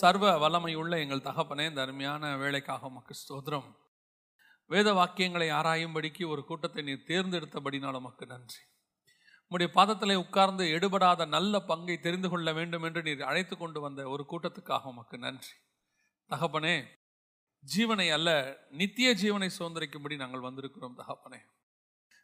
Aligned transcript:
சர்வ 0.00 0.24
வல்லமையுள்ள 0.38 0.94
எங்கள் 1.04 1.26
தகப்பனே 1.28 1.64
இந்த 1.68 1.80
அருமையான 1.80 2.36
வேலைக்காக 2.36 2.86
உமக்கு 2.86 3.14
ஸ்தோத்திரம். 3.20 3.68
வேத 4.70 4.88
வாக்கியங்களை 4.92 5.48
ஆராயும்படிக்கு 5.58 6.24
ஒரு 6.26 6.44
கூட்டத்தை 6.44 6.82
நீர் 6.82 7.06
தேர்ந்தெடுத்தபடினால் 7.06 7.98
உமக்கு 8.00 8.26
நன்றி. 8.26 8.60
உம்முடைய 9.44 9.68
பாதத்திலே 9.76 10.14
உட்கார்ந்து 10.14 10.64
எடுபடாத 10.76 11.26
நல்ல 11.26 11.60
பங்கை 11.60 11.96
தெரிந்து 12.00 12.28
கொள்ள 12.28 12.52
வேண்டும் 12.52 12.82
என்று 12.82 13.02
நீர் 13.02 13.22
அழைத்து 13.22 13.56
கொண்டு 13.56 13.80
வந்த 13.80 14.08
ஒரு 14.08 14.24
கூட்டத்துக்காக 14.32 14.84
உமக்கு 14.84 15.18
நன்றி. 15.18 15.54
தகப்பனே 16.30 16.76
ஜீவனை 17.64 18.08
அல்ல 18.16 18.30
நித்திய 18.70 19.14
ஜீவனை 19.14 19.48
சுதந்திரிக்கும்படி 19.58 20.16
நாங்கள் 20.16 20.46
வந்திருக்கிறோம் 20.48 20.98
தகப்பனே. 21.00 21.40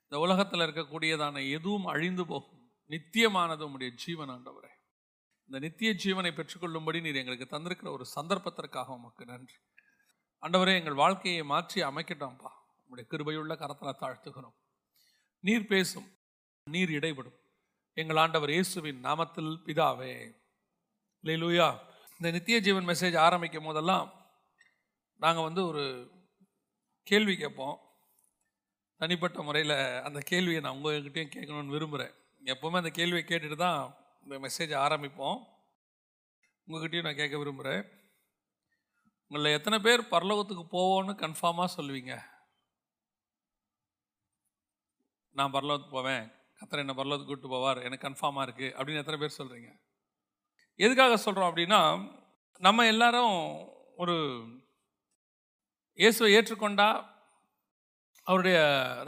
இந்த 0.03 0.19
உலகத்தில் 0.19 0.61
இருக்கக்கூடியதான 0.61 1.51
எதுவும் 1.51 1.87
அழிந்து 1.87 2.27
போகும் 2.27 2.63
நித்தியமானது 2.91 3.65
உம்முடைய 3.69 3.91
ஜீவன் 3.95 4.29
ஆண்டவரே. 4.29 4.74
இந்த 5.49 5.59
நித்திய 5.65 5.91
ஜீவனை 6.05 6.31
பெற்றுக்கொள்ளும்படி 6.35 7.01
நீர் 7.01 7.21
எங்களுக்கு 7.23 7.47
தந்திருக்கிற 7.55 7.89
ஒரு 7.91 8.05
சந்தர்ப்பத்திற்காக 8.17 8.95
உமக்கு 8.99 9.25
நன்றி. 9.25 9.57
ஆண்டவரே 10.43 10.75
எங்கள் 10.81 11.01
வாழ்க்கையை 11.03 11.43
மாற்றி 11.43 11.83
அமைக்கட்டோம்ப்பா. 11.83 12.51
உங்களுடைய 12.83 13.07
கிருபையுள்ள 13.11 13.55
கரத்தில் 13.57 14.01
தாழ்த்துகிறோம். 14.03 14.57
நீர் 15.45 15.67
பேசும் 15.67 16.09
நீர் 16.67 16.91
இடைபடும். 16.91 17.39
எங்கள் 17.97 18.17
ஆண்டவர் 18.17 18.51
இயேசுவின் 18.51 19.01
நாமத்தில் 19.05 19.53
பிதாவே. 19.67 20.15
லூயா 21.25 21.69
இந்த 22.21 22.29
நித்திய 22.31 22.57
ஜீவன் 22.61 22.89
மெசேஜ் 22.89 23.17
ஆரம்பிக்கும் 23.19 23.65
போதெல்லாம் 23.65 24.09
நாங்கள் 25.21 25.47
வந்து 25.49 25.63
ஒரு 25.67 25.85
கேள்வி 27.07 27.35
கேட்போம். 27.37 27.77
தனிப்பட்ட 29.01 29.43
முறையில் 29.43 29.77
அந்த 30.07 30.19
கேள்வியை 30.31 30.61
நான் 30.61 30.77
உங்கள்கிட்டையும் 30.77 31.35
கேட்கணும்னு 31.35 31.75
விரும்புகிறேன் 31.77 32.15
எப்போவுமே 32.45 32.81
அந்த 32.83 32.91
கேள்வியை 32.99 33.25
கேட்டுட்டு 33.27 33.57
தான் 33.57 33.81
இந்த 34.25 34.37
மெசேஜ் 34.45 34.73
ஆரம்பிப்போம். 34.85 35.39
உங்ககிட்டயும் 36.69 37.07
நான் 37.07 37.21
கேட்க 37.21 37.37
விரும்புகிறேன் 37.39 37.83
உங்களில் 39.31 39.57
எத்தனை 39.57 39.79
பேர் 39.87 40.03
பரலோகத்துக்கு 40.15 40.65
போவோன்னு 40.77 41.13
கன்ஃபார்மாக 41.25 41.75
சொல்லுவீங்க? 41.77 42.15
நான் 45.37 45.55
பரலோகத்துக்கு 45.57 45.97
போவேன். 45.99 46.25
கத்தரை 46.59 46.83
என்ன 46.85 46.95
பரலோகத்துக்கு 46.99 47.33
கூப்பிட்டு 47.33 47.55
போவார். 47.55 47.81
எனக்கு 47.87 48.07
கன்ஃபார்மாக 48.09 48.47
இருக்குது 48.47 48.75
அப்படின்னு 48.77 49.03
எத்தனை 49.03 49.19
பேர் 49.23 49.39
சொல்கிறீங்க 49.41 49.71
எதுக்காக 50.81 51.17
சொல்கிறோம் 51.25 51.51
அப்படின்னா 51.51 51.81
நம்ம 52.67 52.87
எல்லாரும் 52.93 53.35
ஒரு 54.03 54.15
இயேசுவை 55.99 56.29
ஏற்றுக்கொண்டா 56.37 56.89
அவருடைய 58.27 58.59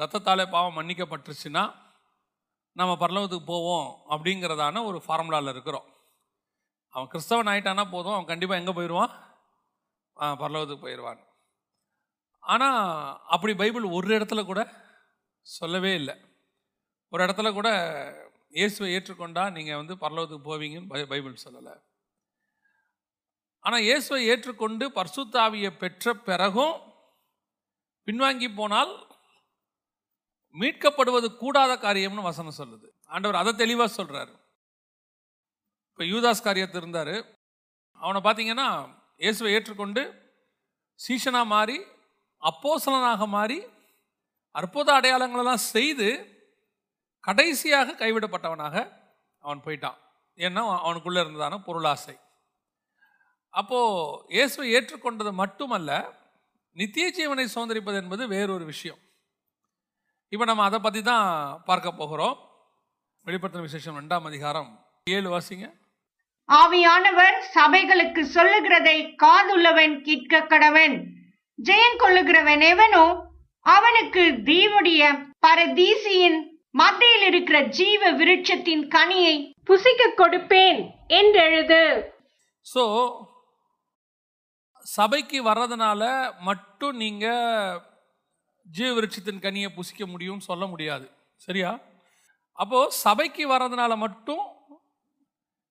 ரத்தத்தாலே 0.01 0.45
பாவம் 0.55 0.77
மன்னிக்கப்பட்டுருச்சுன்னா 0.79 1.65
நம்ம 2.77 3.07
பரலோகத்துக்கு 3.07 3.45
போவோம் 3.45 4.03
அப்படிங்கிறதான 4.11 4.85
ஒரு 4.85 5.03
ஃபார்முலாவில் 5.09 5.49
இருக்கிறோம். 5.49 5.95
அவன் 6.89 7.09
கிறிஸ்தவன் 7.13 7.51
ஆயிட்டானா 7.53 7.91
போதும் 7.91 8.13
அவன் 8.13 8.27
கண்டிப்பாக 8.27 8.61
எங்கே 8.61 8.73
போயிடுவான் 8.73 9.13
பரலோகத்துக்கு 10.17 10.81
போயிடுவான் 10.81 11.27
ஆனால் 12.39 13.21
அப்படி 13.27 13.55
பைபிள் 13.55 13.83
ஒரு 13.83 14.19
இடத்துல 14.19 14.45
கூட 14.45 14.73
சொல்லவே 15.41 15.95
இல்லை. 15.95 16.15
ஒரு 17.09 17.25
இடத்துல 17.25 17.53
கூட 17.53 17.69
இயேசுவை 18.51 18.95
ஏற்றுக்கொண்டா 18.97 19.53
நீங்கள் 19.53 19.77
வந்து 19.77 19.95
பரலோகத்துக்கு 19.95 20.49
போவீங்கன்னு 20.51 20.91
பை- 20.91 21.07
பைபிள் 21.07 21.37
சொல்லலை. 21.45 21.83
ஆனால் 23.61 23.81
இயேசுவை 23.81 24.27
ஏற்றுக்கொண்டு 24.27 24.89
பர்சுத்தாவியை 24.89 25.71
பெற்ற 25.71 26.15
பிறகும் 26.15 26.93
பின்வாங்கி 28.07 28.55
போனால் 28.55 29.06
மீட்கப்படுவது 30.61 31.29
கூடாத 31.43 31.73
காரியம்னு 31.85 32.29
வசனம் 32.29 32.59
சொல்லுது. 32.61 32.87
ஆண்டவர் 33.15 33.41
அதை 33.41 33.53
தெளிவாக 33.63 33.91
சொல்கிறாரு 33.99 34.35
இப்போ 35.91 36.05
யூதாஸ் 36.13 36.47
காரியத்து 36.47 36.79
இருந்தார். 36.83 37.17
அவனை 38.01 38.21
பார்த்தீங்கன்னா 38.27 38.69
இயேசுவை 39.25 39.51
ஏற்றுக்கொண்டு 39.57 40.03
சீஷனா 41.01 41.43
மாறி 41.55 41.79
அப்போசலனாக 42.43 43.27
மாறி 43.37 43.59
அற்புத 44.55 44.89
அடையாளங்களெல்லாம் 44.99 45.67
செய்து 45.75 46.09
கடைசியாக 47.29 47.97
கைவிடப்பட்டவனாக 48.03 48.77
அவன் 49.45 49.65
போயிட்டான். 49.67 49.99
ஏன்னா 50.39 50.63
அவனுக்குள்ளே 50.85 51.21
இருந்ததான 51.25 51.59
பொருளாசை. 51.67 52.15
அப்போது 53.55 54.23
இயேசுவை 54.37 54.69
ஏற்றுக்கொண்டது 54.77 55.33
மட்டுமல்ல 55.43 55.91
நித்திய 56.77 57.07
ஜீவனை 57.19 57.47
சுதந்திரிப்பது 57.55 57.99
என்பது 58.03 58.23
வேறொரு 58.35 58.65
விஷயம். 58.73 59.01
இப்போ 60.33 60.45
நம்ம 60.49 60.63
அதை 60.69 60.79
பற்றி 60.85 61.01
தான் 61.09 61.27
பார்க்க 61.69 61.99
போகிறோம். 62.01 62.37
வெளிப்படுத்தின 63.27 63.67
விசேஷம் 63.67 63.99
ரெண்டாம் 64.01 64.27
அதிகாரம். 64.31 64.71
ஏழு 65.17 65.29
வாசிங்க. 65.35 65.67
ஆவியானவர் 66.49 67.37
சபைகளுக்கு 67.55 68.23
சொல்லுகிறதை 68.35 68.97
காதுள்ளவன் 69.23 69.95
கேட்க 70.09 70.41
கடவன். 70.53 70.97
ஜெயம் 71.59 71.99
கொள்ளுகிறவன் 72.03 72.63
எவனோ 72.73 73.05
அவனுக்கு 73.67 74.25
தீவுடைய 74.51 75.03
பரதீசியின் 75.47 76.39
மத்தியில் 76.81 77.27
இருக்கிற 77.31 77.59
ஜீவ 77.79 78.11
விருட்சத்தின் 78.21 78.85
கனியை 78.95 79.35
புசிக்க 79.69 80.13
கொடுப்பேன் 80.21 80.81
என்றெழுது. 81.21 81.83
ஸோ 82.67 82.85
சபைக்கு 84.87 85.39
வர்றதுனால 85.51 86.03
மட்டும் 86.49 86.97
நீங்கள் 87.05 87.81
ஜீவ 88.71 88.95
விருட்சத்தின் 88.95 89.45
கனியை 89.47 89.69
புசிக்க 89.75 90.07
முடியும்னு 90.07 90.49
சொல்ல 90.51 90.67
முடியாது. 90.67 91.11
சரியா? 91.37 91.79
அப்போது 92.53 92.93
சபைக்கு 92.93 93.51
வர்றதுனால 93.51 93.97
மட்டும் 93.97 94.45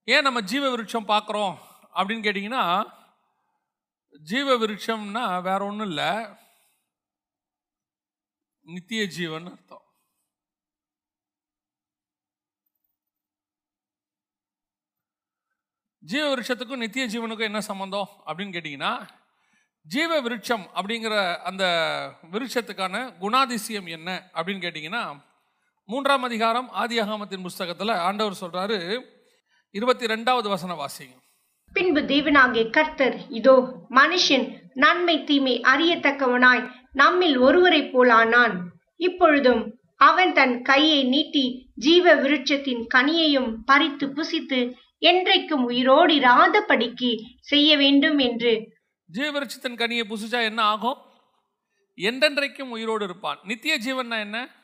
ஏன் 0.04 0.22
நம்ம 0.22 0.42
ஜீவ 0.42 0.78
விருட்சம் 0.78 1.10
பார்க்குறோம் 1.12 1.56
அப்படின்னு 1.94 2.26
கேட்டிங்கன்னா 2.28 2.94
ஜீவ 4.22 4.58
விருட்சம்னா 4.58 5.42
வேற 5.42 5.66
ஒன்றும் 5.66 5.88
இல்லை. 5.88 6.26
நித்திய 8.62 9.06
ஜீவன் 9.06 9.46
அர்த்தம். 9.46 9.84
ஜீவ 16.04 16.36
விருட்சத்துக்கும் 16.36 16.84
நித்திய 16.84 17.06
ஜீவனுக்கும் 17.08 17.50
என்ன 17.50 17.62
சம்மந்தம் 17.62 18.10
அப்படின்னு 18.26 18.56
கேட்டிங்கன்னா 18.56 19.10
ஜீவ 19.86 20.12
விருட்சம் 20.22 20.66
அப்படிங்கிற 20.76 21.16
அந்த 21.44 21.64
விருட்சத்துக்கான 22.32 23.02
குணாதிசயம் 23.20 23.90
என்ன 23.90 24.10
அப்படின்னு 24.36 24.64
கேட்டிங்கன்னா 24.64 25.04
மூன்றாம் 25.90 26.24
அதிகாரம் 26.24 26.70
ஆதியாகமத்தின் 26.76 27.44
புஸ்தகத்தில் 27.44 28.02
ஆண்டவர் 28.06 28.42
சொல்கிறாரு 28.42 28.78
இருபத்தி 29.76 30.06
ரெண்டாவது 30.06 30.48
வசன 30.50 30.76
வாசிங்க 30.76 31.16
பின்பு 31.72 32.02
தேவனாகிய 32.06 32.64
கர்த்தர் 32.70 33.16
இதோ 33.30 33.56
மனுஷன் 33.96 34.46
நன்மை 34.76 35.16
தீமை 35.24 35.56
அறியத்தக்கவனாய் 35.64 36.64
நம்மில் 36.94 37.38
ஒருவரைப் 37.40 37.92
போலானான் 37.94 38.56
இப்பொழுதும் 39.00 39.64
அவன் 40.02 40.32
தன் 40.34 40.56
கையை 40.62 41.02
நீட்டி 41.06 41.46
ஜீவ 41.78 42.16
விருட்சத்தின் 42.16 42.84
கனியையும் 42.94 43.52
பறித்து 43.66 44.08
புசித்து 44.10 44.60
என்றைக்கும் 45.02 45.64
உயிரோடு 45.64 46.14
இராதபடிக்கு 46.20 47.12
செய்ய 47.42 47.70
வேண்டும் 47.78 48.20
என்று 48.20 48.54
ஜீவவிருட்சத்தின் 49.14 49.78
கனியை 49.82 50.04
புசிச்சா 50.10 50.44
என்ன 50.44 50.62
ஆகும்? 50.64 50.98
என்றென்றைக்கும் 51.96 52.70
உயிரோடு 52.70 53.04
இருப்பான். 53.04 53.40
நித்திய 53.44 53.78
ஜீவன்னா 53.78 54.20
என்ன? 54.20 54.56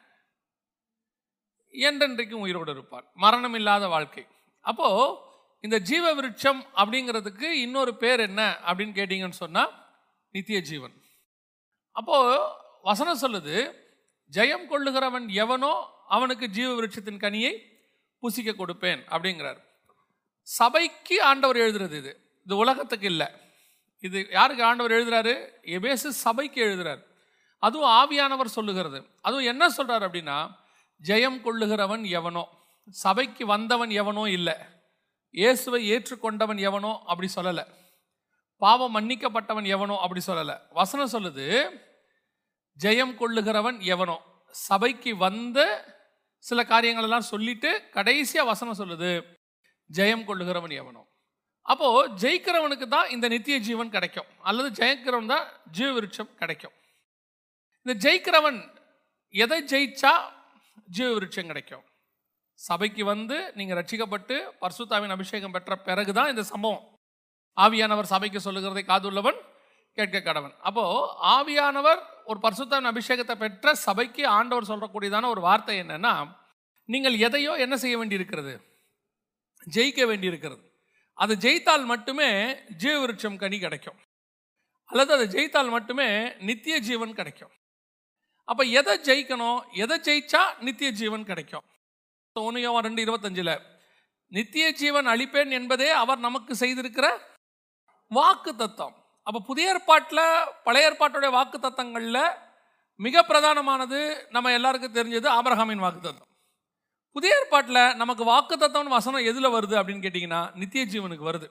என்றென்றைக்கும் 1.71 2.43
உயிரோடு 2.45 2.71
இருப்பான். 2.71 3.05
மரணம் 3.13 3.53
இல்லாத 3.53 3.87
வாழ்க்கை. 3.87 4.25
அப்போது 4.61 5.15
இந்த 5.61 5.79
ஜீவ 5.79 6.13
விருட்சம் 6.13 6.65
அப்படிங்கிறதுக்கு 6.75 7.41
இன்னொரு 7.41 7.95
பேர் 7.95 8.19
என்ன 8.19 8.57
அப்படின்னு 8.65 8.97
கேட்டிங்கன்னு 8.99 9.39
சொன்னா 9.43 9.69
நித்திய 10.31 10.61
ஜீவன். 10.61 10.93
அப்போது 11.91 12.47
வசனம் 12.81 13.21
சொல்லுது 13.21 13.73
ஜெயம் 14.31 14.65
கொள்ளுகிறவன் 14.69 15.27
எவனோ 15.27 15.85
அவனுக்கு 16.07 16.47
ஜீவ 16.47 16.73
விருட்சத்தின் 16.73 17.17
கனியை 17.17 17.59
புசிக்க 18.19 18.51
கொடுப்பேன் 18.51 19.01
அப்படிங்கிறார். 19.09 19.57
சபைக்கு 20.41 21.23
ஆண்டவர் 21.23 21.57
எழுதுறது 21.57 21.97
இது. 21.97 22.39
இது 22.45 22.55
உலகத்துக்கு 22.55 23.05
இல்லை. 23.05 23.27
இது 24.01 24.27
யாருக்கு 24.31 24.63
ஆண்டவர் 24.63 24.95
எழுதுறாரு? 24.97 25.33
எபேசு 25.77 26.07
சபைக்கு 26.25 26.59
எழுதுறாரு. 26.67 27.01
அதுவும் 27.59 27.91
ஆவியானவர் 28.01 28.55
சொல்லுகிறது. 28.57 28.99
அதுவும் 29.21 29.43
என்ன 29.43 29.63
சொல்றாரு 29.77 30.03
அப்படின்னா 30.07 30.37
ஜெயம் 31.01 31.39
கொள்ளுகிறவன் 31.45 32.03
எவனோ 32.19 32.43
சபைக்கு 32.91 33.45
வந்தவன் 33.45 33.91
எவனோ 34.01 34.23
இல்லை 34.37 34.55
இயேசுவை 35.33 35.81
ஏற்றுக்கொண்டவன் 35.91 36.59
எவனோ 36.69 36.91
அப்படி 37.05 37.29
சொல்லலை. 37.35 37.63
பாவம் 38.57 38.95
மன்னிக்கப்பட்டவன் 38.95 39.67
எவனோ 39.75 39.95
அப்படி 39.95 40.21
சொல்லலை. 40.27 40.55
வசனம் 40.79 41.13
சொல்லுது 41.13 41.45
ஜெயம் 42.79 43.15
கொள்ளுகிறவன் 43.21 43.79
எவனோ 43.93 44.17
சபைக்கு 44.55 45.11
வந்த 45.17 45.59
சில 46.39 46.63
காரியங்களெல்லாம் 46.63 47.29
சொல்லிட்டு 47.31 47.69
கடைசியாக 47.91 48.49
வசனம் 48.49 48.79
சொல்லுது 48.81 49.11
ஜெயம் 49.89 50.25
கொள்ளுகிறவன் 50.27 50.73
எவனோ. 50.81 51.01
அப்போது 51.65 52.09
ஜெயிக்கிறவனுக்கு 52.21 52.87
தான் 52.95 53.11
இந்த 53.15 53.25
நித்திய 53.33 53.57
ஜீவன் 53.67 53.93
கிடைக்கும். 53.95 54.29
அல்லது 54.49 54.69
ஜெயிக்கிறவன் 54.79 55.31
தான் 55.33 55.45
ஜீவ 55.77 55.89
விருட்சம் 55.97 56.31
கிடைக்கும். 56.41 56.75
இந்த 57.85 57.93
ஜெயிக்கிறவன் 58.05 58.59
எதை 59.33 59.59
ஜெயிச்சா 59.71 60.13
ஜீவ 60.95 61.09
விருட்சம் 61.17 61.49
கிடைக்கும்? 61.51 61.83
சபைக்கு 62.59 63.03
வந்து 63.11 63.37
நீங்கள் 63.57 63.77
ரட்சிக்கப்பட்டு 63.79 64.35
பர்சுத்தாவின் 64.61 65.13
அபிஷேகம் 65.15 65.53
பெற்ற 65.55 65.75
பிறகு 65.87 66.11
தான் 66.17 66.31
இந்த 66.33 66.43
சம்பவம். 66.51 66.83
ஆவியானவர் 67.57 68.11
சபைக்கு 68.13 68.39
சொல்லுகிறதை 68.47 68.83
காதுள்ளவன் 68.89 69.39
கேட்க 69.97 70.17
கடவன். 70.27 70.53
அப்போது 70.67 71.07
ஆவியானவர் 71.35 72.01
ஒரு 72.29 72.39
பர்சுத்தாவின் 72.43 72.91
அபிஷேகத்தை 72.91 73.35
பெற்ற 73.43 73.73
சபைக்கு 73.85 74.23
ஆண்டவர் 74.37 74.69
சொல்லக்கூடியதான 74.71 75.29
ஒரு 75.35 75.41
வார்த்தை 75.47 75.77
என்னென்னா 75.83 76.13
நீங்கள் 76.89 77.17
எதையோ 77.27 77.53
என்ன 77.65 77.75
செய்ய 77.83 77.95
வேண்டியிருக்கிறது? 78.01 78.53
ஜெயிக்க 79.75 80.05
வேண்டியிருக்கிறது. 80.11 80.61
அதை 81.13 81.35
ஜெயித்தால் 81.35 81.85
மட்டுமே 81.85 82.29
ஜீவவிருட்சம் 82.83 83.37
கனி 83.37 83.59
கிடைக்கும். 83.59 83.99
அல்லது 84.85 85.13
அதை 85.13 85.27
ஜெயித்தால் 85.27 85.69
மட்டுமே 85.69 86.07
நித்திய 86.39 86.79
ஜீவன் 86.79 87.13
கிடைக்கும். 87.13 87.51
அப்போ 88.47 88.63
எதை 88.63 88.93
ஜெயிக்கணும்? 88.99 89.59
எதை 89.83 89.97
ஜெயிச்சா 90.07 90.41
நித்திய 90.59 90.91
ஜீவன் 90.91 91.25
கிடைக்கும்? 91.25 91.65
ஒன்று 92.33 92.81
ரெண்டு 92.81 93.03
இருபத்தஞ்சில் 93.05 93.61
நித்திய 94.31 94.71
ஜீவன் 94.71 95.07
அளிப்பேன் 95.07 95.51
என்பதே 95.51 95.89
அவர் 95.89 96.19
நமக்கு 96.27 96.53
செய்திருக்கிற 96.53 97.07
வாக்கு 98.07 98.55
தத்தம். 98.55 98.95
அப்போ 99.23 99.39
புதிய 99.39 99.73
ஏற்பாட்டில் 99.73 100.23
பழைய 100.63 100.89
ஏற்பாட்டுடைய 100.89 101.31
வாக்கு 101.31 101.57
தத்தங்களில் 101.57 102.23
மிக 102.95 103.23
பிரதானமானது 103.27 103.99
நம்ம 104.29 104.51
எல்லாருக்கும் 104.51 104.95
தெரிஞ்சது 104.95 105.27
ஆபரகாமின் 105.37 105.83
வாக்கு 105.85 106.01
தத்துவம் 106.01 106.30
புதிய 107.15 107.37
ஏற்பாட்டில் 107.39 107.81
நமக்கு 108.01 108.23
வாக்கு 108.31 108.55
தத்தம்னு 108.61 108.95
வசனம் 108.97 109.27
எதில் 109.31 109.53
வருது 109.55 109.75
அப்படின்னு 109.79 110.03
கேட்டிங்கன்னா 110.05 110.41
நித்திய 110.61 110.83
ஜீவனுக்கு 110.93 111.25
வருது. 111.29 111.47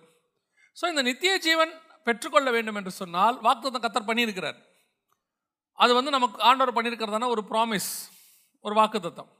ஸோ 0.76 0.84
இந்த 0.92 1.02
நித்திய 1.08 1.32
ஜீவன் 1.46 1.72
பெற்றுக்கொள்ள 2.06 2.48
வேண்டும் 2.56 2.78
என்று 2.80 2.92
சொன்னால் 3.00 3.36
வாக்குத்தத்தம் 3.46 3.84
கத்தர் 3.86 4.08
பண்ணியிருக்கிறார். 4.10 4.58
அது 5.82 5.92
வந்து 5.98 6.10
நமக்கு 6.16 6.38
ஆண்டவர் 6.48 6.74
பண்ணியிருக்கிறதான 6.76 7.28
ஒரு 7.34 7.42
ப்ராமிஸ் 7.50 7.90
ஒரு 8.66 8.74
வாக்குத்தத்தம். 8.80 9.30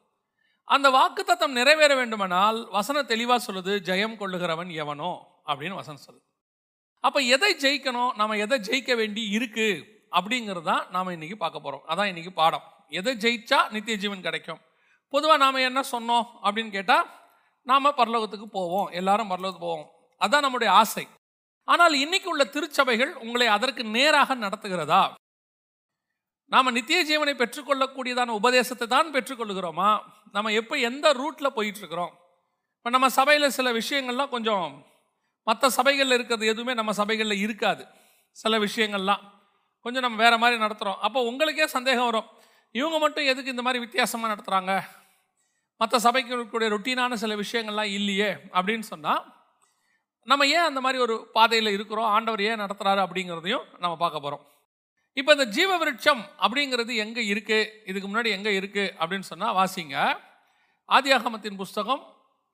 அந்த 0.74 0.88
வாக்குத்தத்தம் 0.98 1.56
நிறைவேற 1.58 1.92
வேண்டுமானால் 2.00 2.58
வசனம் 2.76 3.10
தெளிவாக 3.12 3.40
சொல்லுது 3.46 3.72
ஜெயம் 3.88 4.18
கொள்ளுகிறவன் 4.20 4.70
எவனோ? 4.82 5.10
அப்படின்னு 5.50 5.80
வசனம் 5.80 6.04
சொல்லுது. 6.06 6.24
அப்போ 7.06 7.20
எதை 7.34 7.50
ஜெயிக்கணும்? 7.64 8.12
நம்ம 8.20 8.36
எதை 8.44 8.56
ஜெயிக்க 8.68 8.94
வேண்டி 9.00 9.22
இருக்குது 9.36 9.84
அப்படிங்கிறது 10.18 10.66
தான் 10.70 10.84
நாம் 10.94 11.14
இன்னைக்கு 11.16 11.36
பார்க்க 11.42 11.66
போகிறோம் 11.66 11.84
அதான் 11.92 12.10
இன்றைக்கி 12.12 12.32
பாடம். 12.40 12.66
எதை 13.00 13.12
ஜெயிச்சா 13.24 13.58
நித்திய 13.74 13.96
ஜீவன் 14.02 14.26
கிடைக்கும்? 14.28 14.60
பொதுவாக 15.12 15.38
நாம் 15.44 15.66
என்ன 15.68 15.80
சொன்னோம் 15.94 16.26
அப்படின்னு 16.44 16.72
கேட்டால் 16.76 17.06
நாம் 17.66 17.96
பரலோகத்துக்கு 18.00 18.46
போவோம். 18.58 18.90
எல்லாரும் 18.98 19.30
பரலோகத்துக்கு 19.32 19.66
போவோம். 19.68 19.88
அதுதான் 20.20 20.44
நம்முடைய 20.46 20.70
ஆசை. 20.82 21.04
ஆனால் 21.72 21.94
இன்னைக்கு 22.04 22.28
உள்ள 22.32 22.44
திருச்சபைகள் 22.54 23.12
உங்களை 23.24 23.46
அதற்கு 23.56 23.82
நேராக 23.96 24.34
நடத்துகிறதா? 24.44 25.02
நாம் 26.52 26.74
நித்திய 26.76 27.00
ஜீவனை 27.10 27.34
பெற்றுக்கொள்ளக்கூடியதான 27.40 28.34
உபதேசத்தை 28.40 28.86
தான் 28.94 29.12
பெற்றுக்கொள்கிறோமா 29.16 29.90
நம்ம 30.36 30.52
எப்போ 30.60 30.74
எந்த 30.90 31.06
ரூட்டில் 31.20 31.54
போயிட்டுருக்கிறோம்? 31.56 32.12
இப்போ 32.76 32.90
நம்ம 32.94 33.08
சபையில் 33.18 33.54
சில 33.58 33.68
விஷயங்கள்லாம் 33.80 34.32
கொஞ்சம் 34.36 34.66
மற்ற 35.46 35.70
சபைகளில் 35.78 36.16
இருக்கிறது 36.16 36.46
எதுவுமே 36.52 36.72
நம்ம 36.80 36.92
சபைகளில் 37.00 37.42
இருக்காது. 37.46 37.82
சில 38.36 38.58
விஷயங்கள்லாம் 38.66 39.22
கொஞ்சம் 39.84 40.04
நம்ம 40.06 40.18
வேறு 40.24 40.38
மாதிரி 40.42 40.56
நடத்துகிறோம் 40.64 40.98
அப்போ 41.06 41.18
உங்களுக்கே 41.30 41.66
சந்தேகம் 41.76 42.08
வரும். 42.10 42.28
இவங்க 42.74 42.96
மட்டும் 43.04 43.28
எதுக்கு 43.32 43.54
இந்த 43.54 43.62
மாதிரி 43.66 43.82
வித்தியாசமாக 43.84 44.32
நடத்துகிறாங்க 44.32 44.72
மற்ற 45.80 45.98
சபைகளுடைய 46.06 46.68
ரொட்டீனான 46.74 47.18
சில 47.22 47.34
விஷயங்கள்லாம் 47.42 47.92
இல்லையே 47.98 48.30
அப்படின்னு 48.56 48.86
சொன்னால் 48.92 49.22
நம்ம 50.26 50.46
ஏன் 50.46 50.66
அந்த 50.68 50.80
மாதிரி 50.84 50.98
ஒரு 51.04 51.14
பாதையில் 51.36 51.74
இருக்கிறோம்? 51.74 52.08
ஆண்டவர் 52.16 52.42
ஏன் 52.48 52.62
நடத்துகிறாரு 52.62 53.00
அப்படிங்கிறதையும் 53.04 53.64
நம்ம 53.82 53.94
பார்க்க 53.96 54.24
போகிறோம் 54.24 54.42
இப்போ 55.16 55.30
இந்த 55.36 55.46
ஜீவ 55.56 55.70
விருட்சம் 55.78 56.20
அப்படிங்கிறது 56.44 56.92
எங்கே 57.04 57.22
இருக்குது 57.32 57.68
இதுக்கு 57.90 58.08
முன்னாடி 58.08 58.30
எங்கே 58.36 58.52
இருக்குது 58.60 58.92
அப்படின்னு 59.00 59.28
சொன்னால் 59.30 59.56
வாசிங்க. 59.58 59.96
ஆதியாகமத்தின் 60.88 61.56
புஸ்தகம் 61.62 62.02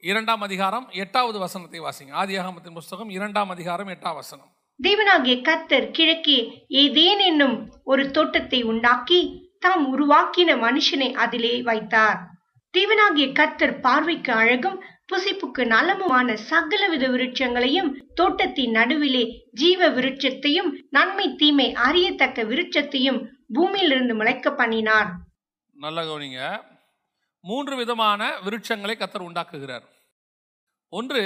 இரண்டாம் 0.02 0.42
அதிகாரம் 0.46 0.86
எட்டாவது 1.02 1.38
வசனத்தை 1.38 1.80
வாசிங்க. 1.80 2.12
ஆதியாகமத்தின் 2.22 2.78
புஸ்தகம் 2.78 3.10
இரண்டாம் 3.16 3.50
அதிகாரம் 3.54 3.90
எட்டாம் 3.94 4.18
வசனம். 4.20 4.48
தேவனாகிய 4.80 5.36
கத்தர் 5.48 5.90
கிழக்கே 5.90 6.38
ஏதேன் 6.82 7.22
என்னும் 7.30 7.58
ஒரு 7.84 8.10
தோட்டத்தை 8.10 8.62
உண்டாக்கி 8.72 9.20
தாம் 9.58 9.84
உருவாக்கின 9.92 10.56
மனுஷனை 10.64 11.10
அதிலே 11.24 11.54
வைத்தார். 11.62 12.18
தேவனாகிய 12.76 13.26
கத்தர் 13.38 13.80
பார்வைக்கு 13.80 14.32
அழகும் 14.32 14.78
புசிப்புக்கு 15.10 15.62
நலமுமான 15.72 16.36
சகலவித 16.50 17.04
விருட்சங்களையும் 17.12 17.90
தோட்டத்தின் 18.14 18.70
நடுவிலே 18.70 19.22
ஜீவ 19.52 19.88
விருட்சத்தையும் 19.90 20.70
நன்மை 20.90 21.26
தீமை 21.34 21.74
அறியத்தக்க 21.86 22.44
விருட்சத்தையும் 22.44 23.20
பூமியிலிருந்து 23.54 24.14
முளைக்க 24.14 24.50
பண்ணினார். 24.50 25.10
நல்ல 25.84 26.04
கவனிங்க. 26.04 26.40
மூன்று 27.40 27.76
விதமான 27.76 28.28
விருட்சங்களை 28.46 28.96
கத்தர் 28.98 29.26
உண்டாக்குகிறார். 29.28 29.86
ஒன்று 30.88 31.22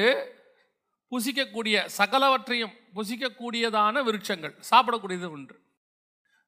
புசிக்கக்கூடிய 1.13 1.77
சகலவற்றையும் 1.99 2.75
புசிக்கக்கூடியதான 2.97 4.03
விருட்சங்கள் 4.09 4.55
சாப்பிடக்கூடியது 4.71 5.31
ஒன்று. 5.31 5.57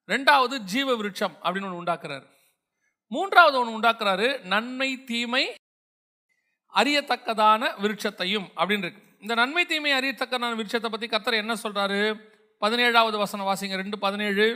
ரெண்டாவது 0.09 0.59
ஜீவ 0.75 0.97
விருட்சம் 0.97 1.37
அப்படின்னு 1.43 1.69
ஒன்று 1.71 1.83
உண்டாக்குறாரு. 1.83 2.29
மூன்றாவது 3.15 3.57
ஒன்று 3.61 3.77
உண்டாக்குறாரு 3.79 4.29
நன்மை 4.53 5.05
தீமை 5.05 5.45
அறியத்தக்கதான 6.75 7.63
விருட்சத்தையும் 7.83 8.47
அப்படின்னு 8.57 8.85
இருக்கு. 8.85 9.03
இந்த 9.21 9.35
நன்மை 9.35 9.67
தீமை 9.67 9.91
அறியத்தக்கதான 9.93 10.53
விருட்சத்தை 10.59 10.89
பற்றி 10.91 11.07
கத்தர் 11.07 11.43
என்ன 11.43 11.55
சொல்றாரு? 11.63 12.21
பதினேழாவது 12.61 13.17
வசனம் 13.17 13.47
வாசிங்க 13.47 13.77
ரெண்டு 13.83 13.99
பதினேழு. 13.99 14.47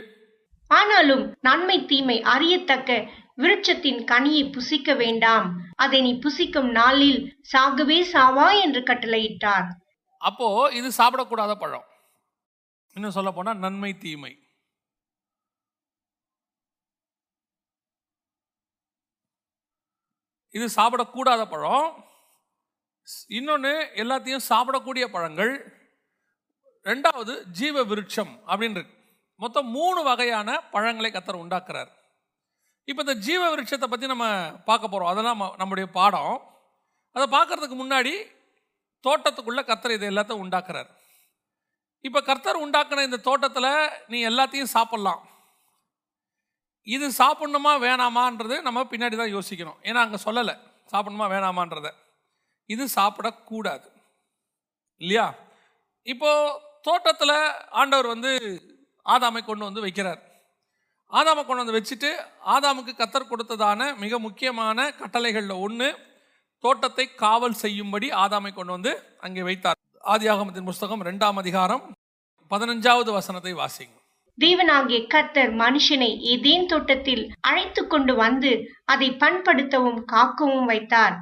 ஆனாலும் 0.67 1.35
நன்மை 1.41 1.85
தீமை 1.85 2.21
அறியத்தக்க 2.21 3.09
விருட்சத்தின் 3.35 3.99
கனியை 4.03 4.51
புசிக்க 4.51 4.95
வேண்டாம். 4.95 5.47
அதை 5.75 6.01
நீ 6.01 6.19
புசிக்கும் 6.25 6.71
நாளில் 6.71 7.19
சாகவே 7.53 7.99
சாவா 8.13 8.47
என்று 8.61 8.81
கட்டளையிட்டார். 8.81 9.67
அப்போ 10.17 10.69
இது 10.73 10.91
சாப்பிடக்கூடாத 10.97 11.55
பழம். 11.55 11.87
இன்னும் 12.93 13.11
சொல்ல 13.11 13.31
போனா 13.31 13.53
நன்மை 13.53 13.93
தீமை. 13.97 14.33
இது 20.57 20.69
சாப்பிடக்கூடாத 20.75 21.45
பழம். 21.45 22.05
இன்னொன்று 23.27 23.91
எல்லாத்தையும் 23.95 24.39
சாப்பிடக்கூடிய 24.49 25.05
பழங்கள். 25.05 25.77
ரெண்டாவது 26.83 27.43
ஜீவ 27.43 27.83
விருட்சம் 27.83 28.39
அப்படின்னு 28.47 28.69
இருக்கு. 28.69 28.97
மொத்தம் 29.35 29.67
மூணு 29.67 30.03
வகையான 30.03 30.69
பழங்களை 30.69 31.11
கத்தர் 31.11 31.45
உண்டாக்குறார். 31.45 31.87
இப்போ 32.83 33.01
இந்த 33.01 33.13
ஜீவ 33.13 33.55
விருட்சத்தை 33.55 33.85
பற்றி 33.85 34.07
நம்ம 34.07 34.51
பார்க்க 34.65 34.87
போகிறோம் 34.87 35.11
அதெல்லாம் 35.11 35.37
நம்ம- 35.37 35.55
நம்முடைய 35.57 35.89
பாடம். 35.89 36.55
அதை 37.11 37.39
பார்க்கறதுக்கு 37.39 37.81
முன்னாடி 37.81 38.35
தோட்டத்துக்குள்ளே 39.07 39.59
கத்தர் 39.59 39.91
இதை 39.91 40.09
எல்லாத்தையும் 40.09 40.47
உண்டாக்குறார். 40.47 40.89
இப்போ 41.99 42.21
கர்த்தர் 42.21 42.69
உண்டாக்குன 42.69 43.03
இந்த 43.03 43.17
தோட்டத்தில் 43.17 43.89
நீ 44.07 44.25
எல்லாத்தையும் 44.25 44.65
சாப்பிட்லாம். 44.73 45.19
இது 46.95 47.05
சாப்பிட்ணுமா 47.21 47.71
வேணாமான்றது 47.85 48.55
நம்ம 48.67 48.83
பின்னாடி 48.91 49.15
தான் 49.21 49.33
யோசிக்கணும். 49.35 49.79
ஏன்னா 49.87 50.01
அங்கே 50.05 50.19
சொல்லலை. 50.25 50.55
சாப்பிட்ணுமா 50.91 51.25
வேணாமான்றத. 51.33 51.89
இது 52.73 52.83
சாப்பிடக்கூடாது. 52.95 53.87
இல்லையா? 55.01 55.25
இப்போது 56.13 56.53
தோட்டத்தில் 56.87 57.35
ஆண்டவர் 57.79 58.07
வந்து 58.07 58.31
ஆதாமை 59.05 59.41
கொண்டு 59.45 59.63
வந்து 59.67 59.83
வைக்கிறார். 59.85 60.21
ஆதாமை 61.11 61.41
கொண்டு 61.45 61.63
வந்து 61.63 61.77
வச்சுட்டு 61.77 62.09
ஆதாமுக்கு 62.55 62.93
கத்தர் 63.01 63.31
கொடுத்ததான 63.31 63.81
மிக 64.03 64.19
முக்கியமான 64.19 64.87
கட்டளைகளில் 65.01 65.61
ஒன்று 65.65 65.89
தோட்டத்தை 66.63 67.05
காவல் 67.23 67.59
செய்யும்படி 67.63 68.07
ஆதாமை 68.23 68.51
கொண்டு 68.53 68.71
வந்து 68.77 68.93
அங்கே 69.25 69.41
வைத்தார். 69.49 69.79
ஆதியாகமத்தின் 70.13 70.69
புஸ்தகம் 70.71 71.05
ரெண்டாம் 71.09 71.39
அதிகாரம் 71.43 71.83
பதினஞ்சாவது 72.51 73.11
வசனத்தை 73.19 73.53
வாசிங்க. 73.53 73.96
தேவனாகிய 74.41 75.07
கர்த்தர் 75.07 75.51
மனுஷனை 75.53 76.09
ஏதேன் 76.33 76.65
தோட்டத்தில் 76.65 77.33
அழைத்து 77.41 77.87
கொண்டு 77.87 78.15
வந்து 78.15 78.51
அதை 78.85 79.09
பண்படுத்தவும் 79.11 80.03
காக்கவும் 80.11 80.65
வைத்தார். 80.65 81.15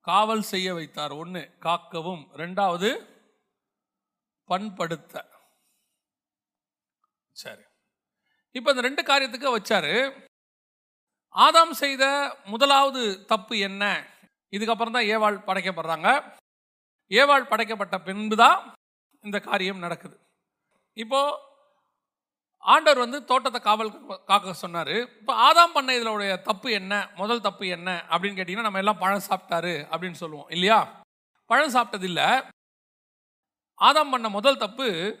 காவல் 0.00 0.42
செய்ய 0.42 0.74
வைத்தார். 0.74 1.12
ஒன்று 1.12 1.50
காக்கவும். 1.60 2.22
ரெண்டாவது 2.36 2.90
பண்படுத்த. 4.48 5.24
சரி. 7.32 7.62
இப்போ 8.52 8.70
இந்த 8.70 8.82
ரெண்டு 8.82 9.02
காரியத்துக்கு 9.02 9.56
வச்சாரு. 9.56 9.94
ஆதாம் 11.34 11.70
செய்த 11.70 12.04
முதலாவது 12.44 13.24
தப்பு 13.26 13.58
என்ன? 13.58 14.06
இதுக்கப்புறம் 14.50 14.96
தான் 14.96 15.10
ஏவாள் 15.14 15.44
படைக்கப்படுறாங்க. 15.46 16.08
ஏவாள் 17.08 17.50
படைக்கப்பட்ட 17.52 17.98
பின்பு 17.98 18.36
தான் 18.36 18.74
இந்த 19.24 19.40
காரியம் 19.40 19.78
நடக்குது. 19.78 20.16
இப்போது 20.92 21.48
ஆண்டவர் 22.62 22.98
வந்து 22.98 23.24
தோட்டத்தை 23.24 23.60
காவல் 23.60 24.24
காக்க 24.24 24.52
சொன்னார். 24.52 24.88
இப்போ 24.88 25.52
ஆதாம் 25.52 25.72
பண்ண 25.74 25.94
இதனுடைய 25.94 26.36
தப்பு 26.36 26.70
என்ன? 26.70 27.08
முதல் 27.16 27.40
தப்பு 27.40 27.66
என்ன? 27.66 28.04
அப்படின்னு 28.10 28.38
கேட்டிங்கன்னா 28.40 28.60
நம்ம 28.60 28.78
எல்லாம் 28.78 28.98
பழம் 28.98 29.22
சாப்பிட்டாரு 29.30 29.84
அப்படின்னு 29.90 30.20
சொல்லுவோம். 30.22 30.48
இல்லையா? 30.48 31.00
பழம் 31.46 31.74
சாப்பிட்டது 31.74 32.02
இல்ல 32.02 32.44
ஆதாம் 33.80 34.10
பண்ண 34.10 34.28
முதல் 34.28 34.56
தப்பு 34.56 35.18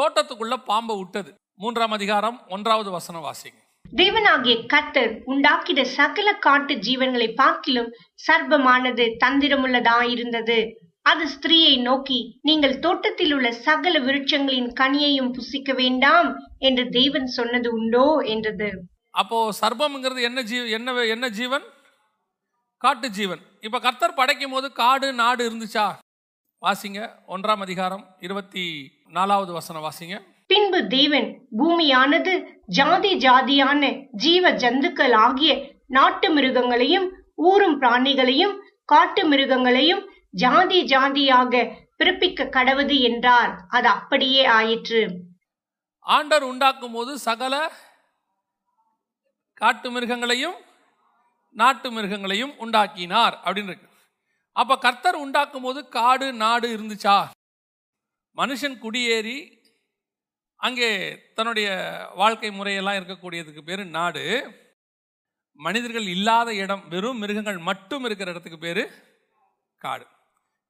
தோட்டத்துக்குள்ள 0.00 0.56
பாம்பை 0.56 0.96
விட்டது. 0.96 1.34
மூன்றாம் 1.54 1.90
அதிகாரம் 1.90 2.46
ஒன்றாவது 2.48 2.90
வசனம் 2.90 3.24
வாசிங்க. 3.24 3.58
தேவனாகிய 3.96 4.66
கத்தர் 4.72 5.20
உண்டாக்கிற 5.26 5.82
சகல 5.82 6.34
காட்டு 6.34 6.74
ஜீவன்களை 6.74 7.34
பார்க்கிலும் 7.34 7.92
சர்ப்பமானது 8.26 9.16
தந்திரமுள்ளதாயிருந்தது. 9.24 10.74
அது 11.10 11.24
ஸ்திரீயை 11.34 11.74
நோக்கி 11.88 12.18
நீங்கள் 12.48 12.76
தோட்டத்தில் 12.84 13.32
உள்ள 13.36 13.48
சகல 13.66 13.94
விருட்சங்களின் 14.06 14.70
கனியையும் 14.80 15.32
புசிக்க 15.36 15.72
வேண்டாம் 15.80 16.30
என்று 16.68 16.84
தேவன் 16.98 17.28
சொன்னது 17.38 17.68
உண்டோ 17.78 18.06
என்றது. 18.34 18.70
அப்போ 19.20 19.38
சர்ப்பம்ங்கிறது 19.60 20.22
என்ன 20.28 20.42
ஜீ 20.50 20.56
என்ன 20.78 21.04
என்ன 21.14 21.28
ஜீவன்? 21.38 21.64
காட்டு 22.84 23.08
ஜீவன். 23.18 23.42
இப்போ 23.66 23.78
கர்த்தர் 23.86 24.18
படைக்கும் 24.18 24.54
போது 24.54 24.66
காடு 24.80 25.08
நாடு 25.22 25.42
இருந்துச்சா? 25.48 25.86
வாசிங்க 26.62 27.00
ஒன்றாம் 27.34 27.62
அதிகாரம் 27.66 28.04
இருபத்தி 28.26 28.64
நாலாவது 29.16 29.52
வசனம் 29.58 29.86
வாசிங்க. 29.86 30.16
பின்பு 30.50 30.78
தேவன் 30.96 31.28
பூமியானது 31.58 32.34
ஜாதி 32.76 33.10
ஜாதியான 33.24 33.82
ஜீவ 34.24 34.50
ஜந்துக்கள் 34.62 35.14
ஆகிய 35.24 35.52
நாட்டு 35.96 36.28
மிருகங்களையும் 36.36 37.08
ஊரும் 37.48 37.76
பிராணிகளையும் 37.82 38.54
காட்டு 38.92 39.22
மிருகங்களையும் 39.30 40.02
ஜாதி 40.42 40.80
ஜாதியாக 40.92 41.62
பிறப்பிக்க 41.98 42.46
கடவுது 42.56 42.96
என்றார். 43.08 43.52
அது 43.76 43.88
அப்படியே 43.96 44.42
ஆயிற்று. 44.58 45.02
ஆண்டர் 46.06 46.44
உண்டாக்கும் 46.52 46.96
போது 46.96 47.12
சகல 47.26 47.54
காட்டு 49.60 49.88
மிருகங்களையும் 49.94 50.58
நாட்டு 51.56 51.88
மிருகங்களையும் 51.96 52.54
உண்டாக்கினார் 52.64 53.36
அப்படின்னு 53.44 53.70
இருக்கு. 53.72 53.88
அப்ப 54.56 54.78
கர்த்தர் 54.84 55.22
உண்டாக்கும் 55.24 55.66
போது 55.66 55.80
காடு 55.96 56.26
நாடு 56.42 56.68
இருந்துச்சா? 56.76 57.16
மனுஷன் 58.38 58.76
குடியேறி 58.84 59.38
அங்கே 60.60 60.90
தன்னுடைய 61.36 61.68
வாழ்க்கை 62.20 62.50
முறையெல்லாம் 62.58 62.98
இருக்கக்கூடியதுக்கு 63.00 63.62
பேர் 63.68 63.82
நாடு. 63.98 64.24
மனிதர்கள் 65.66 66.06
இல்லாத 66.14 66.48
இடம் 66.62 66.84
வெறும் 66.94 67.20
மிருகங்கள் 67.22 67.58
மட்டும் 67.68 68.04
இருக்கிற 68.08 68.30
இடத்துக்கு 68.32 68.58
பேர் 68.66 68.82
காடு. 69.84 70.06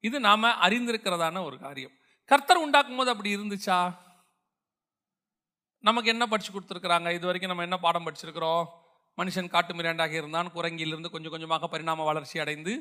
இது 0.00 0.21
நாம் 0.21 0.45
அறிந்திருக்கிறதான 0.67 1.43
ஒரு 1.45 1.59
காரியம். 1.59 1.95
கர்த்தர் 2.31 2.62
உண்டாக்கும் 2.64 2.97
போது 2.97 3.11
அப்படி 3.11 3.37
இருந்துச்சா? 3.37 3.78
நமக்கு 5.85 6.11
என்ன 6.11 6.26
படிச்சு 6.26 6.52
கொடுத்துருக்குறாங்க? 6.52 7.09
இது 7.12 7.26
வரைக்கும் 7.26 7.50
நம்ம 7.50 7.62
என்ன 7.62 7.78
பாடம் 7.78 8.07
படிச்சிருக்கிறோம்? 8.07 8.64
மனுஷன் 9.19 9.49
காட்டு 9.49 9.75
மிராண்டாக 9.75 10.12
இருந்தான் 10.12 10.49
குரங்கிலிருந்து 10.52 11.11
கொஞ்சம் 11.11 11.31
கொஞ்சமாக 11.31 11.69
பரிணாம 11.69 12.05
வளர்ச்சி 12.05 12.38
அடைந்து 12.38 12.73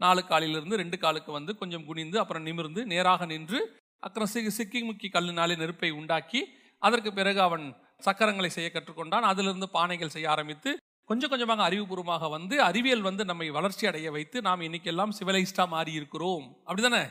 நாலு 0.00 0.20
காலிலிருந்து 0.26 0.76
ரெண்டு 0.76 0.98
காலுக்கு 0.98 1.32
வந்து 1.32 1.52
கொஞ்சம் 1.56 1.84
குனிந்து 1.84 2.18
அப்புறம் 2.18 2.42
நிமிர்ந்து 2.42 2.86
நேராக 2.86 3.26
நின்று 3.26 3.60
அப்புறம் 3.98 4.28
சிக்கி 4.28 4.50
சிக்கி 4.50 4.80
முக்கி 4.88 5.08
கல்லினாலே 5.12 5.56
நெருப்பை 5.56 5.90
உண்டாக்கி 5.90 6.40
அதற்கு 6.78 7.12
பிறகு 7.12 7.40
அவன் 7.40 7.64
சக்கரங்களை 8.06 8.46
செய்ய 8.46 8.70
கற்றுக்கொண்டான். 8.72 9.26
அதிலிருந்து 9.30 9.68
பானைகள் 9.72 10.14
செய்ய 10.16 10.30
ஆரம்பித்து 10.30 10.70
கொஞ்சம் 11.04 11.30
கொஞ்சமாக 11.30 11.62
அறிவுபூர்வமாக 11.68 12.28
வந்து 12.30 12.62
அறிவியல் 12.62 13.00
வந்து 13.00 13.24
நம்மை 13.24 13.50
வளர்ச்சி 13.50 13.86
அடைய 13.86 14.10
வைத்து 14.10 14.42
நாம் 14.42 14.60
இன்னைக்கெல்லாம் 14.60 15.12
சிவிலைஸ்டாக 15.18 15.68
மாறி 15.68 15.92
இருக்கிறோம் 15.92 16.46
அப்படிதானே? 16.66 17.04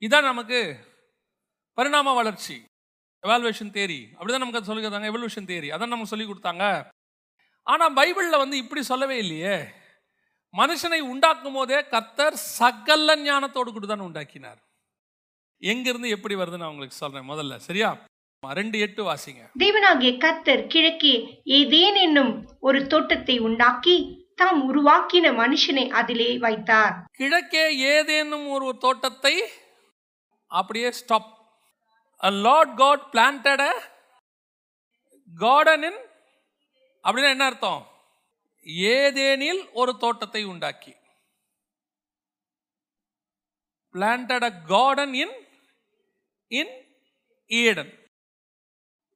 இதான் 0.00 0.28
நமக்கு 0.30 0.58
பரிணாம 1.74 2.14
வளர்ச்சி. 2.14 2.56
எவால்வேஷன் 3.22 3.72
தேரி 3.76 4.00
அப்படிதான் 4.16 4.44
நமக்கு 4.44 4.60
அதை 4.60 4.68
சொல்லி 4.68 4.82
கொடுத்தாங்க 4.82 5.10
எவல்யூஷன் 5.12 5.48
தேரி 5.52 5.68
அதான் 5.74 5.92
நமக்கு 5.94 6.12
சொல்லி 6.12 6.26
கொடுத்தாங்க. 6.26 6.64
ஆனால் 7.62 7.94
பைபிளில் 7.94 8.42
வந்து 8.42 8.56
இப்படி 8.56 8.82
சொல்லவே 8.82 9.16
இல்லையே. 9.18 9.56
மனுஷனை 10.54 11.00
உண்டாக்கும் 11.12 11.52
போதே 11.52 11.78
கர்த்தர் 11.94 12.36
சகல 12.58 13.16
ஞானத்தோடு 13.16 13.70
கூட 13.72 13.86
தான் 13.86 14.06
உண்டாக்கினார். 14.08 14.60
எங்கேருந்து 15.62 16.08
எப்படி 16.08 16.34
வருதுன்னு 16.34 16.62
நான் 16.64 16.72
உங்களுக்கு 16.74 16.96
சொல்கிறேன் 16.96 17.30
முதல்ல. 17.30 17.56
சரியா? 17.56 17.90
ரெண்டு 18.52 18.78
எட்டு 18.78 19.02
வாசிங்க. 19.10 19.50
தேவனாகிய 19.58 20.18
கர்த்தர் 20.18 20.66
கிழக்கே 20.66 21.42
ஏதேன் 21.44 21.94
என்னும் 21.94 22.56
ஒரு 22.60 22.86
தோட்டத்தை 22.86 23.38
உண்டாக்கி 23.38 24.24
தாம் 24.34 24.60
உருவாக்கின 24.70 25.32
மனுஷனை 25.42 25.88
அதிலே 25.88 26.38
வைத்தார். 26.38 27.04
கிழக்கே 27.12 27.76
ஏதேனும் 27.78 28.48
ஒரு 28.48 28.78
தோட்டத்தை 28.78 29.42
அப்படியே 30.46 30.92
stop. 30.92 31.34
A 32.20 32.30
lord 32.30 32.68
god 32.76 33.00
planted 33.12 33.60
a 33.60 33.72
garden 35.40 35.84
in 35.84 35.96
அப்படின்னா 37.02 37.28
என்ன 37.28 37.44
அர்த்தம்? 37.44 37.88
ஏதேனில் 38.66 39.72
ஒரு 39.72 39.96
தோட்டத்தை 39.96 40.44
உண்டாக்கி. 40.44 40.96
Planted 43.92 44.44
a 44.44 44.52
garden 44.68 45.14
in 45.14 45.30
in 46.48 46.66
Eden 47.48 48.04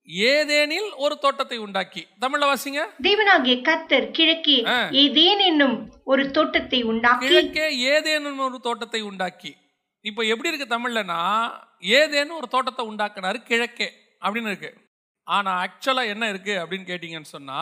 ஏதேனில் 0.08 0.88
ஒரு 1.04 1.14
தோட்டத்தை 1.18 1.58
உண்டாக்கி. 1.58 2.02
தமிழ்ல 2.20 2.44
வாசிங்க. 2.50 2.82
தேவனாகிய 3.06 3.54
கர்த்தர் 3.62 4.10
கிழக்கே. 4.10 4.56
ஏதேன் 5.02 5.42
என்னும் 5.48 5.76
ஒரு 6.04 6.30
தோட்டத்தை 6.30 6.82
உண்டாக்கி. 6.82 7.26
கிழக்கே 7.26 7.66
ஏதேனும் 7.92 8.38
ஒரு 8.38 8.60
தோட்டத்தை 8.60 9.00
உண்டாக்கி. 9.10 9.52
இப்போ 10.04 10.22
எப்படி 10.32 10.50
இருக்கு 10.50 10.74
தமிழ்லனா 10.76 11.20
ஏதேனும் 11.78 12.36
ஒரு 12.36 12.48
தோட்டத்தை 12.48 12.84
உண்டாக்குனாரு 12.86 13.38
கிழக்கே 13.50 13.88
அப்படின்னு 14.24 14.50
இருக்கு. 14.52 14.70
ஆனா 15.26 15.50
ஆக்சுவலா 15.64 16.04
என்ன 16.12 16.28
இருக்கு 16.28 16.54
அப்படின்னு 16.62 16.88
கேட்டீங்கன்னு 16.90 17.34
சொன்னா 17.36 17.60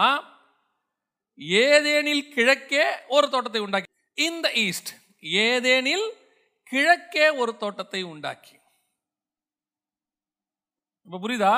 ஏதேனில் 1.64 2.28
கிழக்கே 2.37 2.85
ஒரு 3.16 3.26
தோட்டத்தை 3.30 3.61
உண்டாக்கி. 3.61 3.90
இந்த 4.14 4.47
ஈஸ்ட் 4.52 4.90
ஏதேனில் 5.21 6.07
கிழக்கே 6.71 7.26
ஒரு 7.42 7.52
தோட்டத்தை 7.57 8.02
உண்டாக்கி. 8.12 8.54
இப்ப 11.07 11.21
புரியுதா? 11.25 11.52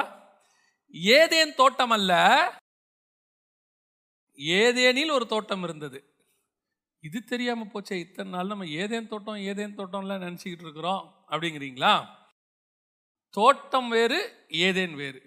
ஏதேன் 0.93 1.55
தோட்டம் 1.55 1.91
அல்ல 1.91 2.13
ஏதேனில் 4.37 5.11
ஒரு 5.11 5.27
தோட்டம் 5.27 5.63
இருந்தது. 5.63 6.15
இது 7.01 7.25
தெரியாம 7.25 7.65
போச்சே 7.65 7.93
இத்தனை 7.93 8.33
நாள் 8.33 8.47
நம்ம 8.47 8.65
ஏதேன் 8.65 9.07
தோட்டம் 9.07 9.37
ஏதேன் 9.37 9.77
தோட்டம்லாம் 9.77 10.23
நினச்சிக்கிட்டு 10.23 10.63
இருக்கிறோம் 10.63 11.25
அப்படிங்கிறீங்களா? 11.29 12.07
தோட்டம் 13.31 13.89
வேறு 13.89 14.47
ஏதேன் 14.49 14.95
வேறு. 14.95 15.23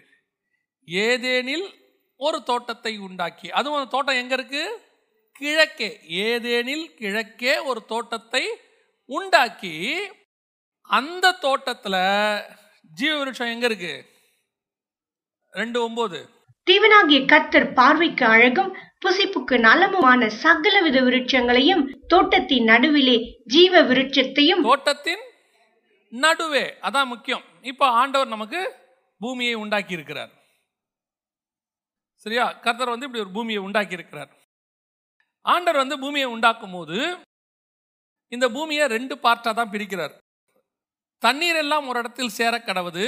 ஏதேனில் 0.86 1.82
ஒரு 2.16 2.44
தோட்டத்தை 2.44 2.98
உண்டாக்கி. 2.98 3.50
அதுவும் 3.50 3.78
அந்த 3.78 3.90
தோட்டம் 3.90 4.16
எங்க 4.16 4.34
இருக்கு? 4.34 4.82
கிழக்கே. 5.32 6.00
ஏதேனில் 6.08 6.94
கிழக்கே 6.94 7.58
ஒரு 7.58 7.86
தோட்டத்தை 7.86 8.50
உண்டாக்கி 9.06 10.08
அந்த 10.82 11.38
தோட்டத்துல 11.42 11.96
ஜீவ 12.94 13.18
விருட்சம் 13.18 13.52
எங்க 13.52 13.66
இருக்கு? 13.66 14.13
ரெண்டு 15.54 15.78
ஒன்பது 15.88 16.20
தேவனாகிய 16.68 17.20
கர்த்தர் 17.32 17.68
பார்வைக்கு 17.78 18.26
அழகும் 18.26 18.72
புசிப்புக்கு 19.04 19.56
நலமுமான 19.66 20.28
சகலவித 20.44 20.98
விருட்சங்களையும் 21.08 21.84
தோட்டத்தின் 22.12 22.68
நடுவிலே 22.72 23.18
ஜீவ 23.54 23.82
விருட்சத்தையும் 23.90 24.64
தோட்டத்தின் 24.70 25.24
நடுவே. 26.12 26.64
அதான் 26.88 27.12
முக்கியம். 27.14 27.44
இப்போ 27.72 27.86
ஆண்டவர் 28.00 28.34
நமக்கு 28.36 28.62
பூமியை 29.22 29.54
உண்டாக்கி 29.64 29.94
இருக்கிறார் 29.98 30.32
சரியா? 32.26 32.46
கர்த்தர் 32.66 32.94
வந்து 32.94 33.08
இப்படி 33.08 33.24
ஒரு 33.26 33.32
பூமியை 33.38 33.62
உண்டாக்கி 33.68 33.98
இருக்கிறார் 34.00 34.32
ஆண்டவர் 35.46 35.82
வந்து 35.84 35.96
பூமியை 36.04 36.28
உண்டாக்கும் 36.36 36.76
போது 36.78 36.98
இந்த 38.32 38.46
பூமியை 38.50 38.86
ரெண்டு 38.88 39.16
பார்ட்டாக 39.24 39.54
தான் 39.56 39.72
பிரிக்கிறார். 39.74 40.14
தண்ணீர் 41.22 41.60
எல்லாம் 41.64 41.88
ஒரு 41.90 42.00
இடத்தில் 42.00 42.36
சேர 42.38 42.54
கடவுது 42.58 43.06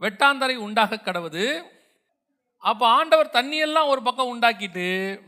வெட்டாந்தரை 0.00 0.56
உண்டாக 0.56 0.96
கடவுது. 0.96 1.70
அப்போ 2.56 2.86
ஆண்டவர் 2.86 3.30
தண்ணியெல்லாம் 3.32 3.86
ஒரு 3.86 4.02
பக்கம் 4.02 4.40
உண்டாக்கிட்டு 4.40 5.20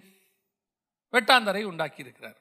வெட்டாந்தரை 1.13 1.63
உண்டாக்கி 1.63 2.01
இருக்கிறார் 2.01 2.39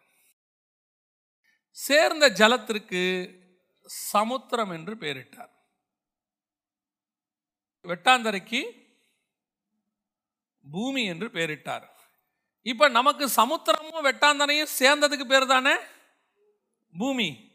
சேர்ந்த 1.72 2.30
ஜலத்திற்கு 2.30 3.38
சமுத்திரம் 3.86 4.72
என்று 4.72 4.96
பெயரிட்டார். 4.96 5.52
வெட்டாந்தரைக்கு 7.84 8.62
பூமி 10.72 11.06
என்று 11.06 11.28
பெயரிட்டார். 11.28 11.88
இப்போ 12.62 12.88
நமக்கு 12.88 13.26
சமுத்திரமும் 13.26 14.06
வெட்டாந்தனையும் 14.06 14.74
சேர்ந்ததுக்கு 14.80 15.26
பேர் 15.26 15.46
தானே? 15.46 15.76
பூமி. 16.98 17.48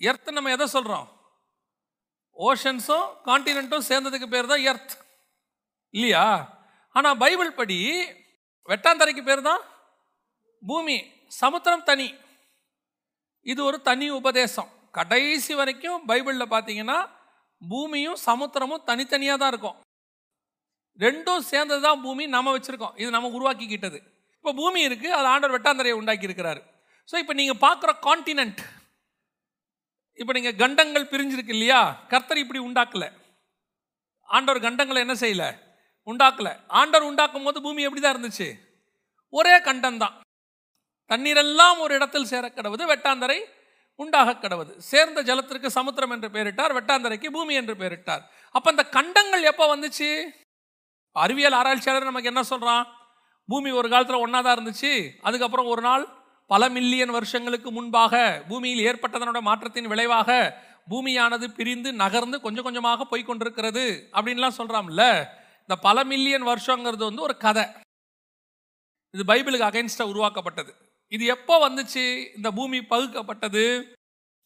எர்த்து 0.00 0.30
நம்ம 0.30 0.50
எதை 0.50 0.66
சொல்கிறோம் 0.66 1.17
ஓஷன்ஸும் 2.38 3.06
கான்டினென்ட்டும் 3.28 3.86
சேர்ந்ததுக்கு 3.90 4.28
பேர் 4.34 4.50
தான் 4.52 4.64
எர்த் 4.70 4.94
இல்லையா? 5.94 6.24
ஆனால் 6.96 7.18
பைபிள் 7.22 7.50
படி 7.60 7.78
வெட்டாந்தரைக்கு 8.68 9.22
பேர் 9.28 9.42
தான் 9.48 9.62
பூமி 10.62 10.96
சமுத்திரம் 11.40 11.86
தனி. 11.90 12.08
இது 13.46 13.60
ஒரு 13.68 13.78
தனி 13.88 14.06
உபதேசம். 14.20 14.70
கடைசி 14.98 15.52
வரைக்கும் 15.60 15.98
பைபிளில் 16.10 16.52
பார்த்தீங்கன்னா 16.54 16.98
பூமியும் 17.62 18.18
சமுத்திரமும் 18.28 18.84
தனித்தனியாக 18.88 19.38
தான் 19.40 19.52
இருக்கும். 19.52 19.76
ரெண்டும் 20.98 21.42
சேர்ந்தது 21.50 21.82
தான் 21.88 22.02
பூமி 22.06 22.24
நம்ம 22.36 22.52
வச்சுருக்கோம். 22.54 22.94
இது 23.00 23.10
நம்ம 23.16 23.30
உருவாக்கிக்கிட்டது. 23.36 23.98
இப்போ 24.38 24.52
பூமி 24.60 24.80
இருக்குது 24.88 25.16
அது 25.18 25.26
ஆண்டவர் 25.32 25.54
வெட்டாந்தரையை 25.56 25.96
உண்டாக்கி 26.00 26.28
இருக்கிறாரு 26.28 26.60
ஸோ 27.08 27.14
இப்போ 27.22 27.34
நீங்கள் 27.40 27.62
பார்க்குற 27.66 27.90
கான்டினென்ட் 28.06 28.60
இப்போ 30.20 30.32
நீங்கள் 30.36 30.58
கண்டங்கள் 30.62 31.10
பிரிஞ்சிருக்கு 31.12 31.54
இல்லையா? 31.56 31.80
கர்த்தர் 32.12 32.42
இப்படி 32.44 32.60
உண்டாக்கல. 32.68 33.04
ஆண்டவர் 34.28 34.64
கண்டங்களை 34.66 35.00
என்ன 35.06 35.14
செய்யல? 35.24 35.44
உண்டாக்கல. 36.06 36.48
ஆண்டவர் 36.80 37.08
உண்டாக்கும் 37.10 37.46
போது 37.46 37.58
பூமி 37.66 37.86
எப்படி 37.86 38.02
தான் 38.02 38.14
இருந்துச்சு? 38.16 38.48
ஒரே 39.32 39.54
கண்டம் 39.68 40.00
தான் 40.02 40.16
தண்ணீரெல்லாம் 41.10 41.78
ஒரு 41.84 41.92
இடத்தில் 41.98 42.30
சேர 42.32 42.44
கடவுது 42.48 42.84
வெட்டாந்தரை 42.92 43.38
உண்டாக 44.00 44.34
கடவுது. 44.42 44.72
சேர்ந்த 44.90 45.20
ஜலத்திற்கு 45.28 45.68
சமுத்திரம் 45.76 46.12
என்று 46.14 46.28
பெயரிட்டார் 46.34 46.74
வெட்டாந்தரைக்கு 46.78 47.28
பூமி 47.36 47.54
என்று 47.60 47.74
பெயரிட்டார். 47.80 48.22
அப்போ 48.54 48.68
அந்த 48.74 48.84
கண்டங்கள் 48.96 49.48
எப்போ 49.52 49.64
வந்துச்சு? 49.74 50.08
அறிவியல் 51.16 51.56
ஆராய்ச்சியாளர் 51.60 52.10
நமக்கு 52.10 52.30
என்ன 52.32 52.42
சொல்கிறான் 52.52 52.84
பூமி 53.48 53.70
ஒரு 53.80 53.88
காலத்தில் 53.88 54.24
ஒன்றா 54.24 54.40
தான் 54.40 54.56
இருந்துச்சு. 54.58 54.92
அதுக்கப்புறம் 55.26 55.70
ஒரு 55.72 55.82
நாள் 55.88 56.04
பல 56.48 56.68
மில்லியன் 56.68 57.10
வருஷங்களுக்கு 57.10 57.70
முன்பாக 57.70 58.42
பூமியில் 58.48 58.84
ஏற்பட்டதனோட 58.88 59.40
மாற்றத்தின் 59.40 59.86
விளைவாக 59.86 60.36
பூமியானது 60.90 61.46
பிரிந்து 61.48 61.92
நகர்ந்து 61.92 62.40
கொஞ்சம் 62.40 62.64
கொஞ்சமாக 62.64 63.06
போய்கொண்டிருக்கிறது 63.10 63.84
அப்படின்லாம் 64.12 64.58
சொல்கிறாம்ல 64.58 65.02
இந்த 65.60 65.76
பல 65.80 66.04
மில்லியன் 66.04 66.46
வருஷங்கிறது 66.46 67.04
வந்து 67.08 67.22
ஒரு 67.22 67.36
கதை. 67.36 67.64
இது 69.10 69.24
பைபிளுக்கு 69.24 69.68
அகைன்ஸ்டாக 69.68 70.12
உருவாக்கப்பட்டது. 70.12 70.74
இது 71.08 71.24
எப்போ 71.26 71.68
வந்துச்சு? 71.68 72.04
இந்த 72.36 72.50
பூமி 72.50 72.78
பகுக்கப்பட்டது? 72.78 73.64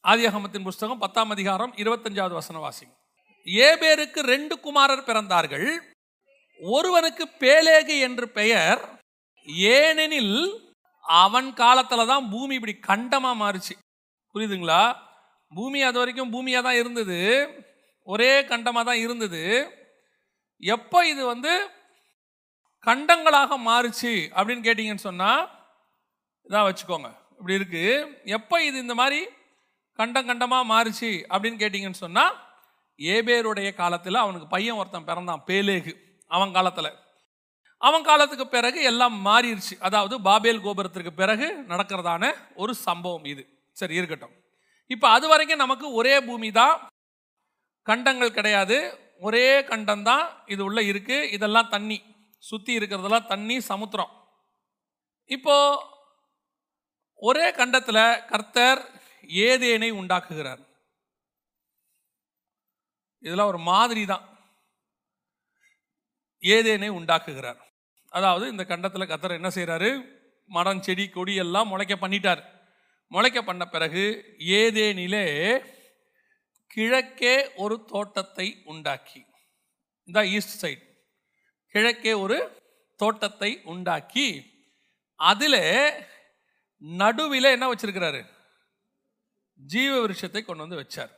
ஆதியாகமத்தின் 0.05 0.63
புஸ்தகம் 0.63 0.99
பத்தாம் 0.99 1.31
அதிகாரம் 1.31 1.73
இருபத்தஞ்சாவது 1.77 2.39
வசனவாசி 2.39 2.87
ஏ 3.47 3.75
ஏபேருக்கு 3.75 4.21
ரெண்டு 4.21 4.61
குமாரர் 4.61 5.07
பிறந்தார்கள். 5.07 5.69
ஒருவனுக்கு 6.59 7.25
பேலேகு 7.41 8.01
என்று 8.01 8.29
பெயர். 8.29 8.83
ஏனெனில் 9.47 10.37
அவன் 11.05 11.55
காலத்தில் 11.55 12.07
தான் 12.07 12.29
பூமி 12.31 12.55
இப்படி 12.55 12.79
கண்டமாக 12.87 13.41
மாறுச்சு. 13.43 13.75
புரியுதுங்களா? 14.35 14.97
பூமி 15.53 15.83
அது 15.83 15.99
வரைக்கும் 15.99 16.33
பூமியாக 16.33 16.63
தான் 16.63 16.75
இருந்தது. 16.75 17.19
ஒரே 18.03 18.43
கண்டமாக 18.43 18.85
தான் 18.85 18.97
இருந்தது. 18.97 19.43
எப்போ 20.61 21.07
இது 21.07 21.27
வந்து 21.27 21.53
கண்டங்களாக 22.87 23.59
மாறுச்சு 23.59 24.13
அப்படின்னு 24.37 24.67
கேட்டிங்கன்னு 24.67 25.09
சொன்னால் 25.09 25.43
இதான் 26.47 26.67
வச்சுக்கோங்க. 26.69 27.11
இப்படி 27.39 27.55
இருக்கு. 27.55 27.85
எப்போ 28.25 28.63
இது 28.63 28.79
இந்த 28.79 28.95
மாதிரி 28.95 29.21
கண்டம் 29.93 30.29
கண்டமாக 30.29 30.71
மாறுச்சு 30.73 31.11
அப்படின்னு 31.29 31.61
கேட்டிங்கன்னு 31.63 32.03
சொன்னால் 32.05 32.35
ஏபேருடைய 32.99 33.75
காலத்தில் 33.75 34.15
அவனுக்கு 34.15 34.47
பையன் 34.47 34.77
ஒருத்தன் 34.77 35.09
பிறந்தான் 35.11 35.45
பேலேகு. 35.47 35.93
அவன் 36.27 36.53
காலத்தில். 36.53 36.99
அவன் 37.87 38.07
காலத்துக்கு 38.09 38.47
பிறகு 38.55 38.81
எல்லாம் 38.91 39.17
மாறிடுச்சு 39.27 39.75
அதாவது 39.87 40.15
பாபேல் 40.29 40.65
கோபுரத்திற்கு 40.67 41.13
பிறகு 41.21 41.47
நடக்கிறதான 41.73 42.25
ஒரு 42.63 42.73
சம்பவம் 42.87 43.27
இது. 43.33 43.43
சரி 43.81 43.95
இருக்கட்டும். 44.01 44.35
இப்போ 44.95 45.07
அது 45.17 45.27
வரைக்கும் 45.33 45.63
நமக்கு 45.65 45.87
ஒரே 46.01 46.15
பூமி 46.29 46.49
தான் 46.61 46.75
கண்டங்கள் 47.91 48.37
கிடையாது. 48.39 48.77
ஒரே 49.27 49.47
கண்டம் 49.71 50.05
தான் 50.11 50.25
இது 50.53 50.63
உள்ளே 50.69 50.83
இருக்குது 50.91 51.29
இதெல்லாம் 51.37 51.73
தண்ணி. 51.75 51.99
சுற்றி 52.43 52.73
இருக்கிறதெல்லாம் 52.79 53.31
தண்ணி 53.33 53.57
சமுத்திரம். 53.71 54.13
இப்போ 55.37 55.57
ஒரே 57.29 57.47
கண்டத்தில் 57.59 58.05
கர்த்தர் 58.31 58.81
ஏதேனை 59.49 59.91
உண்டாக்குகிறார். 60.01 60.63
இதெல்லாம் 63.23 63.51
ஒரு 63.53 63.61
மாதிரி 63.73 64.03
தான் 64.13 64.25
ஏதேனை 66.43 66.89
உண்டாக்குகிறார். 67.01 67.61
அதாவது 68.13 68.45
இந்த 68.53 68.65
கண்டத்தில் 68.71 69.11
கத்தர் 69.11 69.39
என்ன 69.39 69.51
செய்கிறாரு 69.57 69.91
மரம் 70.51 70.83
செடி 70.87 71.05
கொடி 71.09 71.35
எல்லாம் 71.45 71.71
முளைக்க 71.73 71.95
பண்ணிட்டார். 72.05 72.43
முளைக்க 73.13 73.39
பண்ண 73.49 73.65
பிறகு 73.75 74.05
ஏதேனிலே 74.61 75.27
கிழக்கே 76.75 77.35
ஒரு 77.65 77.77
தோட்டத்தை 77.93 78.47
உண்டாக்கி. 78.73 79.21
இந்த 80.09 80.21
ஈஸ்ட் 80.37 80.59
சைட் 80.63 80.85
கிழக்கே 81.75 82.13
ஒரு 82.25 82.39
தோட்டத்தை 83.01 83.51
உண்டாக்கி 83.73 84.27
அதில் 85.21 85.63
நடுவில் 86.83 87.55
என்ன 87.57 87.67
வச்சிருக்கிறாரு? 87.71 88.21
ஜீவ 89.61 89.93
விருஷத்தை 90.03 90.41
கொண்டு 90.43 90.65
வந்து 90.65 90.81
வச்சார். 90.81 91.13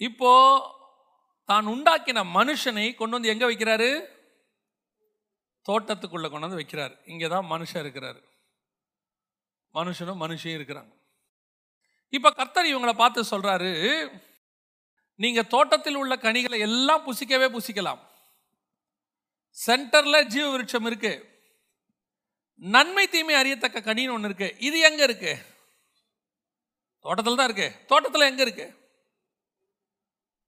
இப்போ 0.00 0.32
தான் 1.48 1.66
உண்டாக்கின 1.74 2.24
மனுஷனை 2.38 2.86
கொண்டு 3.00 3.16
வந்து 3.16 3.32
எங்க 3.34 3.44
வைக்கிறாரு? 3.50 3.90
தோட்டத்துக்குள்ளே 5.68 6.28
கொண்டு 6.30 6.46
வந்து 6.46 6.60
வைக்கிறார். 6.60 6.94
இங்கே 7.04 7.28
தான் 7.28 7.46
மனுஷன் 7.52 7.82
இருக்கிறார். 7.84 8.20
மனுஷனும் 9.74 10.22
மனுஷியும் 10.24 10.58
இருக்கிறாங்க. 10.58 10.92
இப்போ 12.16 12.30
கர்த்தர் 12.30 12.70
இவங்களை 12.72 12.92
பார்த்து 12.92 13.30
சொல்கிறாரு 13.30 13.70
நீங்கள் 15.22 15.50
தோட்டத்தில் 15.54 15.98
உள்ள 16.02 16.14
கனிகளை 16.16 16.58
எல்லாம் 16.60 17.04
புசிக்கவே 17.06 17.46
புசிக்கலாம். 17.56 18.00
சென்டரில் 19.56 20.28
ஜீவ 20.32 20.46
விருட்சம் 20.50 20.86
இருக்கு. 20.86 21.12
நன்மை 22.56 23.04
தீமை 23.06 23.34
அறியத்தக்க 23.34 23.78
கனின்னு 23.80 24.14
ஒன்று 24.16 24.28
இருக்கு. 24.30 24.48
இது 24.68 24.78
எங்கே 24.88 25.02
இருக்கு? 25.02 25.32
தோட்டத்தில் 27.04 27.38
தான் 27.40 27.48
இருக்கு. 27.50 27.68
தோட்டத்தில் 27.86 28.28
எங்கே 28.30 28.42
இருக்கு? 28.42 28.66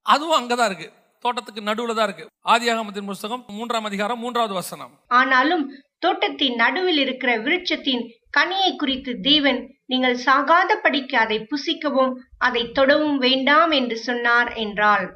அதுவும் 0.02 0.38
அங்கே 0.40 0.54
தான் 0.54 0.70
இருக்கு. 0.70 0.88
தோட்டத்துக்கு 1.24 1.62
நடுவுல 1.68 1.94
தான் 1.98 2.08
இருக்கு. 2.08 2.24
ஆதியாகமத்தின் 2.54 3.08
புஸ்தகம் 3.10 3.44
மூன்றாம் 3.56 3.88
அதிகாரம் 3.90 4.22
மூன்றாவது 4.24 4.54
வசனம். 4.60 4.92
ஆனாலும் 5.20 5.64
தோட்டத்தின் 6.04 6.56
நடுவில் 6.62 7.00
இருக்கிற 7.04 7.30
விருட்சத்தின் 7.44 8.02
கனியை 8.36 8.70
குறித்து 8.82 9.12
தேவன் 9.28 9.60
நீங்கள் 9.92 10.16
சாகாதபடிக்கு 10.26 11.16
அதை 11.24 11.38
புசிக்கவும் 11.50 12.12
அதை 12.46 12.62
தொடவும் 12.78 13.18
வேண்டாம் 13.26 13.72
என்று 13.78 13.96
சொன்னார் 14.08 14.50
என்றாள். 14.64 15.06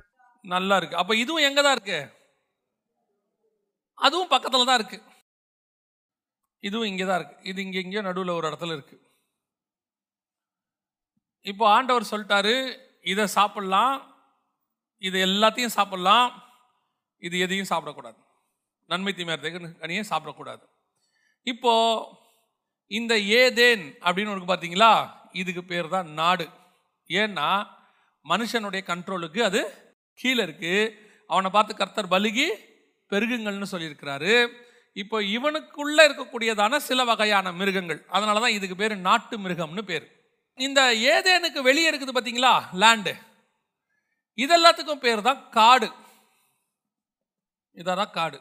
நல்லா 0.44 0.76
இருக்கு. 0.80 1.00
அப்ப 1.02 1.16
இதுவும் 1.22 1.46
எங்க 1.48 1.60
தான் 1.62 1.76
இருக்கு? 1.76 2.00
அதுவும் 3.98 4.32
பக்கத்துல 4.34 4.66
தான் 4.68 4.80
இருக்கு. 4.80 4.98
இதுவும் 6.68 6.88
இங்கே 6.90 7.06
தான் 7.10 7.18
இருக்கு. 7.20 7.36
இது 7.50 7.58
இங்க 7.66 7.78
இங்கேயோ 7.84 8.02
நடுவில் 8.08 8.36
ஒரு 8.38 8.48
இடத்துல 8.50 8.74
இருக்கு. 8.76 8.96
இப்போ 11.50 11.64
ஆண்டவர் 11.76 12.10
சொல்லிட்டாரு 12.10 12.54
இதை 13.12 13.24
சாப்பிடலாம் 13.36 13.94
இது 15.08 15.16
எல்லாத்தையும் 15.28 15.76
சாப்பிடலாம். 15.76 16.28
இது 17.26 17.36
எதையும் 17.44 17.70
சாப்பிடக்கூடாது. 17.70 18.18
நன்மை 18.90 19.12
தீமையத்தை 19.18 19.50
கனியை 19.82 20.04
சாப்பிடக்கூடாது. 20.10 20.64
இப்போ 21.52 21.72
இந்த 22.90 23.12
ஏதேன் 23.42 23.84
அப்படின்னு 24.06 24.32
ஒன்று 24.32 24.50
பார்த்தீங்களா? 24.50 24.92
இதுக்கு 25.40 25.62
பேர் 25.70 25.88
தான் 25.94 26.08
நாடு. 26.20 26.46
ஏன்னா 27.10 27.48
மனுஷனுடைய 28.30 28.82
கண்ட்ரோலுக்கு 28.90 29.40
அது 29.48 29.60
கீழே 30.20 30.42
இருக்கு. 30.42 30.74
அவனை 31.30 31.50
பார்த்து 31.50 31.72
கர்த்தர் 31.80 32.12
பலுகி 32.14 32.48
பெருகுங்கள்னு 33.12 33.72
சொல்லியிருக்கிறாரு. 33.72 34.34
இப்போ 35.02 35.16
இவனுக்குள்ளே 35.36 36.02
இருக்கக்கூடியதான 36.08 36.78
சில 36.88 37.04
வகையான 37.10 37.52
மிருகங்கள். 37.60 38.00
அதனால 38.16 38.40
தான் 38.44 38.56
இதுக்கு 38.58 38.76
பேர் 38.82 38.94
நாட்டு 39.08 39.34
மிருகம்னு 39.44 39.82
பேர். 39.90 40.06
இந்த 40.58 40.80
ஏதேனுக்கு 41.14 41.60
வெளியே 41.68 41.90
இருக்குது 41.90 42.14
பார்த்தீங்களா? 42.16 42.54
லேண்டு 42.82 43.14
இதெல்லாத்துக்கும் 44.38 45.02
பேர் 45.04 45.26
தான் 45.28 45.40
காடு. 45.58 45.88
இதான் 47.76 48.14
காடு. 48.18 48.38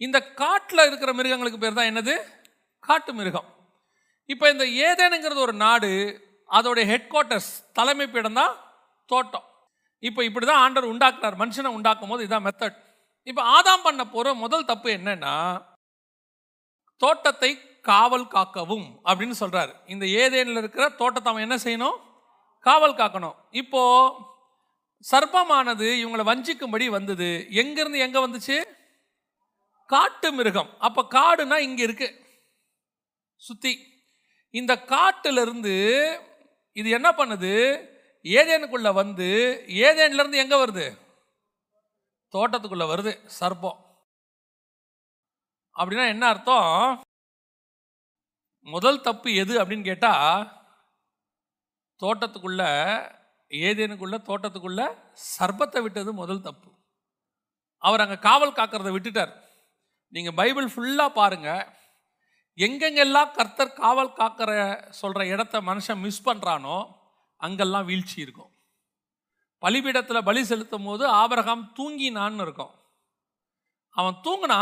இந்த 0.00 0.18
காட்டில் 0.42 0.86
இருக்கிற 0.88 1.10
மிருகங்களுக்கு 1.18 1.58
பேர் 1.64 1.78
தான் 1.78 1.90
என்னது? 1.90 2.14
காட்டு 2.88 3.12
மிருகம். 3.18 3.48
இப்போ 4.28 4.50
இந்த 4.50 4.64
ஏதேனுங்கிறது 4.86 5.40
ஒரு 5.46 5.52
நாடு 5.64 5.90
அதோடைய 6.50 6.84
ஹெட் 6.92 7.10
குவார்ட்டர்ஸ் 7.12 7.50
தலைமைப்பிடம் 7.78 8.38
தான் 8.40 8.54
தோட்டம். 9.08 9.46
இப்போ 10.02 10.24
இப்படி 10.28 10.46
தான் 10.46 10.62
ஆண்டர் 10.64 10.90
உண்டாக்குறார். 10.92 11.36
மனுஷனை 11.42 11.70
உண்டாக்கும் 11.76 12.12
போது 12.12 12.24
இதான் 12.26 12.46
மெத்தட் 12.46 12.78
இப்போ 13.26 13.42
ஆதாம் 13.56 13.84
பண்ண 13.86 14.02
போகிற 14.04 14.34
முதல் 14.34 14.68
தப்பு 14.70 14.88
என்னன்னா 14.98 15.34
தோட்டத்தை 17.00 17.50
காவல் 17.90 18.26
காக்கவும் 18.34 18.86
அப்படின்னு 19.08 19.36
சொல்கிறாரு 19.42 19.72
இந்த 19.86 20.06
ஏதேனில் 20.06 20.60
இருக்கிற 20.60 20.84
தோட்டத்தை 21.00 21.30
அவன் 21.32 21.44
என்ன 21.46 21.56
செய்யணும்? 21.64 21.96
காவல் 22.66 22.98
காக்கணும். 23.00 23.36
இப்போ 23.62 23.82
சர்ப்பமானது 25.10 25.86
இவங்களை 26.02 26.24
வஞ்சிக்கும்படி 26.30 26.86
வந்தது. 26.90 27.28
எங்கேருந்து 27.50 27.98
எங்கே 28.06 28.20
வந்துச்சு? 28.26 28.56
காட்டு 29.86 30.32
மிருகம். 30.32 30.70
அப்போ 30.78 31.02
காடுனா 31.16 31.56
இங்கே 31.68 31.82
இருக்கு. 31.82 32.08
சுற்றி 33.40 33.72
இந்த 34.50 34.72
காட்டிலிருந்து 34.92 35.74
இது 36.72 36.90
என்ன 36.90 37.08
பண்ணுது? 37.10 37.52
ஏதேனுக்குள்ளே 38.24 38.92
வந்து 38.92 39.28
ஏதேன்லேருந்து 39.86 40.40
இருந்து 40.42 40.58
வருது? 40.64 40.86
தோட்டத்துக்குள்ளே 42.34 42.86
வருது 42.92 43.12
சர்ப்பம். 43.40 43.78
அப்படின்னா 45.76 46.06
என்ன 46.08 46.24
அர்த்தம்? 46.26 47.02
முதல் 48.66 49.00
தப்பு 49.00 49.34
எது 49.34 49.52
அப்படின்னு 49.60 49.84
கேட்டால் 49.84 50.42
தோட்டத்துக்குள்ளே 52.02 52.70
ஏதேனுக்குள்ள 53.52 54.16
தோட்டத்துக்குள்ள 54.28 54.82
சர்பத்தை 55.36 55.80
விட்டது 55.84 56.10
முதல் 56.20 56.44
தப்பு. 56.46 56.70
அவர் 57.82 58.02
அங்கே 58.04 58.18
காவல் 58.28 58.56
காக்கிறத 58.58 58.90
விட்டுட்டார். 58.94 59.32
நீங்கள் 60.14 60.36
பைபிள் 60.40 60.68
ஃபுல்லாக 60.74 61.16
பாருங்கள் 61.20 61.64
எங்கெங்கெல்லாம் 62.58 63.34
கர்த்தர் 63.36 63.78
காவல் 63.82 64.16
காக்கிற 64.20 64.50
சொல்கிற 65.00 65.22
இடத்த 65.34 65.60
மனுஷன் 65.68 66.02
மிஸ் 66.04 66.26
பண்ணுறானோ 66.28 66.78
அங்கெல்லாம் 67.40 67.88
வீழ்ச்சி 67.90 68.18
இருக்கும். 68.24 68.50
பலிபீடத்தில் 69.62 70.26
பலி 70.28 70.42
செலுத்தும் 70.50 70.86
போது 70.88 71.04
ஆபரகாம் 71.22 71.64
தூங்கினான்னு 71.78 72.44
இருக்கும். 72.46 72.72
அவன் 73.96 74.18
தூங்கினா 74.26 74.60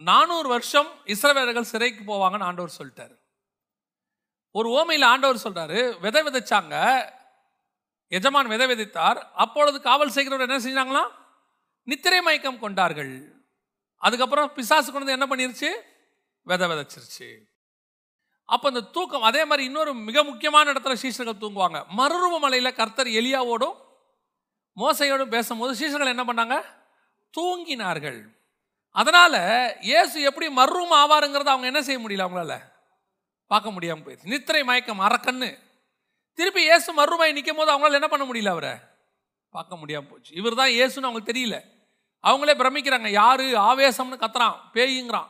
நானூறு 0.00 0.48
வருஷம் 0.54 0.90
இஸ்ரவேலர்கள் 1.14 1.70
சிறைக்கு 1.72 2.02
போவாங்கன்னு 2.10 2.48
ஆண்டவர் 2.48 2.78
சொல்லிட்டார். 2.78 3.14
ஒரு 4.58 4.68
ஓமையில் 4.78 5.10
ஆண்டவர் 5.12 5.44
சொல்கிறாரு 5.44 5.78
விதை 6.04 6.22
விதைச்சாங்க 6.26 6.74
எஜமான் 8.16 8.50
விதை 8.52 8.66
விதைத்தார். 8.70 9.18
அப்பொழுது 9.44 9.80
காவல் 9.80 10.14
செய்கிறவர் 10.16 10.46
என்ன 10.48 10.58
செஞ்சாங்களாம் 10.66 11.10
நித்திரை 11.82 12.20
மயக்கம் 12.20 12.62
கொண்டார்கள். 12.64 13.14
அதுக்கப்புறம் 13.96 14.52
பிசாசு 14.52 14.92
கொண்டு 14.92 15.06
வந்து 15.06 15.16
என்ன 15.16 15.26
பண்ணிருச்சு? 15.30 15.70
விதை 16.42 16.68
விதைச்சிருச்சு. 16.70 17.28
அப்போ 18.44 18.68
இந்த 18.68 18.80
தூக்கம் 18.80 19.22
அதே 19.22 19.44
மாதிரி 19.44 19.64
இன்னொரு 19.64 19.94
மிக 19.94 20.24
முக்கியமான 20.24 20.72
இடத்துல 20.72 20.96
சீஷர்கள் 21.02 21.42
தூங்குவாங்க. 21.42 21.78
மறுரூப 21.96 22.38
மலையில் 22.38 22.76
கர்த்தர் 22.80 23.06
எலியாவோடும் 23.06 23.76
மோசையோடும் 24.76 25.34
பேசும்போது 25.34 25.72
சீஷர்கள் 25.80 26.14
என்ன 26.14 26.24
பண்ணாங்க? 26.24 26.56
தூங்கினார்கள். 27.34 28.20
அதனால 28.90 29.34
இயேசு 29.80 30.16
எப்படி 30.22 30.46
மர்ரூம் 30.48 30.94
ஆவாருங்கிறத 31.02 31.50
அவங்க 31.52 31.66
என்ன 31.66 31.82
செய்ய 31.82 31.98
முடியல 32.02 32.26
அவங்களால? 32.26 32.56
பார்க்க 33.46 33.70
முடியாமல் 33.70 34.04
போயிடுச்சு. 34.04 34.32
நித்திரை 34.34 34.64
மயக்கம் 34.64 35.00
அரக்கண்ணு 35.00 35.48
திருப்பி 36.34 36.60
இயேசு 36.60 36.94
மறுரூபாய் 36.94 37.32
நிற்கும் 37.32 37.56
போது 37.56 37.72
அவங்களால 37.72 37.92
என்ன 37.92 38.08
பண்ண 38.08 38.32
முடியல 38.32 38.48
அவரை? 38.48 38.70
பார்க்க 39.48 39.76
முடியாம 39.76 40.10
போச்சு. 40.10 40.34
இவர் 40.34 40.54
தான் 40.54 40.68
இயேசுன்னு 40.68 41.06
அவங்களுக்கு 41.08 41.32
தெரியல. 41.32 41.64
அவங்களே 42.22 42.54
பிரமிக்கிறாங்க. 42.60 43.08
யாரு? 43.08 43.44
ஆவேசம்னு 43.44 44.24
கத்துறான். 44.24 44.56
பேயுங்கிறான். 44.72 45.28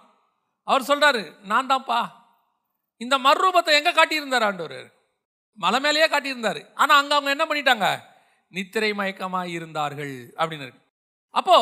அவர் 0.62 0.82
சொல்றாரு 0.82 1.40
நான் 1.40 1.66
தான்ப்பா. 1.66 2.10
இந்த 2.96 3.18
மறுரூபத்தை 3.18 3.72
எங்க 3.72 3.92
காட்டியிருந்தார் 3.92 4.44
ஆண்டவர்? 4.44 4.92
மலை 5.52 5.80
மேலேயே 5.80 6.06
காட்டியிருந்தாரு. 6.06 6.66
ஆனா 6.74 6.96
அங்க 6.96 7.14
அவங்க 7.14 7.30
என்ன 7.30 7.44
பண்ணிட்டாங்க? 7.44 8.02
நித்திரை 8.48 8.92
மயக்கமாக 8.92 9.48
இருந்தார்கள். 9.48 10.34
அப்படின்னு 10.36 10.62
இருக்கு. 10.62 10.82
அப்போ 11.30 11.56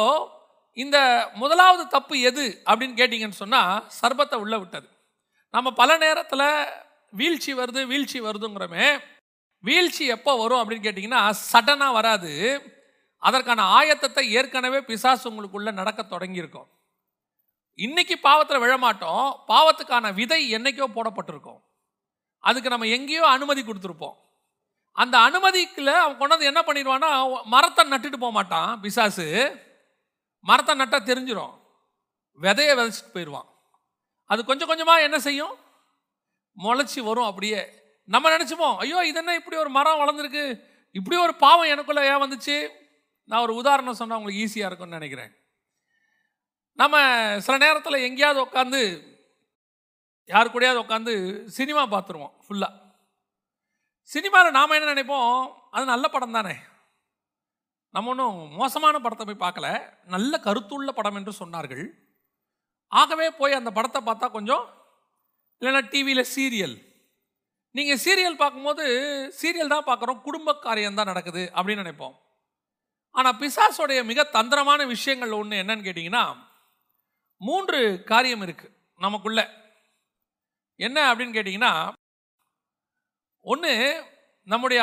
இந்த 0.72 1.28
முதலாவது 1.34 1.88
தப்பு 1.88 2.20
எது 2.20 2.62
அப்படின்னு 2.66 2.98
கேட்டிங்கன்னு 3.00 3.40
சொன்னால் 3.42 3.84
சர்பத்தை 4.02 4.34
உள்ளே 4.34 4.56
விட்டது. 4.56 4.88
நம்ம 5.50 5.70
பல 5.70 5.96
நேரத்தில் 5.96 6.64
வீழ்ச்சி 7.10 7.54
வருது 7.54 7.86
வீழ்ச்சி 7.86 8.20
வருதுங்கிறோமே 8.20 9.02
வீழ்ச்சி 9.66 10.04
எப்போ 10.16 10.32
வரும் 10.42 10.60
அப்படின்னு 10.62 10.86
கேட்டிங்கன்னா 10.86 11.22
சடனாக 11.52 11.96
வராது. 11.98 12.32
அதற்கான 13.22 13.64
ஆயத்தத்தை 13.78 14.22
ஏற்கனவே 14.38 14.78
பிசாசு 14.88 15.24
உங்களுக்குள்ளே 15.30 15.72
நடக்க 15.80 16.00
தொடங்கியிருக்கும். 16.02 16.68
இன்னைக்கு 17.78 18.14
பாவத்தில் 18.26 18.62
விழமாட்டோம். 18.64 19.28
பாவத்துக்கான 19.50 20.14
விதை 20.20 20.40
என்னைக்கோ 20.56 20.88
போடப்பட்டிருக்கும். 20.96 21.60
அதுக்கு 22.44 22.72
நம்ம 22.72 22.88
எங்கேயோ 22.96 23.24
அனுமதி 23.36 23.62
கொடுத்துருப்போம். 23.62 24.16
அந்த 24.96 25.16
அனுமதிக்குள்ள 25.26 25.92
அவன் 26.04 26.18
கொண்டாந்து 26.20 26.48
என்ன 26.50 26.60
பண்ணிடுவான்னா 26.66 27.10
மரத்தை 27.54 27.82
நட்டுட்டு 27.92 28.18
போக 28.24 28.32
மாட்டான் 28.38 28.72
பிசாசு. 28.80 29.26
மரத்தை 30.48 30.74
நட்டால் 30.80 31.08
தெரிஞ்சிடும் 31.10 31.54
விதையை 32.40 32.72
விதைச்சிட்டு 32.78 33.14
போயிடுவான். 33.14 33.48
அது 34.30 34.40
கொஞ்சம் 34.50 34.70
கொஞ்சமாக 34.70 35.06
என்ன 35.06 35.18
செய்யும்? 35.28 35.54
முளைச்சி 36.56 37.00
வரும் 37.08 37.28
அப்படியே. 37.30 37.62
நம்ம 38.08 38.30
நினச்சிப்போம் 38.36 38.76
ஐயோ 38.76 38.98
இதென்ன 39.06 39.34
இப்படி 39.34 39.56
ஒரு 39.56 39.70
மரம் 39.70 40.00
வளர்ந்துருக்கு? 40.00 40.44
இப்படி 40.90 41.16
ஒரு 41.16 41.34
பாவம் 41.34 41.72
எனக்குள்ள 41.74 42.00
ஏன் 42.10 42.22
வந்துச்சு? 42.24 42.56
நான் 43.24 43.40
ஒரு 43.40 43.54
உதாரணம் 43.54 43.98
சொன்னால் 44.00 44.18
உங்களுக்கு 44.18 44.42
ஈஸியாக 44.44 44.68
இருக்கும்னு 44.68 44.98
நினைக்கிறேன். 44.98 45.32
நம்ம 46.78 46.96
சில 47.40 47.56
நேரத்தில் 47.58 48.04
எங்கேயாவது 48.08 48.40
உட்காந்து 48.46 48.80
யாரு 50.24 50.48
கூடயாவது 50.48 50.82
உட்காந்து 50.84 51.14
சினிமா 51.46 51.82
பார்த்துருவோம் 51.86 52.34
ஃபுல்லாக 52.44 52.80
சினிமாவில் 54.10 54.56
நாம் 54.56 54.76
என்ன 54.76 54.92
நினைப்போம்? 54.92 55.34
அது 55.70 55.84
நல்ல 55.84 56.08
படம் 56.08 56.36
தானே. 56.36 56.54
நம்ம 57.90 58.10
ஒன்றும் 58.10 58.38
மோசமான 58.60 58.98
படத்தை 58.98 59.24
போய் 59.26 59.44
பார்க்கல 59.44 59.68
நல்ல 60.04 60.40
கருத்துள்ள 60.44 60.90
படம் 60.90 61.14
என்று 61.14 61.32
சொன்னார்கள். 61.40 61.84
ஆகவே 62.92 63.26
போய் 63.30 63.58
அந்த 63.58 63.70
படத்தை 63.70 64.00
பார்த்தா 64.06 64.30
கொஞ்சம் 64.30 64.64
இல்லைன்னா 65.62 65.82
டிவியில் 65.90 66.30
சீரியல் 66.34 66.76
நீங்கள் 67.74 68.00
சீரியல் 68.04 68.40
பார்க்கும்போது 68.40 68.84
சீரியல் 69.40 69.72
தான் 69.74 69.88
பார்க்குறோம் 69.88 70.22
குடும்ப 70.26 70.54
காரியம் 70.66 70.98
தான் 70.98 71.10
நடக்குது 71.12 71.42
அப்படின்னு 71.56 71.84
நினைப்போம். 71.84 72.16
ஆனால் 73.14 73.38
பிசாசோடைய 73.40 74.00
மிக 74.10 74.24
தந்திரமான 74.36 74.80
விஷயங்கள் 74.94 75.38
ஒன்று 75.38 75.60
என்னன்னு 75.62 75.86
கேட்டிங்கன்னா 75.86 76.24
மூன்று 77.40 77.78
காரியம் 78.10 78.44
இருக்குது 78.46 78.74
நமக்குள்ள. 79.00 79.40
என்ன 80.80 80.98
அப்படின்னு 81.10 81.36
கேட்டிங்கன்னா 81.36 81.72
ஒன்று 83.40 83.72
நம்முடைய 84.52 84.82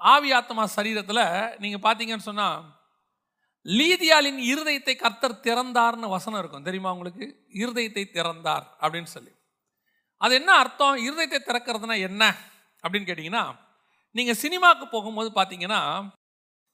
ஆவி 0.00 0.30
ஆத்மா 0.38 0.64
சரீரத்தில் 0.76 1.24
நீங்கள் 1.62 1.84
பார்த்தீங்கன்னு 1.86 2.28
சொன்னால் 2.28 2.58
லீதியாலின் 3.66 4.40
இருதயத்தை 4.52 4.94
கர்த்தர் 4.96 5.42
திறந்தார்னு 5.46 6.08
வசனம் 6.16 6.40
இருக்கும். 6.40 6.66
தெரியுமா 6.68 6.92
உங்களுக்கு? 6.96 7.26
இருதயத்தை 7.62 8.04
திறந்தார் 8.16 8.66
அப்படின்னு 8.82 9.10
சொல்லி. 9.16 9.32
அது 10.20 10.34
என்ன 10.34 10.50
அர்த்தம்? 10.54 10.96
இருதயத்தை 11.06 11.40
திறக்கிறதுனா 11.40 11.96
என்ன? 12.08 12.22
அப்படின்னு 12.84 13.08
கேட்டிங்கன்னா 13.10 13.44
நீங்கள் 14.14 14.40
சினிமாவுக்கு 14.42 14.86
போகும்போது 14.88 15.30
பார்த்தீங்கன்னா 15.34 15.80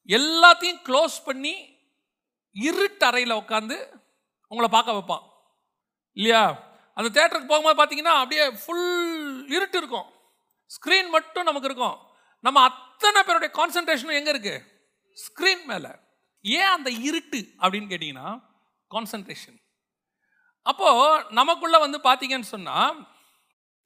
எல்லாத்தையும் 0.09 0.83
க்ளோஸ் 0.89 1.17
பண்ணி 1.25 1.55
இருட்டு 2.57 3.07
அறையில் 3.07 3.41
உட்காந்து 3.43 3.77
உங்களை 4.53 4.69
பார்க்க 4.71 4.97
வைப்பான். 4.97 5.25
இல்லையா? 6.17 6.43
அந்த 6.97 7.09
தேட்டருக்கு 7.17 7.53
போகும்போது 7.53 7.77
பார்த்தீங்கன்னா 7.79 8.15
அப்படியே 8.23 8.45
ஃபுல் 8.63 9.49
இருட்டு 9.49 9.79
இருக்கும். 9.79 10.09
ஸ்க்ரீன் 10.71 11.09
மட்டும் 11.09 11.45
நமக்கு 11.45 11.69
இருக்கும். 11.71 11.97
நம்ம 12.45 12.61
அத்தனை 12.63 13.21
பேருடைய 13.23 13.51
கான்சன்ட்ரேஷனும் 13.59 14.19
எங்கே 14.21 14.33
இருக்குது 14.35 14.65
ஸ்க்ரீன் 15.17 15.65
மேலே. 15.65 15.93
ஏன் 16.45 16.73
அந்த 16.77 16.91
இருட்டு 17.09 17.41
அப்படின்னு 17.61 17.91
கேட்டிங்கன்னா 17.93 18.29
கான்சன்ட்ரேஷன் 18.91 19.59
அப்போது 20.67 21.25
நமக்குள்ளே 21.31 21.79
வந்து 21.79 21.99
பார்த்தீங்கன்னு 21.99 22.53
சொன்னால் 22.55 22.97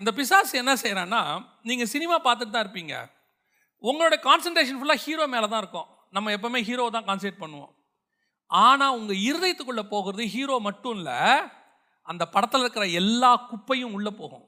இந்த 0.01 0.11
பிசாசு 0.19 0.55
என்ன 0.63 0.73
செய்கிறான்னா 0.83 1.23
நீங்கள் 1.69 1.91
சினிமா 1.95 2.17
பார்த்துட்டு 2.27 2.55
தான் 2.55 2.65
இருப்பீங்க. 2.67 2.95
உங்களோட 3.89 4.17
கான்சன்ட்ரேஷன் 4.29 4.79
ஃபுல்லாக 4.81 5.03
ஹீரோ 5.05 5.25
மேலே 5.35 5.47
தான் 5.53 5.63
இருக்கும். 5.63 5.89
நம்ம 6.17 6.33
எப்போவுமே 6.37 6.61
ஹீரோ 6.69 6.85
தான் 6.97 7.07
கான்சன்ட்ரேட் 7.09 7.43
பண்ணுவோம். 7.45 7.73
ஆனால் 8.51 8.97
உங்கள் 8.99 9.23
இருதயத்துக்குள்ளே 9.29 9.85
போகிறது 9.95 10.25
ஹீரோ 10.35 10.57
மட்டும் 10.69 10.95
இல்லை 10.99 11.19
அந்த 12.11 12.25
படத்தில் 12.35 12.63
இருக்கிற 12.65 12.85
எல்லா 13.01 13.31
குப்பையும் 13.51 13.95
உள்ளே 13.97 14.13
போகும். 14.21 14.47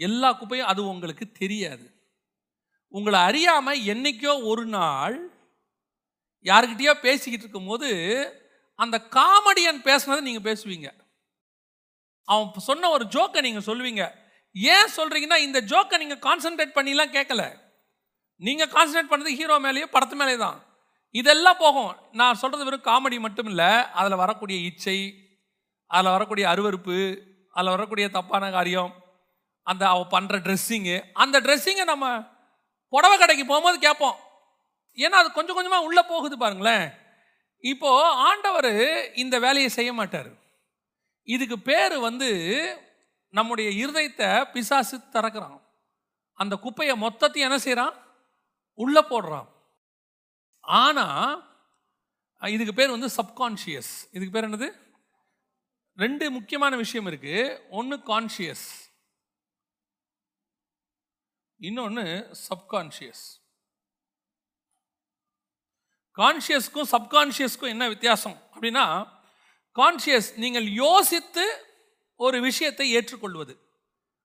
எல்லா 0.00 0.28
குப்பையும் 0.40 0.70
அது 0.72 0.80
உங்களுக்கு 0.92 1.24
தெரியாது. 1.40 1.86
உங்களை 2.94 3.18
அறியாமல் 3.28 3.82
என்னைக்கோ 3.92 4.34
ஒரு 4.50 4.64
நாள் 4.76 5.16
யாருக்கிட்டேயோ 6.50 6.94
பேசிக்கிட்டு 7.06 7.44
இருக்கும்போது 7.46 7.88
அந்த 8.78 8.96
காமெடியன் 9.18 9.80
பேசுனதை 9.88 10.20
நீங்கள் 10.28 10.46
பேசுவீங்க. 10.50 10.88
அவன் 12.28 12.68
சொன்ன 12.68 12.88
ஒரு 12.96 13.04
ஜோக்கை 13.16 13.40
நீங்கள் 13.46 13.68
சொல்லுவீங்க. 13.68 14.04
ஏன் 14.56 14.94
சொல்கிறீங்கன்னா 14.96 15.38
இந்த 15.46 15.58
ஜோக்கை 15.70 15.96
நீங்கள் 16.02 16.24
கான்சென்ட்ரேட் 16.26 16.76
பண்ணிலாம் 16.76 17.14
கேட்கல 17.16 17.42
நீங்கள் 18.46 18.72
கான்சென்ட்ரேட் 18.74 19.12
பண்ணது 19.12 19.38
ஹீரோ 19.40 19.56
மேலேயோ 19.64 19.86
படத்து 19.94 20.16
மேலே 20.20 20.36
தான் 20.44 20.58
இதெல்லாம் 21.14 21.60
போகும். 21.64 21.92
நான் 22.20 22.38
சொல்கிறது 22.40 22.66
வெறும் 22.66 22.86
காமெடி 22.88 23.18
மட்டும் 23.26 23.48
இல்லை. 23.52 23.68
அதில் 23.98 24.22
வரக்கூடிய 24.22 24.56
இச்சை 24.68 24.98
அதில் 25.90 26.14
வரக்கூடிய 26.16 26.44
அருவருப்பு 26.52 26.96
அதில் 27.56 27.74
வரக்கூடிய 27.74 28.06
தப்பான 28.16 28.50
காரியம் 28.56 28.92
அந்த 29.66 29.82
அவ 29.92 30.00
பண்ணுற 30.14 30.36
ட்ரெஸ்ஸிங்கு 30.46 30.96
அந்த 31.22 31.36
ட்ரெஸ்ஸிங்கை 31.46 31.84
நம்ம 31.92 32.06
புடவை 32.92 33.16
கடைக்கு 33.18 33.44
போகும்போது 33.46 33.78
கேட்போம். 33.86 34.18
ஏன்னா 34.98 35.16
அது 35.22 35.30
கொஞ்சம் 35.38 35.56
கொஞ்சமாக 35.58 35.86
உள்ளே 35.88 36.02
போகுது 36.12 36.36
பாருங்களேன். 36.42 36.86
இப்போ 37.64 37.90
ஆண்டவர் 38.28 38.72
இந்த 39.22 39.36
வேலையை 39.46 39.70
செய்ய 39.78 39.92
மாட்டார். 39.92 40.30
இதுக்கு 41.28 41.56
பேர் 41.68 41.96
வந்து 42.08 42.28
நம்முடைய 43.34 43.68
இருதயத்தை 43.86 44.28
பிசாசு 44.52 44.96
திறக்கிறான். 44.98 45.58
அந்த 46.40 46.54
குப்பையை 46.56 46.94
மொத்தத்தையும் 47.00 47.46
என்ன 47.48 47.58
செய்கிறான் 47.58 47.94
உள்ளே 48.78 49.02
போடுறான். 49.10 49.48
ஆனால் 50.60 51.36
இதுக்கு 52.54 52.74
பேர் 52.74 52.94
வந்து 52.96 53.10
சப்கான்ஷியஸ் 53.18 53.92
இதுக்கு 54.10 54.34
பேர் 54.34 54.48
என்னது? 54.48 54.68
ரெண்டு 55.96 56.24
முக்கியமான 56.30 56.76
விஷயம் 56.76 57.06
இருக்கு. 57.06 57.36
ஒன்று 57.70 57.96
கான்ஷியஸ் 58.10 58.66
இன்னொன்று 61.60 62.04
சப்கான்ஷியஸ் 62.48 63.24
கான்ஷியஸ்க்கும் 66.18 66.90
சப்கான்ஷியஸ்க்கும் 66.92 67.72
என்ன 67.74 67.84
வித்தியாசம் 67.88 68.36
அப்படின்னா 68.52 68.84
கான்ஷியஸ் 69.76 70.28
நீங்கள் 70.42 70.68
யோசித்து 70.84 71.44
ஒரு 72.16 72.40
விஷயத்தை 72.40 72.90
ஏற்றுக்கொள்வது. 72.90 73.58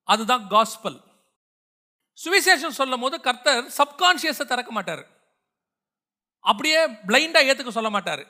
அதுதான் 0.04 0.47
காஸ்பல் 0.49 1.10
சுவிசேஷம் 2.25 2.77
சொல்லும் 2.80 2.99
போது 2.99 3.21
கர்த்தர் 3.21 3.65
சப்கான்ஷியஸை 3.65 4.45
திறக்க 4.45 4.71
மாட்டார். 4.71 5.08
அப்படியே 6.39 6.86
பிளைண்டாக 6.88 7.47
ஏற்றுக்க 7.49 7.69
சொல்ல 7.69 7.89
மாட்டார். 7.89 8.27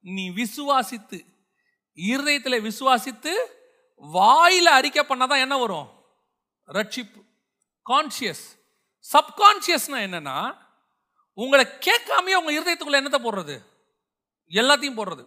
நீ 0.00 0.30
விசுவாசித்து 0.30 1.26
இருதயத்தில் 1.92 2.64
விசுவாசித்து 2.64 3.32
வாயில் 3.96 4.66
அறிக்கை 4.66 5.04
பண்ணால் 5.04 5.28
தான் 5.28 5.38
என்ன 5.38 5.58
வரும்? 5.58 5.88
ரட்சிப்பு. 6.66 7.20
கான்ஷியஸ் 7.86 8.44
சப்கான்ஷியஸ்னா 9.12 9.98
என்னன்னா 10.06 10.56
உங்களை 11.34 11.64
கேட்காமையே 11.64 12.34
உங்கள் 12.34 12.56
இருதயத்துக்குள்ளே 12.58 13.00
என்னத்தை 13.00 13.22
போடுறது? 13.22 13.64
எல்லாத்தையும் 14.50 14.98
போடுறது. 14.98 15.26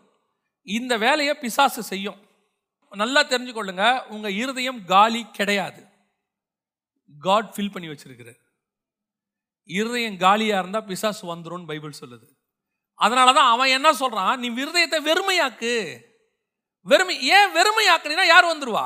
இந்த 0.64 0.98
வேலையை 0.98 1.34
பிசாசு 1.36 1.84
செய்யும். 1.84 2.25
நல்லா 3.02 3.22
தெரிஞ்சுக்கொள்ளுங்க 3.32 3.86
உங்கள் 4.14 4.38
இருதயம் 4.42 4.80
காலி 4.94 5.22
கிடையாது. 5.38 5.82
காட் 7.28 7.52
ஃபில் 7.54 7.74
பண்ணி 7.74 7.88
வச்சிருக்கிறார். 7.92 8.42
இருதயம் 9.70 10.18
காலியாக 10.24 10.62
இருந்தால் 10.62 10.88
பிசாசு 10.90 11.24
வந்துடும் 11.34 11.68
பைபிள் 11.70 12.00
சொல்லுது. 12.02 12.28
அதனால 13.00 13.30
தான் 13.38 13.52
அவன் 13.54 13.74
என்ன 13.78 13.90
சொல்கிறான் 14.02 14.40
நீ 14.42 14.48
இருதயத்தை 14.64 15.00
வெறுமையாக்கு. 15.10 15.74
வெறுமை 16.92 17.16
ஏன் 17.36 17.54
வெறுமையாக்குனா 17.58 18.26
யார் 18.34 18.52
வந்துருவா? 18.52 18.86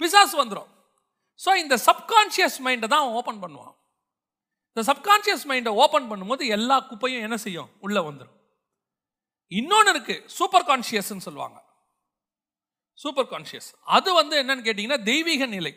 பிசாசு 0.00 0.34
வந்துடும் 0.42 0.70
ஸோ 1.40 1.50
இந்த 1.62 1.74
சப்கான்ஷியஸ் 1.88 2.58
மைண்டை 2.66 2.86
தான் 2.88 3.02
அவன் 3.02 3.16
ஓப்பன் 3.20 3.40
பண்ணுவான். 3.44 3.74
இந்த 4.72 4.82
சப்கான்ஷியஸ் 4.90 5.44
மைண்டை 5.50 5.72
ஓப்பன் 5.82 6.08
பண்ணும்போது 6.10 6.44
எல்லா 6.56 6.76
குப்பையும் 6.90 7.24
என்ன 7.26 7.36
செய்யும்? 7.44 7.70
உள்ளே 7.86 8.00
வந்துடும் 8.08 8.36
இன்னொன்று 9.52 9.92
இருக்குது 9.94 10.26
சூப்பர் 10.38 10.66
கான்ஷியஸ்ன்னு 10.70 11.26
சொல்லுவாங்க. 11.28 11.58
சூப்பர் 13.02 13.30
கான்ஷியஸ் 13.32 13.68
அது 13.96 14.10
வந்து 14.14 14.34
என்னன்னு 14.42 14.66
கேட்டிங்கன்னா 14.66 15.02
தெய்வீக 15.02 15.46
நிலை. 15.46 15.72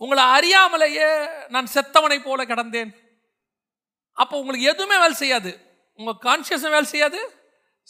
உங்களை 0.00 0.22
அறியாமலேயே 0.36 1.08
நான் 1.48 1.68
செத்தவனை 1.74 2.18
போல 2.22 2.44
கிடந்தேன். 2.44 2.90
அப்போ 4.12 4.34
உங்களுக்கு 4.38 4.66
எதுவுமே 4.72 4.96
வேலை 4.98 5.16
செய்யாது. 5.22 5.50
உங்கள் 5.98 6.22
கான்ஷியஸும் 6.26 6.74
வேலை 6.76 6.84
செய்யாது 6.84 7.20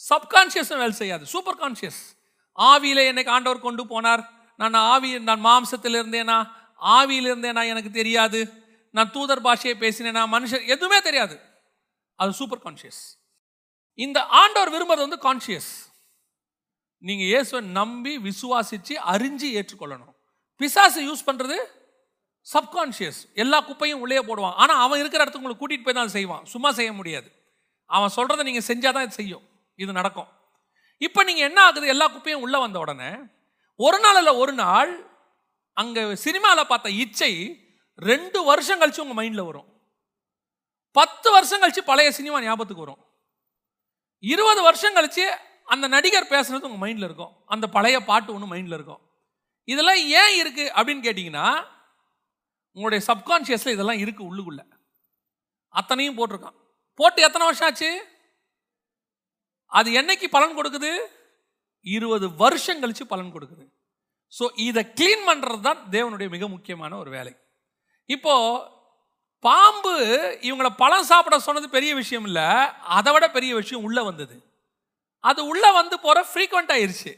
சப்கான்ஷியஸும் 0.09 0.81
வேலை 0.83 0.91
செய்யாது. 0.91 1.25
சூப்பர் 1.25 1.59
கான்ஷியஸ் 1.61 2.01
ஆவியில் 2.57 3.05
என்னை 3.09 3.25
ஆண்டவர் 3.35 3.65
கொண்டு 3.67 3.83
போனார். 3.93 4.23
நான் 4.59 4.73
ஆவி 4.73 5.19
நான் 5.19 5.45
மாம்சத்தில் 5.45 5.97
இருந்தேனா? 5.99 6.37
ஆவியில் 6.95 7.29
இருந்தேனா? 7.31 7.61
எனக்கு 7.73 7.91
தெரியாது. 7.99 8.41
நான் 8.89 9.11
தூதர் 9.11 9.45
பாஷையை 9.47 9.75
பேசினேனா? 9.83 10.23
மனுஷன் 10.35 10.67
எதுவுமே 10.67 10.99
தெரியாது. 11.01 11.35
அது 12.15 12.33
சூப்பர் 12.33 12.63
கான்ஷியஸ் 12.65 13.01
இந்த 13.99 14.19
ஆண்டவர் 14.41 14.73
விரும்புறது 14.73 15.05
வந்து 15.07 15.19
கான்ஷியஸ் 15.27 15.71
நீங்கள் 17.07 17.29
இயேசுவை 17.31 17.61
நம்பி 17.77 18.13
விசுவாசித்து 18.27 18.93
அறிஞ்சு 19.13 19.47
ஏற்றுக்கொள்ளணும். 19.59 20.13
பிசாசு 20.61 20.99
யூஸ் 21.09 21.27
பண்ணுறது 21.29 21.57
சப்கான்ஷியஸ் 22.47 23.19
எல்லா 23.41 23.57
குப்பையும் 23.67 24.01
உள்ளே 24.03 24.21
போடுவான். 24.29 24.55
ஆனால் 24.61 24.81
அவன் 24.85 25.01
இருக்கிற 25.01 25.21
இடத்துக்கு 25.23 25.43
உங்களை 25.43 25.57
கூட்டிகிட்டு 25.61 25.87
போய் 25.87 25.99
தான் 25.99 26.13
செய்வான். 26.17 26.43
சும்மா 26.53 26.69
செய்ய 26.79 26.91
முடியாது. 26.99 27.29
அவன் 27.89 28.15
சொல்கிறத 28.17 28.43
நீங்கள் 28.49 28.67
செஞ்சால் 28.69 28.97
தான் 28.97 29.17
செய்யும். 29.19 29.43
இது 29.79 29.91
நடக்கும். 29.99 30.29
இப்போ 31.05 31.21
நீங்கள் 31.29 31.47
என்ன 31.49 31.59
ஆகுது? 31.67 31.85
எல்லா 31.93 32.05
குப்பையும் 32.15 32.43
உள்ளே 32.45 32.59
வந்த 32.65 32.77
உடனே 32.83 33.11
ஒரு 33.79 33.97
நாள் 34.05 34.31
ஒரு 34.43 34.53
நாள் 34.63 34.91
அங்கே 35.81 36.01
சினிமாவில் 36.25 36.69
பார்த்த 36.71 36.97
இச்சை 37.03 37.31
ரெண்டு 38.09 38.39
வருஷம் 38.49 38.79
கழிச்சு 38.81 39.03
உங்கள் 39.03 39.19
மைண்டில் 39.19 39.47
வரும். 39.49 39.67
பத்து 40.95 41.27
வருஷம் 41.35 41.61
கழிச்சு 41.63 41.81
பழைய 41.89 42.09
சினிமா 42.19 42.37
ஞாபகத்துக்கு 42.45 42.85
வரும். 42.85 43.01
இருபது 44.23 44.61
வருஷம் 44.67 44.95
கழிச்சு 44.97 45.25
அந்த 45.67 45.85
நடிகர் 45.95 46.31
பேசுகிறது 46.33 46.67
உங்கள் 46.69 46.83
மைண்டில் 46.83 47.07
இருக்கும். 47.09 47.33
அந்த 47.53 47.65
பழைய 47.75 47.97
பாட்டு 48.09 48.33
ஒன்று 48.35 48.51
மைண்டில் 48.53 48.77
இருக்கும். 48.77 49.01
இதெல்லாம் 49.67 50.01
ஏன் 50.19 50.33
இருக்குது 50.41 50.73
அப்படின்னு 50.77 51.05
கேட்டிங்கன்னா 51.07 51.47
உங்களுடைய 52.75 53.01
சப்கான்ஷியஸில் 53.09 53.75
இதெல்லாம் 53.75 54.01
இருக்குது 54.03 54.27
உள்ளுக்குள்ள. 54.29 54.61
அத்தனையும் 55.73 56.17
போட்டிருக்கான். 56.17 56.57
போட்டு 56.99 57.19
எத்தனை 57.27 57.45
வருஷம் 57.47 57.67
ஆச்சு? 57.67 57.91
அது 59.71 59.89
என்னைக்கு 59.99 60.27
பலன் 60.35 60.57
கொடுக்குது? 60.57 60.91
இருபது 61.85 62.25
வருஷம் 62.41 62.81
கழித்து 62.81 63.05
பலன் 63.13 63.33
கொடுக்குது. 63.35 63.65
ஸோ 64.33 64.43
இதை 64.67 64.81
க்ளீன் 64.97 65.25
பண்ணுறது 65.29 65.61
தான் 65.61 65.81
தேவனுடைய 65.95 66.29
மிக 66.35 66.47
முக்கியமான 66.55 66.97
ஒரு 66.97 67.09
வேலை. 67.17 67.33
இப்போது 68.09 68.71
பாம்பு 69.39 69.93
இவங்களை 70.47 70.71
பழம் 70.81 71.09
சாப்பிட 71.11 71.37
சொன்னது 71.39 71.67
பெரிய 71.69 71.91
விஷயம் 72.01 72.25
இல்லை 72.29 72.47
அதை 72.97 73.11
விட 73.13 73.25
பெரிய 73.37 73.51
விஷயம் 73.61 73.85
உள்ளே 73.87 74.01
வந்தது. 74.09 74.35
அது 75.23 75.45
உள்ள 75.45 75.71
வந்து 75.71 75.99
போற 75.99 76.25
ஃப்ரீக்வெண்ட் 76.33 76.71
ஆயிருச்சு. 76.75 77.13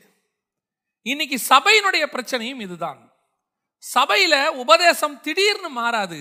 இன்னைக்கு 1.01 1.37
சபையினுடைய 1.49 2.03
பிரச்சனையும் 2.15 2.59
இதுதான். 2.59 3.13
சபையில 3.93 4.47
உபதேசம் 4.47 5.21
திடீர்னு 5.21 5.69
மாறாது. 5.69 6.19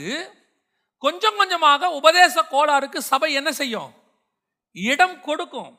கொஞ்சம் 0.98 1.36
கொஞ்சமாக 1.36 1.90
உபதேச 1.90 2.42
கோளாறுக்கு 2.42 2.98
சபை 2.98 3.32
என்ன 3.32 3.52
செய்யும்? 3.52 3.94
இடம் 4.72 5.20
கொடுக்கும். 5.20 5.78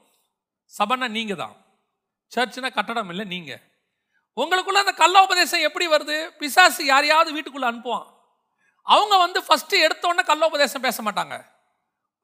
சபைன்னா 0.77 1.07
நீங்க 1.07 1.33
தான் 1.33 1.55
சர்ச்னா 2.35 2.73
கட்டடம் 2.73 3.09
இல்லை 3.09 3.25
நீங்க. 3.25 3.61
உங்களுக்குள்ள 4.35 4.81
அந்த 4.83 4.91
கள்ள 4.91 5.23
உபதேசம் 5.23 5.59
எப்படி 5.59 5.87
வருது? 5.87 6.29
பிசாசு 6.29 6.85
யாரையாவது 6.85 7.29
வீட்டுக்குள்ள 7.35 7.63
அனுப்புவான். 7.63 8.07
அவங்க 8.81 9.17
வந்து 9.17 9.43
ஃபர்ஸ்ட் 9.43 9.73
எடுத்த 9.73 10.07
உடனே 10.07 10.27
கள்ள 10.27 10.47
உபதேசம் 10.47 10.81
பேச 10.81 11.03
மாட்டாங்க. 11.03 11.45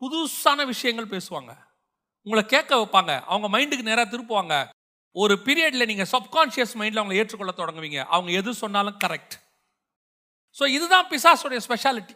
புதுசான 0.02 0.66
விஷயங்கள் 0.66 1.20
பேசுவாங்க. 1.20 1.52
உங்களை 2.26 2.44
கேட்க 2.54 2.72
வைப்பாங்க. 2.80 3.14
அவங்க 3.32 3.48
மைண்டுக்கு 3.56 3.90
நேராக 3.90 4.08
திருப்புவாங்க. 4.14 4.56
ஒரு 5.16 5.34
பீரியட்ல 5.46 5.86
நீங்க 5.92 6.06
சப்கான்ஷியஸ் 6.16 6.76
மைண்ட்ல 6.80 7.02
அவங்களை 7.02 7.20
ஏற்றுக்கொள்ள 7.22 7.54
தொடங்குவீங்க. 7.62 8.00
அவங்க 8.16 8.32
எது 8.42 8.52
சொன்னாலும் 8.64 9.00
கரெக்ட் 9.06 9.36
ஸோ 10.58 10.64
இதுதான் 10.76 11.08
பிசாசுடைய 11.12 11.60
ஸ்பெஷாலிட்டி 11.66 12.16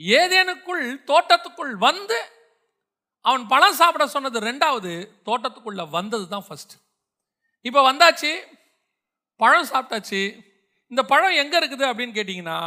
ஏதேனுக்குள் 0.00 0.84
தோட்டத்துக்குள் 1.10 1.74
வந்து 1.86 2.18
அவன் 3.24 3.44
பழம் 3.52 3.78
சாப்பிட 3.80 4.04
சொன்னது 4.14 4.38
ரெண்டாவது 4.48 4.92
தோட்டத்துக்குள்ள 5.28 5.82
வந்தது 5.90 6.24
தான் 6.28 6.46
ஃபர்ஸ்ட் 6.46 6.74
இப்போ 7.64 7.80
வந்தாச்சு 7.90 8.32
பழம் 9.40 9.68
சாப்பிட்டாச்சு. 9.72 10.22
இந்த 10.90 11.02
பழம் 11.12 11.38
எங்கே 11.42 11.56
இருக்குது 11.60 11.84
அப்படின்னு 11.90 12.16
கேட்டிங்கன்னா 12.16 12.58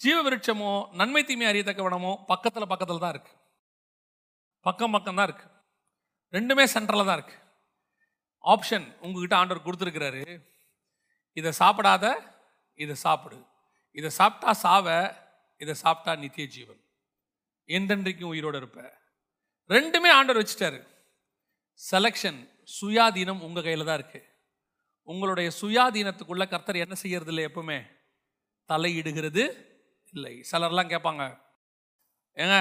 ஜீவ 0.00 0.16
விருட்சமோ 0.26 0.72
நன்மை 1.00 1.22
தீமை 1.24 1.46
அறியத்தக்கவனமோ 1.50 2.12
பக்கத்தில் 2.30 2.70
பக்கத்தில் 2.72 3.02
தான் 3.04 3.14
இருக்குது 3.14 3.38
பக்கம் 4.66 4.90
பக்கம் 4.90 5.18
தான் 5.18 5.28
இருக்கு. 5.28 5.46
ரெண்டுமே 6.32 6.64
சென்ட்ரலில் 6.74 7.10
தான் 7.10 7.18
இருக்கு. 7.18 7.36
ஆப்ஷன் 8.44 8.98
உங்ககிட்ட 8.98 9.36
ஆண்டவர் 9.36 9.66
கொடுத்துருக்கிறாரு. 9.66 10.44
இதை 11.32 11.52
சாப்பிடாத 11.58 12.14
இதை 12.74 12.94
சாப்பிடு. 12.94 13.38
இதை 13.92 14.10
சாப்பிட்டா 14.10 14.52
சாவ 14.52 14.86
இதை 15.56 15.74
சாப்பிட்டா 15.74 16.20
நித்திய 16.20 16.46
ஜீவன். 16.46 16.80
என்றென்றைக்கும் 17.66 18.32
உயிரோடு 18.34 18.56
இருப்ப. 18.56 18.80
ரெண்டுமே 19.68 20.08
ஆண்டவர் 20.08 20.42
வச்சுட்டாரு. 20.42 20.80
செலெக்ஷன் 21.90 22.40
சுயாதீனம் 22.80 23.40
உங்கள் 23.40 23.62
கையில் 23.62 23.86
தான் 23.86 23.98
இருக்கு. 23.98 24.20
உங்களுடைய 25.02 25.50
சுயாதீனத்துக்குள்ள 25.60 26.44
கர்த்தர் 26.48 26.76
என்ன 26.76 26.94
செய்யறது 26.94 27.32
இல்லை 27.32 27.44
எப்பவுமே? 27.44 27.78
தலையிடுகிறது 28.68 29.42
இல்லை. 30.12 30.44
சிலர்லாம் 30.52 30.92
கேட்பாங்க 30.92 31.24
ஏங்க 32.34 32.56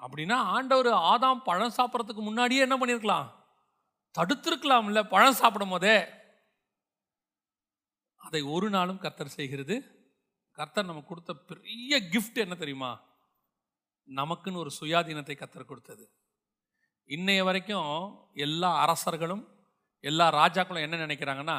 அப்படின்னா 0.00 0.32
ஆண்டவர் 0.32 0.86
ஆதாம் 0.86 1.44
பழம் 1.44 1.76
சாப்பிட்றதுக்கு 1.76 2.22
முன்னாடியே 2.28 2.60
என்ன 2.60 2.76
பண்ணியிருக்கலாம் 2.76 3.34
தடுத்திருக்கலாம்ல 4.18 5.08
பழம் 5.08 5.32
சாப்பிடும் 5.32 5.68
போதே. 5.68 6.06
அதை 8.16 8.42
ஒரு 8.42 8.70
நாளும் 8.70 8.98
கர்த்தர் 8.98 9.36
செய்கிறது 9.38 9.94
கர்த்தர் 10.50 10.84
நமக்கு 10.84 11.08
கொடுத்த 11.08 11.32
பெரிய 11.34 12.00
கிஃப்ட் 12.00 12.34
என்ன 12.34 12.54
தெரியுமா? 12.54 13.00
நமக்குன்னு 14.08 14.56
ஒரு 14.56 14.70
சுயாதீனத்தை 14.80 15.36
கர்த்தர் 15.36 15.64
கொடுத்தது. 15.64 16.10
இன்னைய 17.06 17.44
வரைக்கும் 17.44 18.18
எல்லா 18.34 18.78
அரசர்களும் 18.78 19.44
எல்லா 20.00 20.32
ராஜாக்களும் 20.32 20.80
என்ன 20.80 20.96
நினைக்கிறாங்கன்னா 20.96 21.58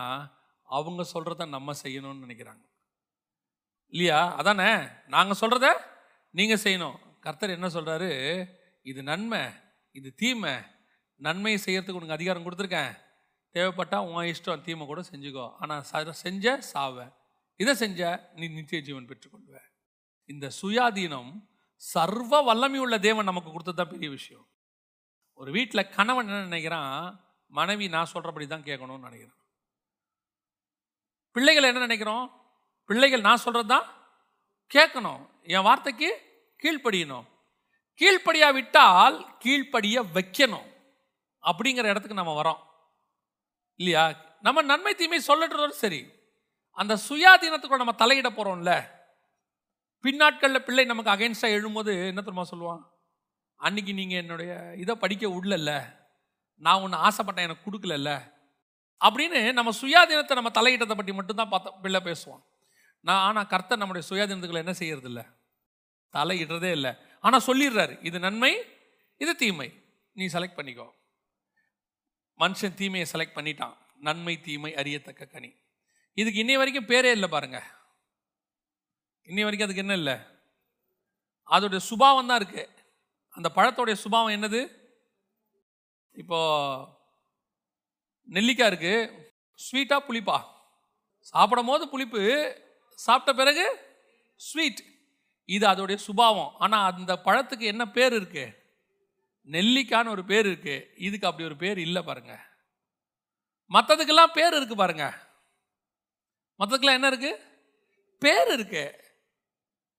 அவங்க 0.64 1.06
சொல்கிறத 1.14 1.48
நம்ம 1.48 1.74
செய்யணும்னு 1.84 2.24
நினைக்கிறாங்க. 2.26 2.64
இல்லையா? 3.88 4.36
அதானே? 4.36 4.88
நாங்கள் 5.08 5.38
சொல்கிறத 5.42 5.68
நீங்கள் 6.30 6.62
செய்யணும். 6.64 7.07
கர்த்தர் 7.28 7.50
என்ன 7.50 7.68
சொல்கிறாரு 7.68 8.12
இது 8.82 9.04
நன்மை 9.04 9.44
இது 9.92 10.14
தீமை. 10.14 10.54
நன்மையை 11.16 11.62
செய்யறதுக்கு 11.66 12.00
உனக்கு 12.00 12.18
அதிகாரம் 12.18 12.46
கொடுத்துருக்கேன். 12.46 12.98
தேவைப்பட்டா 13.54 13.98
உன் 13.98 14.34
இஷ்டம் 14.34 14.62
தீமை 14.62 14.86
கூட 14.86 15.02
செஞ்சுக்கோ. 15.02 15.54
ஆனால் 15.60 16.14
செஞ்ச 16.14 16.62
சாவ. 16.62 17.16
இதை 17.56 17.76
செஞ்ச 17.76 18.32
நீ 18.36 18.48
நித்திய 18.48 18.82
ஜீவன் 18.82 19.06
பெற்றுக்கொள்வ. 19.06 19.58
இந்த 20.26 20.52
சுயாதீனம் 20.62 21.48
சர்வ 21.76 22.42
வல்லமை 22.42 22.80
உள்ள 22.80 23.00
தேவன் 23.00 23.26
நமக்கு 23.26 23.52
கொடுத்தது 23.52 23.78
தான் 23.78 23.90
பெரிய 23.90 24.10
விஷயம். 24.10 24.48
ஒரு 25.34 25.52
வீட்டில் 25.52 25.90
கணவன் 25.90 26.28
என்ன 26.28 26.46
நினைக்கிறான்? 26.46 27.20
மனைவி 27.48 27.88
நான் 27.88 28.06
சொல்கிறபடி 28.06 28.48
தான் 28.48 28.64
கேட்கணும்னு 28.64 29.08
நினைக்கிறான். 29.10 29.42
பிள்ளைகள் 31.32 31.64
என்ன 31.64 31.80
நினைக்கிறோம்? 31.80 32.32
பிள்ளைகள் 32.86 33.22
நான் 33.22 33.38
சொல்கிறது 33.38 33.70
தான் 33.76 33.88
கேட்கணும். 34.76 35.30
என் 35.42 35.62
வார்த்தைக்கு 35.62 36.27
கீழ்ப்படியணும். 36.64 37.26
கீழ்ப்படியா 38.02 38.54
விட்டால் 38.54 39.38
கீழ்ப்படிய 39.40 40.04
வைக்கணும். 40.16 40.68
அப்படிங்கிற 41.44 41.86
இடத்துக்கு 41.92 42.22
நம்ம 42.22 42.42
வரோம் 42.42 42.62
இல்லையா? 43.80 44.04
நம்ம 44.42 44.62
நன்மை 44.62 44.94
தீமை 44.96 45.20
சொல்லட்டுறதோடு 45.28 45.70
சரி. 45.70 46.02
அந்த 46.72 46.98
சுயாதீனத்துக்குள்ள 47.10 47.84
நம்ம 47.84 47.96
தலையிட 47.98 48.30
போகிறோம்ல 48.30 48.96
பின்னாட்களில் 50.02 50.64
பிள்ளை 50.64 50.86
நமக்கு 50.86 51.12
அகைன்ஸ்டாக 51.12 51.56
எழும்போது 51.58 52.08
என்ன 52.08 52.22
தெரியுமா 52.22 52.46
சொல்லுவான்? 52.52 52.84
அன்னைக்கு 53.56 53.94
நீங்கள் 53.94 54.18
என்னுடைய 54.18 54.74
இதை 54.78 54.96
படிக்க 54.96 55.28
விடலல்ல 55.28 55.72
நான் 56.56 56.82
ஒன்று 56.82 56.98
ஆசைப்பட்டேன் 56.98 57.48
எனக்கு 57.48 57.68
கொடுக்கலல்ல. 57.70 58.12
அப்படின்னு 59.02 59.54
நம்ம 59.54 59.72
சுயாதீனத்தை 59.82 60.36
நம்ம 60.40 60.52
தலையிட்டதை 60.54 60.96
பற்றி 60.96 61.14
மட்டும்தான் 61.14 61.50
பார்த்த 61.50 61.72
பிள்ளை 61.72 62.00
பேசுவான். 62.00 62.44
நான் 63.02 63.24
ஆனால் 63.28 63.48
கர்த்தர் 63.48 63.78
நம்முடைய 63.78 64.08
சுயாதீனத்துக்குள்ள 64.10 64.66
என்ன 64.66 64.76
செய்யறதில்லை? 64.80 65.37
தலையிடுறதே 66.14 66.72
இல்லை. 66.72 66.92
ஆனால் 67.20 67.46
சொல்லிடுறாரு 67.48 68.06
இது 68.06 68.20
நன்மை 68.20 68.52
இது 69.18 69.36
தீமை. 69.36 69.84
நீ 70.12 70.26
செலக்ட் 70.26 70.58
பண்ணிக்கோ. 70.60 70.88
மனுஷன் 72.40 72.74
தீமையை 72.74 73.10
செலக்ட் 73.12 73.38
பண்ணிட்டான். 73.38 73.78
நன்மை 73.98 74.42
தீமை 74.42 74.76
அறியத்தக்க 74.76 75.26
கனி. 75.26 75.54
இதுக்கு 76.14 76.44
இன்னை 76.44 76.58
வரைக்கும் 76.58 76.86
பேரே 76.86 77.12
இல்லை 77.12 77.30
பாருங்க. 77.30 77.64
இன்னை 79.28 79.44
வரைக்கும் 79.48 79.68
அதுக்கு 79.68 79.86
என்ன 79.86 79.94
இல்லை? 79.94 80.18
அதோடைய 81.50 81.78
சுபாவம் 81.78 82.28
தான் 82.28 82.40
இருக்கு. 82.42 82.70
அந்த 83.30 83.52
பழத்தோடைய 83.56 83.94
சுபாவம் 83.94 84.36
என்னது? 84.36 84.62
இப்போ 86.12 86.40
நெல்லிக்காய் 88.28 88.68
இருக்கு 88.68 88.94
ஸ்வீட்டாக 89.60 90.06
புளிப்பா. 90.08 90.38
சாப்பிடும் 91.20 91.66
போது 91.66 91.90
புளிப்பு 91.90 92.22
சாப்பிட்ட 92.94 93.34
பிறகு 93.34 93.66
ஸ்வீட் 94.36 94.82
இது 95.48 95.68
அதோடைய 95.68 95.96
சுபாவம். 95.96 96.54
ஆனால் 96.60 96.94
அந்த 96.94 97.20
பழத்துக்கு 97.26 97.60
என்ன 97.60 97.88
பேர் 97.88 98.14
இருக்கு? 98.14 98.46
நெல்லிக்கான்னு 99.52 100.10
ஒரு 100.10 100.26
பேர் 100.26 100.46
இருக்கு. 100.46 100.94
இதுக்கு 100.98 101.28
அப்படி 101.28 101.48
ஒரு 101.48 101.56
பேர் 101.56 101.78
இல்லை 101.78 102.02
பாருங்க. 102.02 102.40
மற்றதுக்கெல்லாம் 103.70 104.34
பேர் 104.34 104.54
இருக்கு 104.54 104.76
பாருங்க. 104.76 105.18
மற்றதுக்கெல்லாம் 106.60 106.98
என்ன 107.00 107.08
இருக்கு? 107.08 107.32
பேர் 108.20 108.52
இருக்கு. 108.52 109.04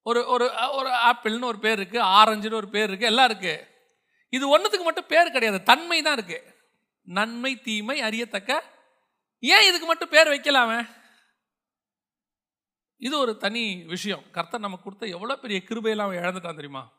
ஒரு 0.03 0.27
ஒரு 0.27 0.53
ஒரு 0.73 0.89
ஆப்பிள்னு 0.89 1.45
ஒரு 1.45 1.59
பேர் 1.59 1.79
இருக்கு. 1.79 2.03
ஆரஞ்சுன்னு 2.03 2.55
ஒரு 2.55 2.69
பேர் 2.69 2.89
இருக்கு. 2.89 3.07
எல்லாம் 3.07 3.25
இருக்கு. 3.25 3.69
இது 4.29 4.49
ஒன்றுத்துக்கு 4.49 4.87
மட்டும் 4.87 5.07
பேர் 5.07 5.31
கிடையாது. 5.31 5.63
தன்மை 5.63 6.03
தான் 6.03 6.13
இருக்கு. 6.13 6.57
நன்மை 7.03 7.61
தீமை 7.61 8.01
அறியத்தக்க. 8.01 8.65
ஏன் 9.41 9.69
இதுக்கு 9.69 9.87
மட்டும் 9.87 10.09
பேர் 10.09 10.29
வைக்கலாமே 10.29 10.97
இது 12.99 13.19
ஒரு 13.19 13.37
தனி 13.37 13.85
விஷயம். 13.85 14.31
கர்த்தர் 14.31 14.61
நமக்கு 14.61 14.85
கொடுத்த 14.85 15.07
எவ்வளோ 15.07 15.37
பெரிய 15.37 15.63
கிருபையெல்லாம் 15.65 16.07
அவன் 16.07 16.19
இழந்துட்டான் 16.19 16.61
தெரியுமா? 16.61 16.93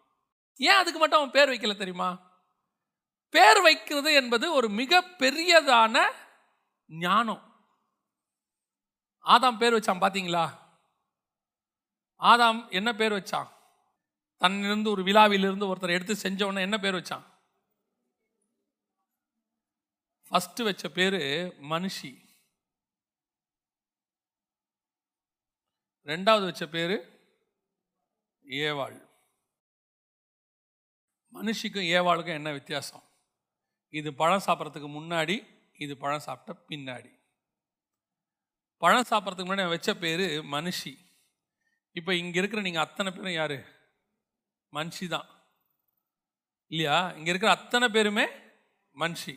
ஏன் 0.56 0.80
அதுக்கு 0.82 1.00
மட்டும் 1.00 1.20
அவன் 1.20 1.32
பேர் 1.32 1.50
வைக்கல 1.50 1.78
தெரியுமா? 1.78 2.10
பேர் 3.30 3.62
வைக்கிறது 3.62 4.14
என்பது 4.14 4.54
ஒரு 4.54 4.70
மிக 4.70 5.02
பெரியதான 5.02 6.12
ஞானம். 6.88 7.44
ஆதாம் 9.24 9.58
பேர் 9.58 9.74
வச்சான் 9.74 10.04
பார்த்தீங்களா 10.04 10.46
ஆதாம் 12.20 12.72
என்ன 12.72 12.94
பேர் 12.94 13.12
வச்சான்? 13.12 13.50
தன்னிலிருந்து 14.40 14.88
ஒரு 14.88 15.04
விழாவிலிருந்து 15.04 15.76
ஒருத்தர் 15.76 15.96
எடுத்து 15.98 16.16
செஞ்சவன 16.24 16.60
என்ன 16.60 16.78
பேர் 16.78 16.94
வச்சான்? 16.94 17.26
ஃபஸ்ட்டு 20.30 20.64
வச்ச 20.64 20.90
பேர் 20.90 21.20
மனுஷி. 21.74 22.29
ரெண்டாவது 26.12 26.46
வச்ச 26.50 26.66
பேர் 26.66 26.96
ஏவாள். 28.46 28.98
மனுஷிக்கும் 31.34 31.90
ஏவாளுக்கும் 31.96 32.38
என்ன 32.40 32.52
வித்தியாசம்? 32.52 33.04
இது 33.94 34.10
பழம் 34.14 34.46
சாப்பிட்றதுக்கு 34.46 34.90
முன்னாடி 35.00 35.36
இது 35.84 35.94
பழம் 35.98 36.26
சாப்பிட்ட 36.28 36.52
பின்னாடி. 36.70 37.12
பழம் 38.82 39.10
சாப்பிட்றதுக்கு 39.10 39.50
முன்னாடி 39.50 39.74
வச்ச 39.76 39.94
பேர் 39.94 40.26
மனுஷி. 40.56 40.94
இப்போ 41.96 42.12
இங்கே 42.16 42.40
இருக்கிற 42.40 42.62
நீங்கள் 42.62 42.86
அத்தனை 42.86 43.12
பேரும் 43.12 43.38
யார்? 43.42 43.58
மனுஷி 44.74 45.06
தான். 45.08 45.28
இல்லையா? 46.72 46.98
இங்கே 47.18 47.30
இருக்கிற 47.30 47.52
அத்தனை 47.52 47.88
பேருமே 47.90 48.26
மனுஷி. 48.96 49.36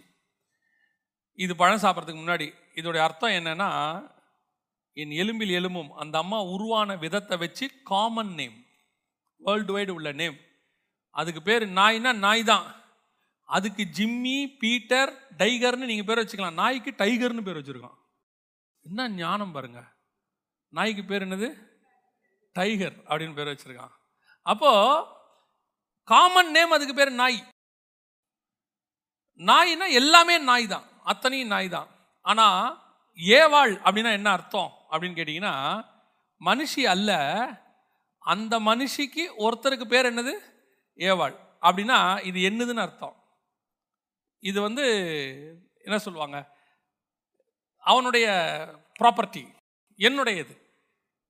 இது 1.39 1.53
பழம் 1.57 1.85
சாப்பிட்றதுக்கு 1.85 2.23
முன்னாடி. 2.25 2.49
இதோடைய 2.81 3.03
அர்த்தம் 3.09 3.37
என்னென்னா 3.39 3.71
என் 4.97 5.15
எலும்பில் 5.23 5.57
எலும்பும் 5.59 5.93
அந்த 5.93 6.19
அம்மா 6.19 6.39
உருவான 6.55 6.97
விதத்தை 6.97 7.37
வச்சு 7.39 7.67
காமன் 7.91 8.35
நேம் 8.35 8.57
வேர்ல்டு 9.41 9.73
வைடு 9.77 9.93
உள்ள 9.99 10.13
நேம் 10.13 10.39
அதுக்கு 11.17 11.43
பேர் 11.43 11.65
நாய்னா 11.79 12.13
நாய் 12.27 12.45
தான் 12.45 12.67
அதுக்கு 13.49 13.83
ஜிம்மி 13.97 14.37
பீட்டர் 14.61 15.11
டைகர்னு 15.41 15.89
நீங்கள் 15.91 16.09
பேர் 16.09 16.21
வச்சுக்கலாம். 16.21 16.61
நாய்க்கு 16.63 16.91
டைகர்னு 16.99 17.47
பேர் 17.47 17.59
வச்சுருக்கோம் 17.59 17.97
என்ன 18.87 19.09
ஞானம் 19.09 19.53
பாருங்க. 19.53 19.81
நாய்க்கு 20.73 21.03
பேர் 21.05 21.25
என்னது? 21.27 21.49
டைகர் 22.57 22.97
அப்படின்னு 23.09 23.35
பேர் 23.35 23.51
வச்சுருக்கான். 23.53 23.93
அப்போது 24.47 25.07
காமன் 26.09 26.51
நேம் 26.51 26.75
அதுக்கு 26.77 26.95
பேர் 26.95 27.13
நாய். 27.23 27.41
நாய்னா 29.41 29.87
எல்லாமே 30.01 30.39
நாய் 30.39 30.67
தான் 30.67 30.87
அத்தனையும் 31.13 31.53
நாய் 31.55 31.69
தான் 31.69 31.89
ஆனால் 32.25 32.65
ஏவாள் 33.17 33.73
அப்படின்னா 33.85 34.13
என்ன 34.13 34.31
அர்த்தம் 34.31 34.73
அப்படின்னு 34.91 35.19
கேட்டிங்கன்னா 35.21 35.85
மனுஷி 36.45 36.83
அல்ல 36.83 37.21
அந்த 38.19 38.61
மனுஷிக்கு 38.61 39.29
ஒருத்தருக்கு 39.39 39.85
பேர் 39.85 40.15
என்னது? 40.15 40.33
ஏவாள். 40.97 41.37
அப்படின்னா 41.63 42.25
இது 42.25 42.41
என்னதுன்னு 42.41 42.81
அர்த்தம். 42.81 43.25
இது 44.39 44.61
வந்து 44.61 44.85
என்ன 45.83 45.99
சொல்லுவாங்க? 45.99 46.57
அவனுடைய 47.79 48.27
ப்ராப்பர்ட்டி 49.01 49.55
என்னுடையது. 49.99 50.61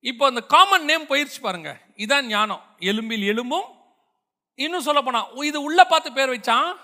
இப்போ 0.01 0.27
அந்த 0.27 0.41
காமன் 0.41 0.85
நேம் 0.85 1.03
போயிருச்சு 1.03 1.41
பாருங்க. 1.41 1.81
இதான் 1.97 2.23
ஞானம். 2.23 2.63
எலும்பில் 2.79 3.27
எலும்பும் 3.27 3.81
இன்னும் 4.55 4.81
சொல்ல 4.81 5.03
போனா 5.03 5.29
இது 5.29 5.63
உள்ள 5.63 5.85
பார்த்து 5.85 6.13
பேர் 6.13 6.29
வச்சான்? 6.29 6.77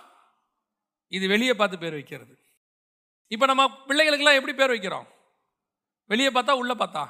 இது 1.08 1.28
வெளியே 1.28 1.54
பார்த்து 1.54 1.78
பேர் 1.78 1.92
வைக்கிறது. 1.92 2.38
இப்போ 3.34 3.46
நம்ம 3.50 3.64
பிள்ளைகளுக்கெல்லாம் 3.88 4.38
எப்படி 4.38 4.54
பேர் 4.60 4.74
வைக்கிறோம்? 4.74 5.06
வெளியே 6.10 6.30
பார்த்தா 6.36 6.52
உள்ளே 6.62 6.74
பார்த்தா? 6.82 7.02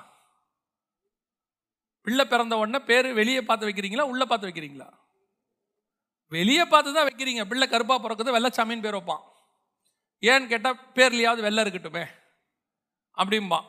பிள்ளை 2.07 2.25
பிறந்த 2.33 2.55
உடனே 2.63 2.81
பேர் 2.91 3.09
வெளியே 3.21 3.41
பார்த்து 3.49 3.69
வைக்கிறீங்களா 3.69 4.05
உள்ளே 4.13 4.25
பார்த்து 4.27 4.49
வைக்கிறீங்களா? 4.49 4.89
வெளியே 6.33 6.65
பார்த்து 6.73 6.97
தான் 6.97 7.09
வைக்கிறீங்க. 7.09 7.43
பிள்ளை 7.51 7.67
கருப்பாக 7.69 8.01
பிறக்குது 8.05 8.35
வெள்ளச்சாமின்னு 8.37 8.85
பேர் 8.87 8.99
வைப்பான். 8.99 9.23
ஏன்னு 10.23 10.51
கேட்டால் 10.53 10.81
பேர்லையாவது 10.97 11.41
வெள்ளை 11.47 11.61
இருக்கட்டுமே 11.65 12.05
அப்படிம்பான் 13.19 13.67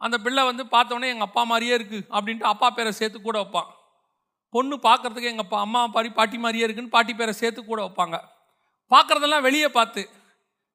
அந்த 0.00 0.16
பிள்ளை 0.24 0.42
வந்து 0.48 0.64
பார்த்தோன்னே 0.74 1.08
எங்கள் 1.12 1.28
அப்பா 1.28 1.42
மாதிரியே 1.50 1.74
இருக்குது 1.78 2.06
அப்படின்ட்டு 2.16 2.50
அப்பா 2.52 2.68
பேரை 2.70 2.90
சேர்த்து 2.98 3.18
கூட 3.20 3.36
வைப்பான். 3.42 3.68
பொண்ணு 4.54 4.74
பார்க்கறதுக்கு 4.88 5.30
எங்கள் 5.32 5.46
அப்பா 5.46 5.58
அம்மா 5.66 5.80
பாரி 5.94 6.10
பாட்டி 6.18 6.38
மாதிரியே 6.38 6.66
இருக்குன்னு 6.66 6.94
பாட்டி 6.96 7.12
பேரை 7.14 7.34
சேர்த்து 7.42 7.60
கூட 7.64 7.80
வைப்பாங்க. 7.86 8.16
பார்க்குறதெல்லாம் 8.90 9.46
வெளியே 9.48 9.68
பார்த்து 9.78 10.02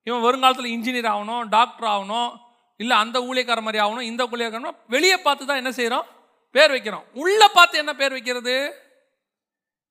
இவன் 0.07 0.25
வருங்காலத்தில் 0.27 0.73
இன்ஜினியர் 0.75 1.11
ஆகணும் 1.13 1.43
டாக்டர் 1.57 1.89
ஆகணும் 1.95 2.31
இல்லை 2.79 2.95
அந்த 3.03 3.17
ஊழியக்கார 3.19 3.61
மாதிரி 3.61 3.83
ஆகணும் 3.83 4.09
இந்த 4.11 4.23
ஊழியக்காரனும் 4.31 4.79
வெளியே 4.87 5.17
பார்த்து 5.17 5.49
தான் 5.49 5.61
என்ன 5.61 5.71
செய்கிறோம் 5.71 6.07
பேர் 6.55 6.73
வைக்கிறோம் 6.75 7.05
உள்ளே 7.13 7.47
பார்த்து 7.53 7.75
என்ன 7.77 7.93
பேர் 7.95 8.15
வைக்கிறது? 8.15 8.55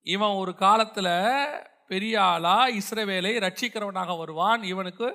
இவன் 0.07 0.35
ஒரு 0.43 0.53
காலத்தில் 0.55 1.13
பெரிய 1.89 2.15
ஆளா 2.23 2.57
இஸ்ரவேலை 2.81 3.33
ரட்சிக்கிறவனாக 3.47 4.17
வருவான். 4.19 4.63
இவனுக்கு 4.73 5.09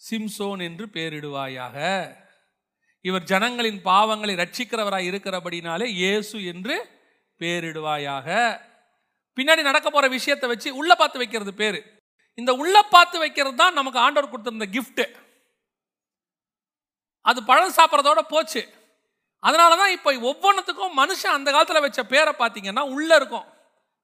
சிம்சோன் 0.00 0.60
என்று 0.68 0.84
பெயரிடுவாயாக 0.96 1.76
இவர் 3.04 3.24
ஜனங்களின் 3.24 3.80
பாவங்களை 3.84 4.34
ரட்சிக்கிறவராய் 4.42 5.08
இருக்கிறபடினாலே 5.10 5.86
இயேசு 6.00 6.36
என்று 6.52 6.74
பேரிடுவாயாக. 7.40 8.28
பின்னாடி 9.36 9.62
நடக்க 9.62 9.88
போற 9.90 10.06
விஷயத்தை 10.08 10.48
வச்சு 10.48 10.68
உள்ள 10.80 10.92
பார்த்து 10.94 11.20
வைக்கிறது 11.22 11.52
பேரு. 11.54 11.80
இந்த 12.40 12.50
உள்ள 12.60 12.76
பார்த்து 12.94 13.16
வைக்கிறது 13.22 13.56
தான் 13.62 13.78
நமக்கு 13.78 13.98
ஆண்டவர் 14.04 14.32
கொடுத்துருந்த 14.32 14.68
கிஃப்ட்டு 14.76 15.06
அது 17.30 17.40
பழம் 17.48 17.76
சாப்பிட்றதோட 17.78 18.20
போச்சு. 18.34 18.62
அதனால 19.42 19.72
தான் 19.80 19.92
இப்போ 19.96 20.10
ஒவ்வொன்றுத்துக்கும் 20.30 20.96
மனுஷன் 21.00 21.36
அந்த 21.36 21.48
காலத்தில் 21.54 21.84
வச்ச 21.84 22.00
பேரை 22.12 22.32
பார்த்தீங்கன்னா 22.40 22.84
உள்ளே 22.94 23.14
இருக்கும். 23.20 23.46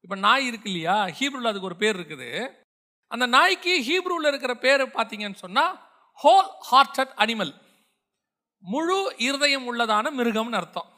இப்போ 0.05 0.17
நாய் 0.27 0.47
இருக்கு 0.51 0.69
இல்லையா? 0.71 0.97
ஹீப்ரூவில் 1.19 1.51
அதுக்கு 1.51 1.71
ஒரு 1.71 1.79
பேர் 1.83 1.97
இருக்குது. 1.99 2.29
அந்த 3.15 3.25
நாய்க்கு 3.35 3.73
ஹீப்ரூவில் 3.89 4.31
இருக்கிற 4.31 4.55
பேர் 4.65 4.85
பார்த்தீங்கன்னு 4.97 5.43
சொன்னால் 5.45 5.75
ஹோல் 6.19 6.49
ஹார்ட்டட் 6.71 7.13
அனிமல் 7.25 7.53
முழு 8.63 8.99
இருதயம் 9.27 9.67
உள்ளதான 9.71 10.11
மிருகம்னு 10.19 10.59
அர்த்தம். 10.61 10.89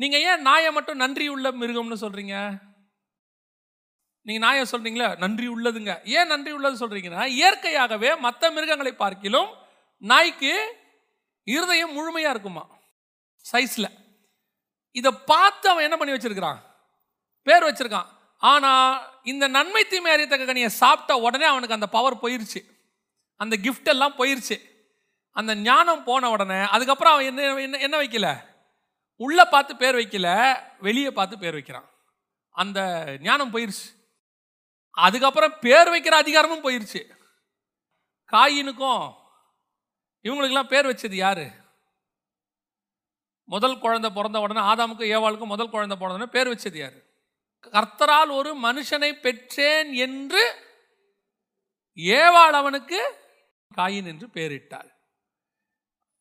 நீங்கள் 0.00 0.24
ஏன் 0.30 0.44
நாயை 0.48 0.70
மட்டும் 0.76 1.02
நன்றி 1.04 1.26
உள்ள 1.34 1.46
மிருகம்னு 1.62 2.02
சொல்கிறீங்க 2.04 2.36
நீங்கள் 4.26 4.44
நாயை 4.48 4.64
சொல்கிறீங்களே 4.70 5.18
நன்றி 5.18 5.46
உள்ளதுங்க. 5.48 5.92
ஏன் 6.04 6.26
நன்றி 6.26 6.52
உள்ளது 6.52 6.76
சொல்கிறீங்கன்னா 6.82 7.24
இயற்கையாகவே 7.26 8.10
மற்ற 8.16 8.50
மிருகங்களை 8.50 8.92
பார்க்கிலும் 8.92 9.50
நாய்க்கு 9.98 10.52
இருதயம் 11.44 11.92
முழுமையாக 11.92 12.34
இருக்குமா? 12.34 12.64
சைஸில் 13.52 13.90
இதை 14.90 15.12
பார்த்து 15.12 15.70
அவன் 15.70 15.84
என்ன 15.84 15.96
பண்ணி 15.96 16.14
வச்சிருக்கிறான்? 16.14 16.58
பேர் 17.42 17.64
வச்சிருக்கான். 17.64 18.08
ஆனால் 18.38 19.20
இந்த 19.22 19.48
நன்மை 19.48 19.82
தீமை 19.84 20.12
அறியத்தக்க 20.12 20.52
கனியை 20.52 20.66
சாப்பிட்ட 20.66 21.16
உடனே 21.16 21.44
அவனுக்கு 21.44 21.74
அந்த 21.74 21.86
பவர் 21.86 22.22
போயிருச்சு. 22.22 22.60
அந்த 23.36 23.56
கிஃப்ட் 23.56 23.90
எல்லாம் 23.94 24.18
போயிருச்சு. 24.18 24.56
அந்த 25.36 25.54
ஞானம் 25.54 26.04
போன 26.04 26.30
உடனே 26.30 26.60
அதுக்கப்புறம் 26.74 27.12
அவன் 27.12 27.24
என்ன 27.24 27.60
என்ன 27.60 27.78
என்ன 27.78 27.96
வைக்கல? 28.02 28.28
உள்ளே 29.16 29.44
பார்த்து 29.44 29.76
பேர் 29.76 29.94
வைக்கல 29.94 30.28
வெளியே 30.78 31.10
பார்த்து 31.10 31.38
பேர் 31.38 31.52
வைக்கிறான். 31.52 31.88
அந்த 32.50 32.80
ஞானம் 33.20 33.52
போயிருச்சு. 33.54 33.86
அதுக்கப்புறம் 34.96 35.58
பேர் 35.60 35.88
வைக்கிற 35.88 36.08
அதிகாரமும் 36.08 36.64
போயிருச்சு. 36.64 37.10
காயினுக்கும் 38.32 39.14
இவங்களுக்கெல்லாம் 40.24 40.68
பேர் 40.68 40.86
வச்சது 40.86 41.14
யாரு? 41.14 41.50
முதல் 43.44 43.78
குழந்தை 43.78 44.10
பிறந்த 44.10 44.40
உடனே 44.40 44.60
ஆதாமுக்கும் 44.60 45.12
ஏவாளுக்கும் 45.14 45.44
முதல் 45.44 45.70
குழந்தை 45.70 45.96
பிறந்த 45.96 46.14
உடனே 46.14 46.30
பேர் 46.30 46.48
வச்சது 46.48 46.76
யாரு? 46.76 47.10
கர்த்தரால் 47.72 48.30
ஒரு 48.30 48.56
மனுஷனை 48.58 49.20
பெற்றேன் 49.20 49.92
என்று 49.92 50.42
ஏவாள் 51.96 52.52
அவனுக்கு 52.52 53.00
காயின் 53.76 54.06
என்று 54.06 54.26
பெயரிட்டாள் 54.26 54.90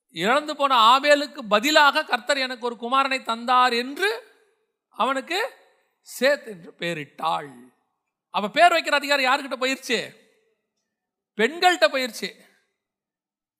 இழந்து 0.10 0.56
போன 0.56 1.00
ஆபேலுக்கு 1.00 1.40
பதிலாக 1.50 2.04
கர்த்தர் 2.04 2.38
எனக்கு 2.38 2.66
ஒரு 2.66 2.76
குமாரனை 2.76 3.22
தந்தார் 3.22 3.74
என்று 3.74 4.10
அவனுக்கு 4.90 5.40
சேத் 6.20 6.48
என்று 6.48 6.76
பெயரிட்டாள் 6.80 7.71
அப்போ 8.34 8.48
பேர் 8.48 8.74
வைக்கிற 8.74 8.96
அதிகாரம் 8.96 9.28
யாருக்கிட்ட 9.28 9.58
போயிருச்சு? 9.64 10.00
பெண்கள்கிட்ட 11.38 11.88
போயிருச்சு. 11.92 12.30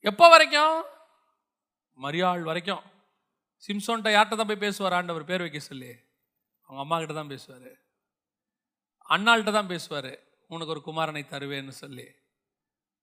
எப்போ 0.02 0.30
வரைக்கும்? 0.30 0.76
மரியாள் 2.00 2.44
வரைக்கும். 2.44 2.84
சிம்சோன்ட்ட 3.64 4.12
யார்கிட்ட 4.14 4.36
தான் 4.36 4.48
போய் 4.48 4.66
பேசுவார் 4.66 4.94
ஆண்டவர்? 4.94 5.24
பேர் 5.24 5.42
வைக்க 5.42 5.60
சொல்லி. 5.60 5.92
அவங்க 6.64 6.82
அம்மா 6.82 7.00
கிட்ட 7.00 7.14
தான் 7.14 7.28
பேசுவார். 7.28 7.70
அண்ணாள்கிட்ட 9.10 9.52
தான் 9.52 9.68
பேசுவார். 9.68 10.12
உனக்கு 10.48 10.74
ஒரு 10.76 10.82
குமாரனை 10.86 11.24
தருவேன்னு 11.24 11.70
சொல்லி. 11.70 12.08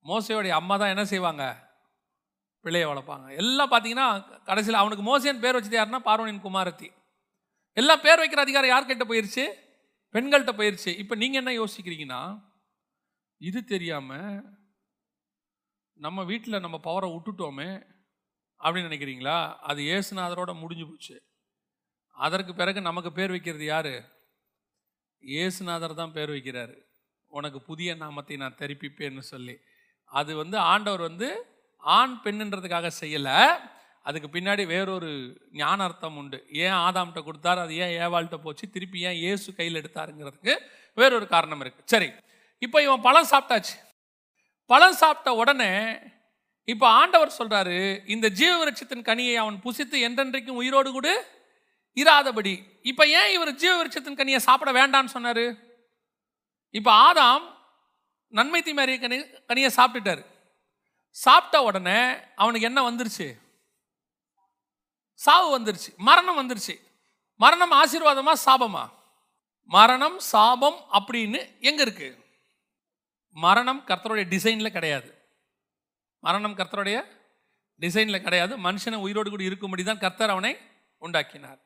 மோசையோடைய 0.04 0.48
அம்மா 0.48 0.76
தான் 0.76 0.88
என்ன 0.88 1.04
செய்வாங்க? 1.04 1.44
பிள்ளையை 2.64 2.88
வளர்ப்பாங்க. 2.88 3.26
எல்லாம் 3.34 3.70
பார்த்தீங்கன்னா 3.70 4.08
கடைசியில் 4.44 4.80
அவனுக்கு 4.80 5.04
மோசேன்னு 5.04 5.40
பேர் 5.40 5.56
வச்சது 5.58 5.78
யாருன்னா 5.78 6.00
பார்வனின் 6.08 6.44
குமாரத்தி. 6.44 6.88
எல்லாம் 7.72 8.00
பேர் 8.00 8.20
வைக்கிற 8.20 8.40
அதிகாரம் 8.40 8.70
யார்கிட்ட 8.70 9.04
போயிருச்சு? 9.04 9.44
பெண்கள்கிட்ட 10.14 10.52
பயிற்சி. 10.56 10.90
இப்போ 10.92 11.14
நீங்கள் 11.14 11.44
என்ன 11.44 11.64
யோசிக்கிறீங்கன்னா 11.64 12.22
இது 13.40 13.64
தெரியாமல் 13.64 14.56
நம்ம 15.92 16.24
வீட்டில் 16.24 16.60
நம்ம 16.60 16.80
பவரை 16.84 17.08
விட்டுட்டோமே 17.14 17.70
அப்படின்னு 18.60 18.90
நினைக்கிறீங்களா? 18.90 19.56
அது 19.56 19.82
ஏசுநாதரோட 19.82 20.58
முடிஞ்சு 20.60 20.86
போச்சு. 20.86 21.16
அதற்கு 22.10 22.54
பிறகு 22.54 22.80
நமக்கு 22.80 23.12
பேர் 23.12 23.30
வைக்கிறது 23.30 23.64
யார்? 23.64 23.94
ஏசுநாதர் 25.24 25.94
தான் 25.94 26.12
பேர் 26.12 26.30
வைக்கிறாரு. 26.30 26.76
உனக்கு 27.26 27.62
புதிய 27.62 27.94
நாமத்தை 27.94 28.36
நான் 28.36 28.60
தெரிப்பிப்பேன்னு 28.60 29.18
சொல்லி. 29.18 29.56
அது 30.04 30.36
வந்து 30.36 30.58
ஆண்டவர் 30.58 31.00
வந்து 31.00 31.28
ஆண் 31.76 32.20
பெண்ணுன்றதுக்காக 32.24 32.90
செய்யலை. 33.00 33.38
அதுக்கு 34.08 34.28
பின்னாடி 34.34 34.64
வேறொரு 34.72 35.10
ஞான 35.60 35.78
அர்த்தம் 35.86 36.16
உண்டு. 36.20 36.38
ஏன் 36.64 36.76
ஆதாம்கிட்ட 36.84 37.20
கொடுத்தாரு? 37.28 37.60
அது 37.64 37.74
ஏன் 37.84 37.94
ஏவாள்கிட்ட 38.04 38.36
போச்சு? 38.44 38.64
திருப்பி 38.74 38.98
ஏன் 39.08 39.18
ஏசு 39.30 39.48
கையில் 39.58 39.80
எடுத்தாருங்கிறதுக்கு 39.80 40.54
வேறொரு 41.00 41.26
காரணம் 41.34 41.62
இருக்கு. 41.64 41.82
சரி 41.92 42.08
இப்போ 42.64 42.78
இவன் 42.86 43.04
பழம் 43.06 43.30
சாப்பிட்டாச்சு. 43.32 43.74
பழம் 44.70 45.00
சாப்பிட்ட 45.02 45.32
உடனே 45.40 45.72
இப்போ 46.72 46.86
ஆண்டவர் 47.00 47.36
சொல்றாரு 47.38 47.76
இந்த 48.14 48.26
ஜீவ 48.38 48.52
விருட்சத்தின் 48.60 49.04
கனியை 49.08 49.34
அவன் 49.42 49.58
புசித்து 49.66 49.98
என்றென்றைக்கும் 50.06 50.58
உயிரோடு 50.62 50.90
கூட 50.96 51.10
இராதபடி. 51.96 52.54
இப்போ 52.90 53.04
ஏன் 53.18 53.30
இவர் 53.36 53.52
ஜீவ 53.62 53.74
விருட்சத்தின் 53.78 54.18
கனியை 54.18 54.40
சாப்பிட 54.48 54.72
வேண்டாம்னு 54.78 55.14
சொன்னாரு? 55.14 55.46
இப்போ 56.74 56.92
ஆதாம் 57.06 57.46
நன்மை 58.38 58.60
தீமாரிய 58.66 58.98
கனி 59.04 59.18
கனியை 59.50 59.70
சாப்பிட்டுட்டாரு. 59.78 60.24
சாப்பிட்ட 61.16 61.62
உடனே 61.68 62.00
அவனுக்கு 62.42 62.68
என்ன 62.70 62.80
வந்துருச்சு? 62.88 63.28
சாவு 65.24 65.46
வந்துருச்சு 65.58 65.90
மரணம் 65.96 66.38
வந்துருச்சு. 66.40 66.74
மரணம் 67.40 67.72
ஆசீர்வாதமா 67.72 68.32
சாபமா? 68.44 68.90
மரணம் 69.64 70.18
சாபம் 70.18 70.78
அப்படின்னு 70.92 71.60
எங்க 71.60 71.82
இருக்கு? 71.82 72.08
மரணம் 73.36 73.80
கர்த்தருடைய 73.86 74.26
டிசைன்ல 74.34 74.68
கிடையாது. 74.68 75.10
மரணம் 76.20 76.56
கர்த்தருடைய 76.56 76.98
டிசைன்ல 77.80 78.18
கிடையாது. 78.22 78.54
மனுஷனை 78.58 78.96
உயிரோடு 78.96 79.30
கூட 79.30 79.42
இருக்கும்படி 79.42 79.82
தான் 79.84 79.98
கர்த்தர் 79.98 80.30
அவனை 80.30 80.52
உண்டாக்கினார். 80.98 81.60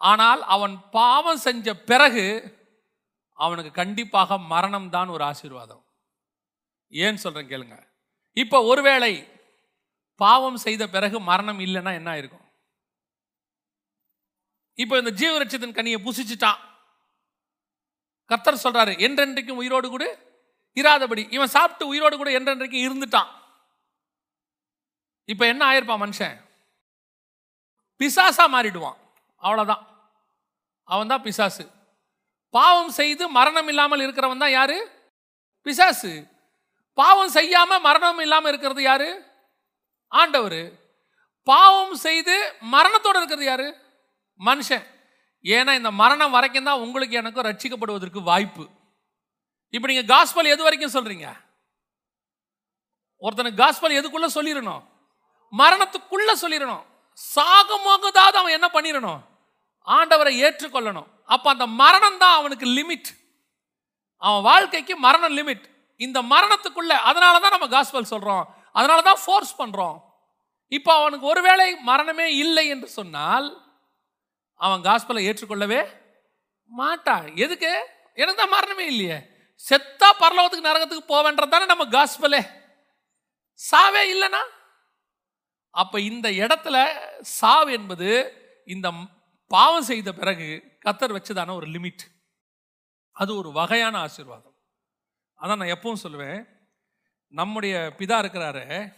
ஆனால் 0.00 0.42
அவன் 0.42 0.74
பாவம் 0.90 1.36
செஞ்ச 1.36 1.74
பிறகு 1.90 2.26
அவனுக்கு 3.32 3.70
கண்டிப்பாக 3.70 4.38
மரணம் 4.38 4.90
தான் 4.90 5.08
ஒரு 5.08 5.24
ஆசீர்வாதம். 5.24 5.84
ஏன் 6.88 7.16
சொல்றேன் 7.16 7.48
கேளுங்க. 7.48 7.76
இப்போ 8.32 8.58
ஒருவேளை 8.62 9.12
பாவம் 10.20 10.56
செய்த 10.56 10.82
பிறகு 10.88 11.20
மரணம் 11.20 11.60
இல்லைன்னா 11.60 11.92
என்ன 11.94 12.18
இருக்கும் 12.18 12.45
இப்போ 14.82 14.94
இந்த 14.98 15.10
ஜீவரட்சத்தின் 15.10 15.76
கனியை 15.76 15.98
புசிச்சுட்டான். 16.06 16.60
கர்த்தர் 18.30 18.62
சொல்றாரு 18.64 18.92
என்றென்றைக்கும் 19.06 19.60
உயிரோடு 19.62 19.88
கூட 19.88 20.04
இராதபடி. 20.76 21.32
இவன் 21.36 21.54
சாப்பிட்டு 21.56 21.86
உயிரோடு 21.86 22.16
கூட 22.16 22.30
என்றென்றைக்கும் 22.38 22.84
இருந்துட்டான். 22.86 23.30
இப்போ 25.24 25.46
என்ன 25.46 25.62
ஆயிருப்பான் 25.70 26.02
மனுஷன்? 26.04 26.36
பிசாசா 28.00 28.44
மாறிடுவான். 28.54 28.98
அவ்வளோதான் 29.42 29.82
அவன் 30.84 31.10
தான் 31.12 31.22
பிசாசு. 31.22 31.64
பாவம் 32.50 32.90
செய்து 32.90 33.28
மரணம் 33.28 33.68
இல்லாமல் 33.68 34.00
இருக்கிறவன் 34.00 34.38
தான் 34.38 34.56
யாரு? 34.58 34.76
பிசாசு. 35.62 36.12
பாவம் 36.94 37.32
செய்யாம 37.34 37.80
மரணம் 37.80 38.18
இல்லாமல் 38.18 38.50
இருக்கிறது 38.52 38.82
யாரு? 38.82 39.08
ஆண்டவர். 40.12 40.60
பாவம் 41.42 41.94
செய்து 41.94 42.36
மரணத்தோடு 42.74 43.18
இருக்கிறது 43.18 43.44
யாரு? 43.44 43.85
மனுஷன். 44.40 44.84
ஏன்னா 45.44 45.72
இந்த 45.80 45.90
மரணம் 46.00 46.34
வரைக்கும் 46.36 46.68
தான் 46.68 46.82
உங்களுக்கு 46.84 47.18
எனக்கும் 47.20 47.46
ரட்சிக்கப்படுவதற்கு 47.48 48.20
வாய்ப்பு. 48.30 48.64
இப்போ 49.74 49.86
நீங்கள் 49.90 50.10
காஸ்பல் 50.12 50.52
எது 50.54 50.62
வரைக்கும் 50.66 50.94
சொல்கிறீங்க 50.96 51.28
ஒருத்தனுக்கு 53.22 53.62
காஸ்பல் 53.62 53.98
எதுக்குள்ளே 53.98 54.28
சொல்லிடணும்? 54.36 54.82
மரணத்துக்குள்ளே 55.52 56.34
சொல்லிடணும். 56.42 56.84
சாகமோகதாவது 57.18 58.38
அவன் 58.40 58.56
என்ன 58.58 58.68
பண்ணிடணும்? 58.74 59.20
ஆண்டவரை 59.86 60.32
ஏற்றுக்கொள்ளணும். 60.46 61.08
அப்போ 61.34 61.48
அந்த 61.54 61.66
மரணம் 61.82 62.18
தான் 62.22 62.36
அவனுக்கு 62.40 62.66
லிமிட் 62.78 63.08
அவன் 64.22 64.44
வாழ்க்கைக்கு 64.48 64.94
மரணம் 65.06 65.34
லிமிட் 65.38 65.64
இந்த 66.00 66.18
மரணத்துக்குள்ளே 66.32 66.96
அதனால 67.08 67.34
தான் 67.44 67.54
நம்ம 67.54 67.68
காஸ்பல் 67.74 68.10
சொல்கிறோம் 68.12 68.44
அதனால 68.78 68.98
தான் 69.08 69.22
ஃபோர்ஸ் 69.24 69.52
பண்ணுறோம் 69.60 69.96
இப்போ 70.72 70.92
அவனுக்கு 71.00 71.26
ஒருவேளை 71.32 71.66
மரணமே 71.90 72.26
இல்லை 72.42 72.64
என்று 72.74 72.88
சொன்னால் 72.98 73.46
அவன் 74.56 74.80
காஸ்பலை 74.80 75.20
ஏற்றுக்கொள்ளவே 75.20 75.88
மாட்டான். 76.66 77.36
எதுக்கு? 77.36 77.86
எனக்கு 78.14 78.40
தான் 78.40 78.48
மரணமே 78.48 78.86
இல்லையே. 78.86 79.16
செத்தா 79.70 80.08
பரலோகத்துக்கு 80.20 80.66
நரகத்துக்கு 80.66 81.10
போவேன்றது 81.12 81.48
தானே 81.48 81.64
நம்ம 81.64 81.84
காஸ்பலே 81.84 82.40
சாவே 83.70 84.02
இல்லைனா 84.14 84.42
அப்போ 85.70 86.00
இந்த 86.00 86.30
இடத்துல 86.30 86.98
சாவு 87.20 87.72
என்பது 87.72 88.32
இந்த 88.66 88.92
பாவம் 89.46 89.82
செய்த 89.82 90.12
பிறகு 90.12 90.62
கத்தர் 90.84 91.14
வச்சதான 91.16 91.54
ஒரு 91.54 91.66
லிமிட். 91.66 92.02
அது 93.12 93.36
ஒரு 93.36 93.52
வகையான 93.52 93.98
ஆசீர்வாதம். 93.98 94.54
அதான் 95.40 95.56
நான் 95.56 95.60
எப்பவும் 95.60 96.02
சொல்லுவேன். 96.02 96.44
நம்முடைய 97.28 97.94
பிதா 97.98 98.16
இருக்கிறாரு 98.22 98.92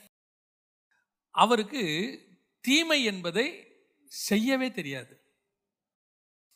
அவருக்கு 1.30 1.82
தீமை 2.61 3.04
என்பதை 3.04 3.76
செய்யவே 4.04 4.70
தெரியாது. 4.70 5.17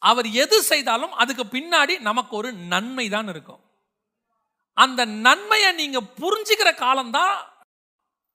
அவர் 0.08 0.28
எது 0.44 0.56
செய்தாலும் 0.62 1.12
அதுக்கு 1.22 1.44
பின்னாடி 1.56 1.94
நமக்கு 2.08 2.36
ஒரு 2.36 2.50
நன்மை 2.72 3.08
தான் 3.08 3.28
இருக்கும். 3.28 3.60
அந்த 4.76 5.04
நன்மையை 5.04 5.70
நீங்கள் 5.80 6.10
புரிஞ்சுக்கிற 6.20 6.70
காலம்தான் 6.74 7.34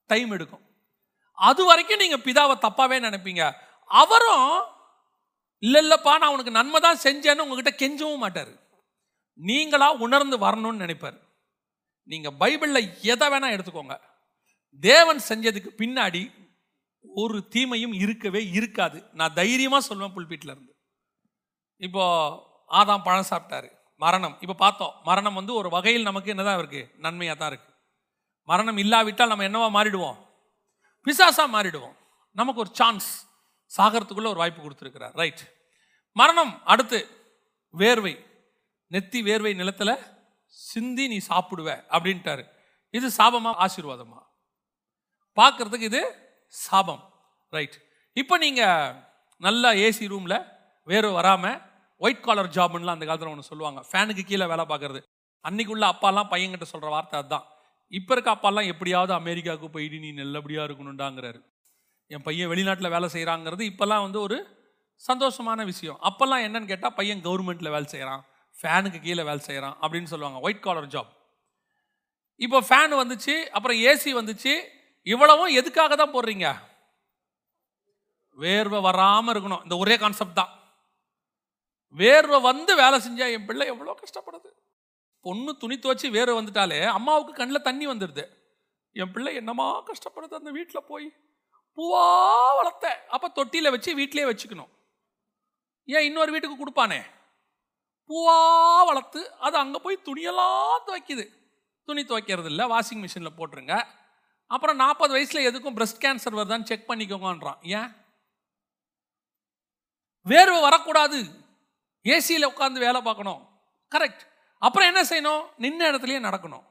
டைம் 0.06 0.30
எடுக்கும். 0.30 0.64
அது 1.38 1.62
வரைக்கும் 1.64 2.02
நீங்கள் 2.02 2.24
பிதாவை 2.26 2.54
தப்பாவே 2.66 2.98
நினைப்பீங்க. 3.06 3.42
அவரும் 3.90 4.50
இல்லை 5.58 5.80
இல்லைப்பா 5.84 6.12
நான் 6.20 6.34
உனக்கு 6.34 6.58
நன்மை 6.58 6.80
தான் 6.80 7.02
செஞ்சேன்னு 7.04 7.44
உங்ககிட்ட 7.44 7.72
கெஞ்சவும் 7.82 8.22
மாட்டார். 8.24 8.52
நீங்களாக 9.40 10.02
உணர்ந்து 10.06 10.36
வரணும்னு 10.46 10.82
நினைப்பார். 10.84 11.18
நீங்கள் 12.04 12.36
பைபிளில் 12.40 12.90
எதை 13.12 13.28
வேணால் 13.28 13.54
எடுத்துக்கோங்க. 13.56 13.96
தேவன் 14.82 15.20
செஞ்சதுக்கு 15.28 15.70
பின்னாடி 15.82 16.22
ஒரு 17.22 17.38
தீமையும் 17.48 17.94
இருக்கவே 18.04 18.42
இருக்காது. 18.58 18.98
நான் 19.12 19.36
தைரியமாக 19.40 19.86
சொல்லுவேன் 19.88 20.14
புல்பீட்டில் 20.16 20.52
இருந்து. 20.54 20.72
இப்போ 21.86 22.04
ஆதாம் 22.78 23.04
பழம் 23.08 23.30
சாப்பிட்டாரு. 23.30 23.68
மரணம். 24.02 24.36
இப்போ 24.44 24.54
பார்த்தோம் 24.64 24.94
மரணம் 25.08 25.38
வந்து 25.40 25.52
ஒரு 25.60 25.68
வகையில் 25.76 26.08
நமக்கு 26.08 26.32
என்னதான் 26.34 26.58
இருக்குது 26.60 26.90
நன்மையாக 27.04 27.36
தான் 27.38 27.50
இருக்குது 27.52 27.74
மரணம் 28.48 28.78
இல்லாவிட்டால் 28.82 29.30
நம்ம 29.32 29.46
என்னவா 29.48 29.68
மாறிடுவோம்? 29.76 30.18
பிசாசாக 31.06 31.48
மாறிடுவோம். 31.56 31.96
நமக்கு 32.36 32.62
ஒரு 32.64 32.70
சான்ஸ் 32.80 33.08
சாகரத்துக்குள்ள 33.76 34.28
ஒரு 34.34 34.40
வாய்ப்பு 34.42 34.60
கொடுத்துருக்கிறார். 34.62 35.14
ரைட் 35.20 35.42
மரணம் 36.16 36.52
அடுத்து 36.72 36.98
வேர்வை. 37.74 38.14
நெத்தி 38.90 39.20
வேர்வை 39.28 39.52
நிலத்தில் 39.54 39.94
சிந்தி 40.54 41.04
நீ 41.08 41.18
சாப்பிடுவ 41.30 41.68
அப்படின்ட்டாரு. 41.94 42.44
இது 42.94 43.06
சாபமா? 43.18 43.50
ஆசீர்வாதமா? 43.64 44.20
பார்க்கறதுக்கு 45.36 45.88
இது 45.90 46.02
சாபம். 46.54 47.02
ரைட் 47.56 47.76
இப்போ 48.16 48.34
நீங்கள் 48.44 48.94
நல்லா 49.46 49.70
ஏசி 49.86 50.06
ரூமில் 50.12 50.38
வேர்வை 50.88 51.12
வராமல் 51.12 51.58
ஒயிட் 52.00 52.24
காலர் 52.26 52.50
ஜாப்னுலாம் 52.56 52.96
அந்த 52.96 53.06
காலத்தில் 53.06 53.32
ஒன்று 53.34 53.50
சொல்லுவாங்க. 53.50 53.80
ஃபேனுக்கு 53.90 54.24
கீழே 54.30 54.46
வேலை 54.52 54.64
பார்க்கறது. 54.72 55.00
அன்னைக்குள்ள 55.44 55.84
அப்பாலாம் 55.92 56.30
பையன்கிட்ட 56.32 56.66
சொல்கிற 56.72 56.88
வார்த்தை 56.94 57.16
அதுதான் 57.20 57.46
இப்போ 57.92 58.12
இருக்க 58.14 58.30
அப்பாலாம் 58.36 58.68
எப்படியாவது 58.72 59.12
அமெரிக்காவுக்கு 59.20 59.68
போயிட்டு 59.74 59.98
நீ 59.98 60.10
நல்லபடியாக 60.12 60.66
இருக்கணுண்டாங்கிறாரு 60.68 61.38
என் 62.10 62.24
பையன் 62.26 62.50
வெளிநாட்டில் 62.52 62.94
வேலை 62.94 63.08
செய்கிறாங்கிறது 63.14 63.62
இப்போல்லாம் 63.70 64.04
வந்து 64.06 64.20
ஒரு 64.20 64.38
சந்தோஷமான 65.08 65.64
விஷயம். 65.64 65.98
அப்போல்லாம் 66.08 66.44
என்னன்னு 66.46 66.70
கேட்டால் 66.70 66.94
பையன் 66.98 67.24
கவர்மெண்ட்டில் 67.26 67.74
வேலை 67.74 67.86
செய்கிறான் 67.94 68.22
ஃபேனுக்கு 68.56 68.98
கீழே 69.06 69.22
வேலை 69.28 69.40
செய்கிறான் 69.48 69.76
அப்படின்னு 69.82 70.10
சொல்லுவாங்க. 70.12 70.38
ஒயிட் 70.46 70.64
காலர் 70.66 70.92
ஜாப் 70.94 71.10
இப்போ 72.40 72.58
ஃபேன் 72.68 72.94
வந்துச்சு 73.02 73.34
அப்புறம் 73.56 73.78
ஏசி 73.90 74.10
வந்துச்சு. 74.18 74.52
இவ்வளவும் 75.06 75.54
எதுக்காக 75.60 75.96
தான் 75.96 76.14
போடுறீங்க? 76.14 76.48
வேர்வை 78.38 78.80
வராமல் 78.88 79.32
இருக்கணும். 79.34 79.62
இந்த 79.66 79.76
ஒரே 79.82 79.96
கான்செப்ட் 80.02 80.38
தான். 80.40 80.52
வேர்வை 81.96 82.40
வந்து 82.40 82.76
வேலை 82.76 82.98
செஞ்சால் 82.98 83.32
என் 83.32 83.46
பிள்ளை 83.46 83.66
எவ்வளோ 83.66 83.98
கஷ்டப்படுது. 84.00 84.50
பொண்ணு 85.20 85.56
துணி 85.56 85.74
துவச்சி 85.74 86.10
வேர்வை 86.16 86.34
வந்துட்டாலே 86.38 86.86
அம்மாவுக்கு 86.86 87.32
கண்ணில் 87.32 87.62
தண்ணி 87.62 87.86
வந்துடுது 87.86 88.28
என் 88.92 89.12
பிள்ளை 89.12 89.34
என்னமா 89.34 89.82
கஷ்டப்படுது 89.86 90.34
அந்த 90.34 90.50
வீட்டில் 90.50 90.84
போய். 90.84 91.12
பூவா 91.76 92.56
வளர்த்த. 92.56 93.04
அப்போ 93.08 93.28
தொட்டியில் 93.28 93.70
வச்சு 93.70 93.94
வீட்டிலே 93.94 94.24
வச்சுக்கணும். 94.24 94.68
ஏன் 95.84 96.02
இன்னொரு 96.02 96.30
வீட்டுக்கு 96.30 96.66
கொடுப்பானே? 96.66 97.02
பூவா 98.08 98.84
வளர்த்து 98.84 99.32
அது 99.32 99.56
அங்கே 99.56 99.78
போய் 99.78 100.02
துணியெல்லாம் 100.04 100.78
துவைக்குது. 100.86 101.28
துணி 101.84 102.02
துவைக்கிறது 102.02 102.44
இல்லை 102.44 102.66
வாஷிங் 102.66 103.06
மிஷினில் 103.06 103.36
போட்டுருங்க. 103.36 103.86
அப்புறம் 104.46 104.76
நாற்பது 104.76 105.12
வயசில் 105.12 105.52
எதுக்கும் 105.52 105.76
பிரஸ்ட் 105.76 106.00
கேன்சர் 106.00 106.36
வருதான்னு 106.38 106.62
செக் 106.62 106.90
பண்ணிக்கோங்கன்றான். 106.90 107.66
ஏன்? 107.66 107.92
வேர்வை 110.26 110.60
வரக்கூடாது. 110.60 111.46
ஏசியில் 112.08 112.50
உட்காந்து 112.50 112.78
வேலை 112.78 113.00
பார்க்கணும். 113.02 113.48
கரெக்ட் 113.90 114.20
அப்புறம் 114.58 114.94
என்ன 114.94 115.02
செய்யணும்? 115.02 115.60
நின்ன 115.60 115.92
இடத்துலையே 115.92 116.20
நடக்கணும். 116.28 116.64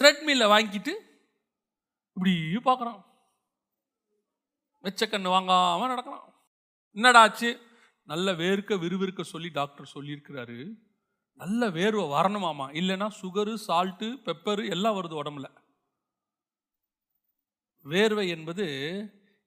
த்ரெட்மில்ல 0.00 0.46
வாங்கிட்டு 0.54 0.92
இப்படி 2.12 2.32
பார்க்குறான். 2.64 3.04
வெச்சக்கண்ணு 4.82 5.28
வாங்காமல் 5.28 5.86
வாங்காம 5.86 5.88
நடக்கிறான். 5.88 6.34
என்னடாச்சு 6.94 7.60
நல்ல 8.02 8.32
வேர்க்க 8.32 8.78
விறுவிறுக்க 8.78 9.22
சொல்லி 9.22 9.48
டாக்டர் 9.48 9.90
சொல்லியிருக்கிறாரு. 9.94 10.74
நல்ல 11.34 11.68
வேர்வை 11.68 12.04
வரணுமாமா? 12.10 12.66
இல்லைன்னா 12.72 13.08
சுகரு 13.22 13.56
சால்ட்டு 13.66 14.08
பெப்பரு 14.24 14.68
எல்லாம் 14.68 14.94
வருது 14.94 15.14
உடம்புல. 15.22 15.62
வேர்வை 17.84 18.28
என்பது 18.28 18.66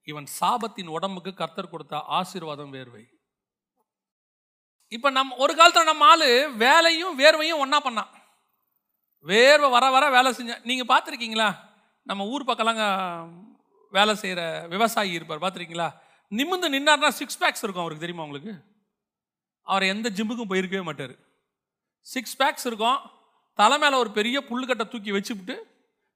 இவன் 0.04 0.28
சாபத்தின் 0.40 0.88
உடம்புக்கு 0.88 1.34
கர்த்தர் 1.34 1.70
கொடுத்த 1.70 2.00
ஆசீர்வாதம் 2.00 2.74
வேர்வை. 2.74 3.17
இப்போ 4.92 5.10
நம்ம 5.10 5.36
ஒரு 5.36 5.56
காலத்தில் 5.56 5.84
நம்ம 5.84 6.06
ஆள் 6.06 6.28
வேலையும் 6.56 7.20
வேர்வையும் 7.20 7.62
ஒன்றா 7.64 7.80
பண்ணான் 7.86 8.12
வேர்வை 9.26 9.70
வர 9.70 9.90
வர 9.90 10.10
வேலை 10.10 10.30
செஞ்ச 10.34 10.60
நீங்கள் 10.64 10.90
பார்த்துருக்கீங்களா 10.92 11.48
நம்ம 12.04 12.26
ஊர் 12.26 12.50
பக்கம்லாங்க 12.50 12.86
வேலை 13.94 14.16
செய்கிற 14.16 14.42
விவசாயி 14.68 15.12
இருப்பார் 15.12 15.42
பார்த்துருக்கீங்களா 15.44 15.90
நிமிந்து 16.32 16.68
நின்னார்னா 16.76 17.08
சிக்ஸ் 17.08 17.40
பேக்ஸ் 17.42 17.64
இருக்கும் 17.64 17.84
அவருக்கு 17.84 18.04
தெரியுமா 18.06 18.24
உங்களுக்கு? 18.24 18.54
அவர் 19.68 19.84
எந்த 19.84 20.08
ஜிம்முக்கும் 20.10 20.50
போயிருக்கவே 20.50 20.84
மாட்டார். 20.84 21.14
சிக்ஸ் 22.02 22.38
பேக்ஸ் 22.42 22.66
இருக்கும். 22.66 23.00
தலை 23.54 23.78
மேலே 23.78 23.96
ஒரு 23.96 24.12
பெரிய 24.12 24.38
புல்லுக்கட்டை 24.50 24.86
தூக்கி 24.88 25.12
வச்சுவிட்டு 25.12 25.56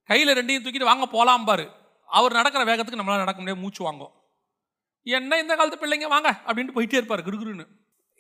கையில் 0.10 0.36
ரெண்டையும் 0.38 0.64
தூக்கிட்டு 0.66 0.90
வாங்க 0.92 1.06
போகலாம் 1.06 1.46
பாரு. 1.46 1.66
அவர் 2.06 2.38
நடக்கிற 2.40 2.64
வேகத்துக்கு 2.64 3.02
நம்மளால் 3.02 3.24
நடக்க 3.26 3.40
முடியாது 3.42 3.64
மூச்சு 3.64 3.84
வாங்கும். 3.84 4.14
என்ன 5.06 5.38
இந்த 5.38 5.56
காலத்து 5.56 5.82
பிள்ளைங்க 5.84 6.08
வாங்க 6.08 6.30
அப்படின்ட்டு 6.48 6.78
போயிட்டே 6.78 7.00
இருப்பார் 7.02 7.26
கிருகுருன்னு 7.28 7.66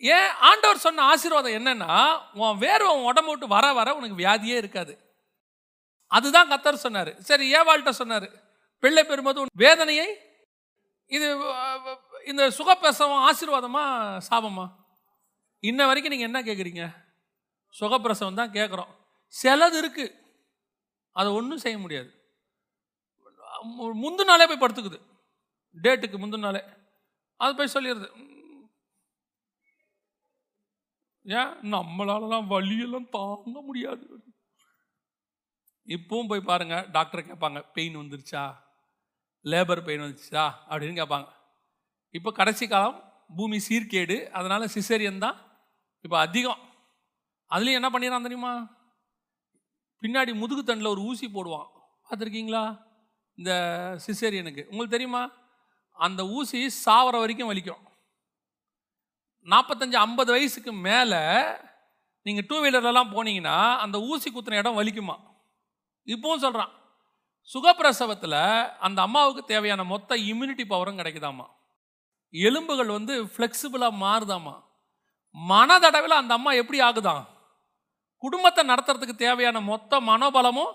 ஏன் 0.02 0.30
ஆண்டவர் 0.30 0.78
சொன்ன 0.78 1.02
ஆசீர்வாதம் 1.02 1.52
என்னன்னா 1.52 2.22
உன் 2.34 2.60
வேர்வை 2.60 2.84
உன் 2.84 3.04
உடம்பு 3.04 3.30
விட்டு 3.30 3.48
வர 3.48 3.74
வர 3.74 3.96
உனக்கு 3.96 4.18
வியாதியே 4.18 4.58
இருக்காது. 4.58 5.16
அதுதான் 6.08 6.52
கத்தர் 6.52 6.74
சொன்னார். 6.74 7.22
சரி 7.22 7.54
ஏவாள்கிட்ட 7.54 7.90
சொன்னார். 7.90 8.32
பிள்ளை 8.80 9.04
பெறும்போது 9.04 9.38
உன் 9.38 9.48
வேதனையை 9.54 10.20
இது 11.06 11.32
இந்த 12.26 12.48
சுகப்பிரசவம் 12.48 13.30
ஆசீர்வாதமா 13.30 14.18
சாபமா? 14.30 14.68
இன்ன 15.60 15.86
வரைக்கும் 15.86 16.18
நீங்கள் 16.18 16.32
என்ன 16.34 16.42
கேட்குறீங்க 16.42 16.96
சுகப்பிரசவம் 17.80 18.34
தான் 18.34 18.52
கேட்குறோம் 18.52 18.96
சிலது 19.44 19.78
இருக்கு. 19.78 20.22
அதை 21.12 21.32
ஒன்றும் 21.32 21.58
செய்ய 21.58 21.78
முடியாது. 21.78 22.38
மு- 23.80 23.98
முந்தின 24.02 24.24
நாளே 24.24 24.46
போய் 24.46 24.60
படுத்துக்குது. 24.60 25.02
டேட்டுக்கு 25.82 26.18
முந்தின 26.18 26.40
நாளே 26.40 26.64
அது 27.38 27.56
போய் 27.56 27.72
சொல்லிடுது. 27.74 28.30
ஏன்? 31.24 31.74
நம்மளாலலாம் 31.74 32.48
வலியெல்லாம் 32.50 33.10
தாங்க 33.10 33.62
முடியாது. 33.62 34.24
இப்பவும் 35.88 36.28
போய் 36.28 36.42
பாருங்க 36.42 36.86
டாக்டர் 36.92 37.26
கேட்பாங்க 37.26 37.72
பெயின் 37.74 37.96
வந்துருச்சா? 37.96 38.56
லேபர் 39.44 39.84
பெயின் 39.84 40.02
வந்துருச்சா? 40.02 40.52
அப்படின்னு 40.70 41.00
கேட்பாங்க. 41.02 41.28
இப்போ 42.12 42.32
கடைசி 42.32 42.68
காலம் 42.68 43.14
பூமி 43.36 43.58
சீர்கேடு 43.70 44.30
அதனால 44.30 44.66
சிசேரியன் 44.66 45.18
தான் 45.18 45.36
இப்போ 46.02 46.20
அதிகம். 46.20 46.60
அதுலேயும் 47.50 47.72
என்ன 47.72 47.90
பண்ணிடுறான் 47.90 48.22
தெரியுமா? 48.22 48.68
பின்னாடி 50.02 50.34
முதுகு 50.34 50.64
தண்டில் 50.64 50.88
ஒரு 50.88 51.02
ஊசி 51.02 51.28
போடுவான். 51.28 51.68
பார்த்துருக்கீங்களா? 52.10 52.86
இந்த 53.36 53.52
சிசேரியனுக்கு 54.08 54.64
உங்களுக்கு 54.64 54.90
தெரியுமா? 54.90 55.32
அந்த 55.94 56.28
ஊசி 56.28 56.70
சாவர 56.86 57.20
வரைக்கும் 57.20 57.54
வலிக்கும். 57.54 57.91
நாற்பத்தஞ்சு 59.46 59.96
ஐம்பது 59.96 60.32
வயசுக்கு 60.32 60.72
மேலே 60.72 61.22
நீங்கள் 62.26 62.46
டூ 62.48 62.58
வீலர்லலாம் 62.64 63.14
போனீங்கன்னா 63.16 63.78
அந்த 63.78 64.00
ஊசி 64.02 64.30
குத்துன 64.32 64.58
இடம் 64.58 64.78
வலிக்குமா? 64.80 65.16
இப்பவும் 66.08 66.44
சொல்கிறான் 66.46 66.72
சுகப்பிரசவத்தில் 67.50 68.40
அந்த 68.80 69.02
அம்மாவுக்கு 69.02 69.44
தேவையான 69.44 69.84
மொத்த 69.84 70.16
இம்யூனிட்டி 70.16 70.66
பவரும் 70.70 71.00
கிடைக்குதாமா? 71.00 71.46
எலும்புகள் 72.34 72.88
வந்து 72.88 73.24
ஃப்ளெக்சிபிளாக 73.24 74.00
மாறுதாமா? 74.04 74.56
மனதடவில் 75.36 76.20
அந்த 76.22 76.34
அம்மா 76.34 76.52
எப்படி 76.52 76.80
ஆகுதாம் 76.82 77.24
குடும்பத்தை 78.18 78.66
நடத்துறதுக்கு 78.68 79.16
தேவையான 79.16 79.60
மொத்த 79.60 80.00
மனோபலமும் 80.00 80.74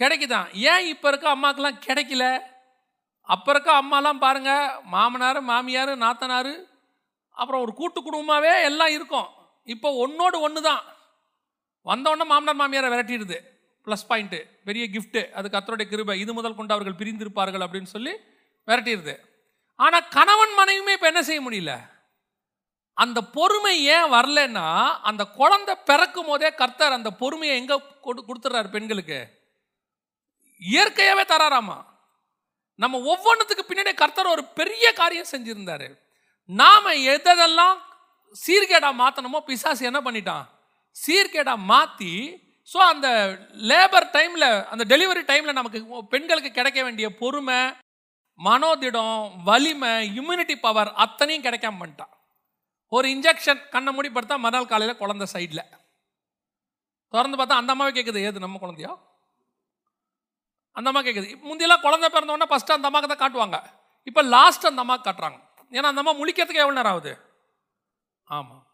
கிடைக்குதான். 0.00 0.48
ஏன் 0.54 0.86
இப்போ 0.86 1.08
இருக்க 1.08 1.34
அம்மாக்கெல்லாம் 1.34 1.80
கிடைக்கல? 1.86 2.24
அப்போ 3.22 3.50
இருக்க 3.50 3.70
அம்மாலாம் 3.82 4.18
பாருங்கள் 4.18 4.82
மாமனார் 4.84 5.40
மாமியார் 5.42 5.92
நாத்தனார் 5.98 6.52
அப்புறம் 7.40 7.62
ஒரு 7.64 7.72
கூட்டு 7.80 7.98
குடும்பமாகவே 8.00 8.52
எல்லாம் 8.70 8.94
இருக்கும். 8.96 9.28
இப்போ 9.74 9.88
ஒன்னோடு 10.04 10.36
ஒன்று 10.46 10.60
தான் 10.68 10.82
வந்தோடனே 11.86 12.24
மாமனார் 12.32 12.60
மாமியாரை 12.60 12.88
விரட்டிடுது. 12.92 13.38
ப்ளஸ் 13.86 14.08
பாயிண்ட்டு 14.08 14.40
பெரிய 14.68 14.84
கிஃப்ட்டு 14.94 15.22
அது 15.38 15.46
கத்தருடைய 15.54 15.86
கிருபை 15.92 16.16
இது 16.22 16.32
முதல் 16.38 16.56
கொண்டு 16.58 16.74
அவர்கள் 16.76 16.98
பிரிந்திருப்பார்கள் 17.00 17.64
அப்படின்னு 17.66 17.90
சொல்லி 17.94 18.12
விரட்டிடுது. 18.68 19.14
ஆனால் 19.84 20.08
கணவன் 20.16 20.54
மனைவியுமே 20.58 20.94
இப்போ 20.96 21.08
என்ன 21.10 21.22
செய்ய 21.28 21.40
முடியல? 21.44 21.74
அந்த 23.02 23.18
பொறுமை 23.36 23.74
ஏன் 23.94 24.08
வரலன்னா 24.14 24.66
அந்த 25.10 25.22
குழந்தை 25.38 25.74
பிறக்கும் 25.90 26.28
போதே 26.30 26.48
கர்த்தர் 26.60 26.96
அந்த 26.96 27.10
பொறுமையை 27.20 27.54
எங்கே 27.60 27.76
கொடு 28.06 28.20
கொடுத்துட்றாரு 28.26 28.70
பெண்களுக்கு? 28.74 29.20
இயற்கையாகவே 30.62 31.24
தராராமா? 31.32 31.78
நம்ம 32.82 32.98
ஒவ்வொன்றுத்துக்கு 33.12 33.64
பின்னாடி 33.70 33.92
கர்த்தர் 34.02 34.34
ஒரு 34.34 34.44
பெரிய 34.58 34.86
காரியம் 35.00 35.32
செஞ்சுருந்தாரு. 35.32 35.88
நாம் 36.58 36.86
எதெல்லாம் 37.14 37.76
சீர்கேடாக 38.34 38.98
மாற்றணுமோ 39.00 39.38
பிசாசு 39.48 39.82
என்ன 39.88 40.00
பண்ணிட்டான்? 40.06 40.44
சீர்கேடாக 40.96 41.66
மாற்றி 41.70 42.12
ஸோ 42.70 42.78
அந்த 42.92 43.08
லேபர் 43.70 44.06
டைமில் 44.16 44.48
அந்த 44.72 44.82
டெலிவரி 44.92 45.22
டைமில் 45.30 45.58
நமக்கு 45.58 45.78
பெண்களுக்கு 46.12 46.50
கிடைக்க 46.58 46.80
வேண்டிய 46.86 47.06
பொறுமை 47.20 47.58
மனோதிடம் 48.38 49.18
வலிமை 49.48 49.92
இம்யூனிட்டி 50.18 50.56
பவர் 50.66 50.90
அத்தனையும் 51.04 51.44
கிடைக்காம 51.46 51.78
பண்ணிட்டான். 51.80 52.12
ஒரு 52.92 53.06
இன்ஜெக்ஷன் 53.14 53.60
கண்ணை 53.74 53.92
மூடி 53.96 54.08
படுத்தா 54.14 54.36
மறுநாள் 54.44 54.70
காலையில் 54.72 55.00
குழந்தை 55.02 55.26
சைடில் 55.34 55.64
திறந்து 57.14 57.36
பார்த்தா 57.38 57.60
அந்த 57.60 57.72
அம்மாவே 57.74 57.92
கேட்குது 57.98 58.24
ஏது 58.28 58.44
நம்ம 58.44 58.58
குழந்தையா? 58.64 58.92
அந்த 60.76 60.88
அம்மா 60.90 61.02
கேட்குது 61.06 61.28
முந்தியெல்லாம் 61.48 61.84
குழந்தை 61.86 62.08
பிறந்தவொன்னே 62.16 62.50
ஃபஸ்ட்டு 62.52 62.76
அந்த 62.76 62.88
அம்மாவுக்கு 62.88 63.12
தான் 63.12 63.22
காட்டுவாங்க. 63.24 63.58
இப்போ 64.06 64.22
லாஸ்ட் 64.36 64.68
அந்த 64.70 64.82
அம்மாவுக்கு 64.84 65.08
காட்டுறாங்க. 65.08 65.38
ஏன்னா 65.72 65.90
அந்த 65.90 66.02
அம்மா 66.02 66.14
முழிக்கிறதுக்கு 66.20 66.62
எவ்வளோ 66.64 66.78
நேரம் 66.78 66.94
ஆகுது? 66.94 67.12
ஆமாம் 68.28 68.64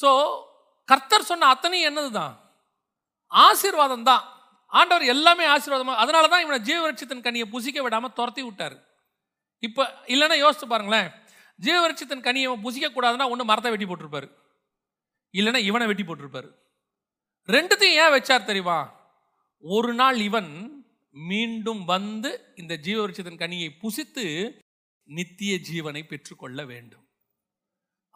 ஸோ 0.00 0.10
கர்த்தர் 0.88 1.30
சொன்ன 1.30 1.48
அத்தனையும் 1.54 1.88
என்னது 1.90 2.10
தான் 2.20 2.34
ஆசீர்வாதம் 3.30 4.06
தான் 4.10 4.24
ஆண்டவர் 4.78 5.04
எல்லாமே 5.14 5.44
ஆசீர்வாதமாக 5.54 6.02
அதனால 6.02 6.28
தான் 6.32 6.42
இவனை 6.44 6.58
ஜீவரட்சித்தன் 6.68 7.24
கனியை 7.26 7.46
புசிக்க 7.54 7.78
விடாமல் 7.84 8.16
துரத்தி 8.18 8.42
விட்டார். 8.46 8.76
இப்போ 9.62 9.82
இல்லைன்னா 10.14 10.36
யோசிச்சு 10.42 10.66
பாருங்களேன். 10.72 11.08
ஜீவரட்சித்தன் 11.58 12.26
கனியை 12.26 12.46
இவன் 12.48 12.64
புசிக்கக்கூடாதுன்னா 12.66 13.26
ஒன்று 13.32 13.48
மரத்தை 13.50 13.70
வெட்டி 13.72 13.86
போட்டிருப்பாரு. 13.88 14.28
இல்லைன்னா 15.34 15.60
இவனை 15.70 15.86
வெட்டி 15.90 16.04
போட்டிருப்பாரு. 16.06 16.48
ரெண்டுத்தையும் 17.48 17.98
ஏன் 18.02 18.14
வச்சார் 18.16 18.48
தெரியுமா? 18.50 18.78
ஒரு 19.64 19.92
நாள் 20.00 20.18
இவன் 20.28 20.52
மீண்டும் 21.14 21.82
வந்து 21.94 22.30
இந்த 22.62 22.74
ஜீவரட்சித்தன் 22.86 23.42
கனியை 23.42 23.70
புசித்து 23.82 24.24
நித்திய 25.10 25.58
ஜீவனை 25.72 26.02
பெற்றுக்கொள்ள 26.06 26.64
வேண்டும். 26.64 27.04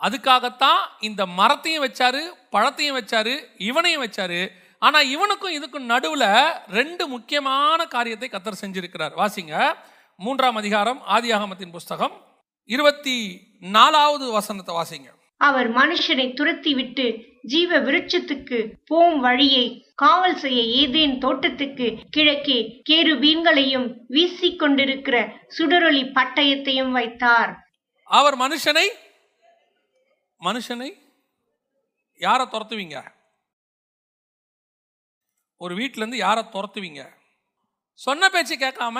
அதுக்காகத்தான் 0.00 0.78
இந்த 1.00 1.26
மரத்தையும் 1.26 1.84
வச்சாரு 1.84 2.22
பழத்தையும் 2.52 2.96
வச்சாரு 2.96 3.46
இவனையும் 3.58 4.04
வச்சாரு. 4.04 4.48
ஆனா 4.78 5.00
இவனுக்கும் 5.00 5.54
இதுக்கும் 5.54 5.84
நடுவில் 5.84 6.52
ரெண்டு 6.68 7.06
முக்கியமான 7.06 7.86
காரியத்தை 7.86 8.28
கத்தர் 8.28 8.60
செஞ்சிருக்கிறார். 8.60 9.14
வாசிங்க. 9.16 9.74
மூன்றாம் 10.16 10.56
அதிகாரம் 10.56 11.02
ஆதியாகமத்தின் 11.06 11.70
புஸ்தகம். 11.70 12.14
இருபத்தி 12.64 13.16
நாலாவது 13.60 14.30
வசனத்தை 14.30 14.74
வாசிங்க. 14.74 15.08
அவர் 15.46 15.68
மனுஷனை 15.72 16.26
துரத்திவிட்டு 16.38 17.06
ஜீவ 17.52 17.78
விருட்சத்துக்கு 17.86 18.58
போம் 18.90 19.18
வழியை 19.20 19.66
காவல் 20.02 20.36
செய்ய 20.42 20.60
ஏதேன் 20.80 21.16
தோட்டத்துக்கு 21.18 21.86
கிழக்கே 22.10 22.58
கேருபீன்களையும் 22.90 23.88
வீசிக் 24.14 24.58
கொண்டிருக்கிற 24.58 25.16
சுடரொளி 25.56 26.02
பட்டயத்தையும் 26.18 26.92
வைத்தார். 26.98 27.52
அவர் 28.08 28.36
மனுஷனை 28.36 28.86
மனுஷனை 30.40 30.90
யாரை 32.20 32.46
துரத்துவீங்க? 32.46 32.96
ஒரு 35.60 35.74
வீட்டிலேருந்து 35.78 36.24
யாரை 36.26 36.42
துரத்துவீங்க? 36.52 37.02
சொன்ன 37.98 38.28
பேச்சு 38.28 38.54
கேட்காம 38.56 38.98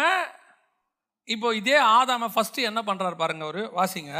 இப்போ 1.29 1.49
இதே 1.61 1.77
ஆதாம 1.99 2.25
ஃபர்ஸ்ட் 2.35 2.59
என்ன 2.71 2.81
பண்றாரு 2.87 3.17
பாருங்க 3.17 3.45
ஒரு 3.45 3.63
வாசிங்க. 3.77 4.13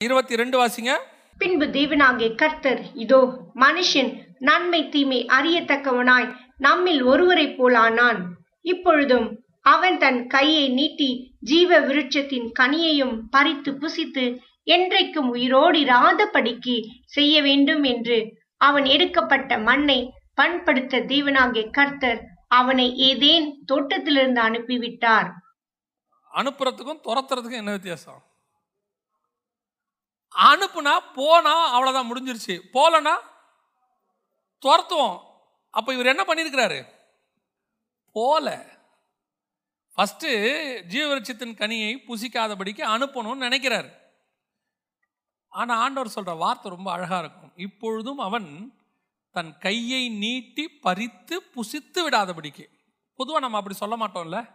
இருபத்தி 0.00 0.36
ரெண்டு 0.36 0.56
வாசிங்க. 0.60 0.92
பின்பு 1.38 1.66
தேவனாகிய 1.66 2.34
கர்த்தர் 2.34 2.80
இதோ 2.94 3.20
மனுஷன் 3.54 4.10
நன்மை 4.38 4.88
தீமை 4.88 5.26
அறியத்தக்கவனாய் 5.26 6.34
நம்மில் 6.56 7.02
ஒருவரைப் 7.02 7.56
போலானான் 7.58 8.20
இப்பொழுதும் 8.60 9.28
அவன் 9.62 9.98
தன் 9.98 10.26
கையை 10.26 10.68
நீட்டி 10.68 11.08
ஜீவ 11.40 11.80
விருட்சத்தின் 11.80 12.52
கனியையும் 12.58 13.16
பறித்து 13.30 13.72
புசித்து 13.72 14.26
என்றைக்கும் 14.64 15.30
உயிரோடிராதபடிக்கு 15.34 16.76
செய்ய 17.06 17.42
வேண்டும் 17.42 17.82
என்று 17.82 18.18
அவன் 18.56 18.84
எடுக்கப்பட்ட 18.84 19.58
மண்ணை 19.58 20.12
பண்படுத்த 20.34 21.00
தேவனாகிய 21.00 21.70
கர்த்தர் 21.70 22.22
அவனை 22.48 22.94
ஏதேன் 22.96 23.50
தோட்டத்திலிருந்து 23.64 24.40
அனுப்பிவிட்டார். 24.40 25.28
அனுப்புறதுக்கும் 26.30 27.04
துரத்துறதுக்கும் 27.04 27.62
என்ன 27.62 27.70
வித்தியாசம்? 27.70 28.35
அனுப்புனா 30.36 30.98
போனா 31.14 31.80
அவ்வளோதான் 31.80 32.10
முடிஞ்சிருச்சு. 32.10 32.60
போலனா 32.72 33.14
துரத்துவோம். 34.66 35.20
அப்போ 35.70 35.92
இவர் 35.92 36.06
என்ன 36.06 36.24
பண்ணியிருக்கிறாரு? 36.24 36.86
போல. 38.12 38.66
ஃபஸ்ட்டு 39.96 40.30
ஜீவவிருட்சத்தின் 40.88 41.54
கனியை 41.54 41.98
புசிக்காதபடிக்கு 42.08 42.82
அனுப்பணும்னு 42.84 43.46
நினைக்கிறாரு. 43.46 43.90
ஆனால் 45.48 45.78
ஆண்டவர் 45.78 46.08
சொல்கிற 46.08 46.36
வார்த்தை 46.36 46.70
ரொம்ப 46.70 46.92
அழகாக 46.92 47.20
இருக்கும். 47.20 47.52
இப்பொழுதும் 47.56 48.18
அவன் 48.18 48.78
தன் 49.30 49.58
கையை 49.58 50.08
நீட்டி 50.08 50.68
பறித்து 50.68 51.42
புசித்து 51.54 52.08
விடாதபடிக்கு. 52.08 52.68
பொதுவாக 53.14 53.40
நம்ம 53.40 53.56
அப்படி 53.56 53.74
சொல்ல 53.74 53.96
மாட்டோம்ல. 53.96 54.50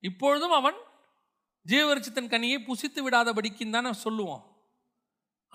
இப்பொழுதும் 0.00 0.50
அவன் 0.50 0.74
ஜீவவிருட்சத்தின் 1.66 2.28
கனியை 2.28 2.58
புசித்து 2.58 3.10
விடாதபடிக்குன்னு 3.10 3.70
தானே 3.70 3.92
சொல்லுவோம். 3.92 4.51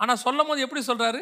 ஆனால் 0.00 0.22
சொல்லும் 0.24 0.48
போது 0.48 0.64
எப்படி 0.66 0.82
சொல்கிறாரு 0.90 1.20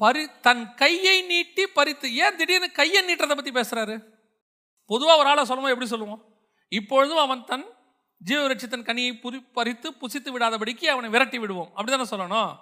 பறி 0.00 0.22
தன் 0.46 0.64
கையை 0.82 1.16
நீட்டி 1.30 1.64
பறித்து 1.76 2.06
ஏன் 2.24 2.36
திடீர்னு 2.38 2.68
கையை 2.80 3.00
நீட்டுறதை 3.06 3.36
பற்றி 3.38 3.52
பேசுகிறாரு 3.58 3.96
பொதுவாக 4.90 5.20
ஒரு 5.20 5.28
ஆளை 5.30 5.44
சொல்லும்போது 5.48 5.74
எப்படி 5.74 5.90
சொல்லுவோம்? 5.92 6.20
இப்பொழுதும் 6.72 7.22
அவன் 7.22 7.42
தன் 7.50 7.66
ஜீவவிருட்சத்தின் 8.20 8.86
கனியை 8.88 9.12
புரி 9.22 9.38
பறித்து 9.56 9.88
புசித்து 10.02 10.30
விடாதபடிக்கு 10.34 10.86
அவனை 10.92 11.08
விரட்டி 11.14 11.38
விடுவோம். 11.38 11.70
அப்படி 11.74 11.92
தானே 11.92 12.06
சொல்லணும்? 12.12 12.52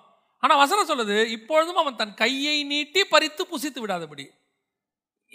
ஆனால் 0.43 0.61
வசனம் 0.63 0.89
சொல்லுது 0.91 1.17
இப்பொழுதும் 1.37 1.81
அவன் 1.83 1.99
தன் 2.01 2.15
கையை 2.23 2.57
நீட்டி 2.73 3.03
பறித்து 3.13 3.43
புசித்து 3.53 3.81
விடாதபடி. 3.83 4.27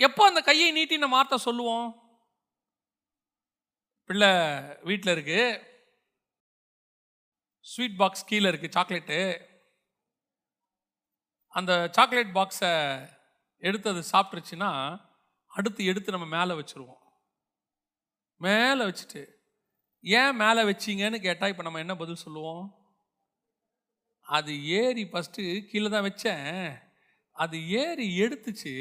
எப்போ 0.07 0.23
அந்த 0.29 0.41
கையை 0.49 0.69
நீட்டி 0.77 0.97
நம்ம 1.03 1.17
வார்த்தை 1.17 1.39
சொல்லுவோம்? 1.47 1.87
பிள்ளை 4.09 4.31
வீட்டில் 4.89 5.13
இருக்குது 5.15 5.43
ஸ்வீட் 7.65 7.99
பாக்ஸ் 8.01 8.27
கீழே 8.29 8.47
இருக்குது 8.51 8.75
சாக்லேட்டு. 8.77 9.19
அந்த 11.59 11.73
சாக்லேட் 11.95 12.35
பாக்ஸை 12.37 12.73
எடுத்து 13.63 13.87
அது 13.93 14.01
சாப்பிட்ருச்சுன்னா 14.13 14.71
அடுத்து 15.51 15.81
எடுத்து 15.91 16.15
நம்ம 16.15 16.27
மேலே 16.37 16.53
வச்சுருவோம். 16.59 17.03
மேலே 18.41 18.81
வச்சுட்டு 18.89 19.23
ஏன் 20.03 20.35
மேலே 20.41 20.61
வச்சீங்கன்னு 20.69 21.17
கேட்டால் 21.25 21.51
இப்போ 21.53 21.63
நம்ம 21.63 21.79
என்ன 21.79 21.93
பதில் 22.01 22.23
சொல்லுவோம்? 22.25 22.65
அது 24.27 24.51
ஏறி 24.79 25.03
ஃபஸ்ட்டு 25.11 25.43
கீழே 25.69 25.89
தான் 25.89 26.05
வச்சேன். 26.07 26.51
அது 27.35 27.57
ஏறி 27.81 28.07
எடுத்துச்சு. 28.23 28.73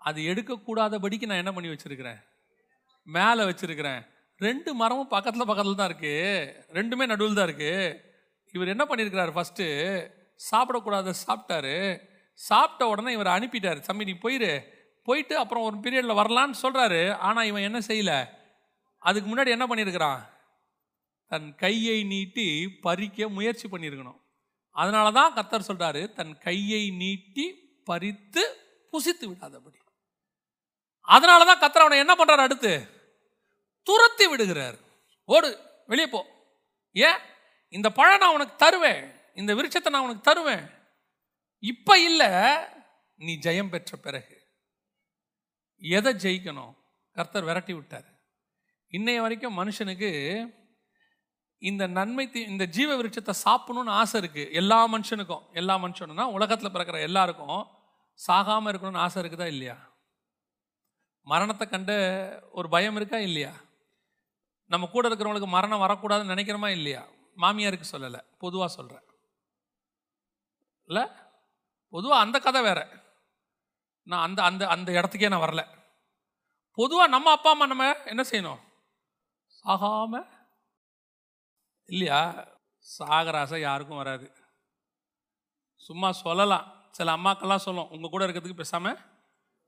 அது 0.00 0.20
எடுக்கக்கூடாதபடிக்கு 0.30 1.28
நான் 1.28 1.42
என்ன 1.42 1.52
பண்ணி 1.52 1.72
வச்சுருக்கிறேன்? 1.72 2.20
மேலே 3.06 3.42
வச்சுருக்கிறேன். 3.50 4.00
ரெண்டு 4.40 4.70
மரமும் 4.80 5.12
பக்கத்தில் 5.14 5.48
பக்கத்தில் 5.50 5.80
தான் 5.80 5.90
இருக்குது 5.90 6.52
ரெண்டுமே 6.78 7.04
நடுவில் 7.12 7.38
தான் 7.38 7.48
இருக்குது 7.48 7.98
இவர் 8.54 8.72
என்ன 8.74 8.84
பண்ணியிருக்கிறார் 8.84 9.32
ஃபஸ்ட்டு 9.36 9.66
சாப்பிடக்கூடாத 10.50 11.14
சாப்பிட்டாரு. 11.26 12.00
சாப்பிட்ட 12.32 12.86
உடனே 12.86 13.12
இவர் 13.12 13.26
அனுப்பிட்டார். 13.26 13.80
தம்பி 13.80 14.04
நீ 14.04 14.12
போயிரு. 14.12 14.76
போயிட்டு 15.02 15.38
அப்புறம் 15.38 15.64
ஒரு 15.64 15.76
பீரியடில் 15.76 16.18
வரலான்னு 16.18 16.54
சொல்கிறாரு 16.62 17.16
ஆனால் 17.16 17.44
இவன் 17.44 17.62
என்ன 17.62 17.78
செய்யலை? 17.78 18.28
அதுக்கு 18.98 19.36
முன்னாடி 19.36 19.48
என்ன 19.48 19.66
பண்ணியிருக்கிறான்? 19.66 20.28
தன் 21.26 21.54
கையை 21.54 22.04
நீட்டி 22.04 22.68
பறிக்க 22.68 23.28
முயற்சி 23.28 23.68
பண்ணியிருக்கணும். 23.68 24.20
அதனால 24.70 25.10
தான் 25.10 25.34
கத்தர் 25.34 25.68
சொல்கிறாரு 25.68 26.12
தன் 26.12 26.38
கையை 26.38 26.90
நீட்டி 26.90 27.74
பறித்து 27.84 28.56
புசித்து 28.92 29.28
விடாதபடி. 29.28 29.76
அதனால 31.00 31.44
தான் 31.44 31.58
கத்தர் 31.58 31.84
அவனை 31.84 31.98
என்ன 31.98 32.14
பண்ணுறாரு 32.14 32.38
அடுத்து? 32.38 32.88
துரத்தி 33.82 34.26
விடுகிறார். 34.26 34.78
ஓடு 35.24 35.58
வெளியே 35.86 36.08
போ. 36.08 36.26
ஏன்? 36.92 37.18
இந்த 37.68 37.90
பழம் 37.90 38.18
நான் 38.18 38.32
உனக்கு 38.32 38.56
தருவேன். 38.56 39.17
இந்த 39.38 39.50
விருட்சத்தை 39.54 39.90
நான் 39.90 40.06
உனக்கு 40.06 40.28
தருவேன். 40.28 40.64
இப்போ 41.62 41.94
இல்லை 42.08 42.30
நீ 43.18 43.32
ஜெயம் 43.46 43.72
பெற்ற 43.74 43.96
பிறகு. 43.96 44.36
எதை 45.82 46.12
ஜெயிக்கணும்? 46.24 46.72
கர்த்தர் 47.16 47.48
விரட்டி 47.48 47.72
விட்டார். 47.72 48.08
இன்னைய 48.92 49.20
வரைக்கும் 49.20 49.58
மனுஷனுக்கு 49.60 50.10
இந்த 51.62 51.84
நன்மை 51.98 52.24
தீ 52.30 52.40
இந்த 52.52 52.64
ஜீவ 52.76 52.90
விருட்சத்தை 52.96 53.34
சாப்பிடணும்னு 53.44 53.96
ஆசை 54.00 54.16
இருக்குது 54.20 54.52
எல்லா 54.60 54.78
மனுஷனுக்கும். 54.94 55.44
எல்லா 55.52 55.74
மனுஷனும்னா 55.84 56.26
உலகத்தில் 56.36 56.74
பிறக்கிற 56.74 56.98
எல்லாருக்கும் 57.00 57.60
சாகாமல் 58.20 58.70
இருக்கணும்னு 58.72 59.04
ஆசை 59.06 59.22
இருக்குதா 59.22 59.46
இல்லையா? 59.46 59.76
மரணத்தை 61.26 61.66
கண்டு 61.68 61.96
ஒரு 62.50 62.68
பயம் 62.68 62.96
இருக்கா 62.96 63.18
இல்லையா? 63.18 63.52
நம்ம 64.70 64.86
கூட 64.86 65.08
இருக்கிறவங்களுக்கு 65.08 65.54
மரணம் 65.56 65.84
வரக்கூடாதுன்னு 65.84 66.34
நினைக்கிறோமா 66.34 66.70
இல்லையா? 66.78 67.02
மாமியாருக்கு 67.36 67.92
சொல்லலை. 67.92 68.20
பொதுவாக 68.38 68.72
சொல்கிறேன் 68.72 69.06
இல்லை 70.88 71.08
பொதுவாக 71.90 72.20
அந்த 72.20 72.38
கதை 72.38 72.62
வேற. 72.62 72.88
நான் 74.02 74.28
அந்த 74.28 74.42
அந்த 74.42 74.68
அந்த 74.68 74.92
இடத்துக்கே 74.92 75.28
நான் 75.28 75.40
வரல. 75.40 75.66
பொதுவாக 76.72 77.08
நம்ம 77.08 77.30
அப்பா 77.30 77.50
அம்மா 77.50 77.66
நம்ம 77.66 78.02
என்ன 78.04 78.22
செய்யணும்? 78.22 78.58
சாகாம? 79.64 80.26
இல்லையா? 81.84 82.48
சாகராசை 82.98 83.60
யாருக்கும் 83.60 83.96
வராது. 83.96 84.32
சும்மா 85.76 86.12
சொல்லலாம். 86.12 86.72
சில 86.90 87.12
அம்மாக்கெல்லாம் 87.12 87.56
சொல்லும். 87.56 87.90
உங்கள் 87.90 88.10
கூட 88.10 88.26
இருக்கிறதுக்கு 88.26 88.54
பேசாமல் 88.54 88.98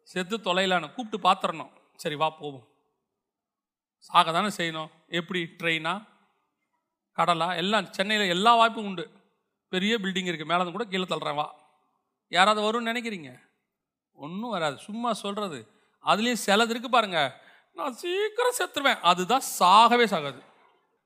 செத்து 0.03 0.39
தொலைலான்னு 0.39 0.93
கூப்பிட்டு 0.93 1.31
பார்த்துடணும் 1.31 1.73
சரி 1.97 2.15
வா 2.15 2.31
போவோம். 2.31 2.69
சாக 3.99 4.33
தானே 4.33 4.47
செய்யணும். 4.47 4.91
எப்படி? 5.07 5.43
ட்ரெயினா 5.43 6.07
கடலா? 7.17 7.57
எல்லாம் 7.57 7.93
சென்னையில் 7.93 8.29
எல்லா 8.29 8.55
வாய்ப்பும் 8.55 8.85
உண்டு. 8.85 9.20
பெரிய 9.71 9.99
பில்டிங் 10.03 10.31
இருக்குது 10.31 10.51
மேலே 10.53 10.71
கூட 10.71 10.85
கீழே 10.85 11.03
தள்ளுறேன் 11.03 11.35
வா. 11.35 11.47
யாராவது 12.29 12.63
வரும்னு 12.67 12.91
நினைக்கிறீங்க? 12.93 13.31
ஒன்றும் 14.13 14.51
வராது. 14.51 14.77
சும்மா 14.79 15.13
சொல்கிறது 15.13 15.59
அதுலேயும் 16.05 16.43
சிலது 16.47 16.73
இருக்கு 16.75 16.91
பாருங்கள் 16.91 17.31
நான் 17.79 17.95
சீக்கிரம் 17.95 18.59
செத்துருவேன். 18.59 19.01
அதுதான் 19.11 19.45
சாகவே 19.59 20.07
சாகாது. 20.15 20.41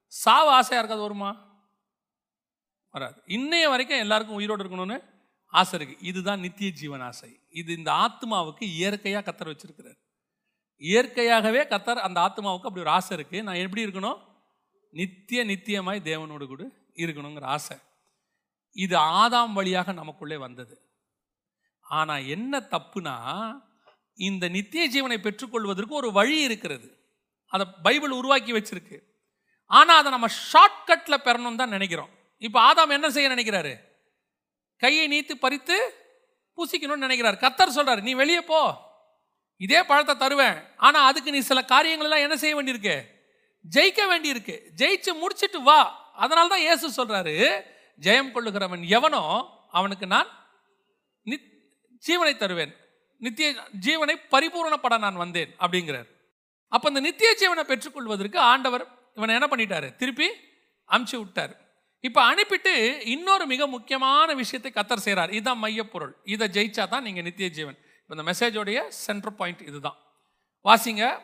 சாவு 0.06 0.50
ஆசையாக 0.50 0.82
இருக்காது 0.82 1.00
வருமா? 1.00 1.30
வராது. 2.90 3.22
இன்னைய 3.26 3.68
வரைக்கும் 3.68 3.98
எல்லாருக்கும் 3.98 4.36
உயிரோடு 4.36 4.64
இருக்கணும்னு 4.64 4.98
ஆசை 5.46 5.78
இருக்குது 5.78 6.02
இதுதான் 6.10 6.40
நித்திய 6.40 6.70
ஜீவன் 6.70 7.00
ஆசை. 7.00 7.30
இது 7.50 7.70
இந்த 7.76 7.90
ஆத்மாவுக்கு 7.92 8.64
இயற்கையாக 8.78 9.24
கத்தர் 9.26 9.50
வச்சிருக்கிறார். 9.52 9.98
இயற்கையாகவே 10.76 11.62
கத்தர் 11.62 12.04
அந்த 12.06 12.18
ஆத்மாவுக்கு 12.20 12.68
அப்படி 12.68 12.80
ஒரு 12.80 12.90
ஆசை 12.90 13.16
இருக்குது 13.16 13.42
நான் 13.42 13.62
எப்படி 13.64 13.84
இருக்கணும்? 13.84 14.20
நித்திய 14.90 15.44
நித்தியமாய் 15.44 16.06
தேவனோடு 16.10 16.46
கூட 16.46 16.64
இருக்கணுங்கிற 16.94 17.44
ஆசை. 17.56 17.76
இது 18.76 18.96
ஆதாம் 18.96 19.52
வழியாக 19.52 19.92
நமக்குள்ளே 19.92 20.36
வந்தது. 20.36 20.74
ஆனால் 21.86 22.26
என்ன 22.26 22.60
தப்புனா 22.74 23.16
இந்த 24.18 24.44
நித்திய 24.48 24.84
ஜீவனை 24.94 25.18
பெற்றுக்கொள்வதற்கு 25.18 25.94
ஒரு 25.94 26.12
வழி 26.12 26.36
இருக்கிறது. 26.40 26.88
அதை 27.52 27.66
பைபிள் 27.82 28.10
உருவாக்கி 28.10 28.52
வச்சிருக்கு. 28.52 28.98
ஆனால் 29.66 29.98
அதை 30.00 30.10
நம்ம 30.10 30.28
ஷார்ட்கட்டில் 30.50 31.24
பெறணும் 31.26 31.60
தான் 31.60 31.74
நினைக்கிறோம். 31.76 32.10
இப்போ 32.38 32.58
ஆதாம் 32.68 32.94
என்ன 32.96 33.10
செய்ய 33.10 33.28
நினைக்கிறாரு? 33.34 33.74
கையை 34.82 35.04
நீத்து 35.08 35.34
பறித்து 35.44 35.76
பூசிக்கணும்னு 36.56 37.06
நினைக்கிறார். 37.06 37.42
கத்தர் 37.44 37.76
சொல்கிறார் 37.76 38.02
நீ 38.02 38.14
வெளியே 38.14 38.40
போ. 38.40 38.60
இதே 39.56 39.82
பழத்தை 39.82 40.14
தருவேன். 40.16 40.56
ஆனால் 40.76 41.06
அதுக்கு 41.08 41.30
நீ 41.30 41.40
சில 41.40 41.60
காரியங்கள்லாம் 41.68 42.24
என்ன 42.26 42.36
செய்ய 42.36 42.54
வேண்டியிருக்கு? 42.58 42.96
ஜெயிக்க 43.74 44.02
வேண்டியிருக்கு. 44.12 44.56
ஜெயிச்சு 44.76 45.12
முடிச்சுட்டு 45.22 45.60
வா. 45.62 45.80
அதனால 46.14 46.48
தான் 46.48 46.64
இயேசு 46.66 47.04
சொல்கிறாரு 47.04 47.36
ஜெயம் 48.00 48.32
கொள்ளுகிறவன் 48.34 48.82
எவனோ 48.88 49.22
அவனுக்கு 49.70 50.06
நான் 50.06 50.30
நித் 51.26 51.50
ஜீவனை 52.06 52.36
தருவேன். 52.36 52.74
நித்திய 53.16 53.66
ஜீவனை 53.86 54.14
பரிபூரணப்பட 54.30 54.98
நான் 54.98 55.16
வந்தேன் 55.16 55.54
அப்படிங்கிறார். 55.58 56.08
அப்போ 56.68 56.88
இந்த 56.88 57.00
நித்திய 57.00 57.34
ஜீவனை 57.40 57.64
பெற்றுக்கொள்வதற்கு 57.64 58.38
ஆண்டவர் 58.38 58.84
இவனை 59.14 59.34
என்ன 59.34 59.48
பண்ணிட்டாரு? 59.50 59.96
திருப்பி 59.96 60.28
அமுச்சு 60.88 61.16
விட்டார். 61.16 61.62
இப்போ 62.00 62.34
அனுப்பிட்டு 62.34 63.00
இன்னொரு 63.04 63.46
மிக 63.46 63.66
முக்கியமான 63.66 64.34
விஷயத்தை 64.34 64.72
கத்தர் 64.74 65.04
செய்கிறார் 65.04 65.30
இதுதான் 65.30 65.62
மையப்பொருள். 65.64 66.16
இதை 66.24 66.48
ஜெயிச்சா 66.48 66.88
தான் 66.88 67.02
நீங்கள் 67.02 67.22
நித்திய 67.22 67.48
ஜீவன். 67.48 67.76
இப்போ 68.02 68.14
இந்த 68.16 68.24
மெசேஜோடைய 68.30 68.88
சென்டர் 68.88 69.34
பாயிண்ட் 69.34 69.62
இதுதான். 69.62 69.96
வாசிங்க. 70.64 71.20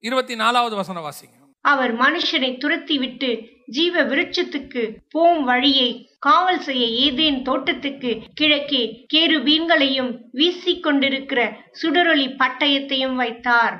இருபத்தி 0.00 0.34
நாலாவது 0.34 0.76
வசனம் 0.76 1.06
வாசிங்க. 1.10 1.45
அவர் 1.70 1.92
மனுஷனை 1.96 2.50
துரத்திவிட்டு 2.62 3.30
ஜீவ 3.66 4.02
விருட்சத்துக்கு 4.02 4.82
போம் 5.10 5.44
வழியை 5.44 5.88
காவல் 6.18 6.60
செய்ய 6.60 6.84
ஏதேன் 7.04 7.38
தோட்டத்துக்கு 7.42 8.10
கிழக்கே 8.34 8.82
கேருபீன்களையும் 9.14 10.12
வீசிக் 10.32 10.82
கொண்டிருக்கிற 10.82 11.40
சுடரொளி 11.82 12.26
பட்டயத்தையும் 12.42 13.14
வைத்தார். 13.14 13.76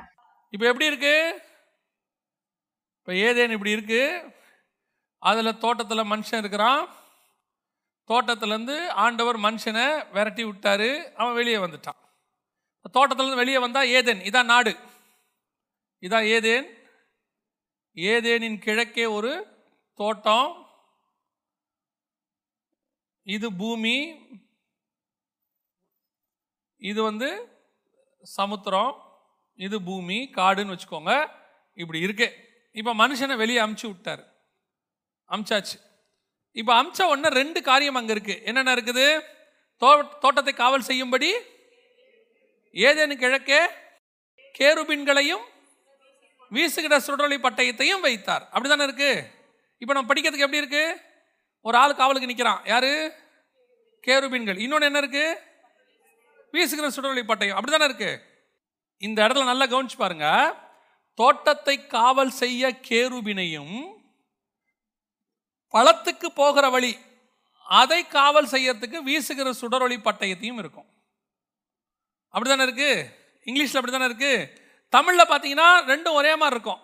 இப்போ 0.53 0.65
எப்படி 0.67 0.85
இருக்கு? 0.85 1.41
இப்போ 2.99 3.13
ஏதேன் 3.13 3.51
இப்படி 3.51 3.71
இருக்கு? 3.71 4.01
அதில் 5.23 5.57
தோட்டத்தில் 5.57 6.09
மனுஷன் 6.13 6.37
இருக்கிறான். 6.37 6.81
தோட்டத்துலேருந்து 8.09 8.87
ஆண்டவர் 8.87 9.37
மனுஷனை 9.37 9.87
விரட்டி 10.13 10.43
விட்டாரு. 10.43 10.89
அவன் 11.15 11.33
வெளியே 11.33 11.57
வந்துட்டான். 11.57 11.99
தோட்டத்துலேருந்து 12.95 13.41
வெளியே 13.43 13.59
வந்தா 13.59 13.81
ஏதேன்? 13.97 14.21
இதான் 14.29 14.51
நாடு. 14.53 14.73
இதான் 16.03 16.27
ஏதேன்? 16.35 16.67
ஏதேனின் 17.97 18.57
கிழக்கே 18.57 19.05
ஒரு 19.05 19.31
தோட்டம். 19.93 20.65
இது 23.23 23.53
பூமி. 23.53 23.97
இது 26.77 27.03
வந்து 27.03 27.29
சமுத்திரம். 28.21 28.91
இது 29.55 29.81
பூமி 29.81 30.29
காடுன்னு 30.35 30.75
வச்சுக்கோங்க. 30.75 31.13
இப்படி 31.73 31.99
இருக்கு. 31.99 32.27
இப்போ 32.71 32.93
மனுஷனை 32.93 33.37
வெளியே 33.37 33.59
அமுச்சு 33.59 33.87
விட்டார். 33.87 34.23
அமுச்சாச்சு. 35.29 35.77
இப்போ 36.51 36.83
அமுச்ச 36.83 37.09
உடனே 37.09 37.27
ரெண்டு 37.27 37.61
காரியம் 37.61 37.95
அங்கே 37.95 38.11
இருக்கு. 38.11 38.43
என்னென்ன 38.43 38.75
இருக்குது? 38.75 39.07
தோ 39.81 40.19
தோட்டத்தை 40.19 40.53
காவல் 40.53 40.81
செய்யும்படி? 40.81 41.33
ஏதேனும் 42.71 43.17
கிழக்கே 43.17 43.61
கேருபின்களையும் 44.59 45.45
வீசுகிற 46.49 46.99
சுடரொளி 46.99 47.37
பட்டயத்தையும் 47.37 47.99
வைத்தார். 47.99 48.49
அப்படிதானே 48.53 48.83
இருக்கு? 48.83 49.31
இப்போ 49.77 49.93
நம்ம 49.93 50.13
படிக்கிறதுக்கு 50.13 50.37
எப்படி 50.37 50.57
இருக்கு? 50.57 51.01
ஒரு 51.61 51.77
ஆள் 51.77 51.95
காவலுக்கு 51.95 52.27
நிற்கிறான் 52.27 52.61
யாரு? 52.65 53.13
கேருபின்கள். 54.07 54.59
இன்னொன்று 54.59 54.85
என்ன 54.85 54.97
இருக்கு? 54.97 55.41
வீசுகிற 56.51 56.89
சுடரொளி 56.89 57.21
பட்டயம். 57.21 57.57
அப்படிதானே 57.57 57.83
இருக்கு? 57.83 58.21
இந்த 58.97 59.27
இடத்துல 59.27 59.43
நல்லா 59.43 59.65
கவனிச்சு 59.65 59.95
பாருங்க. 59.97 60.55
தோட்டத்தை 61.15 61.87
காவல் 61.87 62.29
செய்ய 62.29 62.69
கேருபினையும் 62.69 63.95
பழத்துக்கு 65.73 66.25
போகிற 66.25 66.69
வழி 66.69 66.97
அதை 67.63 68.07
காவல் 68.07 68.49
செய்யறதுக்கு 68.49 68.97
வீசுகிற 68.97 69.53
சுடரொளி 69.53 69.97
பட்டயத்தையும் 69.97 70.57
இருக்கும். 70.57 70.85
அப்படிதானே 72.33 72.61
இருக்கு? 72.61 73.15
இங்கிலீஷ்ல 73.45 73.75
அப்படிதானே 73.75 74.05
இருக்கு? 74.05 74.65
தமிழில் 74.95 75.29
பார்த்தீங்கன்னா 75.31 75.69
ரெண்டும் 75.91 76.17
ஒரே 76.19 76.33
மாதிரி 76.41 76.55
இருக்கும். 76.55 76.81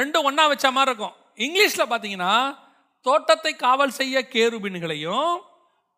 ரெண்டும் 0.00 0.26
ஒன்றா 0.28 0.44
வச்ச 0.52 0.66
மாதிரி 0.76 0.90
இருக்கும். 0.92 1.14
இங்கிலீஷில் 1.44 1.90
பார்த்தீங்கன்னா 1.90 2.32
தோட்டத்தை 3.06 3.52
காவல் 3.56 3.98
செய்ய 4.00 4.20
கேருபின்களையும் 4.34 5.30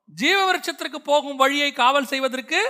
ஜீவ 0.08 0.38
விருட்சத்திற்கு 0.48 0.98
போகும் 1.10 1.40
வழியை 1.42 1.70
காவல் 1.72 2.10
செய்வதற்கு 2.12 2.60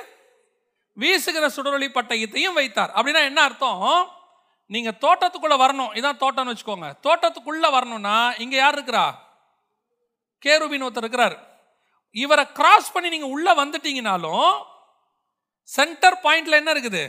வீசுகிற 1.02 1.48
சுடரொளி 1.56 1.88
பட்டயத்தையும் 1.96 2.56
வைத்தார். 2.58 2.92
அப்படின்னா 2.96 3.20
என்ன 3.30 3.40
அர்த்தம்? 3.48 3.84
நீங்கள் 4.74 4.98
தோட்டத்துக்குள்ளே 5.04 5.56
வரணும். 5.64 5.92
இதான் 5.98 6.20
தோட்டம்னு 6.22 6.52
வச்சுக்கோங்க. 6.52 6.88
தோட்டத்துக்குள்ளே 7.06 7.68
வரணும்னா 7.76 8.16
இங்கே 8.44 8.56
யார் 8.56 8.76
இருக்கிறா? 8.78 9.04
கேருபின் 10.42 10.84
ஒருத்தர் 10.86 11.06
இருக்கிறார். 11.06 11.36
இவரை 12.24 12.44
கிராஸ் 12.58 12.92
பண்ணி 12.92 13.08
நீங்கள் 13.14 13.32
உள்ளே 13.36 13.52
வந்துட்டீங்கனாலும் 13.62 14.50
சென்டர் 15.68 16.20
பாயிண்டில் 16.24 16.60
என்ன 16.60 16.72
இருக்குது? 16.76 17.04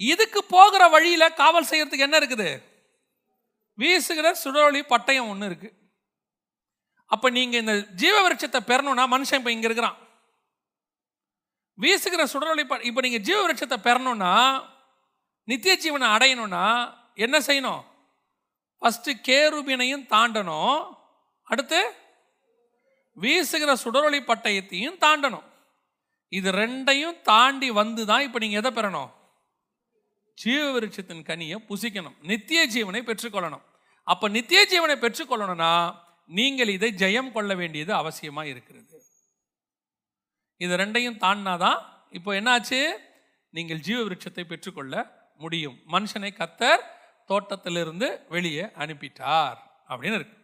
இதுக்கு 0.00 0.44
போகிற 0.44 0.88
வழியில் 0.88 1.32
காவல் 1.32 1.64
செய்யறதுக்கு 1.64 1.98
என்ன 1.98 2.18
இருக்குது? 2.18 2.62
வீசுகிற 3.74 4.34
சுடரொளி 4.34 4.80
பட்டயம் 4.80 5.28
ஒன்று 5.28 5.46
இருக்கு. 5.46 5.72
அப்போ 7.06 7.30
நீங்கள் 7.30 7.60
இந்த 7.60 7.76
ஜீவ 7.76 8.28
விருட்சத்தை 8.28 8.60
பெறணும்னா 8.66 9.06
மனுஷன் 9.06 9.34
இப்போ 9.34 9.50
இங்கே 9.50 9.64
இருக்கிறான். 9.64 9.96
வீசுகிற 11.74 12.26
சுடரொளி 12.26 12.64
ப- 12.64 12.80
இப்போ 12.82 13.00
நீங்கள் 13.00 13.20
ஜீவ 13.20 13.48
விருட்சத்தை 13.48 13.76
பெறணும்னா 13.84 14.62
நித்திய 15.44 15.78
ஜீவனை 15.82 16.02
அடையணும்னா 16.02 16.94
என்ன 17.14 17.38
செய்யணும்? 17.38 17.84
ஃபஸ்ட்டு 18.80 19.12
கேருபினையும் 19.22 20.06
தாண்டணும். 20.10 20.96
அடுத்து 21.42 21.94
வீசுகிற 23.12 23.76
சுடரொளி 23.76 24.20
பட்டயத்தையும் 24.20 24.98
தாண்டணும். 25.00 25.44
இது 26.28 26.52
ரெண்டையும் 26.52 27.20
தாண்டி 27.20 27.70
வந்து 27.70 28.06
தான் 28.06 28.20
இப்போ 28.20 28.38
நீங்கள் 28.38 28.62
எதை 28.62 28.70
பெறணும்? 28.70 29.18
ஜீவ 30.42 30.64
விருட்சத்தின் 30.74 31.26
கனியை 31.30 31.56
புசிக்கணும். 31.70 32.16
நித்திய 32.30 32.60
ஜீவனை 32.74 33.00
பெற்றுக்கொள்ளணும். 33.08 33.64
அப்போ 34.12 34.26
நித்திய 34.36 34.60
ஜீவனை 34.72 34.96
பெற்றுக்கொள்ளணும்னா 35.04 35.72
நீங்கள் 36.38 36.74
இதை 36.76 36.90
ஜெயம் 37.02 37.32
கொள்ள 37.36 37.54
வேண்டியது 37.60 37.92
அவசியமாக 38.00 38.50
இருக்கிறது. 38.52 38.96
இது 40.64 40.74
ரெண்டையும் 40.82 41.20
தாண்டினாதான் 41.24 41.78
இப்போ 42.18 42.30
என்னாச்சு? 42.40 42.80
நீங்கள் 43.54 43.82
ஜீவ 43.86 43.98
விருட்சத்தை 44.06 44.44
பெற்றுக்கொள்ள 44.52 44.94
முடியும். 45.42 45.76
மனுஷனை 45.94 46.30
கத்தர் 46.40 46.82
தோட்டத்திலிருந்து 47.30 48.08
வெளியே 48.34 48.64
அனுப்பிட்டார் 48.82 49.58
அப்படின்னு 49.90 50.18
இருக்கு. 50.20 50.36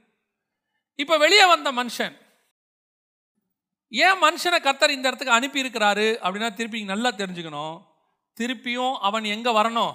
இப்போ 1.02 1.14
வெளியே 1.24 1.46
வந்த 1.54 1.68
மனுஷன் 1.80 2.14
ஏன் 3.92 4.20
மனுஷனை 4.26 4.58
கத்தர் 4.66 4.94
இந்த 4.96 5.08
இடத்துக்கு 5.08 5.38
அனுப்பி 5.38 5.62
இருக்கிறாரு 5.64 6.06
அப்படின்னா 6.24 6.48
திருப்பி 6.54 6.78
நல்லா 6.92 7.10
தெரிஞ்சுக்கணும். 7.20 7.76
திருப்பியும் 8.40 8.94
அவன் 8.98 9.24
எங்க 9.24 9.50
வரணும்? 9.52 9.94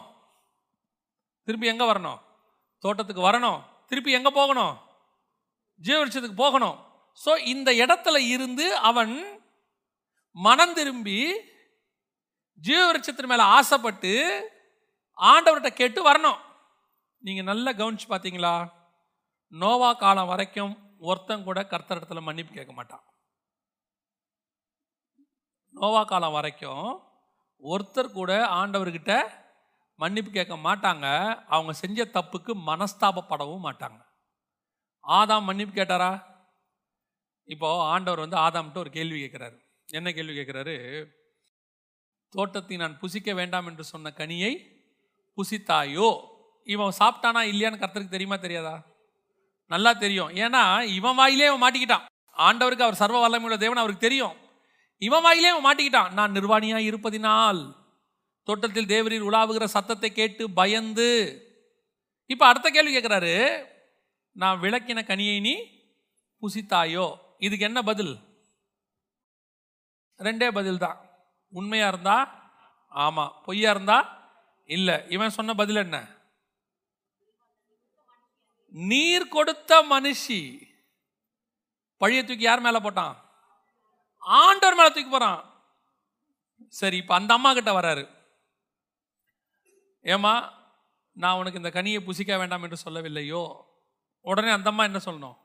திருப்பி 1.44 1.68
எங்க 1.68 1.94
வரணும்? 1.94 2.20
தோட்டத்துக்கு 2.84 3.30
வரணும். 3.30 3.60
திருப்பி 3.88 4.12
எங்க 4.12 4.30
போகணும்? 4.32 4.74
ஜீவவிருட்சத்துக்கு 5.82 6.36
போகணும். 6.36 6.78
ஸோ 7.26 7.32
இந்த 7.54 7.72
இடத்துல 7.72 8.18
இருந்து 8.18 8.78
அவன் 8.90 9.14
மனம் 10.32 10.74
திரும்பி 10.74 11.20
ஜீவவிருட்சத்தின் 12.62 13.32
மேல 13.32 13.44
ஆசைப்பட்டு 13.44 14.14
ஆண்டவர்கிட்ட 15.18 15.70
கேட்டு 15.70 16.12
வரணும். 16.12 16.40
நீங்க 17.24 17.42
நல்லா 17.42 17.72
கவனிச்சு 17.72 18.08
பார்த்தீங்களா 18.10 18.54
நோவா 19.48 19.94
காலம் 19.94 20.28
வரைக்கும் 20.28 20.74
ஒருத்தன் 21.00 21.44
கூட 21.44 21.60
கர்த்தர் 21.66 22.00
இடத்துல 22.00 22.22
மன்னிப்பு 22.22 22.54
கேட்க 22.54 22.74
மாட்டான். 22.74 23.04
நோவா 25.76 26.04
காலம் 26.04 26.32
வரைக்கும் 26.32 26.86
ஒருத்தர் 27.64 28.12
கூட 28.12 28.46
ஆண்டவர்கிட்ட 28.46 29.30
மன்னிப்பு 29.96 30.32
கேட்க 30.32 30.56
மாட்டாங்க. 30.56 31.36
அவங்க 31.48 31.74
செஞ்ச 31.74 32.06
தப்புக்கு 32.06 32.54
மனஸ்தாபப்படவும் 32.66 33.64
மாட்டாங்க. 33.64 34.02
ஆதாம் 35.08 35.42
மன்னிப்பு 35.42 35.82
கேட்டாரா? 35.82 36.24
இப்போது 37.46 37.82
ஆண்டவர் 37.82 38.30
வந்து 38.30 38.38
ஆதாம்கிட்ட 38.38 38.78
ஒரு 38.78 38.90
கேள்வி 38.90 39.22
கேட்குறாரு. 39.22 39.58
என்ன 39.86 40.12
கேள்வி 40.12 40.38
கேட்குறாரு? 40.38 41.06
தோட்டத்தை 42.30 42.78
நான் 42.78 43.00
புசிக்க 43.00 43.34
வேண்டாம் 43.34 43.68
என்று 43.68 43.84
சொன்ன 43.84 44.14
கனியை 44.16 44.68
புசித்தாயோ? 45.38 46.28
இவன் 46.64 46.94
சாப்பிட்டானா 47.00 47.42
இல்லையான்னு 47.52 47.80
கருத்துக்கு 47.80 48.10
தெரியுமா 48.10 48.36
தெரியாதா? 48.36 48.84
நல்லா 49.68 49.94
தெரியும். 49.94 50.30
ஏன்னா 50.30 50.82
இவன் 50.82 51.16
வாயிலே 51.16 51.46
அவன் 51.46 51.72
மாட்டிக்கிட்டான். 51.72 52.06
ஆண்டவருக்கு 52.38 52.82
அவர் 52.82 52.96
சர்வ 52.96 53.30
வல்லமையுள்ள 53.30 53.58
தேவன் 53.58 53.78
அவருக்கு 53.78 53.98
தெரியும். 53.98 54.41
இவன் 55.06 55.22
வாயிலே 55.22 55.48
அவன் 55.48 55.68
மாட்டிக்கிட்டான். 55.68 56.12
நான் 56.12 56.32
நிர்வாணியாக 56.32 56.88
இருப்பதினால் 56.90 57.62
தோட்டத்தில் 58.48 58.92
தேவரீர் 58.94 59.28
உலாவுகிற 59.30 59.66
சத்தத்தை 59.76 60.10
கேட்டு 60.12 60.44
பயந்து. 60.60 61.10
இப்போ 62.26 62.46
அடுத்த 62.48 62.70
கேள்வி 62.70 62.92
கேட்குறாரு 62.96 63.36
நான் 64.32 64.62
விளக்கின 64.62 65.00
கனியை 65.10 65.38
நீ 65.42 65.56
புசித்தாயோ? 66.42 67.08
இதுக்கு 67.38 67.66
என்ன 67.66 67.82
பதில்? 67.82 68.14
ரெண்டே 70.18 70.52
பதில் 70.52 70.78
தான் 70.78 70.98
உண்மையாக 71.50 71.92
இருந்தா? 71.94 72.18
ஆமாம் 72.90 73.34
பொய்யா 73.46 73.70
இருந்தா? 73.70 74.00
இல்லை. 74.66 74.98
இவன் 75.10 75.36
சொன்ன 75.38 75.54
பதில் 75.54 75.76
என்ன? 75.76 75.98
நீர் 78.92 79.28
கொடுத்த 79.28 79.82
மனுஷி. 79.90 80.42
பழிய 82.02 82.20
தூக்கி 82.24 82.46
யார் 82.50 82.66
மேலே 82.68 82.78
போட்டான்? 82.78 83.16
ஆண்டவர் 84.22 84.76
மேலே 84.76 84.92
தூக்கி 84.92 85.10
போகிறான் 85.10 85.50
சரி 86.70 86.98
இப்போ 86.98 87.16
அந்த 87.16 87.34
அம்மா 87.34 87.54
கிட்ட 87.54 87.82
வராரு. 87.82 88.10
ஏமா 90.04 90.52
நான் 91.14 91.38
உனக்கு 91.38 91.58
இந்த 91.58 91.70
கனியை 91.70 92.06
புசிக்க 92.06 92.38
வேண்டாம் 92.38 92.64
என்று 92.64 92.78
சொல்லவில்லையோ? 92.86 93.66
உடனே 94.22 94.50
அந்த 94.50 94.70
அம்மா 94.70 94.84
என்ன 94.84 95.00
சொல்லணும்? 95.06 95.38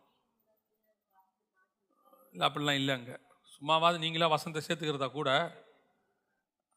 இல்லை 2.32 2.48
அப்படிலாம் 2.48 2.74
இல்லை 2.74 2.94
அங்கே. 2.94 3.16
சும்மாவாது 3.60 3.98
நீங்களா 3.98 4.26
வசந்த 4.26 4.62
சேர்த்துக்கிறதா 4.66 5.10
கூட? 5.10 5.30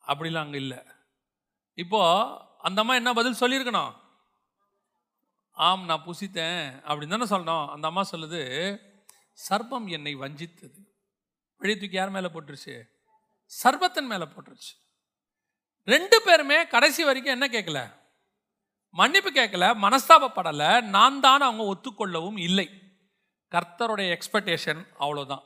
அப்படிலாம் 0.08 0.45
அங்கே 0.45 0.58
இல்லை. 0.58 0.86
இப்போது 1.74 2.45
அந்த 2.58 2.82
அம்மா 2.82 2.95
என்ன 2.95 3.14
பதில் 3.14 3.39
சொல்லியிருக்கணும்? 3.39 3.95
ஆம் 5.52 5.86
நான் 5.86 6.04
புசித்தேன் 6.06 6.82
அப்படின்னு 6.84 7.08
தானே 7.08 7.28
சொல்லணும். 7.36 7.70
அந்த 7.70 7.88
அம்மா 7.88 8.04
சொல்லுது 8.12 8.41
சர்ப்பம் 9.50 9.88
என்னை 9.88 10.16
வஞ்சித்தது. 10.16 10.89
வெளியே 11.60 11.80
தூக்கி 11.80 11.95
யார் 11.95 12.10
மேலே 12.10 12.28
போட்டுருச்சு? 12.28 12.89
சர்வத்தன் 13.43 14.05
மேலே 14.05 14.24
போட்டுருச்சு. 14.24 14.74
ரெண்டு 15.84 16.22
பேருமே 16.22 16.68
கடைசி 16.68 17.03
வரைக்கும் 17.03 17.41
என்ன 17.41 17.47
கேட்கல? 17.47 17.93
மன்னிப்பு 18.89 19.32
கேட்கல 19.32 19.66
மனஸ்தாபப்படலை 19.86 20.82
நான் 20.82 21.20
தான் 21.20 21.41
அவங்க 21.41 21.64
ஒத்துக்கொள்ளவும் 21.74 22.39
இல்லை. 22.39 22.68
கர்த்தருடைய 23.51 24.18
எக்ஸ்பெக்டேஷன் 24.18 24.82
அவ்வளோதான் 24.99 25.45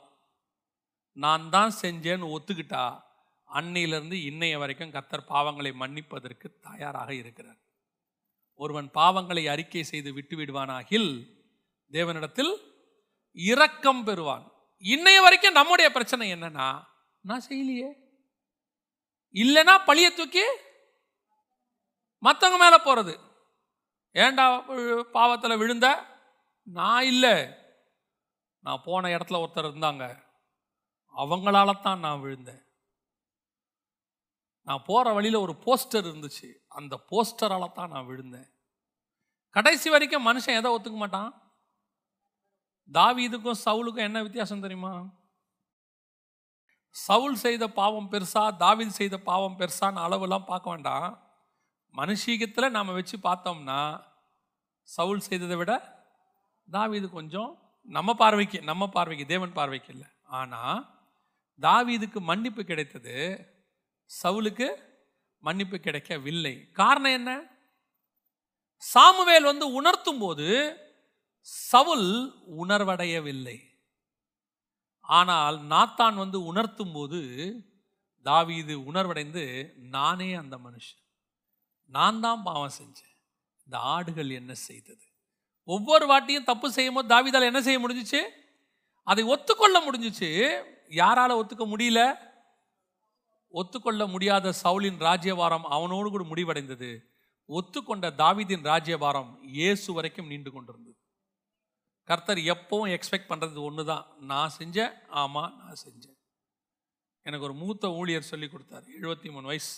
நான் 1.12 1.50
தான் 1.50 1.72
செஞ்சேன்னு 1.82 2.30
ஒத்துக்கிட்டா 2.36 3.02
அன்னையிலிருந்து 3.48 4.16
இன்னைய 4.30 4.58
வரைக்கும் 4.58 4.90
கர்த்தர் 4.90 5.28
பாவங்களை 5.28 5.72
மன்னிப்பதற்கு 5.72 6.58
தயாராக 6.60 7.14
இருக்கிறார். 7.14 7.60
ஒருவன் 8.54 8.90
பாவங்களை 8.94 9.48
அறிக்கை 9.48 9.82
செய்து 9.82 10.12
விட்டு 10.12 10.36
விடுவானாகில் 10.36 11.10
தேவனிடத்தில் 11.90 12.52
இரக்கம் 13.32 14.04
பெறுவான். 14.04 14.53
இன்னைய 14.84 15.20
வரைக்கும் 15.20 15.52
நம்முடைய 15.52 15.92
பிரச்சனை 15.92 16.32
என்னன்னா 16.32 16.82
நான் 17.20 17.46
செய்யலையே. 17.48 17.90
இல்லைன்னா 19.32 19.74
பழிய 19.86 20.14
தூக்கி 20.14 20.44
மற்றவங்க 22.22 22.58
மேலே 22.58 22.76
போகிறது 22.76 23.18
ஏன்டா 24.14 24.46
பாவத்தில் 25.10 25.56
விழுந்த? 25.56 26.06
நான் 26.62 27.04
இல்லை. 27.04 27.48
நான் 28.58 28.82
போன 28.84 29.08
இடத்துல 29.08 29.40
ஒருத்தர் 29.44 29.70
இருந்தாங்க. 29.70 30.22
அவங்களால 31.14 31.80
தான் 31.80 31.98
நான் 31.98 32.20
விழுந்தேன். 32.20 32.62
நான் 34.62 34.82
போகிற 34.86 35.12
வழியில் 35.12 35.40
ஒரு 35.40 35.52
போஸ்டர் 35.52 36.08
இருந்துச்சு. 36.10 36.54
அந்த 36.68 37.04
போஸ்டரால 37.10 37.72
தான் 37.72 37.90
நான் 37.90 38.06
விழுந்தேன். 38.06 38.48
கடைசி 39.50 39.90
வரைக்கும் 39.90 40.26
மனுஷன் 40.26 40.56
எதை 40.56 40.70
ஒத்துக்க 40.76 40.96
மாட்டான்? 40.96 41.43
தாவீதுக்கும் 42.90 43.62
சவுலுக்கும் 43.64 44.08
என்ன 44.08 44.18
வித்தியாசம் 44.22 44.64
தெரியுமா? 44.64 44.94
சவுல் 46.96 47.36
செய்த 47.44 47.64
பாவம் 47.68 48.10
பெருசா 48.12 48.42
தாவீது 48.56 48.92
செய்த 48.98 49.16
பாவம் 49.18 49.58
பெருசான்னு 49.60 50.04
அளவெல்லாம் 50.06 50.48
பார்க்க 50.50 50.72
வேண்டாம். 50.72 51.08
மனுஷீகத்தில் 51.94 52.74
நாம் 52.76 52.96
வச்சு 52.98 53.16
பார்த்தோம்னா 53.28 53.80
சவுல் 54.88 55.26
செய்ததை 55.28 55.56
விட 55.56 55.72
தாவீது 56.68 57.06
கொஞ்சம் 57.10 57.50
நம்ம 57.88 58.10
பார்வைக்கு 58.14 58.58
நம்ம 58.62 58.86
பார்வைக்கு 58.86 59.24
தேவன் 59.26 59.56
பார்வைக்கு 59.58 59.90
இல்லை. 59.94 60.08
ஆனால் 60.40 60.78
தாவீதுக்கு 61.60 62.20
மன்னிப்பு 62.30 62.62
கிடைத்தது 62.64 63.16
சவுலுக்கு 64.10 64.68
மன்னிப்பு 65.42 65.76
கிடைக்கவில்லை. 65.80 66.54
காரணம் 66.72 67.16
என்ன? 67.18 67.32
சாமுவேல் 68.82 69.50
வந்து 69.50 69.66
உணர்த்தும் 69.72 70.18
போது 70.18 70.48
சவுல் 71.44 72.08
உணர்வடையவில்லை. 72.58 73.58
ஆனால் 75.00 75.56
நாத்தான் 75.66 76.14
வந்து 76.14 76.44
உணர்த்தும் 76.44 76.92
போது 76.92 77.20
தாவீது 78.22 78.92
உணர்வடைந்து 78.92 79.72
நானே 79.76 80.34
அந்த 80.34 80.56
மனுஷன். 80.56 81.02
நான் 81.86 82.20
தான் 82.20 82.42
பாவம் 82.42 82.76
செஞ்சேன். 82.78 83.16
இந்த 83.66 83.78
ஆடுகள் 83.78 84.30
என்ன 84.30 84.54
செய்தது? 84.54 85.04
ஒவ்வொரு 85.64 86.06
வாட்டியும் 86.06 86.44
தப்பு 86.44 86.72
செய்யும் 86.72 86.94
போது 86.94 87.08
தாவீதால் 87.08 87.50
என்ன 87.50 87.60
செய்ய 87.62 87.78
முடிஞ்சுச்சு? 87.78 88.22
அதை 89.02 89.24
ஒத்துக்கொள்ள 89.24 89.76
முடிஞ்சிச்சு. 89.80 90.30
யாரால 90.90 91.36
ஒத்துக்க 91.40 91.66
முடியல? 91.66 92.18
ஒத்துக்கொள்ள 93.48 94.06
முடியாத 94.06 94.52
சவுலின் 94.62 94.98
ராஜ்யபாரம் 94.98 95.64
அவனோடு 95.64 96.10
கூட 96.10 96.24
முடிவடைந்தது. 96.24 96.90
ஒத்துக்கொண்ட 97.48 98.06
தாவீதின் 98.14 98.62
ராஜ்யபாரம் 98.62 99.38
இயேசு 99.42 99.92
வரைக்கும் 99.92 100.26
நீண்டு 100.26 100.52
கொண்டிருந்தது. 100.52 100.93
கர்த்தர் 102.08 102.40
எப்பவும் 102.52 102.90
எக்ஸ்பெக்ட் 102.96 103.30
பண்ணுறது 103.30 103.60
ஒன்று 103.68 103.84
தான் 103.84 104.04
நான் 104.30 104.54
செஞ்சேன் 104.58 104.92
ஆமாம் 105.22 105.52
நான் 105.60 105.80
செஞ்சேன். 105.84 106.18
எனக்கு 107.26 107.46
ஒரு 107.48 107.54
மூத்த 107.62 107.90
ஊழியர் 108.00 108.30
சொல்லி 108.30 108.48
கொடுத்தார் 108.48 108.84
எழுபத்தி 108.98 109.28
மூணு 109.34 109.46
வயசு. 109.46 109.74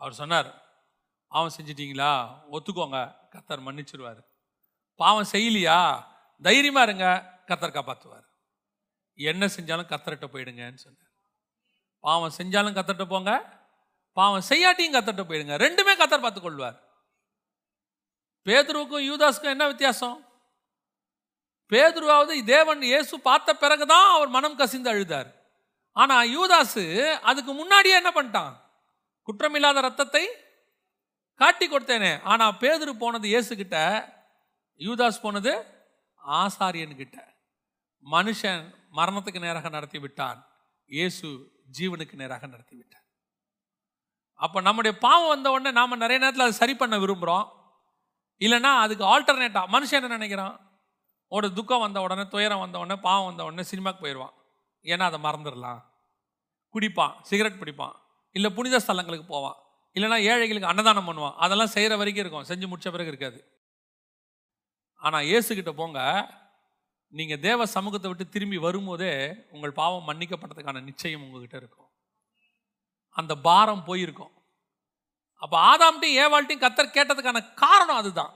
அவர் 0.00 0.18
சொன்னார் 0.20 0.50
பாவம் 1.32 1.54
செஞ்சிட்டிங்களா? 1.56 2.10
ஒத்துக்கோங்க 2.54 2.98
கர்த்தர் 3.30 3.64
மன்னிச்சிருவார். 3.66 4.20
பாவம் 5.00 5.30
செய்யலையா? 5.32 5.78
தைரியமாக 6.42 6.86
இருங்க 6.88 7.06
கர்த்தர் 7.46 7.76
காப்பாற்றுவார் 7.76 8.26
என்ன 9.14 9.46
செஞ்சாலும் 9.46 9.90
கர்த்தர்கிட்ட 9.92 10.28
போயிடுங்கன்னு 10.34 10.82
சொன்னார். 10.86 11.10
பாவம் 12.00 12.36
செஞ்சாலும் 12.38 12.76
கத்தர்கிட்ட 12.76 13.06
போங்க 13.14 13.32
பாவம் 14.12 14.46
செய்யாட்டியும் 14.48 14.96
கத்தர்கிட்ட 14.96 15.24
போயிடுங்க. 15.30 15.56
ரெண்டுமே 15.64 15.92
கத்தர் 16.00 16.24
பார்த்து 16.24 16.40
கொள்வார் 16.40 16.78
பேதுருவுக்கும் 18.46 19.06
யூதாஸுக்கும் 19.10 19.54
என்ன 19.54 19.66
வித்தியாசம்? 19.72 20.16
பேதுருவாவது 21.72 22.34
தேவன் 22.54 22.82
இயேசு 22.92 23.14
பார்த்த 23.28 23.50
பிறகு 23.62 23.84
தான் 23.92 24.08
அவர் 24.14 24.30
மனம் 24.36 24.58
கசிந்து 24.60 24.90
அழுதார். 24.92 25.30
ஆனால் 25.96 26.30
யூதாசு 26.36 26.84
அதுக்கு 27.30 27.52
முன்னாடியே 27.60 27.96
என்ன 28.00 28.10
பண்ணிட்டான்? 28.16 28.54
குற்றமில்லாத 29.28 29.80
ரத்தத்தை 29.86 30.24
காட்டி 31.40 31.66
கொடுத்தேனே. 31.66 32.12
ஆனால் 32.30 32.58
பேதுரு 32.62 32.92
போனது 33.02 33.26
இயேசு 33.34 33.52
கிட்ட 33.62 33.76
யூதாஸ் 34.80 35.22
போனது 35.24 35.52
ஆசாரியன் 36.22 36.98
கிட்ட 37.00 37.18
மனுஷன் 38.06 38.62
மரணத்துக்கு 38.98 39.44
நேராக 39.44 39.68
நடத்தி 39.76 39.98
விட்டான் 40.04 40.38
இயேசு 40.90 41.28
ஜீவனுக்கு 41.78 42.14
நேராக 42.22 42.44
நடத்தி 42.54 42.74
விட்டார் 42.78 43.06
அப்போ 44.40 44.58
நம்முடைய 44.66 44.92
பாவம் 45.04 45.32
வந்த 45.32 45.48
உடனே 45.54 45.70
நாம் 45.78 46.02
நிறைய 46.04 46.18
நேரத்தில் 46.22 46.46
அதை 46.46 46.54
சரி 46.60 46.74
பண்ண 46.80 46.94
விரும்புகிறோம் 47.02 47.46
இல்லைன்னா 48.40 48.72
அதுக்கு 48.84 49.04
ஆல்டர்னேட்டாக 49.12 49.72
மனுஷன் 49.74 49.98
என்ன 50.00 50.16
நினைக்கிறான்? 50.18 50.54
ஒரு 51.34 51.52
துக்கம் 51.52 51.80
வந்த 51.80 52.00
உடனே 52.00 52.28
துயரம் 52.28 52.58
வந்த 52.58 52.78
உடனே 52.78 53.00
பாவம் 53.00 53.28
வந்த 53.28 53.44
உடனே 53.44 53.64
சினிமாக்கு 53.70 54.02
போயிடுவான். 54.04 54.34
ஏன்னா 54.84 55.04
அதை 55.10 55.18
மறந்துடலாம். 55.20 55.80
குடிப்பான் 56.74 57.14
சிகரெட் 57.20 57.60
பிடிப்பான். 57.62 57.94
இல்லை 58.30 58.50
புனித 58.50 58.76
ஸ்தலங்களுக்கு 58.86 59.26
போவான். 59.26 59.56
இல்லைன்னா 59.94 60.18
ஏழைகளுக்கு 60.22 60.68
அன்னதானம் 60.68 61.08
பண்ணுவான். 61.08 61.34
அதெல்லாம் 61.34 61.66
செய்கிற 61.66 61.96
வரைக்கும் 61.96 62.24
இருக்கும். 62.24 62.46
செஞ்சு 62.50 62.66
முடிச்ச 62.70 62.90
பிறகு 62.90 63.06
இருக்காது. 63.06 63.40
ஆனால் 64.96 65.24
இயேசுக்கிட்ட 65.24 65.70
போங்க. 65.70 66.00
நீங்கள் 67.08 67.40
தேவ 67.40 67.66
சமூகத்தை 67.66 68.10
விட்டு 68.10 68.28
திரும்பி 68.28 68.58
வரும்போதே 68.58 69.12
உங்கள் 69.50 69.78
பாவம் 69.80 70.06
மன்னிக்கப்பட்டதுக்கான 70.08 70.82
நிச்சயம் 70.82 71.22
உங்ககிட்ட 71.22 71.56
இருக்கும். 71.56 71.90
அந்த 73.08 73.32
பாரம் 73.36 73.84
போயிருக்கும். 73.84 74.32
அப்போ 75.34 75.56
ஆதாம்ட்டையும் 75.70 76.20
ஏவாள்ட்டையும் 76.24 76.64
கத்தர் 76.64 76.94
கேட்டதுக்கான 76.96 77.54
காரணம் 77.54 77.96
அதுதான். 77.96 78.32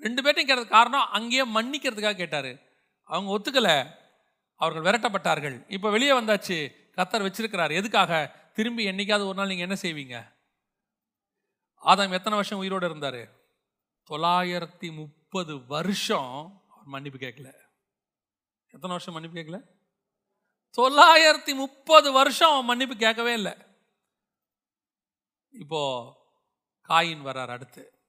ரெண்டு 0.00 0.22
பேர்ட்டையும் 0.22 0.46
கேட்டது 0.46 0.66
காரணம் 0.66 1.08
அங்கேயே 1.08 1.46
மன்னிக்கிறதுக்காக 1.46 2.14
கேட்டார். 2.14 2.60
அவங்க 3.02 3.38
ஒத்துக்கலை. 3.38 3.98
அவர்கள் 4.54 4.82
விரட்டப்பட்டார்கள். 4.82 5.64
இப்போ 5.68 5.90
வெளியே 5.90 6.10
வந்தாச்சு. 6.10 6.74
கத்தர் 6.96 7.26
வச்சிருக்கிறார். 7.26 7.74
எதுக்காக? 7.74 8.38
திரும்பி 8.54 8.84
என்றைக்காவது 8.84 9.26
ஒரு 9.26 9.36
நாள் 9.36 9.46
நீங்கள் 9.46 9.76
என்ன 9.76 9.80
செய்வீங்க? 9.82 10.32
ஆதாம் 11.84 12.12
எத்தனை 12.12 12.30
வருஷம் 12.30 12.58
உயிரோடு 12.58 12.86
இருந்தார்? 12.86 13.38
தொள்ளாயிரத்தி 14.10 14.94
முப்பது 14.94 15.66
வருஷம் 15.66 16.62
அவர் 16.70 16.84
மன்னிப்பு 16.84 17.18
கேட்கல. 17.18 17.52
எத்தனை 18.70 18.96
வருஷம் 18.96 19.14
மன்னிப்பு 19.14 19.40
கேட்கல? 19.40 19.62
தொள்ளாயிரத்தி 20.76 21.54
முப்பது 21.54 22.12
வருஷம் 22.12 22.50
அவன் 22.50 22.64
மன்னிப்பு 22.64 22.96
கேட்கவே 22.96 23.32
இல்லை. 23.32 23.52
இப்போ 25.50 26.12
காயின் 26.88 27.22
வர்றார் 27.22 27.46
அடுத்து. 27.46 27.99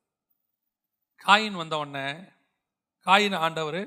காயின் 1.25 1.59
வந்த 1.61 1.75
உடனே 1.81 2.07
காயின் 3.07 3.37
ஆண்டவர் 3.45 3.81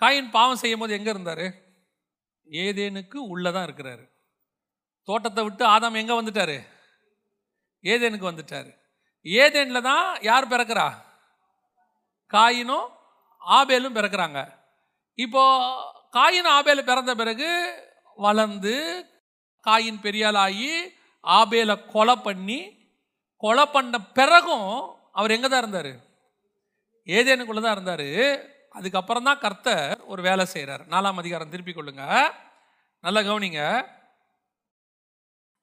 காயின் 0.00 0.32
பாவம் 0.34 0.60
செய்யும் 0.62 0.82
போது 0.82 0.96
எங்கே 0.96 1.10
இருந்தார்? 1.14 1.46
ஏதேனுக்கு 2.48 3.18
உள்ளே 3.32 3.50
தான் 3.52 3.66
இருக்கிறாரு. 3.68 4.04
தோட்டத்தை 5.08 5.42
விட்டு 5.44 5.64
ஆதாம் 5.74 6.00
எங்கே 6.00 6.18
வந்துட்டாரு? 6.18 6.56
ஏதேனுக்கு 7.84 8.30
வந்துட்டார். 8.30 8.70
ஏதேனில் 9.26 9.86
தான் 9.90 10.06
யார் 10.28 10.50
பிறக்கிறா? 10.52 10.86
காயினும் 12.34 12.88
ஆபேலும் 13.42 13.96
பிறக்கிறாங்க. 13.98 14.40
இப்போது 15.18 15.84
காயின் 16.16 16.50
ஆபேல் 16.56 16.88
பிறந்த 16.90 17.12
பிறகு 17.20 17.50
வளர்ந்து 18.26 18.74
காயின் 19.66 20.02
பெரியாளாகி 20.04 20.72
ஆபேலை 21.24 21.76
கொலை 21.94 22.16
பண்ணி 22.26 22.60
கொலை 23.42 23.64
பண்ண 23.74 23.98
பிறகும் 24.18 24.70
அவர் 25.18 25.34
எங்கே 25.36 25.48
தான் 25.48 25.62
இருந்தார்? 25.64 25.92
ஏதேனுக்குள்ள 27.06 27.60
தான் 27.60 27.72
இருந்தார். 27.72 28.08
அதுக்கப்புறம் 28.70 29.24
தான் 29.24 29.38
கர்த்தர் 29.38 30.00
ஒரு 30.04 30.22
வேலை 30.22 30.44
செய்கிறார் 30.44 30.86
நாலாம் 30.90 31.20
அதிகாரம் 31.22 31.50
திருப்பி 31.50 31.72
கொள்ளுங்க. 31.72 32.28
நல்லா 33.00 33.20
கவனிங்க. 33.20 33.82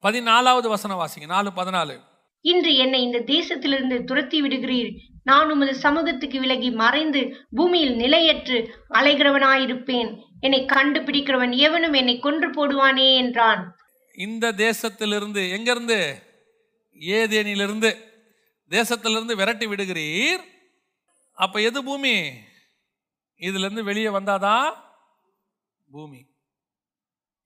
பதினாலாவது 0.03 0.67
வசனம் 0.67 0.99
வாசிங்க. 0.99 1.25
நாலு 1.25 1.51
பதினாலு. 1.55 1.99
இன்று 2.41 2.75
என்னை 2.75 3.01
இந்த 3.01 3.19
தேசத்திலிருந்து 3.19 4.03
துரத்தி 4.03 4.41
விடுகிறீர். 4.41 4.97
நான் 5.23 5.51
உமது 5.51 5.75
சமூகத்துக்கு 5.75 6.39
விலகி 6.39 6.71
மறைந்து 6.71 7.47
பூமியில் 7.51 7.95
நிலையற்று 7.95 8.57
அலைகிறவனாயிருப்பேன். 8.89 10.21
என்னை 10.39 10.65
கண்டுபிடிக்கிறவன் 10.65 11.55
எவனும் 11.55 11.93
என்னை 11.93 12.19
கொன்று 12.19 12.49
போடுவானே 12.49 13.15
என்றான். 13.15 13.75
இந்த 14.17 14.51
தேசத்திலிருந்து 14.51 15.49
எங்கிருந்து? 15.51 16.23
ஏதேனிலிருந்து. 16.99 17.91
தேசத்திலிருந்து 18.69 19.35
விரட்டி 19.35 19.65
விடுகிறீர். 19.65 20.51
அப்ப 21.33 21.61
எது 21.61 21.83
பூமி? 21.83 22.29
இதுல 23.37 23.65
இருந்து 23.67 23.83
வெளியே 23.83 24.09
வந்தாதான் 24.09 24.83
பூமி. 25.91 26.25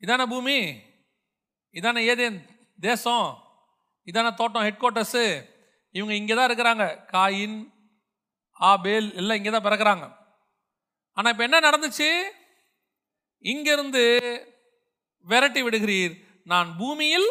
இதான 0.02 0.28
பூமி? 0.28 0.82
இதான 1.72 2.04
ஏதேன் 2.04 2.46
தேசம்? 2.80 3.44
இதான 4.06 4.34
தோட்டம் 4.34 4.62
ஹெட் 4.62 4.82
குவார்ட்டர்ஸு 4.82 5.56
இவங்க 5.92 6.14
இங்கே 6.14 6.36
தான் 6.36 6.50
இருக்கிறாங்க. 6.50 7.06
காயின் 7.06 7.74
ஆபேல் 8.52 9.16
எல்லாம் 9.16 9.38
இங்கே 9.38 9.50
தான் 9.50 9.64
பிறக்கிறாங்க. 9.64 10.18
ஆனால் 11.14 11.32
இப்போ 11.32 11.44
என்ன 11.44 11.60
நடந்துச்சு? 11.60 12.24
இங்கிருந்து 13.40 14.04
விரட்டி 15.22 15.64
விடுகிறீர். 15.64 16.26
நான் 16.44 16.78
பூமியில் 16.78 17.30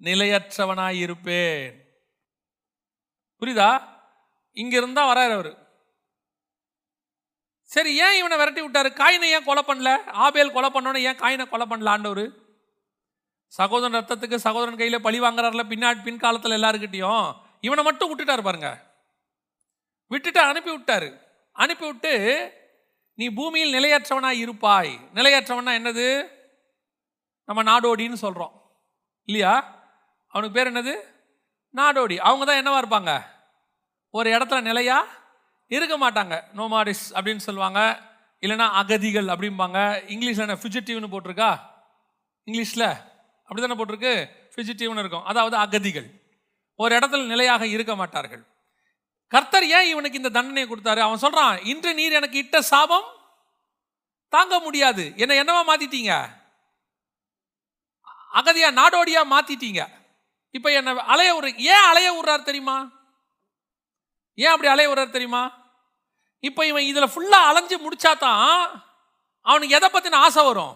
நிலையற்றவனாய் 0.00 0.98
இருப்பேன் 0.98 1.80
புரியுதா? 3.42 3.91
இங்க 4.52 4.76
இருந்தா 4.76 5.16
வராரு 5.16 5.32
அவரு. 5.32 5.56
சரி 7.64 8.00
ஏன் 8.00 8.18
இவனை 8.18 8.36
விரட்டி 8.36 8.60
விட்டாரு? 8.60 8.92
காயினை 8.92 9.22
ஏன் 9.22 9.44
கொலை 9.44 9.62
பண்ணல? 9.66 10.04
ஆபேல் 10.04 10.52
கொலை 10.52 10.70
பண்ணோன்னு 10.70 11.02
ஏன் 11.02 11.18
காயினை 11.18 11.48
கொலை 11.48 11.66
பண்ணல 11.66 11.88
ஆண்டவர் 11.88 12.30
சகோதரன் 13.46 14.04
ரத்தத்துக்கு 14.04 14.36
சகோதரன் 14.36 14.74
கையில 14.74 14.98
பழி 14.98 15.20
வாங்குறாருல 15.20 15.62
பின்னாடி 15.68 16.02
பின்காலத்தில் 16.02 16.52
எல்லாருக்கிட்டையும் 16.52 17.34
இவனை 17.60 17.84
மட்டும் 17.84 18.18
விட்டுட்டாரு 18.18 18.42
பாருங்க. 18.42 18.82
விட்டுட்டு 20.08 20.40
அனுப்பி 20.40 20.70
விட்டாரு. 20.70 21.18
அனுப்பி 21.52 21.86
விட்டு 21.86 22.12
நீ 23.14 23.28
பூமியில் 23.28 23.72
நிலையற்றவனாய் 23.72 24.38
இருப்பாய். 24.38 24.98
நிலையற்றவனா 25.14 25.72
என்னது? 25.80 26.28
நம்ம 27.44 27.62
நாடோடின்னு 27.62 28.16
சொல்றோம். 28.22 28.52
இல்லையா? 29.24 29.80
அவனுக்கு 30.28 30.62
பேர் 30.62 30.72
என்னது? 30.72 31.00
நாடோடி. 31.76 32.16
அவங்க 32.18 32.44
தான் 32.44 32.66
என்னவா 32.66 32.86
இருப்பாங்க? 32.86 33.40
ஒரு 34.12 34.30
இடத்துல 34.30 34.60
நிலையாக 34.60 35.08
இருக்க 35.68 35.94
மாட்டாங்க. 35.98 36.34
நோமாடிஸ் 36.56 37.04
அப்படின்னு 37.14 37.36
சொல்லுவாங்க. 37.36 37.80
இல்லைன்னா 38.40 38.68
அகதிகள் 38.70 39.24
அப்படிம்பாங்க. 39.24 39.78
இங்கிலீஷில் 40.14 40.44
என்ன 40.46 40.58
ஃபிஜிட்டிவ்னு 40.62 41.12
போட்டிருக்கா? 41.12 41.60
இங்கிலீஷில் 42.46 42.88
அப்படி 43.44 43.60
தானே 43.60 43.76
போட்டிருக்கு? 43.80 44.28
ஃபிஜிட்டிவ்னு 44.54 44.98
இருக்கும். 44.98 45.24
அதாவது 45.24 45.56
அகதிகள். 45.56 46.08
ஒரு 46.76 46.98
இடத்துல 46.98 47.26
நிலையாக 47.26 47.66
இருக்க 47.66 47.96
மாட்டார்கள். 47.96 48.44
கர்த்தர் 49.28 49.66
ஏன் 49.66 49.88
இவனுக்கு 49.88 50.16
இந்த 50.16 50.28
தண்டனையை 50.28 50.70
கொடுத்தாரு? 50.70 50.98
அவன் 50.98 51.18
சொல்கிறான் 51.18 51.64
இன்று 51.64 51.94
நீர் 51.94 52.12
எனக்கு 52.12 52.38
இட்ட 52.38 52.62
சாபம் 52.62 53.04
தாங்க 54.28 54.58
முடியாது. 54.58 55.12
என்னை 55.16 55.40
என்னவா 55.40 55.62
மாத்திட்டீங்க? 55.70 56.12
அகதியா 58.34 58.70
நாடோடியா 58.80 59.22
மாத்திட்டீங்க. 59.30 59.86
இப்போ 60.50 60.72
என்னை 60.72 60.98
அலைய 60.98 61.38
விடுற 61.38 61.56
ஏன் 61.56 61.84
அலைய 61.88 62.08
விடுறாரு 62.12 62.42
தெரியுமா? 62.42 63.00
ஏன் 64.38 64.52
அப்படி 64.52 64.72
அலைய 64.72 64.88
விடுறாரு 64.88 65.16
தெரியுமா? 65.16 65.42
இப்போ 66.40 66.66
இவன் 66.66 66.88
இதில் 66.90 67.12
ஃபுல்லாக 67.14 67.48
அலைஞ்சு 67.50 67.76
முடிச்சாதான் 67.84 68.62
அவனுக்கு 69.42 69.76
எதை 69.78 69.88
பற்றின 69.92 70.20
ஆசை 70.26 70.42
வரும்? 70.44 70.74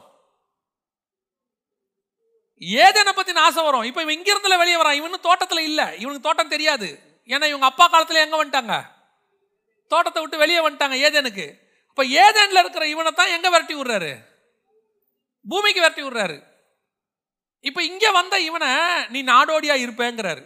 ஏதனை 2.84 3.12
பற்றின 3.12 3.42
ஆசை 3.46 3.62
வரும்? 3.64 3.82
இப்போ 3.82 4.00
இவன் 4.02 4.16
இங்கிருந்துல 4.18 4.58
வெளியே 4.58 4.76
வரான். 4.76 4.98
இவனு 5.00 5.26
தோட்டத்தில் 5.28 5.66
இல்லை. 5.70 5.86
இவனுக்கு 6.02 6.26
தோட்டம் 6.28 6.52
தெரியாது. 6.54 6.88
ஏன்னா 7.26 7.46
இவங்க 7.52 7.66
அப்பா 7.70 7.86
காலத்தில் 7.86 8.24
எங்கே 8.24 8.40
வந்துட்டாங்க? 8.40 8.76
தோட்டத்தை 9.90 10.20
விட்டு 10.22 10.42
வெளியே 10.42 10.60
வந்துட்டாங்க 10.66 10.96
ஏதேனுக்கு 11.06 11.46
இப்போ 11.90 12.04
ஏதேனில் 12.04 12.60
இருக்கிற 12.62 12.88
இவனை 12.88 13.10
தான் 13.12 13.34
எங்கே 13.34 13.48
விரட்டி 13.48 13.74
விடுறாரு? 13.74 14.12
பூமிக்கு 15.46 15.80
விரட்டி 15.80 16.02
விடுறாரு. 16.02 16.36
இப்போ 17.60 17.82
இங்கே 17.82 18.10
வந்த 18.10 18.40
இவனை 18.40 18.70
நீ 19.08 19.22
நாடோடியாக 19.22 19.84
இருப்பேங்கிறாரு. 19.84 20.44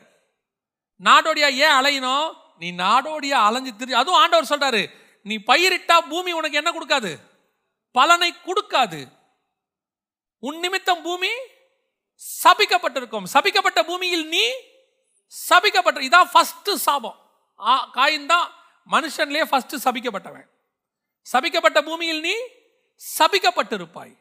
நாடோடியாக 1.01 1.59
ஏன் 1.65 1.77
அலையணும்? 1.79 2.29
நீ 2.61 2.73
நாடோடியா 2.73 3.39
அலைஞ்சு 3.47 3.77
திரு 3.77 3.97
அதுவும் 3.97 4.21
ஆண்டவர் 4.21 4.51
சொல்றாரு 4.51 4.91
நீ 5.23 5.37
பயிரிட்டா 5.47 6.09
பூமி 6.09 6.33
உனக்கு 6.33 6.57
என்ன 6.57 6.71
கொடுக்காது? 6.71 7.19
பலனை 7.93 8.35
கொடுக்காது. 8.47 9.01
உன் 10.39 10.59
நிமித்தம் 10.59 11.03
பூமி 11.03 11.31
சபிக்கப்பட்டிருக்கும். 12.45 13.27
சபிக்கப்பட்ட 13.33 13.83
பூமியில் 13.83 14.29
நீ 14.29 14.45
சபிக்கப்பட்ட 15.51 15.99
இதான் 16.09 16.29
ஃபர்ஸ்ட் 16.33 16.71
சாபம். 16.77 17.19
ஆ, 17.61 17.91
காயின் 17.95 18.27
தான் 18.27 18.53
மனுஷன்லயே 18.91 19.45
ஃபர்ஸ்ட் 19.45 19.89
சபிக்கப்பட்டவன். 19.89 20.47
சபிக்கப்பட்ட 21.33 21.83
பூமியில் 21.83 22.21
நீ 22.21 22.35
சபிக்கப்பட்டிருப்பாய். 23.19 24.15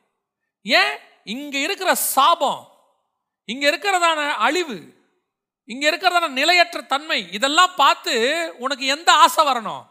ஏன்? 0.62 0.98
இங்க 1.24 1.58
இருக்கிற 1.58 1.96
சாபம் 1.96 2.62
இங்க 3.46 3.70
இருக்கிறதான 3.70 4.34
அழிவு 4.38 4.99
இங்க 5.72 5.84
இருக்கிறதான 5.90 6.28
நிலையற்ற 6.40 6.80
தன்மை 6.94 7.20
இதெல்லாம் 7.38 7.74
பார்த்து 7.82 8.14
உனக்கு 8.66 8.86
எந்த 8.96 9.10
ஆசை 9.24 9.44
வரணும்? 9.50 9.84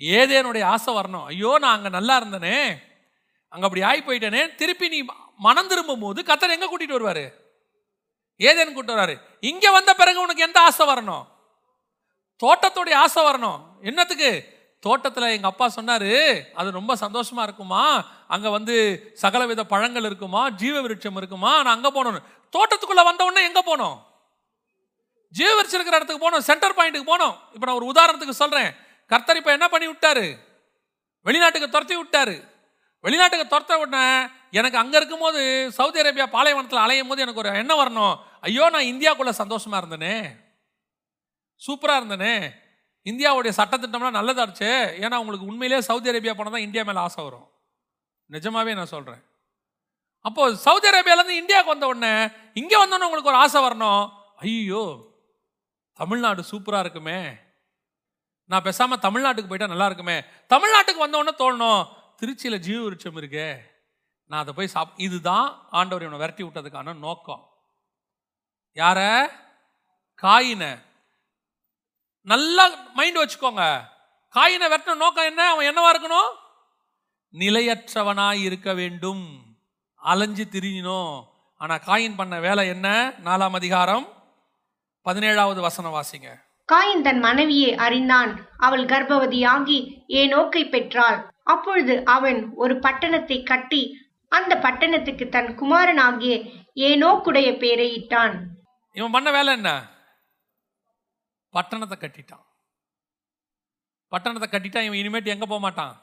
ஏதேனுடைய 0.00 0.64
ஆசை 0.74 0.90
வரணும். 0.98 1.26
ஐயோ 1.32 1.52
நான் 1.62 1.76
அங்க 1.76 1.88
நல்லா 1.98 2.14
இருந்தனே 2.20 2.58
அங்க 3.54 3.64
அப்படி 3.66 3.82
ஆகி 3.90 4.00
போயிட்டேனே 4.06 4.42
திருப்பி 4.60 4.86
நீ 4.94 4.98
மனம் 5.46 5.70
திரும்பும் 5.70 6.04
போது 6.04 6.20
கத்தர் 6.30 6.54
எங்க 6.56 6.66
கூட்டிட்டு 6.70 6.96
வருவாரு? 6.96 7.24
ஏதேன்னு 8.40 8.74
கூட்டு 8.74 8.94
வராரு. 8.94 9.14
இங்க 9.50 9.66
வந்த 9.76 9.90
பிறகு 10.00 10.24
உனக்கு 10.24 10.46
எந்த 10.48 10.58
ஆசை 10.68 10.84
வரணும்? 10.92 11.24
தோட்டத்துடைய 12.42 12.94
ஆசை 13.04 13.22
வரணும். 13.28 13.58
என்னத்துக்கு? 13.90 14.30
தோட்டத்தில் 14.84 15.32
எங்கள் 15.36 15.50
அப்பா 15.52 15.66
சொன்னாரு 15.78 16.12
அது 16.60 16.68
ரொம்ப 16.78 16.92
சந்தோஷமா 17.04 17.42
இருக்குமா? 17.46 17.82
அங்கே 18.34 18.50
வந்து 18.56 18.76
சகலவித 19.22 19.64
பழங்கள் 19.72 20.06
இருக்குமா? 20.08 20.42
ஜீவ 20.60 20.76
விருட்சம் 20.84 21.18
இருக்குமா? 21.20 21.52
நான் 21.62 21.76
அங்கே 21.76 21.90
போனோம் 21.96 22.22
தோட்டத்துக்குள்ளே 22.56 23.04
வந்த 23.08 23.24
உடனே 23.24 23.42
எங்கே 23.48 23.62
போனோம்? 23.70 23.98
ஜீவரிச்சு 25.38 25.76
இருக்கிற 25.78 25.96
இடத்துக்கு 25.98 26.24
போனோம் 26.26 26.46
சென்டர் 26.50 26.76
பாயிண்ட்டுக்கு 26.78 27.10
போனோம். 27.12 27.34
இப்போ 27.54 27.64
நான் 27.66 27.78
ஒரு 27.80 27.90
உதாரணத்துக்கு 27.92 28.40
சொல்கிறேன் 28.42 28.70
கர்த்தர் 29.10 29.40
இப்போ 29.40 29.52
என்ன 29.56 29.66
பண்ணி 29.72 29.86
விட்டாரு? 29.90 30.26
வெளிநாட்டுக்கு 31.26 31.68
துரத்தி 31.74 31.94
விட்டாரு. 32.00 32.36
வெளிநாட்டுக்கு 33.04 33.46
துரத்த 33.52 33.78
உடனே 33.82 34.04
எனக்கு 34.58 34.80
அங்கே 34.82 34.96
இருக்கும்போது 35.00 35.40
சவுதி 35.76 36.00
அரேபியா 36.02 36.26
பாலைவனத்தில் 36.34 36.82
அலையும் 36.84 37.10
போது 37.10 37.24
எனக்கு 37.24 37.42
ஒரு 37.42 37.50
எண்ணம் 37.62 37.80
வரணும். 37.82 38.14
ஐயோ 38.46 38.64
நான் 38.74 38.90
இந்தியாக்குள்ளே 38.92 39.32
சந்தோஷமாக 39.42 39.80
இருந்தேனே. 39.82 40.16
சூப்பராக 41.62 42.00
இருந்தேனே. 42.00 42.34
இந்தியாவுடைய 43.06 43.52
சட்டத்திட்டம்லாம் 43.58 44.18
நல்லதாச்சு 44.18 44.70
ஏன்னா 45.04 45.16
உங்களுக்கு 45.22 45.48
உண்மையிலேயே 45.50 45.86
சவுதி 45.88 46.10
அரேபியா 46.12 46.34
போனால் 46.38 46.54
தான் 46.56 46.66
இந்தியா 46.66 46.82
மேலே 46.88 47.02
ஆசை 47.06 47.20
வரும். 47.26 47.46
நிஜமாவே 48.30 48.72
நான் 48.78 48.94
சொல்கிறேன் 48.94 49.22
அப்போது 50.24 50.58
சவுதி 50.64 50.88
அரேபியாலேருந்து 50.90 51.40
இந்தியாவுக்கு 51.42 51.74
வந்த 51.74 51.86
உடனே 51.92 52.12
இங்கே 52.60 52.78
வந்தோன்னே 52.82 53.08
உங்களுக்கு 53.08 53.32
ஒரு 53.32 53.40
ஆசை 53.44 53.60
வரணும். 53.66 54.04
ஐயோ 54.46 54.82
தமிழ்நாடு 56.00 56.42
சூப்பராக 56.42 56.78
இருக்குமே. 56.78 57.28
நான் 58.44 58.62
பேசாமல் 58.62 58.98
தமிழ்நாட்டுக்கு 58.98 59.48
போயிட்டா 59.48 59.66
நல்லா 59.66 59.84
இருக்குமே. 59.84 60.18
தமிழ்நாட்டுக்கு 60.48 60.98
வந்த 60.98 61.34
தோணும் 61.38 61.86
திருச்சியில் 62.20 62.58
ஜீவ 62.58 62.82
விருட்சம் 62.82 63.16
இருக்கே. 63.16 63.58
நான் 64.26 64.40
அதை 64.40 64.54
போய் 64.54 64.66
சாப் 64.66 64.92
இதுதான் 64.96 65.66
ஆண்டவர் 65.70 66.08
இவனை 66.08 66.18
விரட்டி 66.18 66.42
விட்டதுக்கான 66.42 66.98
நோக்கம். 66.98 67.48
யார? 68.74 69.28
காயினை. 70.22 70.82
நல்லா 72.20 72.68
மைண்ட் 72.94 73.16
வச்சுக்கோங்க. 73.16 73.88
காயினை 74.34 74.68
வெட்டின 74.70 74.96
நோக்கம் 74.96 75.24
என்ன? 75.24 75.48
அவன் 75.48 75.66
என்னவா 75.66 75.80
இருக்கணும்? 75.80 76.34
நிலையற்றவனாய் 77.32 78.40
இருக்க 78.40 78.74
வேண்டும். 78.74 79.56
அலைஞ்சு 79.96 80.44
திரியணும் 80.44 81.24
ஆனால் 81.56 81.82
காயின் 81.86 82.16
பண்ண 82.16 82.40
வேலை 82.40 82.68
என்ன? 82.68 83.12
நாலாம் 83.24 83.50
அதிகாரம் 83.50 84.18
பதினேழாவது 85.10 85.60
வசனம் 85.60 85.94
வாசிங்க. 85.94 86.28
காயின் 86.72 87.00
தன் 87.02 87.18
மனைவியை 87.18 87.74
அறிந்தான். 87.74 88.32
அவள் 88.56 88.84
கர்ப்பவதியாகி 88.84 89.78
ஏனோக்கை 90.08 90.70
பெற்றாள். 90.70 91.18
அப்பொழுது 91.42 92.04
அவன் 92.04 92.54
ஒரு 92.54 92.74
பட்டணத்தை 92.74 93.38
கட்டி 93.42 93.82
அந்த 94.28 94.58
பட்டணத்துக்கு 94.58 95.28
தன் 95.28 95.54
குமாரனாகிய 95.54 96.34
ஏனோக்குடைய 96.74 97.58
பெயரை 97.58 97.88
இட்டான். 98.00 98.36
இவன் 98.92 99.10
பண்ண 99.10 99.30
வேலை 99.30 99.52
என்ன? 99.52 99.70
பட்டணத்தை 101.52 101.96
கட்டிட்டான். 102.00 102.44
பட்டணத்தை 104.12 104.48
கட்டிட்டான் 104.50 104.88
இவன் 104.88 105.00
இனிமேட்டு 105.00 105.34
எங்க 105.34 105.46
போக 105.46 105.60
மாட்டான்? 105.60 105.94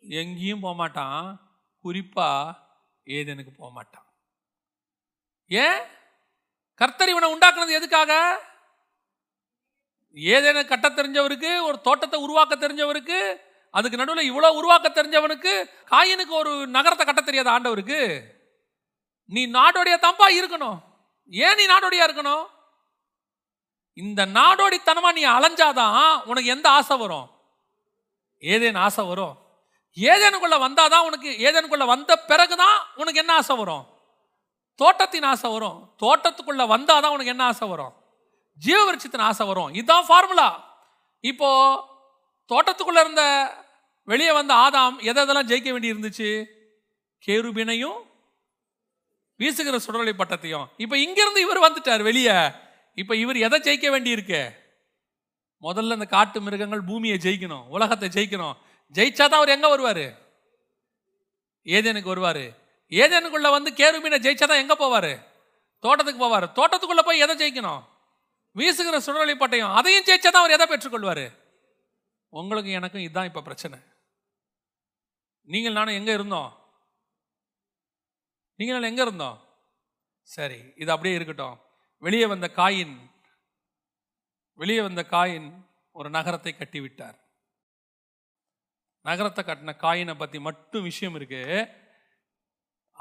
எங்கேயும் 0.00 0.60
போக 0.60 0.76
மாட்டான். 0.76 1.40
குறிப்பா 1.84 2.56
ஏதேனுக்கு 3.04 3.52
போக 3.56 3.72
மாட்டான். 3.72 4.06
ஏன்? 5.46 5.82
கர்த்தர் 6.74 7.08
இவனை 7.08 7.34
உண்டாக்குனது 7.34 7.78
எதுக்காக? 7.78 8.12
ஏதேனும் 10.16 10.66
கட்ட 10.66 10.88
தெரிஞ்சவருக்கு 10.88 11.62
ஒரு 11.62 11.80
தோட்டத்தை 11.80 12.20
உருவாக்க 12.20 12.54
தெரிஞ்சவருக்கு 12.54 13.40
அதுக்கு 13.70 13.96
நடுவில் 13.96 14.30
இவ்வளோ 14.30 14.48
உருவாக்க 14.52 14.88
தெரிஞ்சவனுக்கு 14.88 15.52
காயினுக்கு 15.90 16.28
ஒரு 16.28 16.66
நகரத்தை 16.66 17.06
கட்ட 17.06 17.20
தெரியாத 17.20 17.50
ஆண்டவருக்கு? 17.50 18.22
நீ 19.24 19.46
நாடோடைய 19.46 19.96
தம்பா 20.06 20.26
இருக்கணும். 20.40 20.78
ஏன் 21.26 21.56
நீ 21.56 21.66
நாடோடியா 21.66 22.06
இருக்கணும்? 22.08 22.48
இந்த 23.92 24.26
நாடோடித்தனமா 24.26 25.12
நீ 25.12 25.24
அலைஞ்சாதான் 25.26 26.22
உனக்கு 26.24 26.50
எந்த 26.50 26.68
ஆசை 26.68 26.96
வரும்? 26.96 27.26
ஏதேன் 28.38 28.74
ஆசை 28.74 29.04
வரும். 29.04 29.34
ஏதேனுக்குள்ள 29.96 30.58
வந்தாதான் 30.58 31.04
உனக்கு 31.04 31.28
ஏதேனுக்குள்ள 31.28 31.86
வந்த 31.86 32.16
பிறகுதான் 32.16 32.78
உனக்கு 32.94 33.20
என்ன 33.20 33.32
ஆசை 33.34 33.56
வரும்? 33.56 33.91
தோட்டத்தின் 34.74 35.22
ஆசை 35.22 35.52
வரும். 35.52 35.94
தோட்டத்துக்குள்ள 36.02 36.62
வந்தாதான் 36.66 37.14
உனக்கு 37.14 37.26
என்ன 37.26 37.44
ஆசை 37.44 37.68
வரும்? 37.68 37.92
ஜீவவிருட்சத்தின் 38.66 39.26
ஆசை 39.28 39.46
வரும். 39.46 39.74
இதுதான் 39.74 40.06
ஃபார்முலா 40.06 40.78
இப்போ 41.20 41.48
தோட்டத்துக்குள்ள 42.48 43.00
இருந்த 43.00 43.54
வெளியே 44.04 44.32
வந்த 44.32 44.54
ஆதாம் 44.54 45.02
எதை 45.02 45.24
எதெல்லாம் 45.24 45.50
ஜெயிக்க 45.50 45.70
வேண்டி 45.70 45.92
இருந்துச்சு 45.92 46.44
கேருபினையும் 47.26 47.98
வீசுகிற 49.36 49.78
சுடலை 49.78 50.12
பட்டத்தையும். 50.12 50.66
இப்போ 50.76 50.98
இங்கிருந்து 50.98 51.40
இவர் 51.40 51.60
வந்துட்டார் 51.60 52.02
வெளியே. 52.02 52.50
இப்போ 52.94 53.16
இவர் 53.16 53.36
எதை 53.36 53.60
ஜெயிக்க 53.60 53.90
வேண்டி 53.90 54.10
இருக்கு 54.10 54.60
முதல்ல 55.62 55.92
இந்த 55.92 56.04
காட்டு 56.04 56.40
மிருகங்கள் 56.40 56.80
பூமியை 56.80 57.18
ஜெயிக்கணும் 57.22 57.66
உலகத்தை 57.68 58.08
ஜெயிக்கணும். 58.08 58.54
ஜெயிச்சாதான் 58.92 59.40
அவர் 59.40 59.48
எங்க 59.48 59.76
வருவாரு? 59.76 60.16
ஏதேனுக்கு 61.64 62.12
வருவாரு? 62.14 62.61
ஏதேனுக்குள்ளே 63.00 63.50
வந்து 63.56 63.70
கேருமீனை 63.80 64.18
ஜெயிச்சாதான் 64.24 64.62
எங்கே 64.62 64.76
போவார்? 64.82 65.12
தோட்டத்துக்கு 65.84 66.20
போவார். 66.24 66.46
தோட்டத்துக்குள்ளே 66.58 67.04
போய் 67.06 67.22
எதை 67.24 67.34
ஜெயிக்கணும்? 67.42 67.82
வீசுகிற 68.58 68.96
சுடலை 69.06 69.34
பட்டயம் 69.42 69.76
அதையும் 69.78 70.06
ஜெயிச்சாதான் 70.08 70.42
அவர் 70.42 70.56
எதை 70.56 70.66
பெற்றுக்கொள்வார்? 70.72 71.24
உங்களுக்கு 72.32 72.70
எனக்கும் 72.78 73.04
இதுதான் 73.06 73.28
இப்போ 73.30 73.42
பிரச்சனை. 73.48 73.78
நீங்கள் 75.52 75.76
நானும் 75.78 75.98
எங்கே 76.00 76.12
இருந்தோம்? 76.18 76.50
நீங்கள் 78.58 78.76
நானும் 78.76 78.90
எங்கே 78.92 79.04
இருந்தோம்? 79.06 79.38
சரி 80.34 80.60
இது 80.82 80.90
அப்படியே 80.94 81.16
இருக்கட்டும். 81.18 81.56
வெளியே 82.02 82.26
வந்த 82.32 82.46
காயின் 82.60 82.94
வெளியே 84.60 84.80
வந்த 84.86 85.02
காயின் 85.14 85.48
ஒரு 85.98 86.08
நகரத்தை 86.16 86.52
கட்டிவிட்டார். 86.54 87.16
நகரத்தை 89.04 89.42
கட்டின 89.44 89.72
காயினை 89.84 90.14
பற்றி 90.18 90.38
மட்டும் 90.48 90.86
விஷயம் 90.90 91.16
இருக்குது 91.18 91.56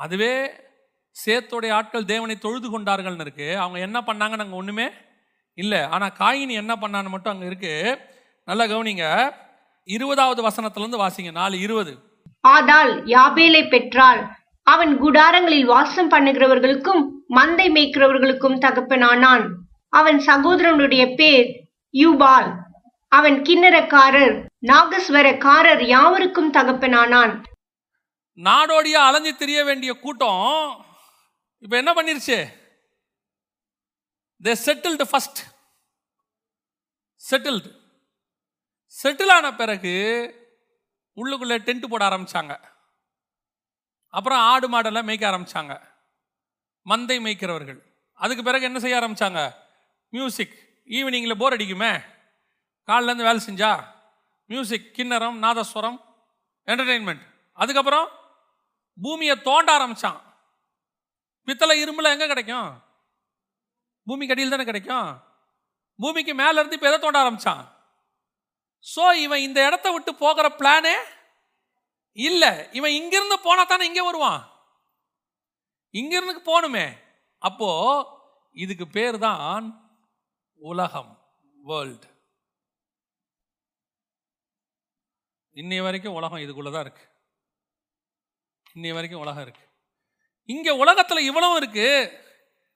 அதுவே 0.03 0.33
சேத்தோடைய 1.15 1.71
ஆட்கள் 1.77 2.09
தேவனை 2.11 2.35
தொழுது 2.43 2.67
கொண்டார்கள்னு 2.73 3.25
இருக்கு. 3.25 3.47
அவங்க 3.63 3.79
என்ன 3.87 3.97
பண்ணாங்கன்னு 4.07 4.45
அங்கே 4.45 4.59
ஒன்றுமே 4.61 4.87
இல்லை. 5.57 5.81
ஆனால் 5.95 6.15
காயினி 6.19 6.53
என்ன 6.63 6.73
பண்ணான்னு 6.81 7.13
மட்டும் 7.13 7.33
அங்கே 7.33 7.49
இருக்கு. 7.51 7.73
நல்லா 8.47 8.65
கவனிங்க. 8.73 9.05
இருபதாவது 9.95 10.41
வசனத்திலிருந்து 10.47 11.01
வாசிங்க. 11.03 11.31
நாலு 11.31 11.55
இருபது. 11.65 11.93
ஆதாள் 12.55 12.93
யாபேலை 13.15 13.63
பெற்றாள். 13.73 14.21
அவன் 14.67 14.93
குடாரங்களில் 15.03 15.69
வாசம் 15.73 16.11
பண்ணுகிறவர்களுக்கும் 16.11 17.01
மந்தை 17.37 17.67
மேய்க்கிறவர்களுக்கும் 17.75 18.57
தகப்பனானான். 18.65 19.45
அவன் 19.99 20.19
சகோதரனுடைய 20.29 21.03
பேர் 21.19 21.47
யூபால். 21.93 22.49
அவன் 23.11 23.37
கிண்ணறக்காரர் 23.47 24.35
நாகஸ்வரக்காரர் 24.69 25.81
யாவருக்கும் 25.95 26.51
தகப்பனானான். 26.57 27.33
நாடோடியா 28.36 29.05
அலைஞ்சு 29.07 29.36
தெரிய 29.36 29.63
வேண்டிய 29.63 29.99
கூட்டம் 29.99 30.86
இப்போ 31.59 31.77
என்ன 31.77 31.93
பண்ணிருச்சு? 31.93 32.59
They 34.43 34.55
settled 34.65 35.03
first 35.03 35.39
settled 37.29 37.79
settle 39.03 39.32
ஆன 39.32 39.55
பிறகு 39.55 39.93
உள்ளுக்குள்ளே 41.15 41.57
டென்ட் 41.57 41.88
போட 41.88 42.09
ஆரம்பிச்சாங்க. 42.09 42.63
அப்புறம் 44.07 44.39
ஆடு 44.39 44.69
மாடெல்லாம் 44.69 45.03
மேய்க்க 45.03 45.29
ஆரம்பிச்சாங்க. 45.29 45.82
மந்தை 46.86 47.19
மேய்க்கிறவர்கள். 47.19 47.79
அதுக்கு 48.13 48.43
பிறகு 48.43 48.63
என்ன 48.63 48.79
செய்ய 48.79 48.99
ஆரம்பிச்சாங்க? 48.99 49.55
மியூசிக் 50.09 50.82
ஈவினிங்கில் 50.86 51.38
போர் 51.38 51.53
அடிக்குமே. 51.53 52.03
காலிலேருந்து 52.88 53.23
வேலை 53.23 53.39
செஞ்சா? 53.45 53.86
மியூசிக் 54.45 54.93
கிண்ணறம் 54.95 55.38
நாதஸ்வரம் 55.41 56.01
என்டர்டெயின்மெண்ட் 56.65 57.29
அதுக்கப்புறம் 57.53 58.20
பூமியை 58.97 59.35
தோண்ட 59.41 59.69
ஆரம்பிச்சான். 59.77 60.21
பித்தளை 61.47 61.75
இரும்புல 61.83 62.13
எங்க 62.13 62.27
கிடைக்கும்? 62.27 62.69
பூமிக்கு 64.07 64.33
அடியில் 64.33 64.53
தானே 64.53 64.65
கிடைக்கும்? 64.65 65.09
பூமிக்கு 65.99 66.33
மேல 66.41 66.59
இருந்து 66.59 66.77
இப்போ 66.77 66.87
எதை 66.89 66.99
தோண்ட 66.99 67.19
ஆரம்பிச்சான்? 67.23 67.63
ஸோ 68.85 69.03
இவன் 69.25 69.45
இந்த 69.47 69.59
இடத்த 69.67 69.87
விட்டு 69.91 70.11
போகிற 70.15 70.47
பிளானே 70.59 70.95
இல்ல. 72.17 72.69
இவன் 72.71 72.97
இங்கிருந்து 72.99 73.37
போனா 73.39 73.63
தானே 73.63 73.85
இங்கே 73.85 74.01
வருவான். 74.01 74.41
இங்கிருந்து 75.89 76.33
போகணுமே. 76.51 76.87
அப்போ 77.37 77.69
இதுக்கு 78.51 78.87
பேர் 78.87 79.17
தான் 79.17 79.65
உலகம் 80.55 81.11
வேர்ல்டு 81.55 82.07
இன்னை 85.55 85.79
வரைக்கும் 85.85 86.17
உலகம் 86.19 86.41
இதுக்குள்ளே 86.43 86.71
தான் 86.71 86.85
இருக்கு. 86.85 87.05
இன்னைய 88.76 88.93
வரைக்கும் 88.93 89.19
உலகம் 89.19 89.41
இருக்கு. 89.41 89.61
இங்க 90.45 90.74
உலகத்துல 90.74 91.19
இவ்வளவும் 91.19 91.57
இருக்கு. 91.57 92.19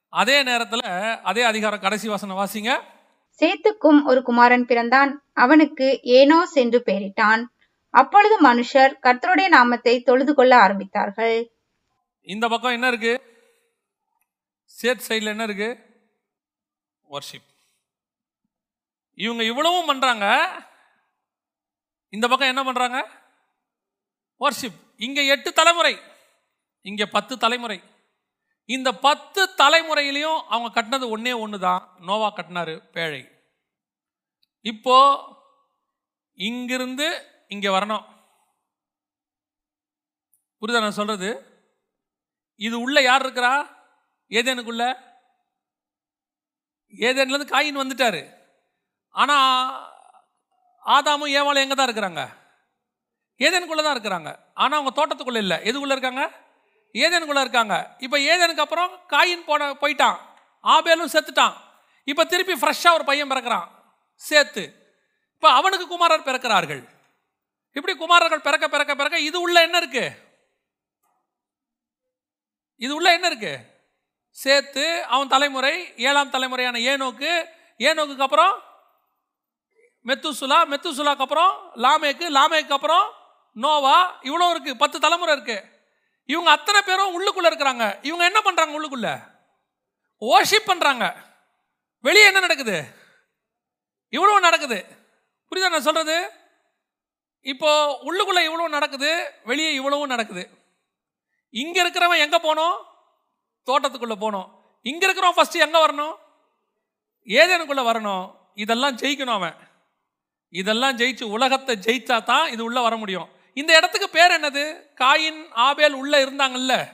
அதே 0.09 0.43
நேரத்துல 0.43 0.77
அதே 1.21 1.43
அதிகாரம் 1.43 1.79
கடைசி 1.79 2.07
வசனம் 2.07 2.37
வாசிங்க. 2.37 2.81
சேத்துக்கும் 3.39 4.03
ஒரு 4.05 4.23
குமாரன் 4.23 4.65
பிறந்தான். 4.65 5.23
அவனுக்கு 5.33 5.99
ஏனோஸ் 6.03 6.53
என்று 6.53 6.83
பெயரிட்டான். 6.85 7.43
அப்பொழுது 7.89 8.35
மனுஷர் 8.41 8.93
கர்த்தருடைய 9.03 9.47
நாமத்தை 9.47 10.01
தொழுது 10.01 10.35
கொள்ள 10.35 10.57
ஆரம்பித்தார்கள். 10.57 11.47
இந்த 12.21 12.47
பக்கம் 12.47 12.71
என்ன 12.71 12.87
இருக்கு? 12.87 13.13
சேத் 14.81 15.01
சைடில் 15.07 15.23
என்ன 15.23 15.43
இருக்கு? 15.43 15.69
வர்ஷிப் 17.11 17.53
இவங்க 19.13 19.43
இவ்வளவும் 19.43 19.85
பண்றாங்க. 19.85 20.25
இந்த 22.09 22.27
பக்கம் 22.27 22.47
என்ன 22.47 22.63
பண்றாங்க? 22.63 23.09
வர்ஷிப் 24.39 24.83
இங்கே 25.05 25.23
எட்டு 25.33 25.49
தலைமுறை 25.59 25.93
இங்கே 26.89 27.05
பத்து 27.15 27.33
தலைமுறை. 27.43 27.77
இந்த 28.75 28.89
பத்து 29.05 29.41
தலைமுறையிலையும் 29.61 30.39
அவங்க 30.53 30.69
கட்டினது 30.75 31.05
ஒன்றே 31.15 31.33
ஒன்று 31.43 31.57
தான் 31.65 31.81
நோவா 32.07 32.27
கட்டினாரு 32.37 32.75
பேழை. 32.95 33.23
இப்போ 34.71 34.97
இங்கிருந்து 36.47 37.07
இங்கே 37.53 37.69
வரணும். 37.77 38.05
புரிதா 40.59 40.79
நான் 40.83 40.99
சொல்கிறது 40.99 41.29
இது 42.67 42.75
உள்ள 42.85 42.97
யார் 43.01 43.23
இருக்கிறா? 43.25 43.53
ஏதேனுக்குள்ள? 44.39 44.85
ஏதேன்லேருந்து 46.93 47.53
காயின் 47.53 47.81
வந்துட்டாரு. 47.81 48.21
ஆனால் 49.21 49.73
ஆதாமும் 50.95 51.33
ஏவாளும் 51.37 51.63
எங்கே 51.63 51.75
தான் 51.75 51.87
இருக்கிறாங்க? 51.89 52.23
ஏதேனுக்குள்ளே 53.39 53.83
தான் 53.83 53.95
இருக்கிறாங்க. 53.97 54.29
ஆனால் 54.53 54.77
அவங்க 54.79 54.91
தோட்டத்துக்குள்ளே 54.97 55.41
இல்லை. 55.45 55.57
எதுக்குள்ளே 55.69 55.95
இருக்காங்க? 55.97 56.23
ஏதேனுக்குள்ளே 56.95 57.43
இருக்காங்க. 57.45 57.75
இப்போ 57.99 58.17
ஏதேனுக்கு 58.31 58.65
அப்புறம் 58.65 58.91
காயின் 59.13 59.47
போன 59.49 59.73
போயிட்டான். 59.73 60.17
ஆபேலும் 60.63 61.13
செத்துட்டான். 61.15 61.55
இப்போ 62.03 62.23
திருப்பி 62.25 62.53
ஃப்ரெஷ்ஷாக 62.53 62.97
ஒரு 62.97 63.03
பையன் 63.03 63.31
பிறக்கிறான். 63.31 63.67
சேர்த்து 64.21 64.63
இப்போ 65.33 65.49
அவனுக்கு 65.59 65.87
குமாரர் 65.87 66.27
பிறக்கிறார்கள். 66.27 66.83
இப்படி 67.75 67.93
குமாரர்கள் 67.95 68.45
பிறக்க 68.47 68.65
பிறக்க 68.67 68.95
பிறக்க 68.95 69.19
இது 69.19 69.41
உள்ள 69.41 69.61
என்ன 69.61 69.77
இருக்கு? 69.77 70.05
இது 72.77 72.95
உள்ள 72.95 73.13
என்ன 73.13 73.27
இருக்கு? 73.27 73.53
சேர்த்து 74.31 74.85
அவன் 75.13 75.27
தலைமுறை 75.27 75.75
ஏழாம் 75.97 76.31
தலைமுறையான 76.35 76.79
ஏனோக்கு 76.91 77.31
ஏனோக்கு 77.79 78.25
அப்புறம் 78.27 78.55
மெத்துசுலா 80.05 80.57
மெத்துசுலாக்கு 80.71 81.25
அப்புறம் 81.25 81.53
லாமேக்கு 81.75 82.25
லாமேக்கு 82.37 82.73
அப்புறம் 82.77 83.05
நோவா 83.63 83.95
இவ்வளோ 84.29 84.49
இருக்கு 84.53 84.71
பத்து 84.83 84.99
தலைமுறை 84.99 85.33
இருக்கு. 85.35 85.57
இவங்க 86.25 86.49
அத்தனை 86.51 86.79
பேரும் 86.81 87.13
உள்ளுக்குள்ள 87.15 87.47
இருக்கிறாங்க. 87.51 87.85
இவங்க 88.09 88.23
என்ன 88.29 88.39
பண்ணுறாங்க 88.45 88.75
உள்ளுக்குள்ள? 88.77 89.09
ஓஷிப் 90.21 90.69
பண்ணுறாங்க 90.71 91.05
வெளியே 92.07 92.25
என்ன 92.25 92.39
நடக்குது? 92.39 92.77
இவ்வளோ 94.13 94.39
நடக்குது. 94.47 94.79
புரியுதா 95.49 95.69
நான் 95.69 95.87
சொல்கிறது 95.89 96.17
இப்போ 97.51 97.71
உள்ளுக்குள்ளே 98.07 98.41
இவ்வளோ 98.47 98.67
நடக்குது 98.75 99.09
வெளியே 99.49 99.71
இவ்வளவும் 99.73 100.13
நடக்குது. 100.13 100.43
இங்கே 101.49 101.79
இருக்கிறவன் 101.83 102.23
எங்கே 102.25 102.39
போனோம்? 102.47 102.77
தோட்டத்துக்குள்ளே 103.67 104.17
போனோம். 104.23 104.47
இங்கே 104.81 105.05
இருக்கிறவன் 105.07 105.37
ஃபஸ்ட்டு 105.37 105.63
எங்கே 105.65 105.79
வரணும்? 105.85 106.15
ஏதேனுக்குள்ளே 107.27 107.83
வரணும். 107.91 108.25
இதெல்லாம் 108.63 108.97
ஜெயிக்கணும் 109.01 109.37
அவன். 109.39 109.55
இதெல்லாம் 110.49 110.97
ஜெயிச்சு 110.99 111.25
உலகத்தை 111.35 111.75
ஜெயிச்சா 111.85 112.17
தான் 112.23 112.51
இது 112.53 112.61
உள்ளே 112.63 112.81
வர 112.81 112.95
முடியும். 112.97 113.29
இந்த 113.57 113.75
இடத்துக்கு 113.75 114.09
பேர் 114.09 114.31
என்னது? 114.31 114.81
காயின் 115.01 115.49
ஆபேல் 115.51 115.93
உள்ள 115.93 116.25
இருந்தாங்கல்ல. 116.25 116.87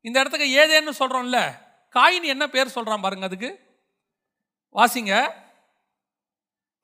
இந்த 0.00 0.20
இடத்துக்கு 0.20 0.46
ஏதேன்னு 0.46 1.02
சொல்றோம்ல. 1.02 1.52
காயின் 1.94 2.22
என்ன 2.22 2.48
பேர் 2.48 2.66
சொல்றான் 2.66 3.02
பாருங்க 3.02 3.26
அதுக்கு. 3.26 3.60
வாசிங்க. 4.74 5.32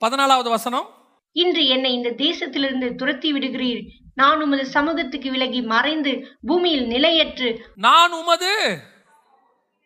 பதினாலாவது 0.05 0.49
வசனம். 0.49 0.95
இன்று 1.33 1.67
என்னை 1.67 1.93
இந்த 1.93 2.11
தேசத்திலிருந்து 2.11 2.95
துரத்தி 2.95 3.33
விடுகிறீர். 3.33 3.89
நான் 4.15 4.43
உமது 4.43 4.67
சமூகத்துக்கு 4.67 5.31
விலகி 5.31 5.63
மறைந்து 5.63 6.39
பூமியில் 6.47 6.87
நிலையற்று. 6.87 7.59
நான் 7.75 8.13
உமது 8.13 8.83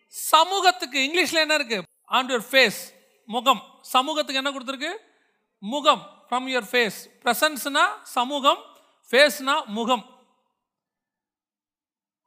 சமூகத்துக்கு 0.07 0.99
இங்கிலீஷ்ல 0.99 1.35
என்ன 1.35 1.55
இருக்கு? 1.55 1.83
ஆன் 2.05 2.27
யுவர் 2.27 2.47
ஃபேஸ் 2.51 2.95
முகம். 3.27 3.63
சமூகத்துக்கு 3.81 4.43
என்ன 4.45 4.51
கொடுத்துருக்கு? 4.51 4.97
முகம். 5.59 6.27
ஃப்ரம் 6.31 6.49
யுவர் 6.49 6.67
ஃபேஸ் 6.73 7.11
பிரசன்ஸ்னா 7.25 7.85
சமூகம் 8.03 8.76
ஃபேஸ்னா 9.11 9.67
முகம். 9.67 10.05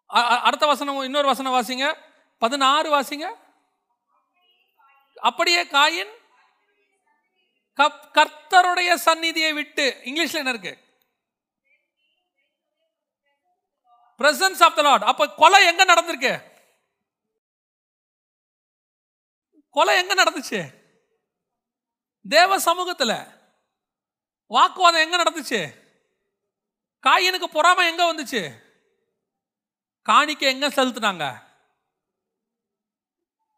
அடுத்த 0.07 0.65
வசனம் 0.65 1.01
இன்னொரு 1.01 1.27
வசனம் 1.27 1.53
வாசிங்க. 1.53 2.01
பதினாறு 2.37 2.99
வாசிங்க. 2.99 3.35
அப்படியே 5.15 5.63
காயின். 5.63 6.17
கப் 7.77 8.09
கர்த்தருடைய 8.13 8.95
சந்நிதியை 8.95 9.53
விட்டு. 9.53 10.01
இங்கிலீஷ்ல 10.03 10.33
என்ன 10.33 10.49
இருக்கு? 10.49 10.87
பிரசன்ஸ் 14.17 14.63
ஆஃப் 14.63 14.75
த 14.75 14.81
லார்ட் 14.81 15.03
அப்ப 15.03 15.33
கொலை 15.33 15.65
எங்க 15.65 15.85
நடந்திருக்கு? 15.85 16.47
கொலை 19.69 19.97
எங்க 19.97 20.23
நடந்துச்சு? 20.23 20.73
தேவ 22.29 22.57
சமூகத்துல. 22.59 23.41
வாக்குவாதம் 24.47 25.01
எங்க 25.01 25.17
நடந்துச்சு? 25.23 25.87
காயினுக்கு 27.03 27.43
பொறாமை 27.43 27.87
எங்க 27.87 28.13
வந்துச்சு? 28.13 28.67
காணிக்க 30.01 30.39
எங்க 30.39 30.67
செலுத்துனாங்க? 30.67 31.47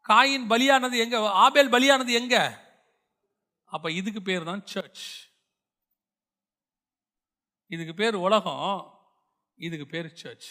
காயின் 0.08 0.46
பலியானது 0.48 0.98
எங்க? 0.98 1.30
ஆபேல் 1.30 1.70
பலியானது 1.70 2.10
எங்க? 2.10 2.60
அப்ப 3.64 3.90
இதுக்கு 3.90 4.22
பேர் 4.22 4.44
தான் 4.44 4.66
சர்ச் 4.66 5.30
இதுக்கு 7.66 7.94
பேர் 7.94 8.14
உலகம் 8.14 9.00
இதுக்கு 9.54 9.86
பேர் 9.86 10.14
சர்ச் 10.14 10.48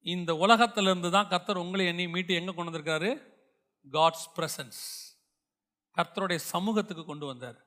இந்த 0.00 0.34
உலகத்திலிருந்து 0.34 1.10
தான் 1.10 1.28
கர்த்தர் 1.28 1.56
உங்களை 1.56 1.86
எண்ணி 1.86 2.08
மீட்டு 2.08 2.34
எங்க 2.34 2.52
கொண்டு 2.52 2.70
வந்திருக்காரு? 2.70 3.34
காட்ஸ் 3.92 4.28
பிரசன்ஸ் 4.36 4.82
கர்த்தருடைய 5.96 6.36
சமூகத்துக்கு 6.36 7.04
கொண்டு 7.04 7.26
வந்தார். 7.26 7.65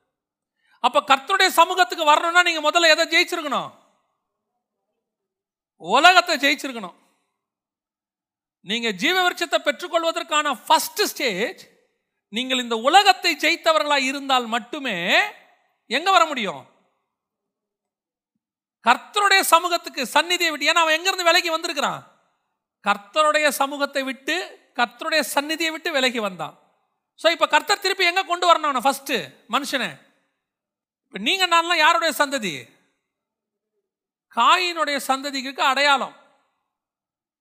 அப்ப 0.86 0.98
கர்த்தருடைய 1.10 1.50
சமூகத்துக்கு 1.60 2.04
வரணும்னா 2.10 2.42
நீங்க 2.48 2.60
முதல்ல 2.66 2.92
எதை 2.94 3.04
ஜெயிச்சிருக்கணும்? 3.14 3.70
உலகத்தை 5.82 6.34
ஜெயிச்சிருக்கணும். 6.44 6.96
நீங்க 8.70 8.88
ஜீவ 9.02 9.16
விருட்சத்தை 9.24 9.58
பெற்றுக்கொள்வதற்கான 9.66 10.46
ஃபர்ஸ்ட் 10.64 11.02
ஸ்டேஜ் 11.12 11.60
நீங்கள் 12.36 12.62
இந்த 12.64 12.76
உலகத்தை 12.88 13.32
ஜெயித்தவர்களாக 13.44 14.08
இருந்தால் 14.10 14.46
மட்டுமே 14.56 14.96
எங்க 15.96 16.08
வர 16.16 16.24
முடியும்? 16.32 16.62
கர்த்தருடைய 18.88 19.40
சமூகத்துக்கு 19.54 20.02
சந்நிதியை 20.16 20.50
விட்டு 20.50 20.68
ஏன்னா 20.70 20.82
அவன் 20.84 20.96
எங்கேருந்து 20.98 21.28
விலகி 21.30 21.50
வந்திருக்கிறான்? 21.54 22.02
கர்த்தருடைய 22.84 23.46
சமூகத்தை 23.60 24.02
விட்டு 24.10 24.36
கர்த்தருடைய 24.78 25.22
சந்நிதியை 25.34 25.70
விட்டு 25.72 25.90
விலகி 25.96 26.20
வந்தான். 26.26 26.54
ஸோ 27.22 27.26
இப்போ 27.34 27.46
கர்த்தர் 27.54 27.84
திருப்பி 27.84 28.04
எங்க 28.10 28.22
கொண்டு 28.30 28.46
வரணும் 28.50 28.68
அவனை? 28.68 28.82
ஃபர்ஸ்ட் 28.86 29.12
மனுஷனை. 29.54 29.90
இப்போ 31.10 31.22
நீங்கள் 31.22 31.48
நான்லாம் 31.48 31.76
யாருடைய 31.76 32.14
சந்ததி? 32.18 32.68
காயினுடைய 34.36 35.00
சந்ததிக்கு 35.06 35.60
அடையாளம். 35.60 36.16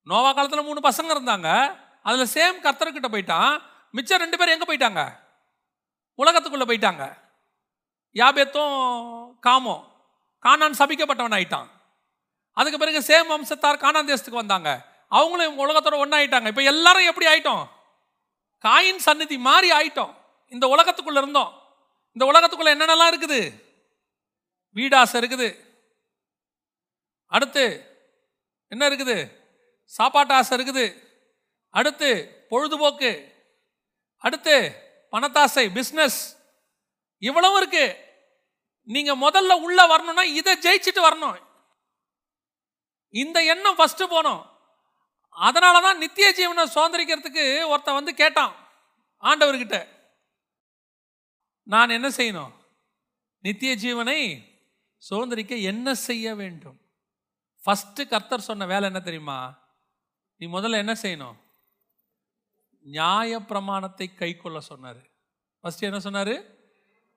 நோவா 0.03 0.33
காலத்தில் 0.33 0.63
மூணு 0.63 0.79
பசங்க 0.79 1.09
இருந்தாங்க. 1.15 1.79
அதில் 2.03 2.31
சேம் 2.33 2.63
கர்த்தர்கிட்ட 2.63 3.09
போயிட்டான். 3.11 3.61
மிச்சம் 3.91 4.19
ரெண்டு 4.19 4.37
பேரும் 4.37 4.59
எங்கே 4.59 4.69
போயிட்டாங்க? 4.69 5.19
உலகத்துக்குள்ளே 6.17 6.67
போயிட்டாங்க. 6.71 7.17
யாபேத்தும் 8.13 8.75
காமோ 9.39 9.87
கானான் 10.39 10.79
சபிக்கப்பட்டவன் 10.79 11.37
ஆயிட்டான். 11.37 11.69
அதுக்கு 12.53 12.79
பிறகு 12.79 12.99
சேம் 12.99 13.31
வம்சத்தார் 13.33 13.81
கானான் 13.85 14.09
தேசத்துக்கு 14.11 14.41
வந்தாங்க. 14.43 14.85
அவங்களும் 15.07 15.59
உலகத்தோட 15.59 15.95
ஒன்றாயிட்டாங்க 16.05 16.47
இப்போ 16.47 16.61
எல்லாரும் 16.61 17.05
எப்படி 17.05 17.27
ஆயிட்டோம்? 17.27 17.69
காயின் 18.59 18.97
சந்நிதி 18.97 19.37
மாறி 19.37 19.71
ஆயிட்டோம். 19.71 20.15
இந்த 20.47 20.67
உலகத்துக்குள்ளே 20.67 21.17
இருந்தோம். 21.17 21.58
இந்த 22.19 22.31
உலகத்துக்குள்ள 22.31 22.69
என்னென்னலாம் 22.71 23.11
இருக்குது? 23.11 23.37
வீடாசை 24.75 25.17
இருக்குது. 25.19 25.47
அடுத்து 27.25 27.63
என்ன 28.67 28.89
இருக்குது? 28.89 29.31
சாப்பாட்டு 29.83 30.33
ஆசை 30.33 30.57
இருக்குது. 30.57 31.03
அடுத்து 31.69 32.09
பொழுதுபோக்கு. 32.49 33.11
அடுத்து 34.17 34.55
பணத்தாசை 35.11 35.63
பிஸ்னஸ் 35.77 36.19
இவ்வளவு 37.17 37.57
இருக்கு. 37.57 37.85
நீங்க 38.83 39.15
முதல்ல 39.15 39.61
உள்ள 39.61 39.85
வரணும்னா 39.85 40.23
இதை 40.23 40.55
ஜெயிச்சுட்டு 40.55 41.05
வரணும். 41.07 41.39
இந்த 43.09 43.43
எண்ணம் 43.43 43.77
ஃபஸ்ட்டு 43.77 44.11
போனோம். 44.15 44.43
அதனால 45.29 45.81
தான் 45.81 45.97
நித்திய 45.97 46.33
ஜீவனை 46.39 46.65
சுதந்திரிக்கிறதுக்கு 46.75 47.67
ஒருத்தன் 47.67 47.99
வந்து 47.99 48.13
கேட்டான். 48.13 48.53
ஆண்டவர்கிட்ட. 49.21 49.97
நான் 51.69 51.89
என்ன 51.89 52.07
செய்யணும்? 52.09 52.51
நித்திய 53.39 53.75
ஜீவனை 53.75 54.43
சுதந்திரிக்க 55.09 55.61
என்ன 55.61 55.93
செய்ய 55.93 56.35
வேண்டும்? 56.35 56.79
ஃபஸ்ட்டு 57.65 58.07
கர்த்தர் 58.07 58.39
சொன்ன 58.39 58.65
வேலை 58.65 58.83
என்ன 58.83 58.99
தெரியுமா? 58.99 59.57
நீ 60.35 60.47
முதல்ல 60.47 60.77
என்ன 60.77 60.93
செய்யணும்? 61.01 61.37
நியாய 62.81 63.39
பிரமாணத்தை 63.39 64.13
கை 64.13 64.37
கொள்ள 64.37 64.59
சொன்னார். 64.59 65.01
ஃபஸ்ட்டு 65.63 65.79
என்ன 65.79 65.99
சொன்னார்? 65.99 66.43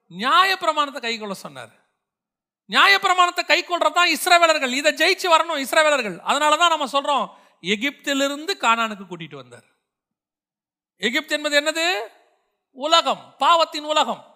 நியாய 0.07 0.57
பிரமாணத்தை 0.57 1.01
கை 1.01 1.19
கொள்ள 1.19 1.33
சொன்னார். 1.33 1.73
நியாய 2.65 2.99
பிரமாணத்தை 2.99 3.43
கை 3.45 3.63
கொள்றது 3.63 3.91
தான் 3.91 4.09
இஸ்ரவேலர்கள். 4.09 4.71
இதை 4.71 4.93
ஜெயிச்சு 4.93 5.27
வரணும் 5.35 5.63
இஸ்ரவேலர்கள். 5.65 6.19
அதனால 6.19 6.57
தான் 6.57 6.69
நம்ம 6.69 6.87
சொல்கிறோம் 6.87 7.37
எகிப்திலிருந்து 7.61 8.53
கானானுக்கு 8.59 9.05
கூட்டிகிட்டு 9.07 9.35
வந்தார். 9.35 9.65
எகிப்து 10.97 11.35
என்பது 11.35 11.61
என்னது? 11.61 11.99
உலகம் 12.71 13.35
பாவத்தின் 13.37 13.83
உலகம். 13.83 14.32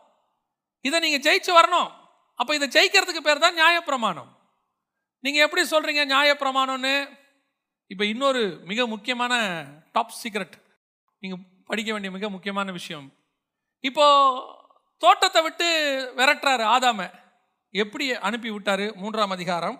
இதை 0.85 0.97
நீங்கள் 1.05 1.23
ஜெயிச்சு 1.27 1.51
வரணும். 1.59 1.89
அப்போ 2.39 2.51
இதை 2.57 2.67
ஜெயிக்கிறதுக்கு 2.75 3.23
பேர் 3.27 3.43
தான் 3.45 3.57
நியாயப்பிரமாணம். 3.61 4.29
நீங்கள் 5.23 5.45
எப்படி 5.45 5.63
சொல்கிறீங்க 5.73 6.03
நியாயப்பிரமாணம்னு? 6.13 6.95
இப்போ 7.91 8.03
இன்னொரு 8.13 8.41
மிக 8.69 8.87
முக்கியமான 8.93 9.33
டாப் 9.95 10.17
சீக்ரெட் 10.21 10.55
நீங்கள் 11.23 11.41
படிக்க 11.69 11.89
வேண்டிய 11.93 12.11
மிக 12.17 12.29
முக்கியமான 12.35 12.71
விஷயம். 12.79 13.07
இப்போ 13.83 14.05
தோட்டத்தை 15.03 15.41
விட்டு 15.47 15.67
விரட்டுறாரு 16.19 16.65
ஆதாம. 16.75 16.99
எப்படி 17.73 18.05
அனுப்பி 18.27 18.49
விட்டாரு? 18.53 18.85
மூன்றாம் 19.01 19.33
அதிகாரம் 19.35 19.77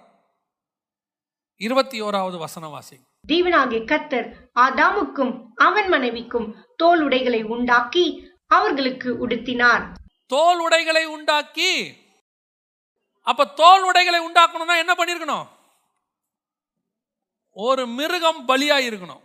இருபத்தி 1.62 1.98
ஓராவது 2.08 2.38
வசன 2.44 2.66
வாசி 2.74 2.98
தேவனாகிய 3.32 3.80
கத்தர் 3.92 4.28
ஆதாமுக்கும் 4.66 5.32
அவன் 5.68 5.90
மனைவிக்கும் 5.94 6.48
தோல் 6.82 7.02
உடைகளை 7.06 7.40
உண்டாக்கி 7.56 8.04
அவர்களுக்கு 8.58 9.10
உடுத்தினார். 9.26 9.86
தோல் 10.28 10.60
உடைகளை 10.60 11.06
உண்டாக்கி 11.06 11.72
அப்ப 13.28 13.46
தோல் 13.46 13.84
உடைகளை 13.84 14.20
உண்டாக்கணும்னா 14.28 14.76
என்ன 14.84 14.94
பண்ணிருக்கணும்? 14.94 15.48
ஒரு 17.52 17.88
மிருகம் 17.88 18.42
பலியா 18.48 18.78
இருக்கணும் 18.88 19.24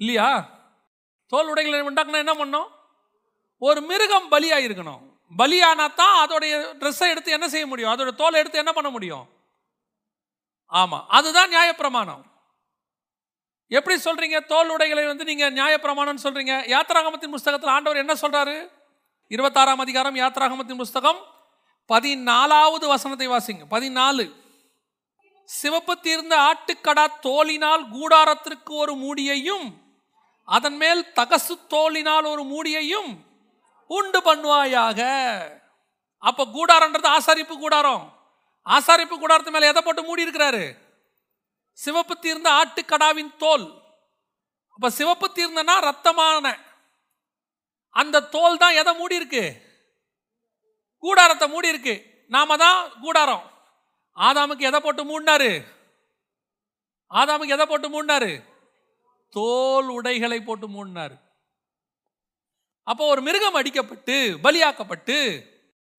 இல்லையா? 0.00 0.28
தோல் 1.32 1.48
உடைகளை 1.48 1.80
உண்டாக்கணும் 1.80 2.24
என்ன 2.24 2.34
பண்ணும்? 2.34 2.68
ஒரு 3.58 3.80
மிருகம் 3.80 4.30
பலியா 4.30 4.58
இருக்கணும் 4.66 5.02
பலியானா 5.38 5.94
தான் 5.94 6.16
அதோடைய 6.24 6.54
ட்ரெஸ்ஸை 6.80 7.08
எடுத்து 7.12 7.30
என்ன 7.32 7.46
செய்ய 7.48 7.66
முடியும்? 7.66 7.92
அதோட 7.92 8.10
தோலை 8.14 8.40
எடுத்து 8.40 8.58
என்ன 8.58 8.72
பண்ண 8.72 8.90
முடியும்? 8.90 9.24
ஆமா 10.72 10.98
அதுதான் 11.08 11.52
நியாயப்பிரமாணம். 11.52 12.22
எப்படி 13.68 14.00
சொல்றீங்க? 14.00 14.46
தோல் 14.46 14.68
உடைகளை 14.68 15.06
வந்து 15.06 15.24
நீங்க 15.24 15.50
நியாயப்பிரமாணம் 15.50 16.22
சொல்றீங்க. 16.22 16.68
யாத்திராகமத்தின் 16.68 17.30
புஸ்தகத்தில் 17.30 17.70
ஆண்டவர் 17.70 17.98
என்ன 17.98 18.12
சொல்றாரு? 18.12 18.70
இருபத்தாறாம் 19.28 19.78
அதிகாரம் 19.78 20.14
யாத்திராகமத்தின் 20.14 20.76
புஸ்தகம் 20.76 21.18
பதினாலாவது 21.88 22.86
வசனத்தை 22.86 23.28
வாசிங்க. 23.28 23.64
பதினாலு. 23.70 24.32
சிவப்பு 25.44 26.00
தீர்ந்த 26.00 26.36
ஆட்டுக்கடா 26.36 27.06
தோலினால் 27.22 27.84
கூடாரத்திற்கு 27.92 28.70
ஒரு 28.70 28.94
மூடியையும் 28.94 29.72
அதன் 30.44 30.76
மேல் 30.76 31.06
தகசு 31.14 31.54
தோலினால் 31.68 32.26
ஒரு 32.26 32.42
மூடியையும் 32.42 33.16
உண்டு 33.86 34.20
பண்ணுவாயாக. 34.20 35.00
அப்ப 36.18 36.46
கூடாரன்றது 36.46 37.08
ஆசாரிப்பு 37.16 37.58
கூடாரம். 37.58 38.12
ஆசாரிப்பு 38.66 39.16
கூடாரத்து 39.18 39.50
மேல 39.50 39.66
எதை 39.66 39.82
போட்டு 39.82 40.02
மூடி 40.02 40.24
இருக்கிறாரு 40.24 40.82
சிவப்பு 41.82 42.14
தீர்ந்த 42.18 42.48
ஆட்டுக்கடாவின் 42.50 43.36
தோல். 43.36 43.66
அப்ப 44.74 44.90
சிவப்பு 44.90 45.26
தீர்ந்தனா 45.34 45.74
ரத்தமான. 45.88 46.46
அந்த 47.90 48.22
தோல் 48.34 48.60
தான் 48.62 48.78
எதை 48.80 48.92
மூடி 48.94 49.14
இருக்கு 49.14 49.44
கூடாரத்தை 50.98 51.48
மூடி 51.48 51.68
இருக்கு 51.68 51.94
நாம 52.28 52.56
தான் 52.56 53.00
கூடாரம். 53.00 53.44
ஆதாமுக்கு 54.16 54.68
எதை 54.68 54.80
போட்டு 54.80 55.02
மூடினாரு? 55.10 55.50
ஆதாமுக்கு 57.10 57.54
எதை 57.56 57.66
போட்டு 57.66 57.88
மூடினாரு? 57.94 58.32
தோல் 59.28 59.88
உடைகளை 59.88 60.38
போட்டு 60.42 60.66
மூடினாரு. 60.68 61.16
அப்போ 62.82 63.04
ஒரு 63.06 63.20
மிருகம் 63.22 63.58
அடிக்கப்பட்டு 63.60 64.16
பலியாக்கப்பட்டு 64.44 65.18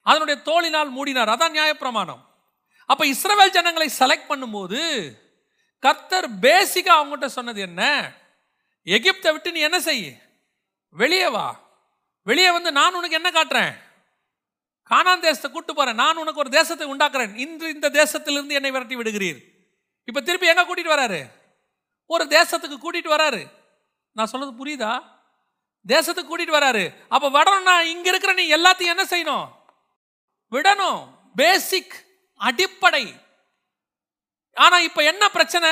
அதனுடைய 0.01 0.41
தோலினால் 0.41 0.91
மூடினார். 0.97 1.33
அதான் 1.35 1.55
நியாயப்பிரமாணம். 1.57 2.21
அப்ப 2.85 3.05
இஸ்ரவேல் 3.05 3.55
ஜனங்களை 3.57 3.87
செலக்ட் 3.99 4.29
பண்ணும்போது 4.31 4.81
கர்த்தர் 5.79 6.39
பேசிக்காக 6.39 6.97
அவங்ககிட்ட 6.99 7.25
சொன்னது 7.25 7.61
என்ன? 7.61 8.11
எகிப்தை 8.85 9.31
விட்டு 9.31 9.51
நீ 9.51 9.59
என்ன 9.59 9.79
செய் 9.79 10.21
வெளியே 10.89 11.27
வா. 11.27 11.59
வெளியே 12.23 12.51
வந்து 12.51 12.71
நான் 12.71 12.93
உனக்கு 12.93 13.15
என்ன 13.15 13.29
காட்டுறேன்? 13.31 13.83
காணான் 14.83 15.19
தேசத்தை 15.19 15.51
கூட்டு 15.51 15.73
போகிறேன் 15.73 15.95
நான் 15.95 16.17
உனக்கு 16.17 16.39
ஒரு 16.39 16.49
தேசத்தை 16.49 16.87
உண்டாக்குறேன். 16.87 17.35
இன்று 17.35 17.69
இந்த 17.69 17.89
தேசத்திலிருந்து 17.89 18.51
என்னை 18.51 18.71
விரட்டி 18.71 18.95
விடுகிறீர். 18.95 19.39
இப்போ 20.03 20.21
திருப்பி 20.21 20.47
எங்கே 20.47 20.61
கூட்டிகிட்டு 20.61 20.95
வராரு? 20.95 21.31
ஒரு 22.05 22.23
தேசத்துக்கு 22.23 22.77
கூட்டிகிட்டு 22.77 23.15
வராரு. 23.15 23.51
நான் 24.11 24.25
சொன்னது 24.25 24.65
புரியுதா? 24.65 25.03
தேசத்துக்கு 25.87 26.29
கூட்டிகிட்டு 26.31 26.59
வராரு. 26.59 26.95
அப்போ 27.09 27.29
விடணும்னா 27.29 27.81
இங்கே 27.81 28.09
இருக்கிற 28.09 28.33
நீ 28.33 28.53
எல்லாத்தையும் 28.53 28.93
என்ன 28.95 29.03
செய்யணும்? 29.03 29.47
விடணும். 30.51 31.07
பேசிக் 31.35 32.05
அடிப்படை. 32.33 33.24
ஆனா 34.55 34.79
இப்ப 34.79 35.03
என்ன 35.03 35.29
பிரச்சனை? 35.29 35.69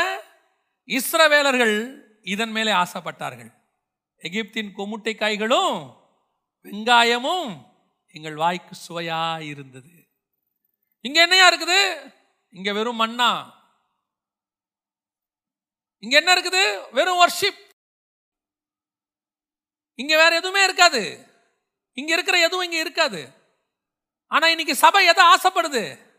இஸ்ரவேலர்கள் 0.87 2.01
இதன் 2.21 2.51
மேலே 2.51 2.71
ஆசைப்பட்டார்கள். 2.71 3.51
எகிப்தின் 4.17 4.71
கொமுட்டை 4.77 5.17
காய்களும் 5.17 6.01
வெங்காயமும் 6.63 7.71
எங்கள் 8.11 8.35
வாய்க்கு 8.35 8.75
சுவையா 8.87 9.39
இருந்தது. 9.39 9.89
இங்க 11.01 11.21
என்னையா 11.21 11.49
இருக்குது? 11.49 12.11
இங்க 12.49 12.73
வெறும் 12.73 12.99
மண்ணா? 12.99 13.53
இங்க 15.99 16.15
என்ன 16.17 16.33
இருக்குது? 16.33 16.91
வெறும் 16.91 17.27
ஒர்ஷிப் 17.27 17.61
இங்க 19.95 20.17
வேற 20.17 20.35
எதுவுமே 20.35 20.63
இருக்காது. 20.63 21.27
இங்க 21.93 22.13
இருக்கிற 22.13 22.39
எதுவும் 22.39 22.65
இங்க 22.65 22.79
இருக்காது. 22.79 23.33
ஆனா 24.27 24.47
இன்னைக்கு 24.47 24.75
சபை 24.75 25.05
எதை 25.05 25.25
ஆசைப்படுது? 25.25 26.11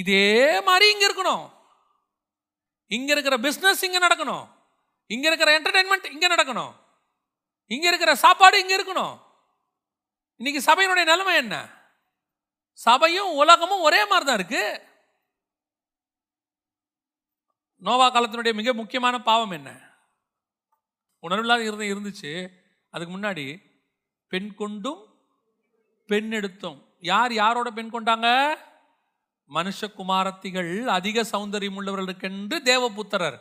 இதே 0.00 0.60
மாதிரி 0.60 0.86
இங்க 0.90 1.04
இருக்கணும். 1.08 1.44
இங்க 2.86 3.12
இருக்கிற 3.12 3.36
பிசினஸ் 3.38 3.82
இங்க 3.82 3.98
நடக்கணும். 4.06 4.48
இங்க 5.06 5.26
இருக்கிற 5.26 5.60
என்டர்டைன்மெண்ட் 5.60 6.10
இங்க 6.10 6.26
நடக்கணும். 6.34 6.72
இங்க 7.66 7.86
இருக்கிற 7.86 8.14
சாப்பாடு 8.14 8.60
இங்க 8.60 8.74
இருக்கணும். 8.76 9.20
இன்னைக்கு 10.36 10.72
சபையினுடைய 10.72 11.04
நிலைமை 11.04 11.34
என்ன? 11.34 11.56
சபையும் 12.72 13.32
உலகமும் 13.32 13.80
ஒரே 13.80 14.06
மாதிரி 14.06 14.26
தான் 14.26 14.34
இருக்கு. 14.34 14.64
நோவா 17.76 18.06
காலத்தினுடைய 18.12 18.54
மிக 18.54 18.72
முக்கியமான 18.72 19.22
பாவம் 19.22 19.50
என்ன? 19.50 19.70
உணர்வில்லாத 21.20 21.62
இருந்தம் 21.62 21.92
இருந்துச்சு. 21.92 22.48
அதுக்கு 22.90 23.18
முன்னாடி 23.18 23.46
பெண் 24.28 24.54
கொண்டும் 24.54 25.02
பெண் 26.06 26.30
எடுத்தோம். 26.30 26.84
யார் 27.00 27.32
யாரோட 27.32 27.70
பெண் 27.70 27.90
கொண்டாங்க? 27.92 28.58
மனுஷகுமாரத்திகள் 29.50 30.86
அதிக 30.86 31.22
சௌந்தரியம் 31.22 31.76
உள்ளவர்களுக்கென்று 31.80 32.56
தேவபுத்திரர். 32.70 33.38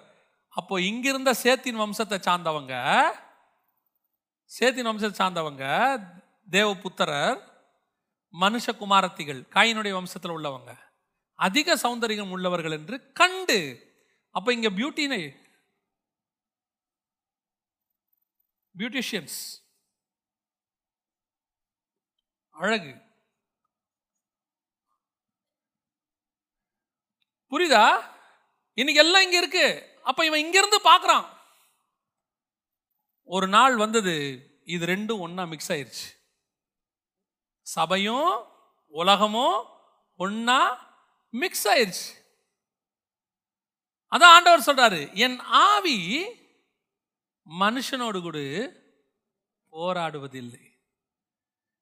அப்போ 0.50 0.80
இங்கிருந்த 0.80 1.32
சேத்தின் 1.44 1.82
வம்சத்தை 1.84 2.18
சார்ந்தவங்க 2.20 2.74
சேத்தின் 4.52 4.90
வம்சத்தை 4.90 5.18
சார்ந்தவங்க 5.20 5.66
தேவபுத்திரர் 6.52 7.40
மனுஷகுமாரத்திகள் 8.34 9.42
காயினுடைய 9.56 9.94
வம்சத்தில் 10.00 10.36
உள்ளவங்க 10.38 10.72
அதிக 11.36 11.76
சௌந்தரியம் 11.76 12.32
உள்ளவர்கள் 12.36 12.76
என்று 12.78 13.12
கண்டு 13.14 13.60
அப்போ 14.32 14.50
இங்கே 14.54 14.70
பியூட்டினை 14.70 15.22
பியூட்டிஷியன்ஸ் 18.76 19.40
அழகு. 22.56 22.94
புரியுதா? 27.54 27.86
இன்னைக்கு 28.74 29.04
எல்லாம் 29.04 29.22
இங்க 29.22 29.38
இருக்கு. 29.38 29.66
அப்ப 30.04 30.26
இவன் 30.26 30.40
இங்கிருந்து 30.40 30.80
பார்க்குறான் 30.90 31.26
ஒரு 33.24 33.48
நாள் 33.48 33.76
வந்தது 33.76 34.16
இது 34.64 34.86
ரெண்டும் 34.86 35.22
ஒன்னா 35.26 35.44
மிக்ஸ் 35.48 35.72
ஆயிருச்சு. 35.72 36.08
சபையும் 37.62 38.32
உலகமும் 38.88 39.58
ஒன்னா 40.20 40.60
மிக்ஸ் 41.30 41.68
ஆயிருச்சு. 41.68 42.10
அதான் 44.12 44.34
ஆண்டவர் 44.36 44.68
சொல்றாரு 44.68 45.14
என் 45.26 45.40
ஆவி 45.40 45.98
மனுஷனோடு 47.60 48.22
கூட 48.22 48.40
போராடுவதில்லை. 49.72 50.64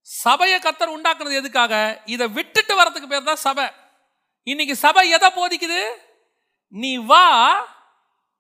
சபையை 0.02 0.60
கத்தர் 0.60 0.94
உண்டாக்குனது 0.96 1.40
எதுக்காக? 1.42 2.02
இதை 2.06 2.28
விட்டுட்டு 2.28 2.74
வரதுக்கு 2.80 3.08
பேர் 3.08 3.30
தான் 3.30 3.46
சபை. 3.48 3.66
இன்னைக்கு 4.44 4.76
சபை 4.76 5.10
எதை 5.10 5.30
போதிக்குது? 5.36 5.88
நீ 6.68 6.98
வா 6.98 7.26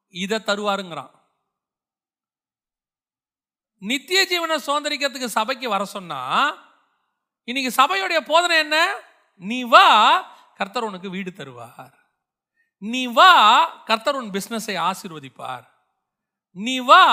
இதை 0.09 0.39
தருவாருங்கிறான். 0.39 1.11
நித்திய 3.77 4.25
ஜீவனை 4.29 4.57
சுதந்திரிக்கிறதுக்கு 4.65 5.25
சபைக்கு 5.25 5.69
வர 5.69 5.85
சொன்னா 5.85 6.21
இன்னைக்கு 7.43 7.83
சபையுடைய 7.83 8.19
போதனை 8.19 8.57
என்ன? 8.57 8.95
நீ 9.35 9.63
வா 9.63 9.87
கர்த்தர் 10.55 10.83
உனக்கு 10.83 11.09
வீடு 11.09 11.31
தருவார். 11.31 11.93
நீ 12.77 13.05
வா 13.05 13.65
கர்த்தர் 13.83 14.15
உன் 14.15 14.29
பிஸ்னஸை 14.29 14.75
ஆசீர்வதிப்பார். 14.79 15.63
நீ 16.51 16.79
வா 16.79 17.03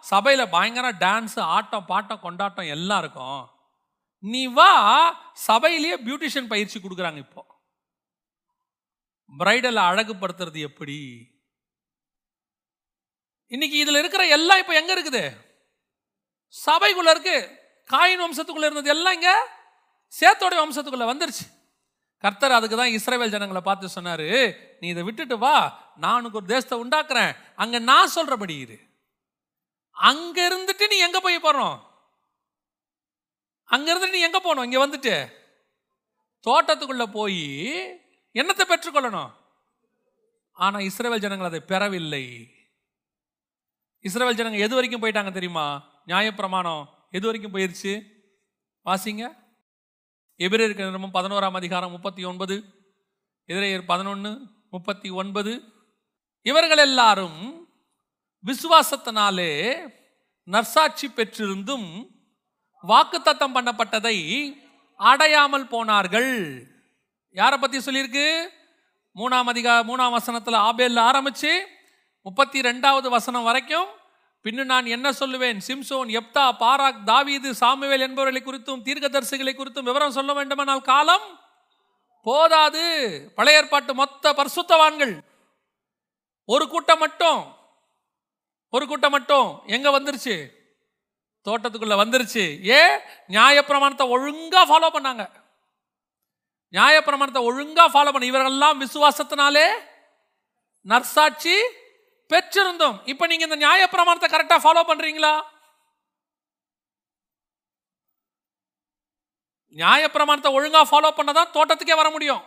சபையில் 0.00 0.48
பயங்கர 0.48 0.92
டான்ஸ் 0.92 1.40
ஆட்டம் 1.40 1.86
பாட்டம் 1.88 2.20
கொண்டாட்டம் 2.20 2.66
எல்லாம் 2.66 2.98
இருக்கும். 2.98 3.50
நீ 4.18 4.46
வா 4.46 4.72
சபையிலேயே 5.32 5.96
பியூட்டிஷியன் 5.96 6.46
பயிற்சி 6.46 6.80
கொடுக்குறாங்க 6.80 7.16
இப்போ. 7.16 7.49
பிரைடலை 9.38 9.82
அழகுபடுத்துறது 9.90 10.60
எப்படி? 10.68 10.98
இன்னைக்கு 13.54 13.76
இதில் 13.82 14.00
இருக்கிற 14.00 14.22
எல்லாம் 14.36 14.60
இப்போ 14.62 14.74
எங்கே 14.80 14.92
இருக்குது? 14.96 15.22
சபைக்குள்ளே 16.54 17.12
இருக்கு. 17.14 17.38
காயின் 17.90 18.22
வம்சத்துக்குள்ளே 18.24 18.68
இருந்தது 18.68 18.92
எல்லாம் 18.96 19.16
இங்கே 19.18 19.34
சேத்தோடைய 20.12 20.60
வம்சத்துக்குள்ளே 20.62 21.08
வந்துருச்சு. 21.10 21.44
கர்த்தர் 22.24 22.56
அதுக்கு 22.56 22.76
தான் 22.76 22.94
இஸ்ரேவேல் 22.96 23.34
ஜனங்களை 23.34 23.62
பார்த்து 23.66 23.94
சொன்னார் 23.96 24.26
நீ 24.80 24.86
இதை 24.92 25.02
விட்டுட்டு 25.08 25.36
வா. 25.44 25.54
நான் 26.02 26.18
உனக்கு 26.20 26.40
ஒரு 26.40 26.48
தேசத்தை 26.54 26.76
உண்டாக்குறேன். 26.84 27.32
அங்கே 27.62 27.78
நான் 27.90 28.14
சொல்கிறபடி 28.16 28.56
இரு. 28.64 28.78
அங்கே 29.96 30.42
இருந்துட்டு 30.48 30.84
நீ 30.92 30.98
எங்கே 31.06 31.20
போய் 31.26 31.44
போகிறோம் 31.46 31.78
அங்கே 33.74 33.88
இருந்துட்டு 33.92 34.18
நீ 34.18 34.22
எங்கே 34.28 34.40
போகணும்? 34.44 34.66
இங்கே 34.68 34.82
வந்துட்டு. 34.84 35.14
தோட்டத்துக்குள்ளே 36.46 37.06
போய் 37.18 37.42
என்னத்தை 38.34 38.64
பெற்றுக்கொள்ளணும்? 38.70 39.30
ஆனால் 40.56 40.86
இஸ்ரேல் 40.88 41.22
ஜனங்கள் 41.24 41.50
அதை 41.50 41.60
பெறவில்லை. 41.70 42.24
இஸ்ரேல் 44.04 44.38
ஜனங்கள் 44.40 44.64
எது 44.66 44.74
வரைக்கும் 44.74 45.02
போயிட்டாங்க 45.02 45.32
தெரியுமா? 45.32 45.66
நியாயப்பிரமாணம் 46.10 46.84
எது 47.16 47.26
வரைக்கும் 47.26 47.54
போயிருச்சு? 47.54 47.92
வாசிங்க. 48.86 49.24
எபிரேயருக்கு 50.40 50.86
நிருபம் 50.88 51.16
பதினோராம் 51.16 51.58
அதிகாரம் 51.60 51.90
முப்பத்தி 51.90 52.22
ஒன்பது 52.24 52.56
எதிரையர் 53.48 53.90
பதினொன்று 53.90 54.30
முப்பத்தி 54.74 55.08
ஒன்பது 55.20 55.52
இவர்கள் 56.46 56.82
எல்லாரும் 56.88 57.40
விசுவாசத்தினாலே 58.44 59.52
நற்சாட்சி 60.44 61.06
பெற்றிருந்தும் 61.08 61.88
வாக்குத்தத்தம் 62.84 63.56
பண்ணப்பட்டதை 63.56 64.16
அடையாமல் 65.00 65.70
போனார்கள். 65.74 66.32
யாரை 67.32 67.58
பற்றி 67.58 67.78
சொல்லியிருக்கு? 67.78 68.48
மூணாம் 69.14 69.44
அதிகா 69.44 69.82
மூணாம் 69.82 70.10
வசனத்தில் 70.10 70.54
ஆபேலில் 70.54 70.96
ஆரம்பித்து 70.96 71.68
முப்பத்தி 72.22 72.60
ரெண்டாவது 72.60 73.08
வசனம் 73.08 73.42
வரைக்கும் 73.42 73.88
பின்னு 74.44 74.64
நான் 74.64 74.86
என்ன 74.86 75.10
சொல்லுவேன்? 75.10 75.60
சிம்சோன் 75.68 76.20
எப்தா 76.20 76.52
பாராக் 76.60 77.04
தாவீது 77.04 77.54
சாமுவேல் 77.54 78.00
என்பவர்களை 78.00 78.42
குறித்தும் 78.42 78.82
தீர்க்கதரிசிகளை 78.82 79.52
குறித்தும் 79.54 79.82
விவரம் 79.82 80.10
சொல்ல 80.10 80.32
வேண்டுமானால் 80.32 80.80
காலம் 80.80 81.40
போதாது. 82.22 83.32
பழைய 83.34 83.58
ஏற்பாட்டு 83.58 83.94
மொத்த 83.94 84.32
பரிசுத்தவான்கள். 84.32 85.20
ஒரு 86.44 86.68
கூட்டம் 86.68 86.98
மட்டும். 86.98 87.56
ஒரு 88.70 88.86
கூட்டம் 88.86 89.10
மட்டும். 89.10 89.62
எங்க 89.66 90.00
வந்துருச்சு? 90.00 90.48
தோட்டத்துக்குள்ள 91.44 91.94
வந்துருச்சு. 91.94 92.68
ஏ 92.68 92.96
நியாயப்பிரமாணத்தை 93.28 94.02
ஒழுங்கா 94.08 94.60
ஃபாலோ 94.68 94.88
பண்ணாங்க. 94.92 95.39
நியாயப்பிரமாணத்தை 96.76 97.42
ஒழுங்கா 97.50 97.84
ஃபாலோ 97.92 98.10
பண்ண. 98.12 98.26
இவர்கள்லாம் 98.30 98.82
விசுவாசத்தினாலே 98.84 99.66
நற்சாட்சி 100.90 101.56
பெற்றிருந்தோம். 102.30 102.98
இப்ப 103.12 103.26
நீங்க 103.30 103.44
இந்த 103.48 103.58
நியாயப்பிரமாணத்தை 103.64 104.28
கரெக்டா 104.34 104.58
ஃபாலோ 104.64 104.82
பண்றீங்களா? 104.90 105.32
நியாயப்பிரமாணத்தை 109.80 110.50
ஒழுங்கா 110.58 110.80
ஃபாலோ 110.90 111.10
பண்ணதான் 111.18 111.52
தோட்டத்துக்கே 111.56 111.96
வர 112.00 112.08
முடியும். 112.10 112.42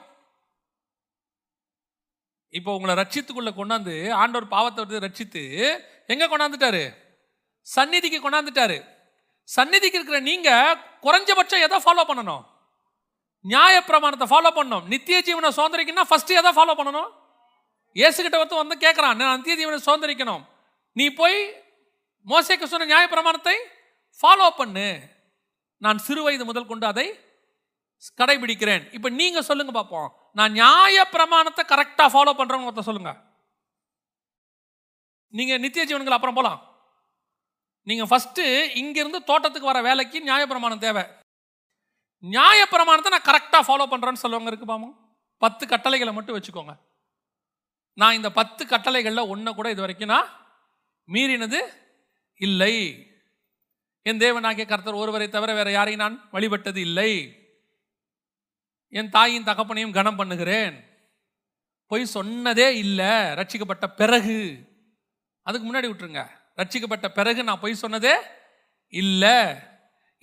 இப்போ 2.57 2.71
உங்களை 2.77 2.93
ரட்சித்துக்குள்ள 2.95 3.51
கொண்டாந்து 3.59 3.93
ஆண்டவர் 4.21 4.53
பாவத்தை 4.55 4.79
வந்து 4.83 5.03
ரட்சித்து 5.05 5.43
எங்க 6.13 6.25
கொண்டாந்துட்டாரு? 6.27 6.83
சந்நிதிக்கு 7.75 8.19
கொண்டாந்துட்டாரு. 8.23 8.77
சந்நிதிக்கு 9.49 9.97
இருக்கிற 9.99 10.19
நீங்க 10.31 10.49
குறைஞ்சபட்சம் 11.05 11.63
எதை 11.67 11.77
ஃபாலோ 11.85 12.03
பண்ணணும்? 12.09 12.43
நியாய 13.52 13.76
பிரமாணத்தை 13.90 14.28
ஃபாலோ 14.32 14.52
பண்ணணும். 14.57 14.86
நித்திய 14.94 15.18
ஜீவனை 15.28 15.49
சுதந்திரிக்கணும்னா 15.57 16.10
ஃபஸ்ட்டு 16.10 16.38
எதை 16.41 16.52
ஃபாலோ 16.57 16.74
பண்ணணும். 16.80 17.10
இயேசுகிட்ட 17.99 18.38
வந்து 18.41 18.61
வந்து 18.61 18.76
கேட்குறான் 18.86 19.18
நான் 19.22 19.38
நித்திய 19.40 19.56
ஜீவனை 19.61 19.80
சுதந்திரிக்கணும். 19.88 20.44
நீ 20.99 21.06
போய் 21.20 21.38
மோசைக்கு 22.32 22.65
சொன்ன 22.72 22.88
நியாய 22.91 23.06
பிரமாணத்தை 23.14 23.56
ஃபாலோ 24.20 24.48
பண்ணு. 24.60 24.88
நான் 25.86 26.03
சிறு 26.07 26.22
வயது 26.26 26.44
முதல் 26.49 26.70
கொண்டு 26.72 26.86
அதை 26.91 27.07
கடைபிடிக்கிறேன். 28.20 28.84
இப்போ 28.98 29.10
நீங்கள் 29.20 29.48
சொல்லுங்கள் 29.49 29.78
பார்ப்போம் 29.78 30.10
நான் 30.40 30.56
நியாய 30.60 31.03
பிரமாணத்தை 31.15 31.64
கரெக்டாக 31.72 32.10
ஃபாலோ 32.14 32.34
பண்ணுறவங்க 32.40 32.70
ஒருத்தர் 32.70 32.90
சொல்லுங்கள் 32.90 33.20
நீங்கள் 35.34 35.61
நித்திய 35.64 35.84
ஜீவன்கள் 35.90 36.15
அப்புறம் 36.18 36.38
போகலாம் 36.40 36.61
நீங்கள் 37.88 38.10
ஃபஸ்ட்டு 38.10 38.44
இங்கேருந்து 38.82 39.20
தோட்டத்துக்கு 39.30 39.72
வர 39.72 39.80
வேலைக்கு 39.90 40.18
நியாயப்பிரமாணம் 40.28 40.84
தேவை. 40.86 41.03
நியாயப்பிரமாணத்தை 42.23 43.09
நான் 43.09 43.27
கரெக்டாக 43.27 43.69
ஃபாலோ 43.69 43.85
பண்ணுறேன்னு 43.91 44.23
சொல்லுவாங்க 44.23 44.47
இருக்கு 44.47 44.65
பாமா. 44.65 44.87
பத்து 45.37 45.67
கட்டளைகளை 45.67 46.13
மட்டும் 46.13 46.39
வச்சுக்கோங்க. 46.39 46.77
நான் 47.93 48.13
இந்த 48.13 48.31
பத்து 48.31 48.65
கட்டளைகளில் 48.65 49.27
ஒன்றை 49.27 49.53
கூட 49.53 49.69
இது 49.69 49.79
வரைக்கும் 49.79 50.07
நான் 50.07 50.29
மீறினது 51.07 51.59
இல்லை. 52.35 53.07
என் 54.01 54.17
தேவனாகிய 54.17 54.67
கர்த்தர் 54.67 54.93
ஒருவரை 54.93 55.29
தவிர 55.29 55.53
வேற 55.53 55.71
யாரையும் 55.71 56.01
நான் 56.01 56.29
வழிபட்டது 56.31 56.75
இல்லை. 56.75 57.37
என் 58.89 59.09
தாயின் 59.09 59.43
தகப்பனையும் 59.43 59.93
கனம் 59.93 60.15
பண்ணுகிறேன். 60.15 60.83
பொய் 61.87 62.07
சொன்னதே 62.13 62.69
இல்லை. 62.69 63.05
ரட்சிக்கப்பட்ட 63.05 63.87
பிறகு. 63.87 64.63
அதுக்கு 65.41 65.73
முன்னாடி 65.73 65.83
விட்டுருங்க. 65.83 66.27
ரட்சிக்கப்பட்ட 66.57 67.07
பிறகு 67.07 67.43
நான் 67.43 67.59
பொய் 67.59 67.79
சொன்னதே 67.81 68.13
இல்லை. 68.87 69.71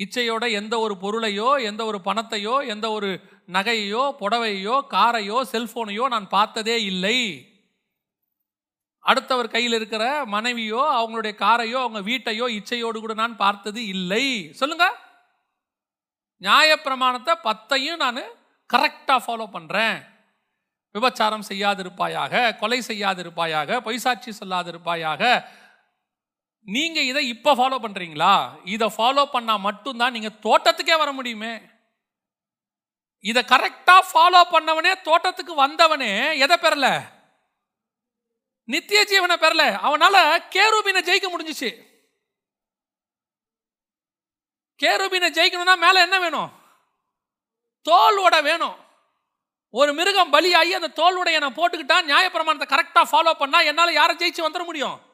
இச்சையோட 0.02 0.44
எந்த 0.60 0.74
ஒரு 0.84 0.94
பொருளையோ 1.02 1.48
எந்த 1.70 1.82
ஒரு 1.84 1.98
பணத்தையோ 2.04 2.56
எந்த 2.66 2.86
ஒரு 2.96 3.10
நகையோ 3.56 4.02
புடவையோ 4.20 4.76
காரையோ 4.94 5.38
செல்போனையோ 5.52 6.04
நான் 6.08 6.28
பார்த்ததே 6.28 6.76
இல்லை. 6.82 7.18
அடுத்தவர் 9.04 9.54
கையில் 9.54 9.72
இருக்கிற 9.72 10.04
மனைவியோ 10.24 10.82
அவங்களுடைய 10.98 11.34
காரையோ 11.44 11.78
அவங்க 11.84 12.00
வீட்டையோ 12.10 12.46
இச்சையோடு 12.58 12.98
கூட 13.00 13.14
நான் 13.14 13.36
பார்த்தது 13.36 13.80
இல்லை. 13.86 14.26
சொல்லுங்க. 14.60 14.86
நியாயப்பிரமாணத்தை 16.42 17.34
பத்தையும் 17.48 18.02
நான் 18.04 18.22
கரெக்டாக 18.70 19.20
ஃபாலோ 19.26 19.46
பண்ணுறேன் 19.56 19.96
விபச்சாரம் 20.94 21.48
செய்யாதிருப்பாயாக 21.48 22.56
கொலை 22.56 22.78
செய்யாதிருப்பாயாக 22.88 23.80
பொய்சாட்சி 23.86 24.30
சொல்லாதிருப்பாயாக 24.40 25.22
நீங்க 26.60 27.00
இதை 27.00 27.28
இப்ப 27.28 27.54
ஃபாலோ 27.54 27.82
பண்றீங்களா? 27.82 28.60
இதை 28.64 28.92
ஃபாலோ 28.96 29.24
பண்ணா 29.24 29.56
மட்டும்தான் 29.56 30.12
நீங்க 30.12 30.28
தோட்டத்துக்கே 30.28 30.98
வர 30.98 31.12
முடியுமே. 31.12 31.60
இதை 33.20 33.42
கரெக்டா 33.42 34.00
ஃபாலோ 34.12 34.42
பண்ணவனே 34.50 35.00
தோட்டத்துக்கு 35.00 35.68
வந்தவனே 35.68 36.38
எதை 36.38 36.56
பெறல? 36.56 37.02
நித்திய 38.64 39.04
ஜீவனை 39.08 39.32
பெறல. 39.32 39.78
அவனால 39.78 40.38
கேருபீனை 40.50 41.00
ஜெயிக்க 41.02 41.26
முடிஞ்சுச்சு. 41.38 41.88
கேருபீனை 44.82 45.30
ஜெயிக்கணும்னா 45.30 45.76
மேல 45.76 46.00
என்ன 46.00 46.18
வேணும்? 46.18 46.52
தோல் 47.82 48.42
வேணும். 48.42 48.76
ஒரு 49.70 49.92
மிருகம் 49.92 50.32
பலியாகி 50.32 50.70
அந்த 50.70 50.88
தோல் 50.88 51.16
உடைய 51.16 51.38
நான் 51.38 51.54
போட்டுக்கிட்டா 51.54 52.10
நியாயப்பிரமாணத்தை 52.10 52.68
கரெக்டா 52.68 53.02
ஃபாலோ 53.12 53.32
பண்ணா 53.32 53.60
என்னால 53.60 53.92
யாரை 53.92 54.16
ஜெயிச்சு 54.16 54.42
வந்துட 54.42 54.64
முடியும்? 54.64 55.09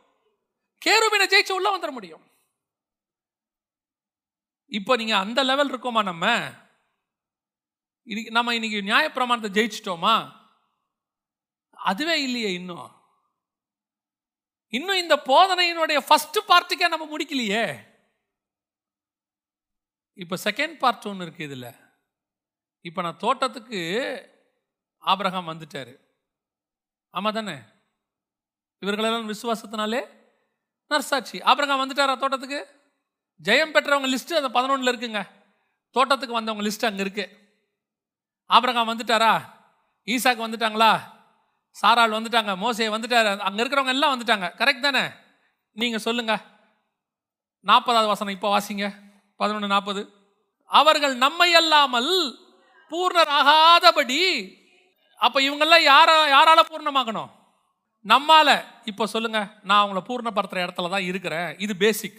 கேருபினை 0.85 1.27
ஜெயிச்சு 1.27 1.53
உள்ள 1.53 1.78
வந்துட 1.78 1.90
முடியும். 1.90 2.24
இப்போ 4.66 4.97
நீங்க 4.97 5.16
அந்த 5.16 5.43
லெவல் 5.43 5.70
இருக்கோமா 5.73 6.03
நம்ம? 6.03 6.53
இன்னைக்கு 8.03 8.32
நம்ம 8.32 8.55
இன்னைக்கு 8.55 8.81
நியாயப்பிரமாணத்தை 8.81 9.51
ஜெயிச்சிட்டோமா? 9.59 10.44
அதுவே 11.73 12.23
இல்லையே 12.23 12.53
இன்னும். 12.53 12.90
இன்னும் 14.69 14.97
இந்த 14.97 15.16
போதனையினுடைய 15.16 16.01
ஃபர்ஸ்ட் 16.07 16.39
பார்ட்டுக்கே 16.48 16.89
நம்ம 16.89 17.16
முடிக்கலையே. 17.16 17.94
இப்போ 20.15 20.36
செகண்ட் 20.44 20.78
பார்ட் 20.78 21.07
ஒன்று 21.07 21.24
இருக்கு 21.24 21.44
இதில். 21.44 21.70
இப்போ 22.81 23.03
நான் 23.03 23.16
தோட்டத்துக்கு 23.16 23.81
ஆபிரகாம் 24.98 25.48
வந்துட்டாரு. 25.48 25.94
ஆமா 27.12 27.32
தானே 27.32 27.57
இவர்களெல்லாம் 28.78 29.28
விசுவாசத்தினாலே 29.28 30.01
நர்சாட்சி. 30.90 31.42
ஆபிரகாம் 31.42 31.82
வந்துட்டாரா 31.82 32.14
தோட்டத்துக்கு? 32.22 32.60
ஜெயம் 33.44 33.74
பெற்றவங்க 33.74 34.08
லிஸ்ட்டு 34.12 34.38
அந்த 34.40 34.60
பதினொன்றில் 34.60 34.92
இருக்குங்க. 34.92 35.22
தோட்டத்துக்கு 35.90 36.38
வந்தவங்க 36.38 36.64
லிஸ்ட்டு 36.68 36.86
அங்கே 36.86 37.00
இருக்கு. 37.00 37.24
ஆபிரகாம் 38.46 38.90
வந்துட்டாரா? 38.92 39.32
ஈசாக்கு 40.06 40.46
வந்துட்டாங்களா? 40.46 40.92
சாரால் 41.82 42.16
வந்துட்டாங்க. 42.18 42.56
மோசே 42.56 42.88
வந்துட்டார். 42.88 43.38
அங்கே 43.38 43.62
இருக்கிறவங்க 43.62 43.94
எல்லாம் 43.96 44.12
வந்துட்டாங்க. 44.14 44.46
கரெக்ட் 44.60 44.80
தானே? 44.80 45.04
நீங்கள் 45.72 46.00
சொல்லுங்கள் 46.00 46.44
நாற்பதாவது 47.64 48.06
வசனம் 48.06 48.34
இப்போ 48.34 48.58
வாசிங்க. 48.58 48.86
பதினொன்று 49.36 49.66
நாற்பது. 49.66 50.02
அவர்கள் 50.64 51.16
நம்மை 51.16 51.54
அல்லாமல் 51.54 52.12
பூர்ணராகாதபடி 52.90 54.20
அப்போ 55.16 55.40
இவங்கெல்லாம் 55.40 55.84
யார 55.92 56.08
யாரால 56.34 56.60
பூர்ணமாகணும்? 56.70 57.30
நம்மால 58.09 58.49
இப்போ 58.85 59.07
சொல்லுங்க 59.07 59.39
நான் 59.62 59.83
அவங்கள 59.83 60.01
பூர்ணப்படுத்துற 60.09 60.59
இடத்துல 60.65 60.91
தான் 60.91 61.09
இருக்கிறேன். 61.11 61.59
இது 61.59 61.77
பேசிக் 61.77 62.19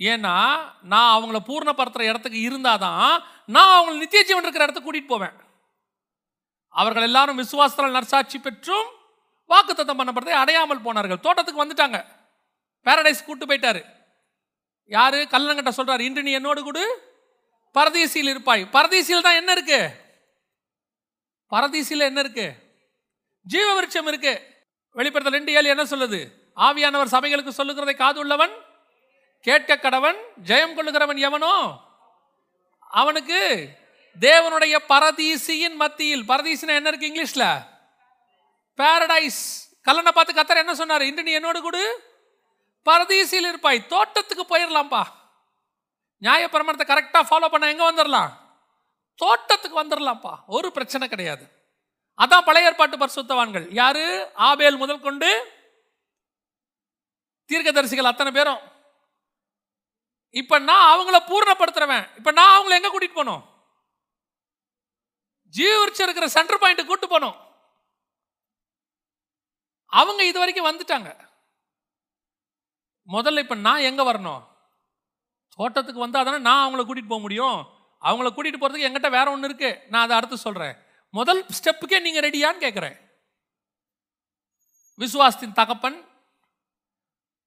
ஏன்னா 0.00 0.34
நான் 0.82 1.12
அவங்கள 1.14 1.38
பூர்ணப்படுத்துற 1.50 2.00
இடத்துக்கு 2.00 2.38
இருந்தாதான் 2.48 3.24
நான் 3.44 3.72
அவங்கள 3.76 3.96
நித்திய 3.96 4.22
ஜீவன் 4.24 4.42
இருக்கிற 4.42 4.64
இடத்துக்கு 4.64 4.88
கூட்டிட்டு 4.88 5.06
போவேன். 5.06 5.36
அவர்கள் 6.68 7.02
எல்லாரும் 7.02 7.38
விசுவாசத்தில் 7.38 7.96
நற்சாட்சி 7.96 8.38
பெற்றும் 8.38 8.88
வாக்குத்தத்தம் 9.50 10.00
பண்ணப்படுறதை 10.00 10.36
அடையாமல் 10.42 10.80
போனார்கள். 10.80 11.20
தோட்டத்துக்கு 11.20 11.64
வந்துட்டாங்க. 11.64 12.06
பேரடைஸ் 12.86 13.24
கூட்டு 13.24 13.46
போயிட்டாரு. 13.46 13.82
யாரு? 14.84 15.28
கல்லங்கட்ட 15.30 15.72
சொல்றாரு 15.76 16.00
இன்று 16.00 16.22
நீ 16.22 16.32
என்னோடு 16.32 16.62
கூடு? 16.62 16.84
பரதீசியில் 17.74 18.32
இருப்பாய். 18.34 18.62
பரதீசியில் 18.64 19.26
தான் 19.26 19.38
என்ன 19.40 19.52
இருக்கு? 19.52 19.80
பரதீசியில் 21.52 22.08
என்ன 22.10 22.20
இருக்கு? 22.20 22.67
ஜீவ 23.52 23.68
விருட்சம் 23.76 24.08
இருக்கு. 24.10 24.32
வெளிப்படுத்தல் 24.98 25.36
ரெண்டு 25.38 25.52
ஏழு 25.58 25.68
என்ன 25.74 25.84
சொல்லுது? 25.92 26.20
ஆவியானவர் 26.66 27.14
சபைகளுக்கு 27.14 27.58
சொல்லுகிறதை 27.58 27.94
காது 27.94 28.18
உள்ளவன் 28.20 28.54
கேட்க 29.40 29.76
கடவன் 29.76 30.18
ஜெயம் 30.48 30.74
கொள்ளுகிறவன் 30.76 31.20
எவனோ? 31.28 31.52
அவனுக்கு 33.00 33.40
தேவனுடைய 34.20 34.76
பரதீசியின் 34.92 35.76
மத்தியில் 35.82 36.24
பரதீசினா 36.30 36.74
என்ன 36.78 36.88
இருக்கு 36.88 37.10
இங்கிலீஷ்ல? 37.10 37.44
பாரடைஸ் 38.78 39.42
கல்லனை 39.86 40.12
பார்த்து 40.12 40.38
கத்தர் 40.38 40.62
என்ன 40.64 40.74
சொன்னார்? 40.74 41.08
இன்று 41.10 41.22
நீ 41.22 41.32
என்னோடு 41.32 41.60
கூடு? 41.62 41.82
பரதீசியில் 42.86 43.48
இருப்பாய். 43.52 43.86
தோட்டத்துக்கு 43.86 44.44
போயிடலாம்ப்பா 44.50 45.02
நியாயப்பிரமாணத்தை 46.22 46.86
கரெக்டாக 46.90 47.28
ஃபாலோ 47.30 47.48
பண்ண 47.48 47.72
எங்கே 47.72 47.86
வந்துடலாம் 47.90 48.32
தோட்டத்துக்கு 49.14 49.76
வந்துடலாம்ப்பா 49.82 50.34
ஒரு 50.46 50.68
பிரச்சனை 50.72 51.08
கிடையாது. 51.08 51.44
அதான் 52.18 52.44
பழைய 52.44 52.68
ஏற்பாட்டு 52.68 52.96
பரிசுத்தவான்கள். 52.96 53.66
யாரு? 53.70 54.30
ஆபேல் 54.34 54.76
முதல் 54.76 55.00
கொண்டு 55.00 55.28
தீர்க்கதரிசிகள் 57.48 58.10
அத்தனை 58.12 58.32
பேரும். 58.32 58.58
இப்ப 60.30 60.58
நான் 60.58 60.98
அவங்கள 60.98 61.18
பூர்ணப்படுத்துறவன். 61.18 62.16
இப்ப 62.16 62.30
நான் 62.30 62.62
அவங்கள 62.62 62.70
எங்க 62.70 62.90
கூட்டிட்டு 62.90 63.18
போனோம் 63.18 63.44
ஜீவரிச்சு 65.58 66.02
இருக்கிற 66.02 66.28
சென்டர் 66.28 66.58
பாயிண்ட் 66.58 66.86
கூட்டு 66.86 67.18
போனோம் 67.18 67.36
அவங்க 69.86 70.24
இது 70.24 70.38
வரைக்கும் 70.38 70.66
வந்துட்டாங்க. 70.66 71.28
முதல்ல 73.06 73.38
இப்ப 73.38 73.54
நான் 73.54 73.80
எங்க 73.80 74.02
வரணும்? 74.12 74.42
தோட்டத்துக்கு 75.56 76.00
வந்தா 76.00 76.22
தானே 76.22 76.38
நான் 76.38 76.64
அவங்கள 76.66 76.82
கூட்டிட்டு 76.82 77.06
போக 77.06 77.20
முடியும்? 77.20 77.58
அவங்கள 78.00 78.28
கூட்டிட்டு 78.30 78.60
போறதுக்கு 78.60 78.88
எங்கிட்ட 78.88 79.10
வேற 79.10 79.30
ஒன்று 79.30 79.48
இருக்கு. 79.48 79.84
நான் 79.88 80.02
அதை 80.02 80.16
அடுத்து 80.16 80.36
சொல்றேன். 80.36 80.86
முதல் 81.10 81.44
ஸ்டெப்புக்கே 81.58 81.98
நீங்கள் 82.02 82.24
ரெடியான்னு 82.26 82.64
கேட்குறேன் 82.64 82.96
விசுவாசத்தின் 84.98 85.52
தகப்பன் 85.52 85.98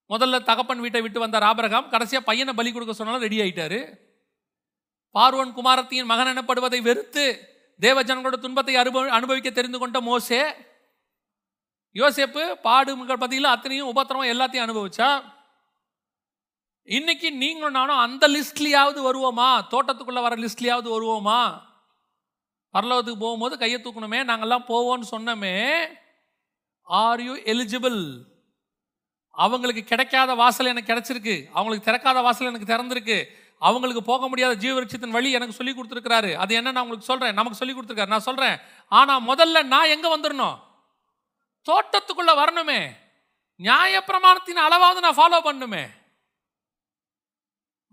முதல்ல 0.09 0.43
தகப்பன் 0.43 0.79
வீட்டை 0.79 1.01
விட்டு 1.01 1.19
வந்தார் 1.19 1.43
ஆபரகாம். 1.43 1.89
கடைசியாக 1.89 2.25
பையனை 2.25 2.53
பலி 2.53 2.71
கொடுக்க 2.71 2.93
சொன்னாலும் 2.93 3.21
ரெடி 3.21 3.37
ஆயிட்டாரு. 3.41 3.79
பார்வன் 5.15 5.53
குமாரத்தியின் 5.57 6.09
மகன் 6.11 6.31
எனப்படுவதை 6.33 6.81
வெறுத்து 6.81 7.25
தேவஜனங்களோட 7.79 8.37
துன்பத்தை 8.39 8.75
அனுபவ 8.75 9.11
அனுபவிக்க 9.11 9.49
தெரிந்து 9.49 9.79
கொண்ட 9.79 10.01
மோசே 10.01 10.41
யோசேப்பு 11.95 12.43
பாடுகள் 12.65 13.21
பதியில் 13.23 13.53
அத்தனையும் 13.53 13.91
உபத்திரவம் 13.93 14.31
எல்லாத்தையும் 14.33 14.65
அனுபவிச்சா 14.65 15.09
இன்னைக்கு 16.83 17.31
நீங்களும் 17.31 17.77
நானும் 17.79 18.03
அந்த 18.05 18.27
லிஸ்ட்லயாவது 18.27 18.99
வருவோமா? 19.07 19.49
தோட்டத்துக்குள்ள 19.73 20.21
வர 20.21 20.35
லிஸ்ட்லயாவது 20.35 20.89
வருவோமா? 20.95 21.41
பரலோகத்துக்கு 22.73 23.23
போகும்போது 23.25 23.55
கையை 23.57 23.77
தூக்கணுமே 23.81 24.19
நாங்கள்லாம் 24.29 24.69
போவோம்னு 24.71 25.07
சொன்னோமே 25.15 25.55
ஆர் 26.87 27.21
யூ 27.21 27.33
எலிஜிபிள் 27.53 27.99
அவங்களுக்கு 29.43 29.83
கிடைக்காத 29.83 30.31
வாசல் 30.41 30.69
எனக்கு 30.71 30.91
கிடைச்சிருக்கு. 30.91 31.35
அவங்களுக்கு 31.57 31.85
திறக்காத 31.87 32.21
வாசல் 32.25 32.49
எனக்கு 32.51 32.71
திறந்திருக்கு. 32.71 33.17
அவங்களுக்கு 33.67 34.01
போக 34.09 34.27
முடியாத 34.27 34.53
ஜீவரிச்சத்தின் 34.63 35.15
வழி 35.17 35.29
எனக்கு 35.37 35.57
சொல்லி 35.57 35.73
கொடுத்துருக்கிறாரு. 35.73 36.31
அது 36.43 36.51
என்ன 36.59 36.71
நான் 36.71 36.83
உங்களுக்கு 36.83 37.09
சொல்கிறேன் 37.09 37.37
நமக்கு 37.39 37.59
சொல்லி 37.59 37.73
கொடுத்துருக்காரு. 37.75 38.13
நான் 38.13 38.27
சொல்கிறேன் 38.27 38.57
ஆனால் 38.99 39.25
முதல்ல 39.29 39.63
நான் 39.73 39.91
எங்கே 39.95 40.09
வந்துடணும் 40.15 40.57
தோட்டத்துக்குள்ளே 41.69 42.33
வரணுமே. 42.41 42.79
நியாயப்பிரமாணத்தின் 43.59 44.65
அளவாவது 44.67 45.05
நான் 45.05 45.19
ஃபாலோ 45.19 45.39
பண்ணுமே. 45.47 45.83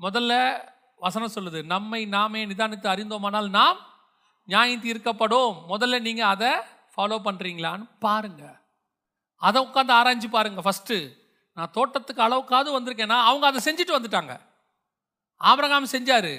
முதல்ல 0.01 0.33
வசனம் 1.07 1.35
சொல்லுது 1.35 1.61
நம்மை 1.75 2.01
நாமே 2.17 2.41
நிதானித்து 2.47 2.89
அறிந்தோமானால் 2.95 3.49
நாம் 3.59 3.79
நியாயம் 4.49 4.85
தீர்க்கப்படும் 4.85 5.55
முதல்ல 5.73 5.97
நீங்கள் 6.09 6.31
அதை 6.35 6.53
ஃபாலோ 6.93 7.17
பண்ணுறீங்களான்னு 7.27 7.87
பாருங்க. 8.05 8.43
அதை 9.37 9.59
உட்காந்து 9.67 9.93
ஆராய்ஞ்சு 9.99 10.29
பாருங்க 10.37 10.63
ஃபஸ்ட்டு 10.67 10.97
நான் 11.57 11.75
தோட்டத்துக்கு 11.77 12.23
அளவுக்காவது 12.27 12.71
வந்திருக்கேன்னா 12.77 13.19
அவங்க 13.29 13.45
அதை 13.51 13.61
செஞ்சுட்டு 13.67 13.97
வந்துட்டாங்க. 13.97 14.35
ஆபரகாம் 15.41 15.93
செஞ்சார். 15.95 16.33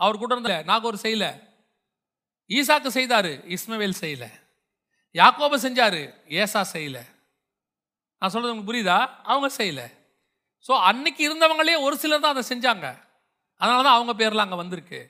அவர் 0.00 0.20
கூட 0.22 0.32
இருந்த 0.34 0.62
நாகூர் 0.70 1.04
செய்யலை. 1.04 1.30
ஈசாக்கு 2.50 2.90
செய்தார். 2.98 3.32
இஸ்மவேல் 3.56 4.00
செய்யலை. 4.02 4.30
யாக்கோப 5.14 5.58
செஞ்சார். 5.66 6.00
ஏசா 6.40 6.62
செய்யலை. 6.72 7.04
நான் 8.22 8.32
சொல்கிறது 8.32 8.52
உங்களுக்கு 8.52 8.72
புரியுதா? 8.72 8.98
அவங்க 9.22 9.48
செய்யலை. 9.60 9.86
ஸோ 10.66 10.72
அன்னைக்கு 10.90 11.22
இருந்தவங்களே 11.28 11.76
ஒரு 11.86 11.96
சிலர் 12.02 12.24
தான் 12.24 12.34
அதை 12.36 12.44
செஞ்சாங்க. 12.52 12.86
அதனால 13.60 13.82
தான் 13.82 13.96
அவங்க 13.96 14.12
பேரில் 14.20 14.44
அங்கே 14.44 14.56
வந்திருக்கு. 14.62 15.00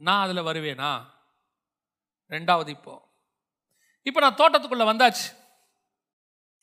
நான் 0.00 0.22
அதில் 0.24 0.48
வருவேனா? 0.48 0.92
ரெண்டாவது 2.30 2.68
இப்போ. 2.68 2.94
இப்போ 4.02 4.20
நான் 4.20 4.38
தோட்டத்துக்குள்ள 4.40 4.84
வந்தாச்சு. 4.92 5.26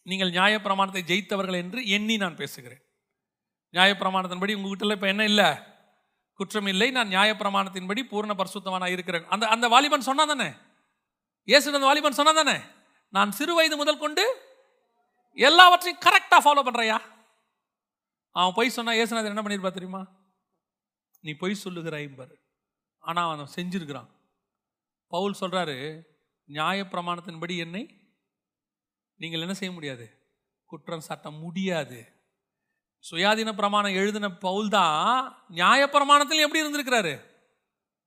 நீங்கள் 0.03 0.31
நியாயப்பிரமாணத்தை 0.31 1.03
ஜெயித்தவர்கள் 1.11 1.61
என்று 1.63 1.87
எண்ணி 1.87 2.17
நான் 2.17 2.35
பேசுகிறேன். 2.35 2.81
நியாயப்பிரமாணத்தின்படி 3.73 4.53
உங்ககிட்ட 4.57 4.93
இப்போ 4.93 5.07
என்ன 5.07 5.23
இல்லை? 5.23 5.49
குற்றம் 6.35 6.67
இல்லை 6.67 6.91
நான் 6.91 7.07
நியாயப்பிரமாணத்தின்படி 7.07 8.01
பூர்ண 8.11 8.33
பரிசுத்தமான 8.35 8.89
இருக்கிறேன். 8.89 9.25
அந்த 9.25 9.47
அந்த 9.47 9.67
வாலிபன் 9.67 10.07
சொன்னா 10.09 10.25
தானே? 10.25 10.49
இயேசு 11.43 11.73
அந்த 11.73 11.87
வாலிபன் 11.89 12.19
சொன்னா 12.19 12.31
தானே? 12.31 12.57
நான் 13.09 13.31
சிறு 13.31 13.53
வயது 13.55 13.77
முதல் 13.77 14.03
கொண்டு 14.03 14.23
எல்லாவற்றையும் 15.33 16.03
கரெக்டாக 16.05 16.41
ஃபாலோ 16.45 16.63
பண்ணுறையா 16.67 16.97
அவன் 18.35 18.53
பொய் 18.53 18.69
சொன்னா 18.69 18.91
இயேசுநாதர் 18.91 19.33
என்ன 19.33 19.43
பண்ணியிருப்பா 19.43 19.73
தெரியுமா? 19.73 20.01
நீ 21.19 21.33
பொய் 21.33 21.63
சொல்லுகிறாய் 21.63 22.15
பாரு 22.15 22.35
ஆனால் 22.99 23.25
அவன் 23.25 23.55
செஞ்சிருக்கிறான். 23.57 24.09
பவுல் 25.13 25.39
சொல்கிறாரு 25.39 25.77
நியாயப்பிரமாணத்தின்படி 26.47 27.57
என்னை 27.57 27.83
நீங்கள் 29.15 29.41
என்ன 29.41 29.53
செய்ய 29.53 29.73
முடியாது? 29.73 30.05
குற்றம் 30.65 31.07
சாட்ட 31.07 31.39
முடியாது. 31.39 31.99
சுயாதீன 33.11 33.53
பிரமாணம் 33.53 33.93
எழுதின 33.93 34.29
பவுல் 34.29 34.69
தான் 34.69 35.45
நியாயப்பிரமாணத்தில் 35.49 36.43
எப்படி 36.43 36.61
இருந்திருக்கிறாரு? 36.63 37.13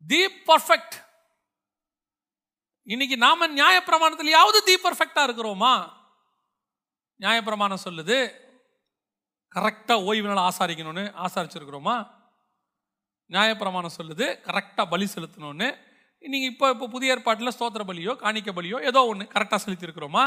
The 0.07 0.21
perfect. 0.27 0.97
இன்னைக்கு 2.83 3.17
நாம 3.17 3.49
நியாயப்பிரமாணத்திலேயாவது 3.49 4.59
தி 4.65 4.75
பர்ஃபெக்டா 4.85 5.23
இருக்கிறோமா? 5.27 5.75
நியாயப்பிரமாணம் 7.21 7.85
சொல்லுது 7.85 8.19
கரெக்டாக 9.55 10.05
ஓய்வு 10.05 10.29
நாள் 10.29 10.51
ஆசாரிக்கணும்னு 10.51 11.05
ஆசாரிச்சிருக்கிறோமா? 11.27 11.97
நியாயப்பிரமாணம் 13.29 13.97
சொல்லுது 13.97 14.27
கரெக்டாக 14.49 14.91
பலி 14.91 15.07
செலுத்தணும்னு 15.15 15.84
நீங்கள் 16.33 16.51
இப்போ 16.53 16.67
இப்போ 16.75 16.87
புதிய 16.95 17.15
ஏற்பாட்டில் 17.15 17.55
ஸ்தோத்திர 17.57 17.83
பலியோ 17.89 18.13
காணிக்க 18.23 18.51
பலியோ 18.59 18.79
ஏதோ 18.91 19.01
ஒன்று 19.11 19.25
கரெக்டாக 19.35 19.61
செலுத்தியிருக்கிறோமா 19.65 20.25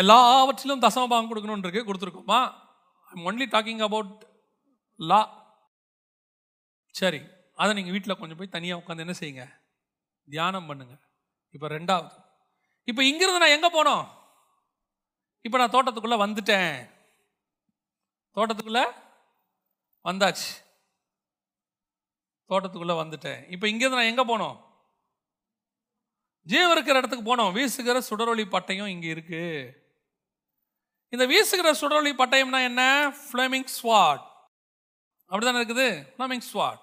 எல்லாவற்றிலும் 0.00 0.82
தசமபாகம் 0.84 1.30
கொடுக்கணும்னு 1.30 1.64
இருக்கு 1.66 1.86
கொடுத்துருக்கோமா? 1.88 2.40
I'm 3.12 3.26
only 3.28 3.46
talking 3.54 3.82
about 3.86 4.12
law 5.00 5.20
சரி 7.00 7.20
அதை 7.60 7.70
நீங்கள் 7.74 7.94
வீட்டில் 7.94 8.18
கொஞ்சம் 8.20 8.38
போய் 8.40 8.54
தனியாக 8.56 8.80
உட்காந்து 8.80 9.04
என்ன 9.04 9.14
செய்யுங்க? 9.18 9.44
தியானம் 10.28 10.68
பண்ணுங்க. 10.70 10.94
இப்போ 11.54 11.66
ரெண்டாவது. 11.68 12.10
இப்போ 12.88 13.02
இங்கிருந்து 13.10 13.42
நான் 13.42 13.56
எங்கே 13.56 13.70
போனோம்? 13.78 14.04
இப்போ 15.44 15.56
நான் 15.58 15.74
தோட்டத்துக்குள்ளே 15.74 16.18
வந்துட்டேன். 16.24 16.74
தோட்டத்துக்குள்ளே 18.36 18.84
வந்தாச்சு. 20.04 20.50
தோட்டத்துக்குள்ளே 22.50 22.96
வந்துட்டேன். 23.02 23.40
இப்போ 23.54 23.66
இங்கேருந்து 23.72 24.00
நான் 24.00 24.12
எங்கே 24.12 24.24
போனோம்? 24.32 24.56
ஜீவ 26.42 26.70
இருக்கிற 26.70 26.98
இடத்துக்கு 26.98 27.36
போனோம். 27.36 27.52
வீசுகிற 27.52 28.00
சுடரொளி 28.00 28.44
பட்டயம் 28.44 28.86
இங்கே 28.86 29.08
இருக்கு. 29.08 29.44
இந்த 31.08 31.26
வீசுகிற 31.26 31.74
சுடரொளி 31.74 32.12
பட்டயம்னா 32.12 32.60
என்ன? 32.62 32.82
ஃப்ளேமிங் 33.08 33.68
ஸ்வாட் 33.76 34.24
அப்படிதானே 35.30 35.60
இருக்குது? 35.60 35.86
ஃப்ளேமிங் 36.16 36.44
ஸ்வாட் 36.52 36.80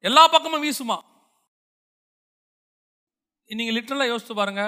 எல்லா 0.00 0.28
பக்கமும் 0.28 0.62
வீசுமா? 0.62 0.98
நீங்க 3.46 3.72
லிட்டரலாக 3.72 4.06
யோசித்து 4.06 4.34
பாருங்க. 4.34 4.62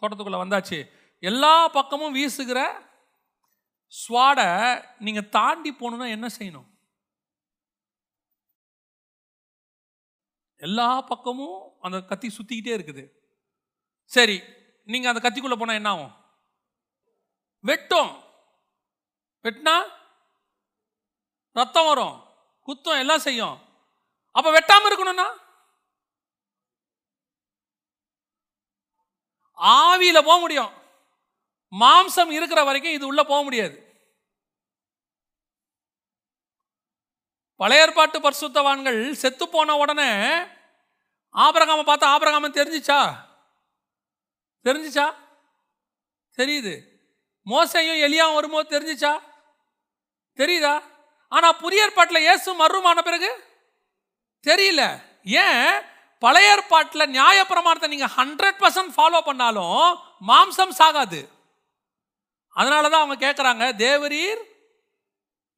தோட்டத்துக்குள்ள 0.00 0.38
வந்தாச்சு. 0.44 0.90
எல்லா 1.18 1.68
பக்கமும் 1.68 2.12
வீசுகிற 2.12 2.60
ஸ்வாடை 3.92 4.48
நீங்க 4.98 5.20
தாண்டி 5.20 5.70
போகணும்னா 5.70 6.08
என்ன 6.08 6.28
செய்யணும்? 6.38 6.68
எல்லா 10.56 11.00
பக்கமும் 11.00 11.76
அந்த 11.80 12.00
கத்தி 12.02 12.28
சுத்திக்கிட்டே 12.28 12.72
இருக்குது. 12.78 13.19
சரி 14.10 14.42
நீங்க 14.84 15.08
அந்த 15.08 15.20
கத்திக்குள்ள 15.28 15.56
போனா 15.58 15.72
என்ன 15.72 15.88
ஆகும்? 15.88 16.12
வெட்டும். 17.60 18.10
வெட்டினா 19.42 19.74
ரத்தம் 21.52 21.86
வரும். 21.86 22.16
குத்தம் 22.66 22.98
எல்லாம் 22.98 23.18
செய்யும். 23.18 23.56
அப்ப 24.32 24.48
வெட்டாம 24.58 24.88
இருக்கணும்னா? 24.90 25.28
ஆவியில 29.58 30.18
போக 30.22 30.38
முடியும். 30.38 30.72
மாம்சம் 31.80 32.30
இருக்கிற 32.30 32.64
வரைக்கும் 32.64 32.92
இது 32.92 33.06
உள்ள 33.06 33.22
போக 33.24 33.42
முடியாது. 33.42 33.76
பழைய 37.56 37.84
ஏற்பாட்டு 37.86 38.20
பரிசுத்தவான்கள் 38.20 39.12
செத்து 39.12 39.48
போன 39.48 39.76
உடனே 39.76 40.10
ஆபரகாம 41.34 41.82
பார்த்தா 41.90 42.06
ஆபரகாமன் 42.14 42.58
தெரிஞ்சிச்சா? 42.58 43.00
தெரிஞ்சிச்சா? 44.64 45.14
தெரியுது. 46.36 46.84
மோசையும் 47.46 48.00
எலியாவும் 48.06 48.34
வரும்போது 48.34 48.80
தெரிஞ்சிச்சா? 48.80 49.20
தெரியுதா? 50.36 50.82
ஆனால் 51.28 51.56
புதிய 51.56 51.82
ஏற்பாட்டில் 51.82 52.20
இயேசு 52.20 52.66
மர்மமான 52.66 53.02
பிறகு 53.02 53.44
தெரியல. 54.46 55.02
ஏன்? 55.22 55.82
பழைய 56.18 56.50
ஏற்பாட்டில் 56.50 57.10
நியாயப்பிரமாணத்தை 57.10 57.88
நீங்கள் 57.88 58.14
ஹண்ட்ரட் 58.16 58.58
பர்சன்ட் 58.58 58.94
ஃபாலோ 58.96 59.20
பண்ணாலும் 59.20 59.98
மாம்சம் 60.26 60.78
சாகாது. 60.78 61.28
அதனால 62.48 62.88
தான் 62.88 63.02
அவங்க 63.02 63.32
கேட்குறாங்க 63.32 63.76
தேவரீர் 63.76 64.48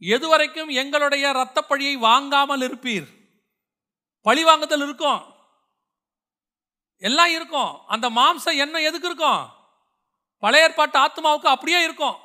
எதுவரைக்கும் 0.00 0.68
எங்களுடைய 0.68 1.32
இரத்தப்பழியை 1.32 1.94
வாங்காமல் 1.94 2.60
இருப்பீர். 2.60 3.06
பழி 4.20 4.44
வாங்குதல் 4.44 4.82
இருக்கும். 4.82 5.31
எல்லாம் 7.08 7.32
இருக்கும். 7.36 7.72
அந்த 7.94 8.06
மாம்சம் 8.18 8.60
என்ன 8.64 8.80
எதுக்கு 8.88 9.08
இருக்கும்? 9.10 9.42
பழைய 10.42 10.66
ஏற்பாட்டு 10.66 10.96
ஆத்மாவுக்கு 11.04 11.48
அப்படியே 11.54 11.80
இருக்கும். 11.88 12.18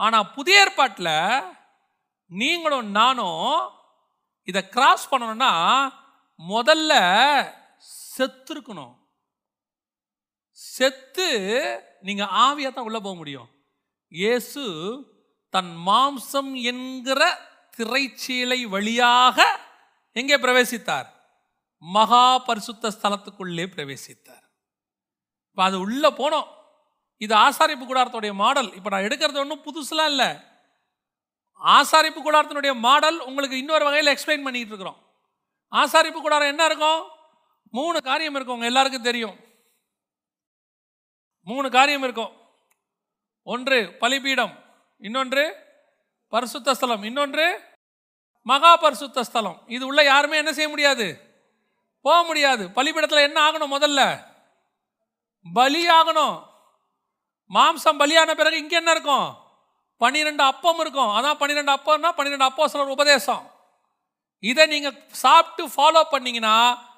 ஆனால் 0.00 0.30
புதிய 0.36 0.62
ஏற்பாட்டில் 0.64 1.14
நீங்களும் 2.40 2.88
நானும் 2.98 3.48
இதை 4.50 4.62
கிராஸ் 4.74 5.10
பண்ணணும்னா 5.10 5.52
முதல்ல 6.38 6.92
செத்துருக்கணும் 8.14 8.94
செத்து 10.58 11.28
நீங்கள் 12.06 12.32
ஆவியாக 12.46 12.72
தான் 12.74 12.86
உள்ளே 12.88 13.00
போக 13.02 13.14
முடியும். 13.20 13.48
இயேசு 14.12 14.64
தன் 15.54 15.72
மாம்சம் 15.88 16.52
என்கிற 16.70 17.22
திரைச்சீலை 17.76 18.60
வழியாக 18.74 19.38
எங்கே 20.20 20.36
பிரவேசித்தார்? 20.44 21.08
மகா 21.86 22.38
பரிசுத்த 22.38 22.88
ஸ்தலத்துக்குள்ளே 22.88 23.66
பிரவேசித்தார். 23.66 24.44
இப்போ 25.50 25.62
அது 25.64 25.78
உள்ளே 25.78 26.08
போனோம். 26.08 26.46
இது 27.16 27.36
ஆசாரிப்பு 27.36 27.86
கூடாரத்துடைய 27.88 28.34
மாடல். 28.34 28.74
இப்போ 28.74 28.90
நான் 28.90 29.02
எடுக்கிறது 29.02 29.36
ஒன்றும் 29.36 29.62
புதுசுலாம் 29.62 30.04
இல்லை. 30.04 30.26
ஆசாரிப்பு 31.60 32.20
கூடாரத்தினுடைய 32.24 32.74
மாடல் 32.74 33.18
உங்களுக்கு 33.20 33.58
இன்னொரு 33.58 33.84
வகையில் 33.84 34.16
எக்ஸ்பிளைன் 34.16 34.46
பண்ணிகிட்டு 34.46 34.66
இருக்கிறோம். 34.66 35.12
ஆசாரிப்பு 35.70 36.12
கூடாரம் 36.12 36.48
என்ன 36.48 36.64
இருக்கும்? 36.64 37.08
மூணு 37.70 38.02
காரியம் 38.02 38.34
இருக்கும். 38.34 38.54
உங்கள் 38.54 38.70
எல்லாருக்கும் 38.70 39.02
தெரியும். 39.02 39.40
மூணு 41.40 41.70
காரியம் 41.70 42.02
இருக்கும். 42.02 42.36
ஒன்று 43.42 43.96
பலிபீடம். 43.98 44.64
இன்னொன்று 44.98 45.56
பரிசுத்த 46.28 46.74
ஸ்தலம். 46.74 47.02
இன்னொன்று 47.02 47.60
மகா 48.42 48.76
பரிசுத்த 48.76 49.24
ஸ்தலம். 49.24 49.62
இது 49.66 49.86
உள்ள 49.86 50.04
யாருமே 50.04 50.36
என்ன 50.36 50.52
செய்ய 50.52 50.68
முடியாது? 50.68 51.23
போக 52.06 52.18
முடியாது. 52.28 52.64
பலிபீடத்தில் 52.76 53.26
என்ன 53.28 53.38
ஆகணும் 53.46 53.74
முதல்ல? 53.76 54.02
பலி 55.46 55.82
ஆகணும் 55.98 56.36
மாம்சம் 57.50 58.00
பலியான 58.02 58.34
பிறகு 58.34 58.56
இங்கே 58.62 58.76
என்ன 58.80 58.90
இருக்கும்? 58.96 59.28
பன்னிரெண்டு 59.96 60.42
அப்பம் 60.42 60.80
இருக்கும். 60.84 61.12
அதான் 61.16 61.38
பன்னிரெண்டு 61.40 61.72
அப்பம்னா 61.72 62.10
பன்னிரெண்டு 62.16 62.44
அப்போ 62.44 62.68
சிலர் 62.68 62.94
உபதேசம். 62.96 63.44
இதை 64.38 64.66
நீங்கள் 64.66 64.96
சாப்பிட்டு 65.10 65.62
ஃபாலோ 65.74 66.02
பண்ணீங்கன்னா 66.10 66.56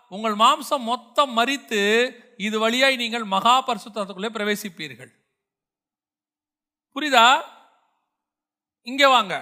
உங்கள் 0.09 0.37
மாம்சம் 0.45 0.89
மொத்தம் 0.93 1.33
மறித்து 1.39 1.83
இது 2.37 2.57
வழியாய் 2.59 2.97
நீங்கள் 2.97 3.25
மகா 3.25 3.55
பரிசுத்தத்துக்குள்ளே 3.67 4.31
பிரவேசிப்பீர்கள். 4.37 5.13
புரியுதா? 6.97 7.27
இங்கே 8.83 9.07
வாங்க. 9.07 9.35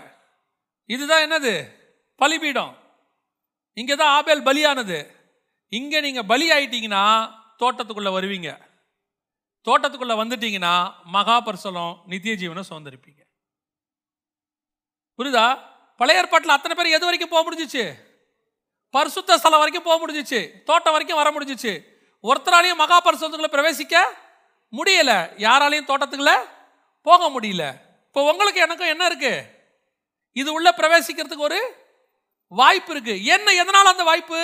இதுதான் 0.87 1.25
என்னது? 1.27 1.55
பலிபீடம். 2.17 2.73
இங்கே 3.75 3.95
தான் 3.97 4.13
ஆபேல் 4.17 4.47
பலியானது. 4.49 4.99
இங்கே 5.75 6.01
நீங்கள் 6.01 6.29
பலி 6.31 6.47
ஆயிட்டீங்கன்னா 6.51 7.05
தோட்டத்துக்குள்ளே 7.59 8.11
வருவீங்க. 8.17 8.49
தோட்டத்துக்குள்ளே 9.65 10.15
வந்துட்டீங்கன்னா 10.23 10.75
மகா 11.05 11.37
பரிசலம் 11.41 11.95
நித்திய 12.07 12.35
ஜீவனை 12.35 12.63
சுதந்திரிப்பீங்க. 12.71 13.23
புரியுதா? 15.19 15.47
பழைய 15.97 16.21
ஏற்பாட்டில் 16.21 16.51
அத்தனை 16.51 16.77
பேர் 16.77 16.93
எது 16.93 17.05
வரைக்கும் 17.05 17.35
போக 17.35 17.43
முடிஞ்சிச்சு? 17.47 17.85
பரிசுத்த 18.91 19.39
ஸ்தலம் 19.39 19.59
வரைக்கும் 19.59 19.83
போக 19.83 19.99
முடிஞ்சிச்சு. 20.07 20.63
தோட்டம் 20.63 20.93
வரைக்கும் 20.93 21.21
வர 21.23 21.29
முடிஞ்சிச்சு. 21.31 21.73
ஒருத்தராலையும் 22.23 22.75
மகா 22.75 22.99
பிரவேசிக்க 23.05 23.95
முடியலை. 24.73 25.19
யாராலையும் 25.47 25.91
தோட்டத்துக்குள்ளே 25.91 26.37
போக 27.03 27.41
முடியல. 27.41 27.65
இப்போ 28.07 28.31
உங்களுக்கு 28.31 28.61
எனக்கும் 28.61 28.87
என்ன 28.87 29.07
இருக்கு? 29.07 29.35
இது 30.33 30.53
உள்ள 30.53 30.75
பிரவேசிக்கிறதுக்கு 30.77 31.47
ஒரு 31.49 31.61
வாய்ப்பு 32.49 32.93
இருக்கு. 32.93 33.25
என்ன 33.25 33.53
எதனால 33.53 33.91
அந்த 33.93 34.03
வாய்ப்பு? 34.03 34.43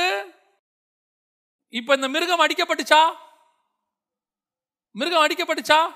இப்ப 1.71 1.95
இந்த 1.95 2.09
மிருகம் 2.09 2.41
அடிக்கப்பட்டுச்சா? 2.41 3.15
மிருகம் 4.93 5.27
அடிக்கப்பட்டுச்சா? 5.27 5.95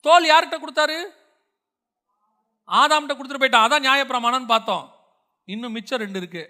தோல் 0.00 0.28
யார்கிட்ட 0.28 0.58
கொடுத்தாரு? 0.58 0.98
ஆதாம்கிட்ட 2.66 3.14
கொடுத்துட்டு 3.14 3.42
போயிட்டான். 3.42 3.66
அதான் 3.66 3.84
நியாயப்பிரமாணம்னு 3.86 4.46
பார்த்தோம். 4.46 4.94
இன்னும் 5.44 5.72
மிச்சம் 5.72 5.98
ரெண்டு 5.98 6.18
இருக்கு. 6.18 6.44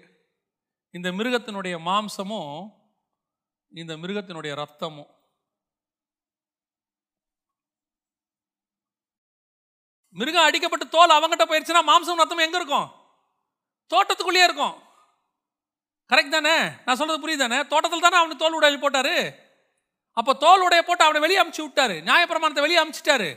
இந்த 0.91 1.11
மிருகத்தினுடைய 1.11 1.79
மாம்சமும் 1.85 2.69
இந்த 3.69 3.97
மிருகத்தினுடைய 3.97 4.63
ரத்தமும். 4.63 5.11
மிருகம் 10.09 10.47
அடிக்கப்பட்டு 10.49 10.89
தோல் 10.89 11.09
அவங்ககிட்ட 11.09 11.43
போயிருச்சுன்னா 11.43 11.81
மாம்சம் 11.87 12.15
ரத்தம் 12.15 12.37
எங்க 12.37 12.57
இருக்கும்? 12.57 12.91
தோட்டத்துக்குள்ளேயே 13.89 14.43
இருக்கும். 14.43 14.90
கரெக்ட் 16.11 16.35
தானே? 16.37 16.55
நான் 16.85 16.95
சொல்றது 16.95 17.21
புரியுதானே? 17.23 17.67
தோட்டத்தில் 17.67 18.05
தானே 18.07 18.17
அவனு 18.21 18.35
தோல் 18.35 18.53
உடையில் 18.53 18.83
போட்டாரு. 18.83 19.15
அப்போ 20.13 20.33
தோல் 20.33 20.61
உடைய 20.61 20.83
போட்டு 20.83 21.03
அவனை 21.03 21.21
வெளியே 21.21 21.41
அமுச்சு 21.43 21.61
விட்டாரு. 21.67 21.95
நியாயப்பிரமாணத்தை 22.07 22.63
வெளியே 22.65 22.79
அமுச்சிட்டாரு. 22.83 23.29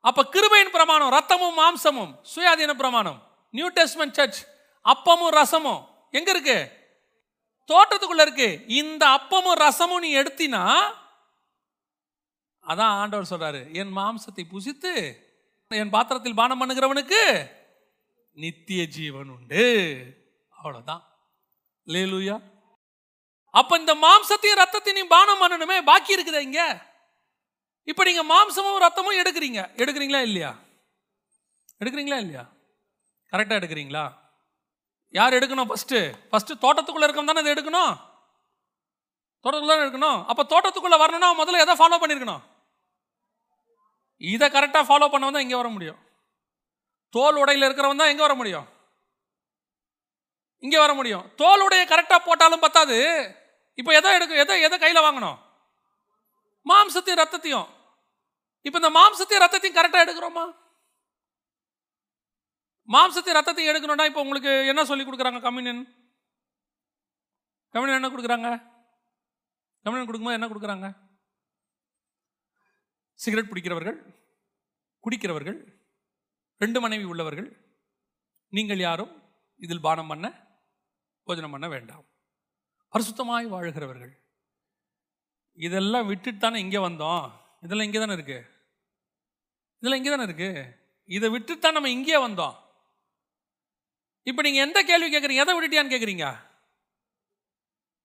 அப்போ 0.00 0.22
கிருபையின் 0.32 0.74
பிரமாணம் 0.76 1.12
ரத்தமும் 1.12 1.58
மாம்சமும் 1.58 2.12
சுயாதீன 2.34 2.74
பிரமாணம் 2.74 3.18
நியூ 3.50 3.70
டெஸ்ட்மெண்ட் 3.70 4.16
சர்ச் 4.18 4.40
அப்பமும் 4.84 5.34
ரசமும் 5.40 5.82
எங்க 6.10 6.30
இருக்கு? 6.30 6.58
தோட்டத்துக்குள்ள 7.68 8.20
இருக்கு. 8.20 8.48
இந்த 8.66 9.02
அப்பமும் 9.16 9.60
ரசமும் 9.64 10.04
நீ 10.04 10.10
எடுத்தினா 10.16 10.62
அதான் 12.64 12.96
ஆண்டவர் 13.00 13.30
சொல்றாரு 13.30 13.60
என் 13.72 13.96
மாம்சத்தை 13.96 14.44
புசித்து 14.54 14.92
என் 15.68 15.90
பாத்திரத்தில் 15.90 16.34
பானம் 16.34 16.60
பண்ணுகிறவனுக்கு 16.60 17.50
நித்திய 18.32 18.86
ஜீவன் 18.86 19.28
உண்டு. 19.28 19.64
அவ்வளோதான் 20.58 21.02
லேலுயா 21.94 22.40
அப்ப 23.50 23.78
இந்த 23.78 23.94
மாம்சத்தையும் 23.94 24.60
ரத்தத்தையும் 24.60 25.08
பானம் 25.08 25.40
பண்ணணுமே? 25.42 25.84
பாக்கி 25.84 26.16
இருக்குதா 26.16 26.38
இங்க? 26.38 26.86
இப்ப 27.84 28.04
நீங்க 28.04 28.22
மாம்சமும் 28.24 28.82
ரத்தமும் 28.84 29.18
எடுக்கிறீங்க. 29.20 29.60
எடுக்கிறீங்களா 29.76 30.20
இல்லையா? 30.22 30.50
எடுக்கிறீங்களா 31.80 32.18
இல்லையா? 32.18 32.44
கரெக்டா 33.32 33.58
எடுக்கிறீங்களா? 33.60 34.04
யார் 35.10 35.32
எடுக்கணும் 35.32 35.66
ஃபர்ஸ்ட் 35.66 35.96
ஃபர்ஸ்ட் 36.30 36.52
தோட்டத்துக்குள்ள 36.64 37.06
இருக்கவன் 37.06 37.30
தானே 37.30 37.42
அதை 37.42 37.52
எடுக்கணும்? 37.54 37.92
தோட்டத்துக்குள்ள 39.44 39.74
தானே 39.74 39.84
எடுக்கணும்? 39.86 40.26
அப்ப 40.26 40.42
தோட்டத்துக்குள்ள 40.42 40.98
வரணும்னா 40.98 41.44
முதல்ல 41.44 41.64
எதை 41.64 41.74
ஃபாலோ 41.74 41.98
பண்ணிருக்கணும்? 42.00 42.42
இதை 44.18 44.48
கரெக்டாக 44.48 44.88
ஃபாலோ 44.88 45.08
பண்ணவன் 45.10 45.32
தான் 45.32 45.42
இங்கே 45.42 45.56
வர 45.56 45.68
முடியும். 45.68 46.00
தோல் 47.10 47.36
உடையில் 47.36 47.62
இருக்கிறவன் 47.62 47.96
தான் 47.96 48.08
எங்கே 48.08 48.22
வர 48.22 48.34
முடியும்? 48.34 48.66
இங்கே 50.64 50.78
வர 50.82 50.92
முடியும். 50.98 51.26
தோலுடைய 51.40 51.82
கரெக்டாக 51.92 52.20
போட்டாலும் 52.28 52.64
பத்தாது. 52.64 52.96
இப்போ 53.80 53.90
எதை 53.98 54.10
எடுக்க 54.16 54.42
எதை 54.44 54.56
எதை 54.66 54.76
கையில் 54.80 55.06
வாங்கணும்? 55.06 55.38
மாம்சத்தையும் 56.70 57.20
ரத்தத்தையும். 57.22 57.68
இப்போ 58.66 58.78
இந்த 58.80 58.90
மாம்சத்தையும் 58.96 59.44
ரத்தத்தையும் 59.44 59.78
கரெக்டாக 59.78 60.04
எடுக்கிறோமா? 60.06 60.44
மாம்சத்தையும் 62.94 63.38
ரத்தத்தையும் 63.38 63.70
எடுக்கணும்னா 63.72 64.06
இப்போ 64.10 64.22
உங்களுக்கு 64.24 64.52
என்ன 64.72 64.82
சொல்லி 64.90 65.04
கொடுக்குறாங்க 65.04 65.40
கம்யூனியன் 65.46 65.82
கம்யூனியன் 67.74 68.00
என்ன 68.00 68.10
கொடுக்குறாங்க? 68.12 68.48
கம்யூனியன் 69.84 70.08
கொடுக்கும்போது 70.08 70.38
என்ன 70.38 70.48
கொடுக்குறாங்க? 70.50 70.88
சிகரெட் 73.24 73.50
பிடிக்கிறவர்கள் 73.50 73.98
குடிக்கிறவர்கள் 75.04 75.58
ரெண்டு 76.62 76.78
மனைவி 76.84 77.04
உள்ளவர்கள் 77.12 77.48
நீங்கள் 78.52 78.84
யாரும் 78.86 79.12
இதில் 79.64 79.84
பானம் 79.86 80.10
பண்ண 80.10 80.26
போஜனம் 81.30 81.54
பண்ண 81.56 81.68
வேண்டாம். 81.74 82.04
பரிசுத்தமாய் 82.92 83.52
வாழுகிறவர்கள். 83.54 84.14
இதெல்லாம் 85.58 86.08
விட்டுட்டு 86.10 86.40
தானே 86.44 86.58
இங்கே 86.64 86.80
வந்தோம். 86.88 87.24
இதெல்லாம் 87.64 87.88
இங்கே 87.88 88.00
தானே 88.02 88.14
இருக்கு. 88.18 88.38
இதெல்லாம் 89.82 90.00
இங்கே 90.00 90.12
தானே 90.14 90.26
இருக்கு. 90.28 90.50
இதை 91.08 91.28
விட்டுட்டு 91.34 91.62
தான் 91.64 91.76
நம்ம 91.76 91.90
இங்கே 91.96 92.18
வந்தோம். 92.26 92.56
இப்போ 94.26 94.40
நீங்கள் 94.46 94.64
எந்த 94.66 94.78
கேள்வி 94.88 95.08
கேட்குறீங்க 95.12 95.42
எதை 95.44 95.52
விட்டுட்டியான்னு 95.54 95.92
கேட்குறீங்க 95.92 96.26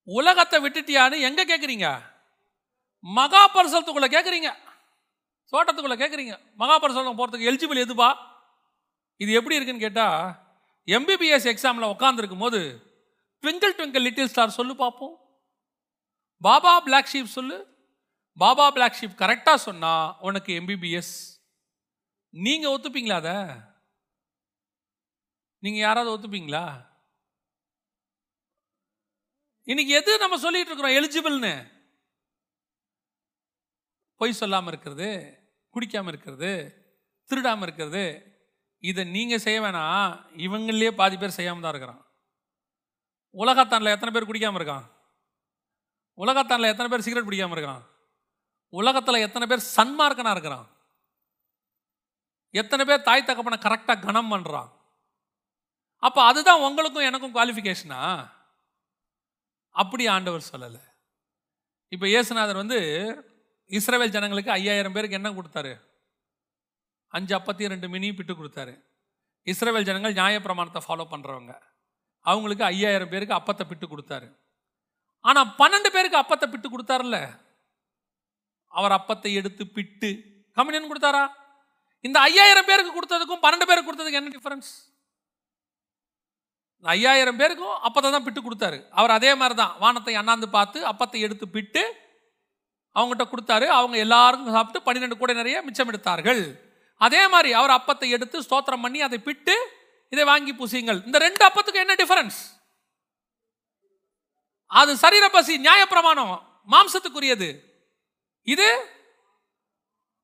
உலகத்தை 0.08 0.58
விட்டுட்டியான்னு 0.64 1.18
எங்கே 1.28 1.44
கேட்குறீங்க 1.50 1.88
மகாபரிசலத்துக்குள்ளே 3.04 4.10
கேட்குறீங்க 4.16 4.50
தோட்டத்துக்குள்ளே 5.54 5.98
கேட்குறீங்க 6.02 6.36
மகா 6.62 6.76
பரிசலம் 6.84 7.18
போகிறதுக்கு 7.20 7.50
எலிஜிபிள் 7.50 7.84
எதுப்பா? 7.86 8.10
இது 9.22 9.32
எப்படி 9.32 9.56
இருக்குன்னு 9.56 9.86
கேட்டால் 9.86 10.20
எம்பிபிஎஸ் 10.88 11.50
எக்ஸாமில் 11.52 11.92
உட்காந்துருக்கும் 11.94 12.44
போது 12.46 12.62
ட்விங்கிள் 13.46 13.76
ட்விங்கிள் 13.78 14.06
லிட்டில் 14.08 14.30
ஸ்டார் 14.34 14.58
சொல்லு 14.58 14.76
பார்ப்போம் 14.76 15.16
பாபா 16.42 16.80
பிளாக் 16.80 17.10
ஷீப் 17.14 17.36
சொல்லு. 17.38 17.58
பாபா 18.38 18.72
பிளாக் 18.72 18.98
ஷீப் 19.00 19.22
கரெக்டாக 19.22 19.66
சொன்னா 19.66 20.20
உனக்கு 20.20 20.54
எம்பிபிஎஸ் 20.54 21.14
நீங்கள் 22.30 22.74
ஒத்துப்பீங்களா 22.76 23.18
அதை? 23.22 23.36
நீங்கள் 25.60 25.86
யாராவது 25.86 26.10
ஒத்துப்பீங்களா? 26.16 26.94
இன்னைக்கு 29.64 29.94
எது 29.94 30.18
நம்ம 30.18 30.38
சொல்லிட்டு 30.38 30.72
இருக்கிறோம்? 30.72 30.98
எலிஜிபிள்னு 30.98 31.54
பொய் 34.16 34.40
சொல்லாமல் 34.42 34.72
இருக்கிறது 34.74 35.10
குடிக்காமல் 35.70 36.12
இருக்கிறது 36.14 36.52
திருடாமல் 37.30 37.68
இருக்கிறது 37.68 38.04
இதை 38.80 39.04
நீங்கள் 39.04 39.40
செய்ய 39.40 39.62
வேணாம். 39.62 40.12
இவங்களே 40.48 40.92
பாதி 40.92 41.18
பேர் 41.18 41.38
செய்யாமல் 41.40 41.62
தான் 41.62 41.72
இருக்கிறான். 41.72 42.05
உலகத்தானில் 43.42 43.94
எத்தனை 43.96 44.12
பேர் 44.14 44.30
குடிக்காமல் 44.30 44.60
இருக்கான்? 44.60 44.86
உலகத்தானில் 46.24 46.72
எத்தனை 46.74 46.90
பேர் 46.92 47.06
சிகரெட் 47.06 47.28
பிடிக்காமல் 47.28 47.58
இருக்கான்? 47.58 47.84
உலகத்தில் 48.80 49.24
எத்தனை 49.26 49.46
பேர் 49.52 49.68
சன்மார்க்கனாக 49.76 50.36
இருக்கிறான்? 50.36 50.68
எத்தனை 52.62 52.84
பேர் 52.90 53.06
தாய் 53.08 53.28
தகப்பனை 53.30 53.58
கரெக்டாக 53.66 54.04
கனம் 54.08 54.32
பண்ணுறான் 54.34 54.72
அப்போ 56.08 56.20
அதுதான் 56.30 56.64
உங்களுக்கும் 56.68 57.08
எனக்கும் 57.10 57.34
குவாலிஃபிகேஷனா 57.36 58.00
அப்படி 59.82 60.04
ஆண்டவர் 60.16 60.50
சொல்லலை. 60.52 60.82
இப்போ 61.94 62.06
இயேசுநாதர் 62.12 62.62
வந்து 62.62 62.80
இஸ்ரேல் 63.78 64.14
ஜனங்களுக்கு 64.16 64.52
ஐயாயிரம் 64.58 64.96
பேருக்கு 64.96 65.20
என்ன 65.20 65.30
கொடுத்தாரு? 65.38 65.74
அஞ்சு 67.18 67.34
அப்பத்தி 67.38 67.72
ரெண்டு 67.74 67.88
மினி 67.94 68.10
பிட்டு 68.18 68.34
கொடுத்தாரு. 68.34 68.74
இஸ்ரேல் 69.52 69.88
ஜனங்கள் 69.90 70.18
நியாயப்பிரமாணத்தை 70.20 70.82
ஃபாலோ 70.86 71.06
பண்ணுறவங்க 71.14 71.54
அவங்களுக்கு 72.30 72.64
ஐயாயிரம் 72.74 73.12
பேருக்கு 73.14 73.38
அப்பத்தை 73.40 73.66
பிட்டு 73.70 73.86
கொடுத்தாரு. 73.94 74.28
ஆனால் 75.26 75.52
பன்னெண்டு 75.60 75.90
பேருக்கு 75.96 76.22
அப்பத்தை 76.22 76.48
பிட்டு 76.54 76.68
கொடுத்தாருல்ல? 76.74 77.20
அவர் 78.74 78.96
அப்பத்தை 79.00 79.32
எடுத்து 79.40 79.64
பிட்டு 79.78 80.10
கம்யூனியன் 80.58 80.92
கொடுத்தாரா? 80.92 81.24
இந்த 82.08 82.18
ஐயாயிரம் 82.30 82.68
பேருக்கு 82.70 82.92
கொடுத்ததுக்கும் 82.98 83.44
பன்னெண்டு 83.46 83.68
பேருக்கு 83.70 83.90
கொடுத்ததுக்கு 83.90 84.20
என்ன 84.22 84.34
டிஃபரன்ஸ் 84.36 84.72
ஐயாயிரம் 86.86 87.40
பேருக்கும் 87.42 87.78
அப்பத்தை 87.88 88.10
தான் 88.16 88.26
பிட்டு 88.26 88.42
கொடுத்தாரு. 88.48 88.78
அவர் 88.98 89.14
அதே 89.18 89.32
மாதிரி 89.42 89.56
தான் 89.62 89.72
வானத்தை 89.84 90.14
அண்ணாந்து 90.20 90.48
பார்த்து 90.58 90.80
அப்பத்தை 90.92 91.20
எடுத்து 91.28 91.46
பிட்டு 91.56 91.84
அவங்ககிட்ட 92.96 93.26
கொடுத்தாரு. 93.32 93.66
அவங்க 93.78 93.96
எல்லாருக்கும் 94.06 94.56
சாப்பிட்டு 94.58 94.86
பன்னிரெண்டு 94.88 95.16
கூட 95.22 95.32
நிறைய 95.40 95.58
மிச்சம் 95.68 95.90
எடுத்தார்கள். 95.92 96.42
அதே 97.06 97.22
மாதிரி 97.34 97.50
அவர் 97.60 97.74
அப்பத்தை 97.78 98.10
எடுத்து 98.18 98.44
ஸ்தோத்திரம் 98.46 98.84
பண்ணி 98.86 99.00
அதை 99.08 99.18
பிட்டு 99.30 99.56
இதை 100.16 100.26
வாங்கி 100.32 100.52
பூசியுங்கள். 100.60 101.00
இந்த 101.08 101.18
ரெண்டு 101.28 101.42
அப்பத்துக்கு 101.48 101.84
என்ன 101.84 101.96
டிஃபரன்ஸ் 102.02 102.42
அது 104.80 104.92
சரீர 105.04 105.26
பசி 105.30 105.54
நியாயப்பிரமாணம் 105.68 106.36
மாம்சத்துக்குரியது. 106.74 107.50
இது 108.54 108.68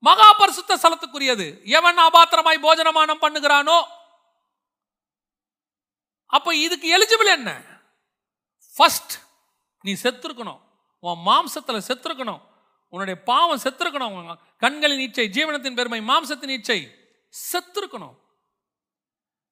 மகா 0.08 0.28
பரிசுத்த 0.34 0.78
ஸ்தலத்துக்குரியது. 0.82 1.46
எவன் 1.78 2.00
அபாத்திரமாய் 2.06 2.66
போஜனமானம் 2.68 3.24
பண்ணுகிறானோ 3.26 3.80
அப்ப 6.36 6.56
இதுக்கு 6.66 6.88
எலிஜிபிள் 6.98 7.30
என்ன? 7.38 7.50
ஃபஸ்ட் 8.76 9.14
நீ 9.86 9.92
செத்துருக்கணும். 10.04 10.62
உன் 11.06 11.24
மாம்சத்தில் 11.28 11.88
செத்துருக்கணும். 11.90 12.42
உன்னுடைய 12.94 13.18
பாவம் 13.30 13.64
செத்துருக்கணும். 13.64 14.38
கண்களின் 14.64 15.04
இச்சை 15.06 15.26
ஜீவனத்தின் 15.38 15.78
பெருமை 15.80 16.00
மாம்சத்தின் 16.12 16.56
இச்சை 16.58 16.80
செத்துருக்கணும். 17.34 18.16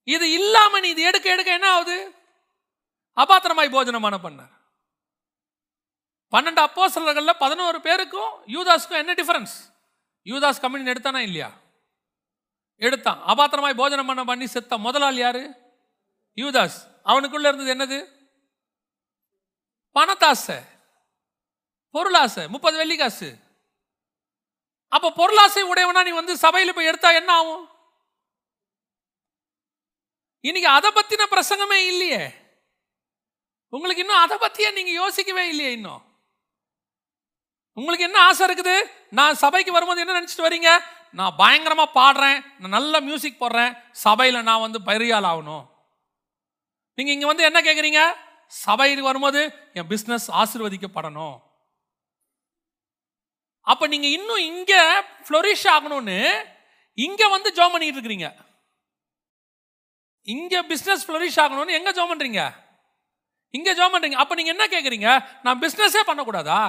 இது 0.04 0.32
இல்லாம 0.32 0.80
நீ 0.80 0.90
இது 0.90 1.02
எடுக்க 1.02 1.30
எடுக்க 1.30 1.52
என்ன 1.52 1.70
ஆகுது? 1.70 2.14
அபாத்திரமாய் 3.18 3.74
போஜனமான 3.76 4.18
பண்ணார். 4.24 4.58
பன்னெண்டு 6.32 6.62
அப்போஸ்தலர்கள்ல 6.66 7.34
பதினோரு 7.40 7.82
பேருக்கும் 7.82 8.48
யூதாஸ்க்கும் 8.48 9.02
என்ன 9.02 9.14
டிஃபரன்ஸ் 9.14 9.56
யூதாஸ் 10.26 10.60
கம்யூனியன் 10.60 10.96
எடுத்தானா 10.96 11.18
இல்லையா? 11.18 11.52
எடுத்தான். 12.76 13.22
அபாத்திரமாய் 13.28 13.74
போஜனம் 13.74 14.06
பண்ண 14.06 14.24
பண்ணி 14.24 14.48
செத்த 14.48 14.78
முதலாள் 14.78 15.14
யாரு? 15.14 15.54
யூதாஸ். 16.36 16.78
அவனுக்குள்ள 17.06 17.48
இருந்தது 17.48 17.74
என்னது? 17.76 18.18
பணத்தாசை. 19.96 20.68
பொருளாசை. 21.92 22.48
முப்பது 22.48 22.78
வெள்ளி 22.78 22.98
காசு 22.98 23.38
அப்ப 24.88 25.12
பொருளாசை 25.12 25.64
உடையவனா 25.64 26.04
நீ 26.04 26.10
வந்து 26.10 26.38
சபையில் 26.38 26.74
போய் 26.74 26.86
எடுத்தா 26.86 27.12
என்ன 27.12 27.34
ஆகும்? 27.34 27.70
இன்னைக்கு 30.42 30.72
அதை 30.72 30.92
பத்தின 30.96 31.24
பிரசங்கமே 31.32 31.88
இல்லையே. 31.88 32.32
உங்களுக்கு 33.70 34.02
இன்னும் 34.02 34.18
அதை 34.18 34.38
பத்தியே 34.38 34.74
நீங்க 34.74 34.92
யோசிக்கவே 34.92 35.48
இல்லையே 35.48 35.72
இன்னும். 35.72 36.02
உங்களுக்கு 37.74 38.06
என்ன 38.06 38.20
ஆசை 38.20 38.54
இருக்குது? 38.54 38.82
நான் 39.10 39.36
சபைக்கு 39.36 39.72
வரும்போது 39.72 40.00
என்ன 40.00 40.22
நினைச்சிட்டு 40.22 40.40
வரீங்க? 40.40 40.84
நான் 41.12 41.36
பயங்கரமா 41.38 41.86
பாடுறேன். 41.94 42.46
நான் 42.60 42.70
நல்ல 42.70 43.00
மியூசிக் 43.00 43.42
போடுறேன். 43.42 43.84
சபையில 44.04 44.42
நான் 44.42 44.60
வந்து 44.60 44.80
பரியால் 44.80 45.26
ஆகணும். 45.26 45.70
நீங்க 46.94 47.12
இங்க 47.12 47.26
வந்து 47.26 47.44
என்ன 47.44 47.62
கேக்குறீங்க? 47.62 48.16
சபைக்கு 48.48 49.04
வரும்போது 49.04 49.70
என் 49.74 49.88
பிசினஸ் 49.88 50.32
ஆசிர்வதிக்கப்படணும். 50.32 51.42
அப்ப 53.62 53.88
நீங்க 53.88 54.08
இன்னும் 54.08 54.38
இங்க 54.38 55.04
ஃப்ளோரிஷ் 55.24 55.64
ஆகணும்னு 55.64 56.46
இங்க 56.94 57.28
வந்து 57.28 57.52
ஜோம் 57.52 57.72
பண்ணிட்டு 57.72 58.00
இருக்கிறீங்க. 58.00 58.49
இங்கே 60.28 60.60
பிஸ்னஸ் 60.62 61.06
ஃப்ளரிஷ் 61.08 61.40
ஆகணும்னு 61.44 61.78
எங்கே 61.80 61.92
ஜோம் 61.92 62.12
பண்ணுறீங்க 62.12 62.42
இங்கே 63.54 63.74
ஜோம் 63.74 63.94
பண்ணுறீங்க 63.94 64.14
அப்போ 64.14 64.36
நீங்கள் 64.36 64.56
என்ன 64.56 64.66
கேட்குறீங்க 64.68 65.10
நான் 65.44 65.62
பிஸ்னஸே 65.62 66.02
பண்ணக்கூடாதா? 66.08 66.62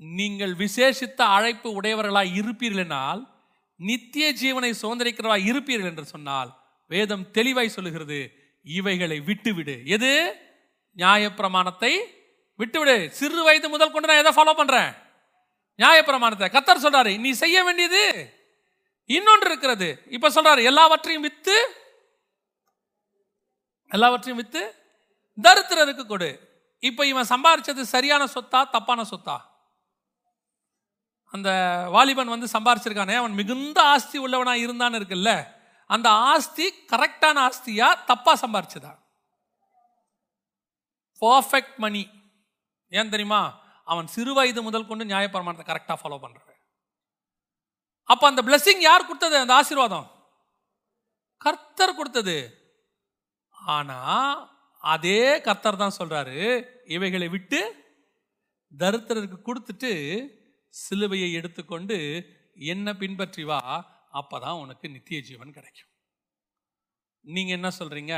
நீங்கள் 0.00 0.54
விசேஷித்த 0.54 1.20
அழைப்பு 1.36 1.68
உடையவர்களாக 1.70 2.34
இருப்பீர்களென்றால் 2.40 3.22
நித்திய 3.76 4.32
ஜீவனை 4.32 4.70
சுதந்திரிக்கிறவா 4.82 5.36
இருப்பீர்கள் 5.50 5.90
என்று 5.90 6.04
சொன்னால் 6.04 6.50
வேதம் 6.86 7.30
தெளிவாய் 7.30 7.68
சொல்லுகிறது 7.68 8.18
இவைகளை 8.64 9.20
விட்டுவிடு. 9.20 9.86
எது? 9.86 10.12
நியாயப்பிரமாணத்தை 10.96 11.92
விட்டுவிடு. 12.56 13.10
சிறு 13.10 13.42
வயது 13.42 13.68
முதல் 13.68 13.90
கொண்டு 13.90 14.08
நான் 14.08 14.22
எதை 14.24 14.32
ஃபாலோ 14.36 14.54
பண்ணுறேன் 14.60 14.92
நியாயப்பிரமாணத்தை. 15.78 16.48
கத்தர் 16.56 16.84
சொல்கிறாரு 16.84 17.18
நீ 17.18 17.30
செய்ய 17.32 17.64
வேண்டியது 17.64 18.04
இன்னொன்று 19.06 19.48
இருக்கிறது. 19.48 20.02
இப்ப 20.06 20.28
சொல்றாரு 20.28 20.62
எல்லாவற்றையும் 20.64 21.22
வித்து 21.22 21.56
எல்லாவற்றையும் 23.88 24.42
வித்து 24.42 24.62
தரித்திரருக்கு 25.42 26.06
கொடு. 26.06 26.30
இப்ப 26.78 27.06
இவன் 27.06 27.28
சம்பாரிச்சது 27.28 27.82
சரியான 27.82 28.24
சொத்தா 28.24 28.70
தப்பான 28.70 29.02
சொத்தா? 29.02 29.36
அந்த 31.32 31.50
வாலிபன் 31.90 32.32
வந்து 32.34 32.46
சம்பாரிச்சிருக்கானே 32.46 33.16
அவன் 33.16 33.32
மிகுந்த 33.32 33.82
ஆஸ்தி 33.82 34.18
உள்ளவனா 34.26 34.54
இருந்தான்னு 34.66 34.98
இருக்குல்ல 35.00 35.54
அந்த 35.90 36.08
ஆஸ்தி 36.10 36.66
கரெக்டான 36.92 37.36
ஆஸ்தியா 37.48 38.04
தப்பா 38.04 38.32
சம்பாரிச்சதா? 38.34 38.92
பர்ஃபெக்ட் 41.20 41.76
மணி 41.76 42.02
ஏன் 42.90 43.08
தெரியுமா? 43.08 43.60
அவன் 43.84 44.06
சிறு 44.06 44.34
வயது 44.34 44.62
முதல் 44.62 44.86
கொண்டு 44.86 45.04
நியாயப்பிரமாணத்தை 45.04 45.66
கரெக்டாக 45.66 45.96
ஃபாலோ 46.02 46.18
பண்றான். 46.24 46.55
அப்போ 48.10 48.24
அந்த 48.30 48.42
பிளஸ்ஸிங் 48.46 48.82
யார் 48.88 49.08
கொடுத்தது? 49.08 49.36
அந்த 49.44 49.54
ஆசீர்வாதம். 49.54 50.06
கர்த்தர் 51.44 51.98
கொடுத்தது. 51.98 52.36
ஆனா 53.74 53.98
அதே 54.92 55.40
கர்த்தர் 55.46 55.82
தான் 55.82 55.98
சொல்றாரு 55.98 56.38
இவைகளை 56.96 57.28
விட்டு 57.28 57.60
தரித்திரருக்கு 58.72 59.38
கொடுத்துட்டு 59.48 59.90
சிலுவையை 60.74 61.28
எடுத்துக்கொண்டு 61.38 61.96
என்ன 62.72 62.94
பின்பற்றி 63.02 63.44
வா 63.50 63.60
அப்பதான் 64.20 64.60
உனக்கு 64.62 64.86
நித்திய 64.94 65.18
ஜீவன் 65.28 65.56
கிடைக்கும். 65.56 65.92
நீங்க 67.24 67.50
என்ன 67.58 67.68
சொல்றீங்க? 67.78 68.14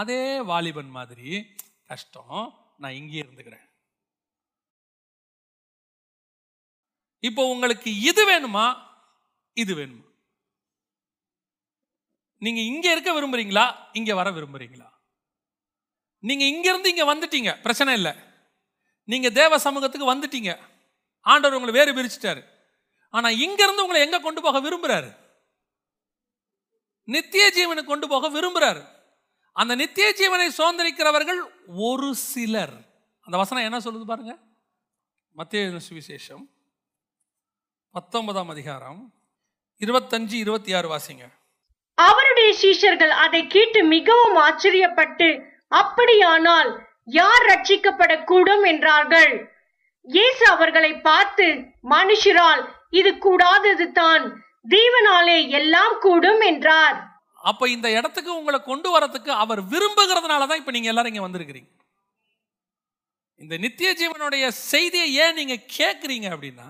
அதே 0.00 0.22
வாலிபன் 0.50 0.90
மாதிரி 0.98 1.30
கஷ்டம் 1.90 2.38
நான் 2.82 2.98
இங்கே 3.00 3.20
இருந்துக்கிறேன். 3.22 3.66
இப்போ 7.28 7.42
உங்களுக்கு 7.52 7.90
இது 8.10 8.22
வேணுமா? 8.32 8.66
இது 9.52 9.74
வேணுமா? 9.74 10.10
நீங்க 12.38 12.60
இங்க 12.60 12.90
இருக்க 12.90 13.12
விரும்புறீங்களா? 13.12 13.74
இங்க 13.92 14.14
வர 14.14 14.30
விரும்புறீங்களா? 14.30 14.90
நீங்க 16.18 16.44
இங்கிருந்து 16.44 16.88
இங்க 16.88 17.14
வந்துட்டீங்க. 17.14 17.60
பிரச்சனை 17.60 17.94
இல்லை. 17.94 18.12
நீங்க 19.04 19.30
தேவ 19.30 19.58
சமூகத்துக்கு 19.58 20.14
வந்துட்டீங்க. 20.14 20.68
ஆண்டவர் 21.20 21.58
உங்களை 21.58 21.84
வேறு 21.84 22.02
பிரிச்சுட்டாரு. 22.02 22.42
ஆனா 23.10 23.30
இங்கிருந்து 23.30 23.82
உங்களை 23.82 24.02
எங்க 24.02 24.20
கொண்டு 24.20 24.42
போக 24.42 24.60
விரும்புறாரு? 24.60 25.16
நித்திய 27.04 27.52
ஜீவனை 27.54 27.84
கொண்டு 27.84 28.08
போக 28.08 28.30
விரும்புறாரு. 28.30 29.00
அந்த 29.52 29.74
நித்திய 29.74 30.14
ஜீவனை 30.16 30.60
சுதந்திரிக்கிறவர்கள் 30.60 31.40
ஒரு 31.66 32.14
சிலர். 32.14 32.90
அந்த 33.20 33.36
வசனம் 33.36 33.72
என்ன 33.72 33.78
சொல்லுது 33.78 34.04
பாருங்க? 34.04 34.38
மத்திய 35.30 35.80
சுவிசேஷம் 35.90 36.46
பத்தொன்பதாம் 37.90 38.48
அதிகாரம் 38.48 39.21
இருபத்தஞ்சு 39.84 40.36
இருபத்தி 40.44 40.72
ஆறு 40.78 40.88
வாசிங்க. 40.92 41.24
அவருடைய 41.98 42.50
சீஷர்கள் 42.62 43.12
அதை 43.24 43.40
கேட்டு 43.54 43.80
மிகவும் 43.94 44.36
ஆச்சரியப்பட்டு 44.46 45.28
அப்படியானால் 45.80 46.70
யார் 47.20 47.44
ரட்சிக்கப்படக்கூடும்? 47.50 48.64
என்றார்கள். 48.72 49.32
இயேசு 50.14 50.44
அவர்களை 50.54 50.92
பார்த்து 51.08 51.46
மனுஷரால் 51.94 52.62
இது 53.00 53.10
கூடாதது 53.26 53.86
தான் 54.00 54.24
தேவனாலே 54.74 55.38
எல்லாம் 55.58 55.94
கூடும் 56.06 56.42
என்றார். 56.50 56.96
அப்ப 57.50 57.68
இந்த 57.74 57.88
இடத்துக்கு 57.98 58.30
உங்களை 58.40 58.58
கொண்டு 58.70 58.88
வரதுக்கு 58.94 59.30
அவர் 59.44 59.60
விரும்புகிறதுனால 59.72 60.46
தான் 60.48 60.60
இப்ப 60.62 60.74
நீங்க 60.76 60.90
எல்லாரும் 60.92 61.12
இங்க 61.12 61.24
வந்திருக்கிறீங்க. 61.26 61.70
இந்த 63.40 63.54
நித்திய 63.64 63.90
ஜீவனுடைய 64.00 64.44
செய்தியை 64.70 65.08
ஏன் 65.24 65.38
நீங்க 65.40 65.54
கேட்குறீங்க 65.78 66.26
அப்படின்னா 66.34 66.68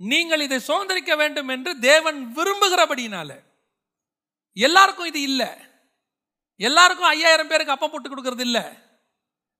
நீங்கள் 0.00 0.40
இதை 0.40 0.58
சுதந்திரிக்க 0.58 1.16
வேண்டும் 1.16 1.48
என்று 1.48 1.78
தேவன் 1.78 2.34
விரும்புகிறபடினால 2.36 3.30
எல்லாருக்கும் 4.56 5.06
இது 5.06 5.20
இல்லை. 5.20 5.50
எல்லாருக்கும் 6.56 7.06
ஐயாயிரம் 7.06 7.48
பேருக்கு 7.48 7.72
அப்பம் 7.74 7.92
போட்டு 7.92 8.08
கொடுக்கறது 8.10 8.40
இல்லை. 8.40 8.64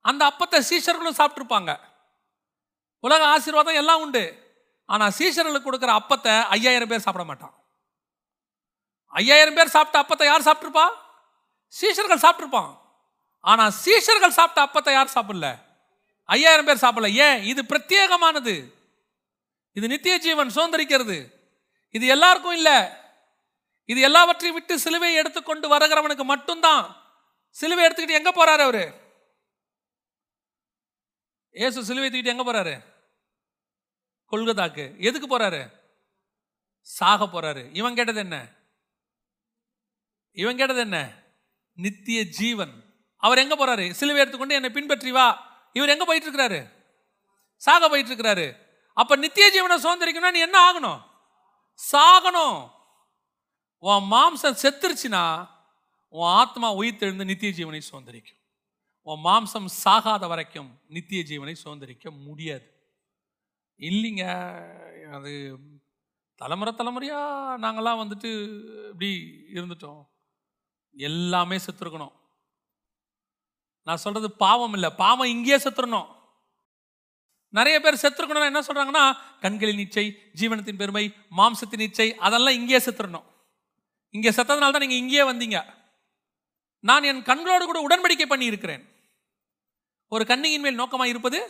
அந்த 0.00 0.22
அப்பத்தை 0.30 0.58
சீஷர்களும் 0.70 1.18
சாப்பிட்ருப்பாங்க 1.20 1.80
உலக 3.00 3.26
ஆசீர்வாதம் 3.26 3.74
எல்லாம் 3.74 4.00
உண்டு. 4.00 4.24
ஆனால் 4.86 5.14
சீஷர்களுக்கு 5.18 5.68
கொடுக்குற 5.68 5.92
அப்பத்தை 6.00 6.34
ஐயாயிரம் 6.56 6.88
பேர் 6.88 7.04
சாப்பிட 7.06 7.24
மாட்டான். 7.24 7.54
ஐயாயிரம் 9.08 9.54
பேர் 9.54 9.74
சாப்பிட்ட 9.76 10.02
அப்பத்தை 10.02 10.24
யார் 10.24 10.46
சாப்பிட்ருப்பா 10.48 10.86
சீஷர்கள் 11.72 12.24
சாப்பிட்ருப்பான் 12.24 12.72
ஆனால் 13.40 13.72
சீஷர்கள் 13.84 14.38
சாப்பிட்ட 14.38 14.60
அப்பத்தை 14.66 14.92
யார் 14.92 15.14
சாப்பிடல? 15.16 15.48
ஐயாயிரம் 16.24 16.66
பேர் 16.66 16.82
சாப்பிடல. 16.84 17.12
ஏன்? 17.12 17.42
இது 17.42 17.62
பிரத்யேகமானது. 17.62 18.73
இது 19.74 19.88
நித்திய 19.88 20.18
ஜீவன் 20.18 20.48
சுதந்திரிக்கிறது. 20.48 21.32
இது 21.90 22.06
எல்லாருக்கும் 22.06 22.52
இல்லை. 22.52 22.88
இது 23.84 24.00
எல்லாவற்றையும் 24.00 24.58
விட்டு 24.58 24.76
சிலுவையை 24.78 25.14
எடுத்துக்கொண்டு 25.14 25.78
வருகிறவனுக்கு 25.78 26.24
மட்டும்தான். 26.24 26.96
சிலுவை 27.50 27.84
எடுத்துக்கிட்டு 27.84 28.10
எங்க 28.10 28.30
போறாரு 28.30 28.58
அவரு? 28.58 28.94
ஏசு 31.50 31.84
சிலுவை 31.84 32.10
தூக்கிட்டு 32.10 32.24
எங்க 32.24 32.52
போறாரு? 32.52 32.84
கொல்கத்தாக்கு. 34.30 34.98
எதுக்கு 34.98 35.38
போறாரு? 35.38 35.70
சாக 36.80 37.24
போறாரு. 37.24 37.68
இவன் 37.72 37.94
கேட்டது 37.94 38.18
என்ன? 38.18 38.48
இவன் 40.32 40.56
கேட்டது 40.56 40.80
என்ன? 40.80 41.22
நித்திய 41.74 42.22
ஜீவன் 42.22 42.84
அவர் 43.16 43.38
எங்க 43.38 43.56
போறாரு? 43.56 43.90
சிலுவை 43.90 44.16
எடுத்துக்கொண்டு 44.16 44.54
என்னை 44.54 44.70
பின்பற்றி 44.70 45.12
வா. 45.12 45.28
இவர் 45.72 45.88
எங்க 45.88 46.04
போயிட்டு 46.04 46.32
இருக்கிறாரு? 46.32 46.70
சாக 47.56 47.88
போயிட்டு 47.88 48.14
இருக்கிறாரு. 48.14 48.63
அப்ப 48.94 49.16
நித்திய 49.16 49.46
ஜீவனை 49.54 49.80
சுதந்திரிக்கணும்னா 49.80 50.30
நீ 50.30 50.40
என்ன 50.40 50.72
ஆகணும்? 50.72 51.02
சாகணும். 51.92 52.70
உன் 53.78 54.10
மாம்சம் 54.10 54.58
செத்துருச்சுன்னா 54.62 55.48
உன் 56.08 56.26
ஆத்மா 56.26 56.74
உயிர்த்தெழுந்து 56.74 57.24
நித்திய 57.24 57.52
ஜீவனை 57.52 57.80
சுதந்திரிக்கும். 57.92 58.42
உன் 59.02 59.24
மாம்சம் 59.24 59.66
சாகாத 59.84 60.28
வரைக்கும் 60.28 60.80
நித்திய 60.88 61.22
ஜீவனை 61.22 61.54
சுதந்திரிக்க 61.64 62.22
முடியாது. 62.24 62.72
இல்லைங்க 63.78 64.24
அது 65.10 65.56
தலைமுறை 66.34 66.74
தலைமுறையா 66.74 67.18
நாங்களாம் 67.58 68.00
வந்துட்டு 68.02 68.30
இப்படி 68.84 69.10
இருந்துட்டோம். 69.52 70.06
எல்லாமே 70.92 71.56
செத்துருக்கணும். 71.56 72.12
நான் 73.82 73.96
சொல்றது 73.96 74.32
பாவம் 74.32 74.72
இல்லை 74.72 74.90
பாவம் 74.90 75.28
இங்கேயே 75.28 75.56
செத்துறணும். 75.56 76.13
நிறைய 77.58 77.76
பேர் 77.80 78.02
செத்துருக்கணும் 78.02 78.50
என்ன 78.50 78.62
சொல்கிறாங்கன்னா 78.68 79.04
கண்களின் 79.44 79.82
இச்சை 79.84 80.06
ஜீவனத்தின் 80.40 80.80
பெருமை 80.82 81.04
மாம்சத்தின் 81.38 81.84
இச்சை 81.86 82.08
அதெல்லாம் 82.26 82.58
இங்கேயே 82.60 82.80
செத்துடணும் 82.86 83.26
இங்கே 84.16 84.30
செத்ததுனால 84.36 84.72
தான் 84.74 84.84
நீங்கள் 84.84 85.02
இங்கேயே 85.02 85.24
வந்தீங்க. 85.30 85.58
நான் 86.88 87.06
என் 87.10 87.22
கண்களோடு 87.28 87.64
கூட 87.68 87.80
உடன்படிக்கை 87.86 88.26
பண்ணி 88.32 88.50
இருக்கிறேன் 88.50 88.82
ஒரு 90.12 90.24
கண்ணியின் 90.30 90.64
மேல் 90.64 90.80
நோக்கமாக 90.80 91.12
இருப்பது 91.12 91.40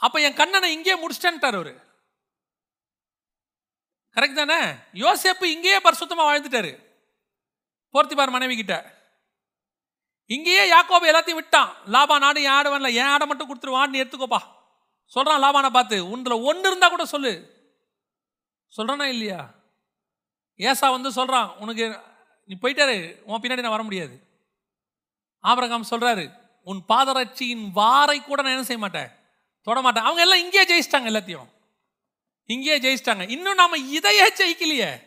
அப்போ 0.00 0.18
என் 0.26 0.38
கண்ணனை 0.40 0.68
இங்கேயே 0.74 0.96
முடிச்சிட்டேன்ட்டார் 1.02 1.58
அவர். 1.58 1.72
கரெக்ட் 4.16 4.40
தானே? 4.40 4.60
யோசேப்பு 5.04 5.46
இங்கேயே 5.54 5.78
பரிசுத்தமாக 5.86 6.28
வாழ்ந்துட்டாரு. 6.28 6.72
போர்த்திபார் 7.94 8.34
மனைவி 8.36 8.56
கிட்ட 8.60 8.76
இங்கேயே 10.36 10.64
யாக்கோபு 10.74 11.10
எல்லாத்தையும் 11.10 11.40
விட்டான். 11.40 11.70
லாபா 11.94 12.16
நாடு 12.24 12.38
என் 12.46 12.56
ஆடு 12.58 12.68
வரல. 12.72 12.88
என் 13.00 13.10
ஆடை 13.12 13.26
மட்டும் 13.26 13.48
கொடுத்துருவான்னு 13.50 14.00
எடுத்துக்கோப்பா. 14.02 14.40
சொல்கிறான் 15.14 15.42
லாபானை 15.42 15.70
பார்த்து 15.70 16.16
உன்ல 16.16 16.42
ஒன்று 16.42 16.68
இருந்தால் 16.68 16.90
கூட 16.90 17.04
சொல்லு. 17.04 17.32
சொல்றானா 18.76 19.04
இல்லையா? 19.04 19.50
ஏசா 20.56 20.90
வந்து 20.90 21.12
சொல்கிறான் 21.12 21.56
உனக்கு 21.56 21.98
நீ 22.46 22.54
போயிட்டாரு 22.62 23.22
உன் 23.22 23.40
பின்னாடி 23.40 23.60
நான் 23.60 23.70
வர 23.70 23.82
முடியாது. 23.82 24.14
ஆபரகாம் 25.42 25.90
சொல்கிறாரு 25.90 26.24
உன் 26.62 26.80
பாதரட்சியின் 26.88 27.64
வாரை 27.74 28.24
கூட 28.24 28.42
நான் 28.42 28.52
என்ன 28.52 28.64
செய்ய 28.64 28.82
மாட்டேன்? 28.82 29.10
தொட 29.62 29.80
மாட்டேன். 29.80 30.04
அவங்க 30.04 30.22
எல்லாம் 30.22 30.38
இங்கேயே 30.38 30.64
ஜெயிச்சிட்டாங்க 30.64 31.08
எல்லாத்தையும். 31.12 31.48
இங்கேயே 32.46 32.78
ஜெயிச்சிட்டாங்க. 32.78 33.30
இன்னும் 33.30 33.54
நாம் 33.54 33.92
இதையே 33.92 34.26
ஜெயிக்கலையே. 34.32 35.06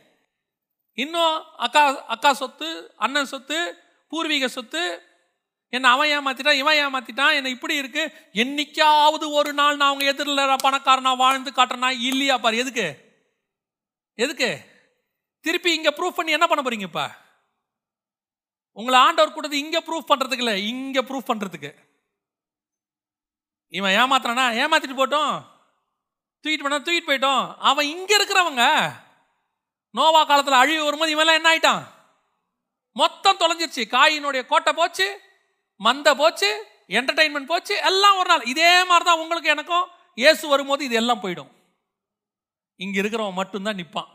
இன்னும் 0.94 1.56
அக்கா 1.58 2.06
அக்கா 2.06 2.34
சொத்து 2.34 2.94
அண்ணன் 2.98 3.26
சொத்து 3.26 3.60
பூர்வீக 4.08 4.48
சொத்து 4.48 4.82
என்ன 5.72 5.90
அவன் 5.90 6.10
ஏமாத்திட்டான் 6.10 6.52
இவன் 6.52 6.78
ஏமாத்திட்டான் 6.78 7.34
என்ன 7.34 7.50
இப்படி 7.50 7.76
இருக்கு? 7.76 8.12
என்னைக்காவது 8.34 9.32
ஒரு 9.32 9.54
நாள் 9.54 9.76
நான் 9.76 9.88
அவங்க 9.88 10.06
எதிரில் 10.06 10.38
பணக்காரனா 10.38 11.18
வாழ்ந்து 11.18 11.52
காட்டுறனா? 11.52 11.90
இல்லையா 12.02 12.38
பாரு 12.38 12.58
எதுக்கு? 12.58 12.98
எதுக்கு? 14.16 14.60
திருப்பி 15.42 15.74
இங்க 15.74 15.90
ப்ரூஃப் 15.90 16.10
பண்ணி 16.10 16.32
என்ன 16.32 16.48
பண்ண 16.48 16.70
போறீங்க 16.70 16.82
இப்ப? 16.82 17.10
உங்களை 18.72 19.00
ஆண்டவர் 19.00 19.34
கூட்டது 19.34 19.58
இங்க 19.58 19.80
ப்ரூஃப் 19.80 20.12
பண்றதுக்கு 20.12 20.38
இல்ல 20.38 20.58
இங்க 20.58 21.02
ப்ரூஃப் 21.02 21.30
பண்றதுக்கு. 21.34 21.76
இவன் 23.68 23.92
ஏமாத்துறானா? 23.92 24.58
ஏமாத்திட்டு 24.64 24.98
போட்டோம். 24.98 25.46
தூக்கிட்டு 26.44 26.62
போனா 26.62 26.76
தூக்கிட்டு 26.76 27.08
போயிட்டோம். 27.08 27.56
அவன் 27.56 27.86
இங்க 27.86 28.18
இருக்கிறவங்க. 28.18 28.92
நோவா 29.92 30.28
காலத்துல 30.28 30.50
அழிவு 30.50 30.84
வரும்போது 30.84 31.12
இவன் 31.12 31.28
என்ன 31.28 31.58
ஆயிட்டான்? 31.58 31.84
மொத்தம் 32.94 33.38
தொலைஞ்சிருச்சு. 33.38 33.86
காயினுடைய 33.90 34.46
கோட்டை 34.46 34.74
போச்சு. 34.74 35.22
மந்த 35.86 36.10
போச்சு 36.22 36.50
என்டர்டைன்மெண்ட் 37.00 37.52
போச்சு 37.52 37.76
எல்லாம் 37.90 38.18
ஒரு 38.22 38.30
நாள். 38.32 38.46
இதே 38.54 38.72
மாதிரி 38.90 39.06
தான் 39.10 39.22
உங்களுக்கு 39.24 39.54
எனக்கும். 39.56 39.86
இயேசு 40.22 40.44
வரும்போது 40.54 40.82
இது 40.88 40.96
எல்லாம் 41.02 41.22
போயிடும். 41.24 41.52
இங்கே 42.84 42.98
இருக்கிறவன் 43.02 43.40
மட்டும்தான் 43.42 43.80
நிற்பான் 43.82 44.12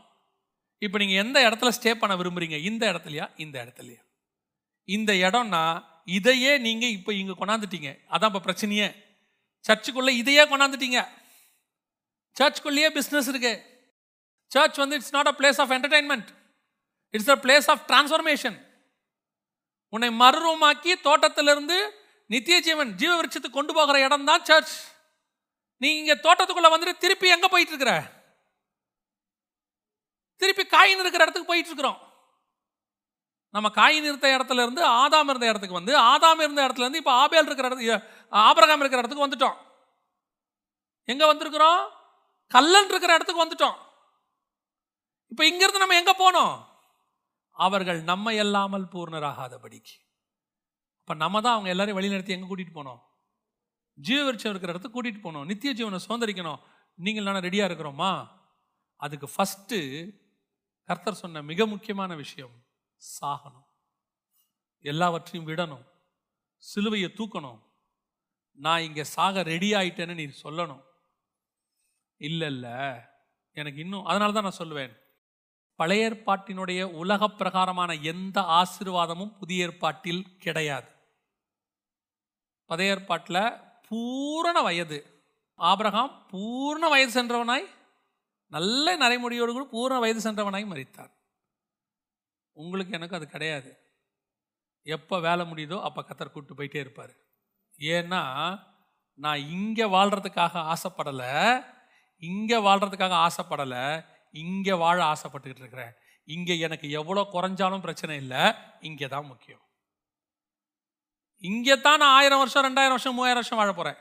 இப்போ 0.85 0.97
நீங்கள் 1.01 1.21
எந்த 1.23 1.37
இடத்துல 1.47 1.69
ஸ்டே 1.77 1.91
பண்ண 2.01 2.13
விரும்புறீங்க? 2.15 2.57
இந்த 2.69 2.83
இடத்துலையா? 2.91 3.25
இந்த 3.43 3.55
இடத்துலையா? 3.63 4.01
இந்த 4.95 5.11
இடம்னா 5.27 5.63
இதையே 6.17 6.51
நீங்கள் 6.65 6.93
இப்போ 6.97 7.11
இங்கே 7.13 7.35
கொண்டாந்துட்டீங்க. 7.39 7.89
அதான் 8.13 8.29
இப்போ 8.31 8.41
பிரச்சனையே. 8.47 8.89
சர்ச்சுக்குள்ளே 9.65 10.13
இதையே 10.21 10.43
கொண்டாந்துட்டீங்க. 10.51 10.99
சர்ச்சுக்குள்ளேயே 12.39 12.89
பிஸ்னஸ் 12.97 13.29
இருக்கு. 13.33 13.53
சர்ச் 14.51 14.77
வந்து 14.83 14.97
it's 14.99 15.15
not 15.17 15.29
a 15.31 15.35
place 15.39 15.59
of 15.63 15.71
entertainment 15.77 16.29
it's 17.13 17.33
a 17.35 17.37
place 17.45 17.67
of 17.73 17.83
transformation 17.89 18.57
உன்னை 19.93 20.09
மறுரூமாக்கி 20.21 20.93
தோட்டத்திலிருந்து 21.07 21.77
நித்திய 22.25 22.57
ஜீவன் 22.67 22.91
ஜீவ 23.01 23.11
விருட்சத்துக்கு 23.15 23.57
கொண்டு 23.59 23.73
போகிற 23.73 23.99
இடம் 24.05 24.27
தான் 24.29 24.45
சர்ச் 24.49 24.75
நீ 25.81 25.89
இங்க 25.99 26.13
தோட்டத்துக்குள்ள 26.25 26.69
வந்துட்டு 26.73 27.01
திருப்பி 27.03 27.27
எங்க 27.35 27.47
போயிட்டு 27.47 27.73
இருக்கிற 27.73 27.93
திருப்பி 30.41 30.63
காயின் 30.75 31.01
இருக்கிற 31.03 31.23
இடத்துக்கு 31.23 31.51
போயிட்டு 31.51 31.71
இருக்கிறோம் 31.71 31.99
நம்ம 33.53 33.67
காயின் 33.79 34.07
இருந்த 34.09 34.27
இடத்துல 34.37 34.63
இருந்து 34.65 34.81
ஆதாம் 35.03 35.29
இருந்த 35.31 35.45
இடத்துக்கு 35.49 35.79
வந்து 35.79 35.93
ஆதாம் 36.11 36.41
இருந்த 36.45 36.59
இடத்துல 36.67 36.85
இருந்து 36.85 37.01
இப்போ 37.01 37.13
ஆபேல் 37.21 37.47
இருக்கிற 37.49 37.67
இடத்துக்கு 37.69 37.95
ஆபரகாம் 38.31 38.81
இருக்கிற 38.83 39.01
இடத்துக்கு 39.01 39.25
வந்துட்டோம். 39.25 39.57
எங்க 41.11 41.23
வந்திருக்கிறோம்? 41.25 41.81
கல்லன் 42.51 42.89
இருக்கிற 42.89 43.13
இடத்துக்கு 43.15 43.43
வந்துட்டோம். 43.43 43.77
இப்போ 45.31 45.43
இங்கிருந்து 45.45 45.83
நம்ம 45.83 45.95
எங்க 45.95 46.13
போனோம்? 46.23 46.53
அவர்கள் 47.65 47.99
நம்ம 48.11 48.33
இல்லாமல் 48.33 48.91
பூர்ணராகாதபடிக்கு. 48.93 49.95
அப்போ 50.99 51.13
நம்ம 51.23 51.41
தான் 51.41 51.55
அவங்க 51.55 51.69
எல்லாரையும் 51.73 51.99
வழிநடத்தி 51.99 52.33
எங்கே 52.35 52.47
கூட்டிகிட்டு 52.49 52.77
போனோம்? 52.79 53.01
ஜீவ 53.97 54.19
விருட்சம் 54.25 54.53
இருக்கிற 54.53 54.73
இடத்துக்கு 54.73 54.97
கூட்டிகிட்டு 54.97 55.25
போனோம். 55.27 55.45
நித்திய 55.45 55.73
ஜீவனை 55.73 55.99
சுதந்திரிக்கணும். 56.07 56.59
நீங்கள் 56.99 57.23
நான் 57.23 57.45
ரெடியாக 57.47 57.69
இருக்கிறோமா? 57.69 58.11
அதுக்கு 58.95 59.27
ஃபஸ்ட்டு 59.35 59.79
கர்த்தர் 60.89 61.21
சொன்ன 61.21 61.41
மிக 61.41 61.65
முக்கியமான 61.65 62.15
விஷயம் 62.15 62.55
சாகணும். 63.19 63.67
எல்லாவற்றையும் 64.85 65.47
விடணும். 65.49 65.85
சிலுவையை 66.63 67.09
தூக்கணும். 67.19 67.59
நான் 68.65 68.85
இங்கே 68.87 69.03
சாக 69.03 69.43
ரெடி 69.43 69.69
ஆயிட்டேன்னு 69.73 70.13
நீ 70.13 70.25
சொல்லணும். 70.43 70.83
இல்லை 72.21 72.47
இல்லை 72.47 72.77
எனக்கு 73.51 73.79
இன்னும் 73.79 74.05
அதனால 74.05 74.31
தான் 74.31 74.47
நான் 74.47 74.61
சொல்லுவேன். 74.61 74.93
பழைய 75.79 76.05
ஏற்பாட்டினுடைய 76.09 76.81
உலக 77.01 77.27
பிரகாரமான 77.39 77.91
எந்த 78.11 78.37
ஆசீர்வாதமும் 78.59 79.33
புதிய 79.39 79.65
ஏற்பாட்டில் 79.65 80.23
கிடையாது. 80.43 80.89
பழைய 82.69 82.93
ஏற்பாட்டில் 82.95 83.43
பூரண 83.87 84.57
வயது. 84.61 84.99
ஆபிரகாம் 85.59 86.13
பூர்ண 86.31 86.85
வயது 86.93 87.11
சென்றவனாய் 87.17 87.67
நல்ல 88.55 88.95
நரைமுடியோடு 88.97 89.51
கூட 89.53 89.65
பூர்ண 89.75 89.95
வயது 89.99 90.21
சென்றவனாய் 90.27 90.71
மறித்தார் 90.71 91.13
உங்களுக்கு 92.57 92.95
எனக்கு 92.97 93.17
அது 93.17 93.25
கிடையாது. 93.29 93.71
எப்போ 94.95 95.15
வேலை 95.19 95.43
முடியுதோ 95.51 95.77
அப்போ 95.87 96.01
கத்தர் 96.01 96.31
கூப்பிட்டு 96.33 96.57
போயிட்டே 96.59 96.79
இருப்பார். 96.83 97.13
ஏன்னா 97.79 98.21
நான் 99.19 99.41
இங்கே 99.55 99.85
வாழ்கிறதுக்காக 99.95 100.73
ஆசைப்படலை 100.73 101.33
இங்கே 102.23 102.57
வாழ்கிறதுக்காக 102.67 103.15
ஆசைப்படலை 103.27 103.83
இங்கே 104.43 104.75
வாழ 104.83 104.97
ஆசைப்பட்டுக்கிட்டு 105.11 105.63
இருக்கிறேன். 105.63 105.93
இங்கே 106.27 106.55
எனக்கு 106.67 106.87
எவ்வளோ 106.99 107.21
குறைஞ்சாலும் 107.35 107.85
பிரச்சனை 107.85 108.13
இல்லை. 108.23 108.43
இங்கே 108.89 109.07
தான் 109.15 109.29
முக்கியம். 109.31 109.63
இங்கே 111.43 111.75
தான் 111.85 111.99
நான் 112.01 112.15
ஆயிரம் 112.19 112.41
வருஷம் 112.43 112.65
ரெண்டாயிரம் 112.67 112.95
வருஷம் 112.97 113.15
மூவாயிரம் 113.17 113.41
வருஷம் 113.41 113.59
வாழ 113.61 113.71
போகிறேன் 113.73 113.99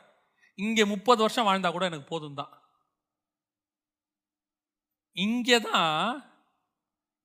இங்கே 0.58 0.84
முப்பது 0.92 1.20
வருஷம் 1.24 1.46
வாழ்ந்தால் 1.48 1.74
கூட 1.76 1.84
எனக்கு 1.90 2.06
போதும் 2.12 2.38
தான். 2.40 2.52
இங்கே 5.16 5.58
தான் 5.68 5.92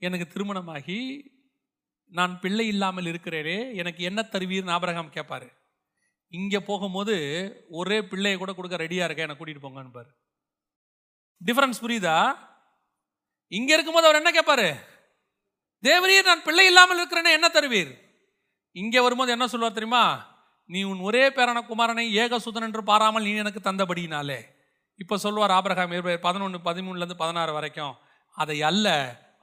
எனக்கு 0.02 0.26
திருமணமாகி 0.34 1.00
நான் 2.12 2.34
பிள்ளை 2.44 2.66
இல்லாமல் 2.74 3.10
இருக்கிறேனே 3.12 3.58
எனக்கு 3.82 4.02
என்ன 4.10 4.22
தருவீர்னு 4.34 4.72
ஞாபகம் 4.72 5.16
கேட்பாரு 5.18 5.50
இங்கே 6.34 6.60
போகும்போது 6.70 7.16
ஒரே 7.80 7.98
பிள்ளையை 8.12 8.38
கூட 8.42 8.52
கொடுக்க 8.58 8.76
ரெடியாக 8.84 9.08
இருக்கேன் 9.08 9.28
என்னை 9.28 9.38
கூட்டிகிட்டு 9.40 9.66
போங்கன்னு 9.66 9.96
பாரு. 9.98 10.12
டிஃப்ரென்ஸ் 11.42 11.82
புரியுதா? 11.84 12.18
இங்கே 13.58 13.74
இருக்கும்போது 13.76 14.08
அவர் 14.08 14.20
என்ன 14.22 14.32
கேட்பாரு 14.38 14.68
தேவரீர் 15.84 16.30
நான் 16.30 16.46
பிள்ளை 16.48 16.66
இல்லாமல் 16.72 17.00
இருக்கிறேனே 17.00 17.32
என்ன 17.38 17.48
தருவீர்? 17.54 17.92
இங்கே 18.76 19.00
வரும்போது 19.06 19.32
என்ன 19.36 19.46
சொல்லுவார் 19.52 19.78
தெரியுமா? 19.78 20.04
நீ 20.70 20.80
உன் 20.90 21.02
ஒரே 21.08 21.24
பேரான 21.38 21.62
குமாரனை 21.70 22.06
ஏகசுதன் 22.24 22.68
என்று 22.68 22.82
பாராமல் 22.92 23.26
நீ 23.28 23.32
எனக்கு 23.44 23.62
தந்தபடினாலே 23.66 24.40
இப்போ 25.00 25.16
சொல்லுவார் 25.24 25.54
ஆபிரகாம் 25.58 25.96
பதினொன்று 26.28 26.60
பதிமூணுலேருந்து 26.68 27.22
பதினாறு 27.24 27.52
வரைக்கும் 27.58 27.96
அதை 28.38 28.58
அல்ல 28.70 28.88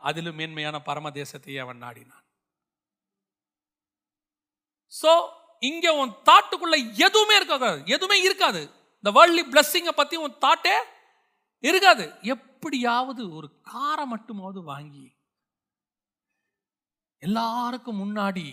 அதிலும் 0.08 0.38
மேன்மையான 0.40 0.76
பரம 0.88 1.10
தேசத்தையே 1.18 1.58
அவன் 1.64 1.82
நாடினான். 1.84 2.24
ஸோ 4.92 5.12
இங்க 5.70 5.86
உன் 6.00 6.12
தாட்டுக்குள்ள 6.28 6.76
எதுவுமே 7.06 7.34
இருக்காது. 7.40 7.70
எதுவுமே 7.96 8.18
இருக்காது. 8.26 8.60
இந்த 9.00 9.10
வேர்ல்ட்லி 9.16 9.44
பிளஸ்ஸிங்கை 9.52 9.94
பத்தி 10.00 10.16
உன் 10.24 10.38
தாட்டே 10.44 10.76
இருக்காது. 11.64 12.04
எப் 12.32 12.47
எப்படியாவது 12.58 13.22
ஒரு 13.38 13.48
காரை 13.70 14.04
மட்டுமாவது 14.12 14.60
வாங்கி 14.70 15.04
எல்லாருக்கும் 17.26 18.00
முன்னாடி 18.00 18.44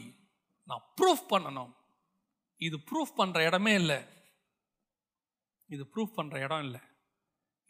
நான் 0.69 0.84
ப்ரூஃப் 0.98 1.23
பண்ணணும். 1.32 1.72
இது 2.61 2.77
ப்ரூஃப் 2.90 3.18
பண்ற 3.19 3.38
இடமே 3.48 3.73
இல்லை. 3.82 3.98
இது 5.69 5.84
ப்ரூஃப் 5.94 6.14
பண்ற 6.18 6.36
இடம் 6.45 6.64
இல்லை. 6.65 6.82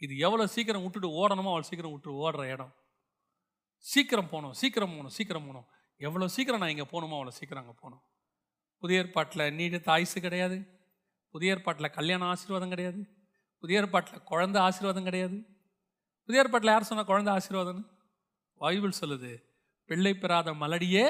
இது 0.01 0.13
எவ்வளோ 0.25 0.45
சீக்கிரம் 0.55 0.83
விட்டுட்டு 0.85 1.09
ஓடணுமோ 1.21 1.51
அவ்வளோ 1.53 1.67
சீக்கிரம் 1.69 1.95
விட்டு 1.95 2.19
ஓடுற 2.25 2.43
இடம். 2.55 2.73
சீக்கிரம் 3.85 4.29
போகணும் 4.33 4.55
சீக்கிரம் 4.61 4.93
போகணும் 4.93 5.15
சீக்கிரம் 5.17 5.47
போகணும். 5.47 5.67
எவ்வளோ 6.01 6.27
சீக்கிரம் 6.35 6.61
நான் 6.63 6.73
இங்கே 6.75 6.89
போகணுமோ 6.93 7.17
அவ்வளோ 7.19 7.35
சீக்கிரம் 7.39 7.63
அங்கே 7.63 7.77
போகணும். 7.81 8.03
புதிய 8.83 9.03
ஏற்பாட்டில் 9.03 9.47
நீடித்த 9.59 9.91
ஆயுசு 9.97 10.19
கிடையாது. 10.27 10.59
புதிய 11.35 11.55
ஏற்பாட்டில் 11.55 11.95
கல்யாண 11.99 12.25
ஆசீர்வாதம் 12.33 12.73
கிடையாது. 12.75 13.01
புதிய 13.63 13.81
ஏற்பாட்டில் 13.81 14.27
குழந்தை 14.31 14.59
ஆசீர்வாதம் 14.61 15.09
கிடையாது. 15.11 15.37
புதிய 16.27 16.43
ஏற்பாட்டில் 16.43 16.71
யார் 16.71 16.89
சொன்ன 16.89 17.03
குழந்தை 17.03 17.31
ஆசீர்வாதம்னு? 17.33 17.83
பைபிள் 18.61 18.99
சொல்லுது 19.01 19.31
பிள்ளை 19.89 20.13
பெறாத 20.13 20.53
மலடியே 20.53 21.05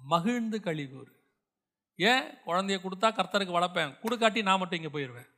மகிழ்ந்து 0.00 0.58
கழிகூறு. 0.58 1.12
ஏன்? 1.98 2.24
குழந்தைய 2.46 2.78
கொடுத்தா 2.82 3.08
கர்த்தருக்கு 3.08 3.56
வளர்ப்பேன். 3.58 3.92
கொடுக்காட்டி 4.02 4.40
நான் 4.48 4.58
மட்டும் 4.58 4.80
இங்கே 4.80 4.92
போயிடுவேன் 4.96 5.28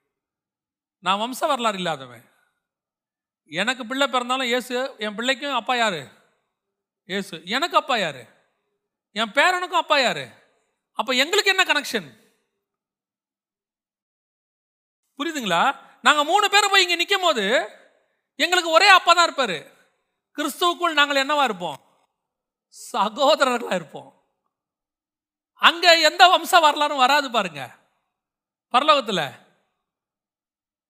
நான் 1.05 1.21
வம்ச 1.23 1.41
வரலாறு 1.51 1.79
இல்லாதவன். 1.81 2.25
எனக்கு 3.51 3.83
பிள்ளை 3.87 4.07
பிறந்தாலும் 4.09 4.53
ஏசு 4.57 4.75
என் 5.05 5.17
பிள்ளைக்கும் 5.19 5.59
அப்பா 5.61 5.75
யாரு? 5.77 6.03
ஏசு 7.09 7.37
எனக்கு 7.57 7.77
அப்பா 7.77 7.97
யாரு? 7.97 8.23
என் 9.17 9.35
பேரனுக்கும் 9.39 9.83
அப்பா 9.85 9.97
யாரு? 10.01 10.27
அப்போ 10.99 11.13
எங்களுக்கு 11.23 11.53
என்ன 11.55 11.65
கனெக்ஷன் 11.65 12.09
புரியுதுங்களா? 15.19 15.63
நாங்கள் 16.07 16.29
மூணு 16.31 16.47
பேரும் 16.51 16.71
போய் 16.71 16.83
இங்கே 16.83 16.97
நிற்கும் 16.97 17.27
போது 17.27 17.45
எங்களுக்கு 18.39 18.71
ஒரே 18.71 18.89
அப்பா 18.89 19.13
தான் 19.13 19.25
இருப்பார். 19.25 19.59
கிறிஸ்துவுக்குள் 20.37 20.99
நாங்கள் 20.99 21.23
என்னவா 21.25 21.45
இருப்போம்? 21.45 21.79
சகோதரர்களாக 22.75 23.75
இருப்போம். 23.75 24.11
அங்கே 25.57 26.01
எந்த 26.01 26.23
வம்ச 26.33 26.61
வரலாறும் 26.61 27.03
வராது 27.05 27.31
பாருங்க. 27.31 27.63
பரலோகத்தில். 28.75 29.27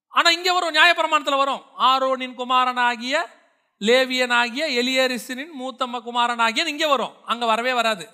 ஆனால் 0.09 0.33
இங்கே 0.33 0.53
வரும் 0.53 0.77
நியாயப்பிரமாணத்தில் 0.77 1.43
வரும். 1.43 1.63
ஆரோனின் 1.91 2.35
குமாரனாகிய 2.35 3.17
லேவியனாகிய 3.81 4.65
எலியரிசனின் 4.81 5.53
மூத்தம்ம 5.61 6.01
குமாரனாகிய 6.09 6.65
இங்கே 6.75 6.87
வரும். 6.87 7.15
அங்கே 7.25 7.47
வரவே 7.47 7.73
வராது. 7.73 8.07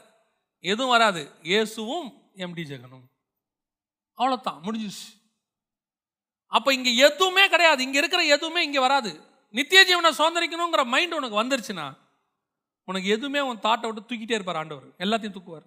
எதுவும் 0.61 0.95
வராது. 0.97 1.23
இயேசுவும் 1.43 2.09
எம்டி 2.45 2.65
ஜெகனும். 2.71 3.07
அவ்வளோதான் 4.19 4.61
முடிஞ்சிச்சு 4.67 5.09
அப்போ 6.57 6.71
இங்கே 6.77 6.93
எதுவுமே 7.07 7.45
கிடையாது. 7.49 7.81
இங்கே 7.87 7.99
இருக்கிற 8.03 8.23
எதுவுமே 8.37 8.61
இங்கே 8.69 8.81
வராது. 8.87 9.11
நித்திய 9.59 9.81
ஜீவனை 9.89 10.11
சுதந்திரிக்கணுங்கிற 10.21 10.83
மைண்ட் 10.95 11.19
உனக்கு 11.19 11.41
வந்துருச்சுன்னா 11.43 11.87
உனக்கு 12.89 13.09
எதுவுமே 13.15 13.41
உன் 13.49 13.65
தாட்டை 13.65 13.87
விட்டு 13.89 14.09
தூக்கிட்டே 14.11 14.37
இருப்பார் 14.39 14.61
ஆண்டவர். 14.61 14.89
எல்லாத்தையும் 15.05 15.37
தூக்குவார். 15.37 15.67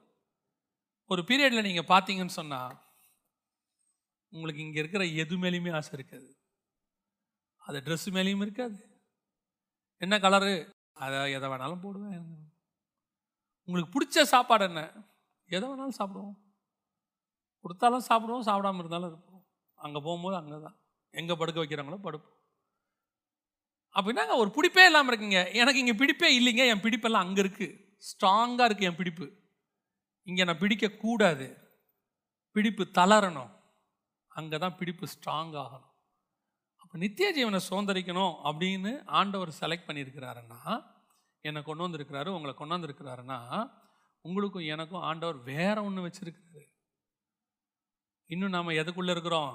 ஒரு 1.12 1.22
பீரியடில் 1.30 1.68
நீங்கள் 1.68 1.90
பார்த்தீங்கன்னு 1.92 2.38
சொன்னால் 2.40 2.76
உங்களுக்கு 4.34 4.62
இங்கே 4.66 4.80
இருக்கிற 4.84 5.04
எது 5.24 5.36
மேலேயுமே 5.44 5.72
ஆசை 5.80 5.94
இருக்காது. 5.94 6.30
அது 7.68 7.80
ட்ரெஸ்ஸு 7.86 8.12
மேலேயும் 8.18 8.44
இருக்காது. 8.46 8.78
என்ன 10.02 10.16
கலரு 10.26 10.54
அதை 11.04 11.20
எதை 11.38 11.48
வேணாலும் 11.50 11.84
போடுவேன். 11.84 12.24
உங்களுக்கு 13.68 13.94
பிடிச்ச 13.96 14.26
சாப்பாடு 14.34 14.64
என்ன? 14.70 14.82
எதை 15.56 15.66
வேணாலும் 15.70 16.00
சாப்பிடுவோம். 16.00 16.36
கொடுத்தாலும் 17.66 18.08
சாப்பிடுவோம் 18.10 18.48
சாப்பிடாம 18.50 18.82
இருந்தாலும் 18.84 19.12
இருப்போம். 19.12 19.33
அங்கே 19.86 20.00
போகும்போது 20.08 20.36
அங்கே 20.42 20.58
தான் 20.66 20.78
எங்கே 21.14 21.36
படுக்க 21.40 21.58
வைக்கிறாங்களோ 21.62 22.00
படுப்போம். 22.06 22.38
அப்படின்னா 23.96 24.36
ஒரு 24.44 24.50
பிடிப்பே 24.58 24.84
இல்லாமல் 24.90 25.12
இருக்குங்க. 25.12 25.42
எனக்கு 25.62 25.82
இங்கே 25.84 25.96
பிடிப்பே 26.02 26.30
இல்லைங்க 26.38 26.64
என் 26.74 26.84
பிடிப்பெல்லாம் 26.86 27.26
அங்கே 27.26 27.42
இருக்குது 27.44 27.76
ஸ்ட்ராங்காக 28.10 28.68
இருக்குது 28.68 28.90
என் 28.90 29.00
பிடிப்பு. 29.02 29.26
இங்கே 30.28 30.44
நான் 30.50 30.62
பிடிக்கக்கூடாது. 30.64 31.48
பிடிப்பு 32.56 32.84
தளரணும். 32.98 33.52
அங்கே 34.32 34.58
தான் 34.64 34.78
பிடிப்பு 34.80 35.06
ஸ்ட்ராங் 35.14 35.54
ஆகணும். 35.64 35.90
அப்போ 36.82 36.96
நித்திய 37.04 37.28
ஜீவனை 37.38 37.60
சுதந்திரிக்கணும் 37.68 38.34
அப்படின்னு 38.50 38.92
ஆண்டவர் 39.20 39.52
செலக்ட் 39.62 39.88
பண்ணியிருக்கிறாருன்னா 39.88 40.62
என்னை 41.46 41.62
கொண்டு 41.68 41.86
வந்திருக்கிறாரு 41.86 42.30
உங்களை 42.36 42.54
கொண்டு 42.56 42.76
வந்திருக்கிறாருன்னா 42.76 43.40
உங்களுக்கும் 44.26 44.68
எனக்கும் 44.74 45.06
ஆண்டவர் 45.10 45.38
வேற 45.52 45.76
ஒன்று 45.88 46.06
வச்சுருக்காரு 46.06 46.62
இன்னும் 48.30 48.54
நாம் 48.56 48.78
எதுக்குள்ளே 48.82 49.14
இருக்கிறோம்? 49.16 49.54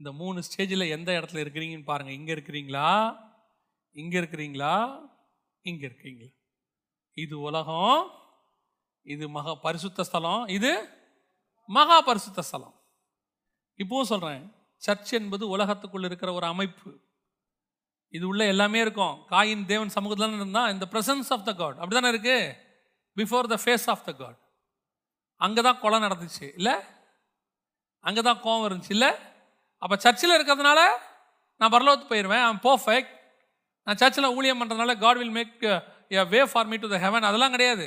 இந்த 0.00 0.12
மூணு 0.12 0.42
ஸ்டேஜில் 0.46 0.90
எந்த 0.90 1.20
இடத்துல 1.20 1.42
இருக்கிறீங்கன்னு 1.44 1.84
பாருங்கள் 1.84 2.14
இங்கே 2.14 2.32
இருக்கிறீங்களா? 2.34 2.88
இங்கே 3.96 4.18
இருக்கிறீங்களா? 4.20 4.74
இங்கே 5.60 5.84
இருக்கீங்களா? 5.86 6.30
இது 7.12 7.40
உலகம் 7.40 8.24
இது 9.02 9.28
மகா 9.28 9.54
பரிசுத்த 9.54 10.04
ஸ்தலம் 10.04 10.46
இது 10.46 10.70
மகா 11.68 12.00
பரிசுத்த 12.00 12.42
ஸ்தலம். 12.42 12.74
இப்போவும் 13.78 14.10
சொல்கிறேன் 14.12 14.42
சர்ச் 14.82 15.12
என்பது 15.12 15.56
உலகத்துக்குள்ள 15.56 16.04
இருக்கிற 16.04 16.32
ஒரு 16.32 16.46
அமைப்பு. 16.46 16.90
இது 18.08 18.24
உள்ள 18.26 18.46
எல்லாமே 18.46 18.80
இருக்கும். 18.80 19.14
காயின் 19.30 19.64
தேவன் 19.64 19.88
சமூகத்தில் 19.88 20.32
இருந்தால் 20.32 20.72
இந்த 20.72 20.86
பிரசன்ஸ் 20.92 21.30
ஆஃப் 21.30 21.44
த 21.44 21.54
காட் 21.54 21.78
அப்படி 21.80 21.94
தானே 21.94 22.08
இருக்கு? 22.08 22.36
Before 23.16 23.50
the 23.54 23.58
face 23.64 23.86
of 23.86 24.04
the 24.04 24.12
God 24.12 24.38
அங்கே 25.36 25.62
தான் 25.62 25.80
கொலை 25.80 25.98
நடந்துச்சு. 25.98 26.46
இல்லை? 26.54 26.74
அங்கே 28.00 28.22
தான் 28.22 28.42
கோவம் 28.42 28.66
இருந்துச்சு. 28.68 28.94
இல்லை? 28.98 29.10
அப்போ 29.82 29.96
சர்ச்சில் 30.04 30.36
இருக்கிறதுனால 30.36 30.80
நான் 31.60 31.72
பரலோகத்து 31.74 32.10
போயிடுவேன் 32.12 32.44
ஐம் 32.48 32.62
பர்ஃபெக்ட் 32.68 33.12
நான் 33.86 34.00
சர்ச்சில் 34.02 34.34
ஊழியம் 34.36 34.60
பண்ணுறதுனால 34.60 34.94
God 35.04 35.20
will 35.20 35.36
make 35.38 35.64
a 36.20 36.24
way 36.32 36.40
for 36.52 36.68
me 36.70 36.76
to 36.82 36.88
the 36.94 36.98
heaven 37.04 37.28
அதெல்லாம் 37.28 37.54
கிடையாது. 37.54 37.86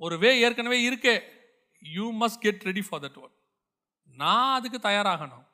ஒரு 0.00 0.14
வே 0.22 0.30
ஏற்கனவே 0.44 0.78
இருக்கே. 0.88 1.16
You 1.82 2.06
must 2.20 2.42
get 2.44 2.62
ready 2.68 2.82
for 2.86 3.02
that 3.04 3.18
one 3.24 3.34
நான் 4.22 4.54
அதுக்கு 4.58 4.78
தயாராகணும். 4.88 5.44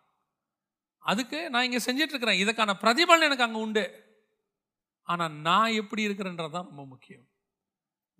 அதுக்கு 1.05 1.39
நான் 1.53 1.67
இங்கே 1.69 1.81
செஞ்சிட்ருக்கிறேன். 1.87 2.41
இதுக்கான 2.43 2.75
பிரதிபலன் 2.83 3.27
எனக்கு 3.29 3.47
அங்கே 3.47 3.61
உண்டு. 3.67 3.85
ஆனால் 5.09 5.37
நான் 5.49 5.77
எப்படி 5.81 6.03
இருக்கிறேன்றது 6.09 6.55
தான் 6.57 6.69
ரொம்ப 6.71 6.85
முக்கியம். 6.93 7.27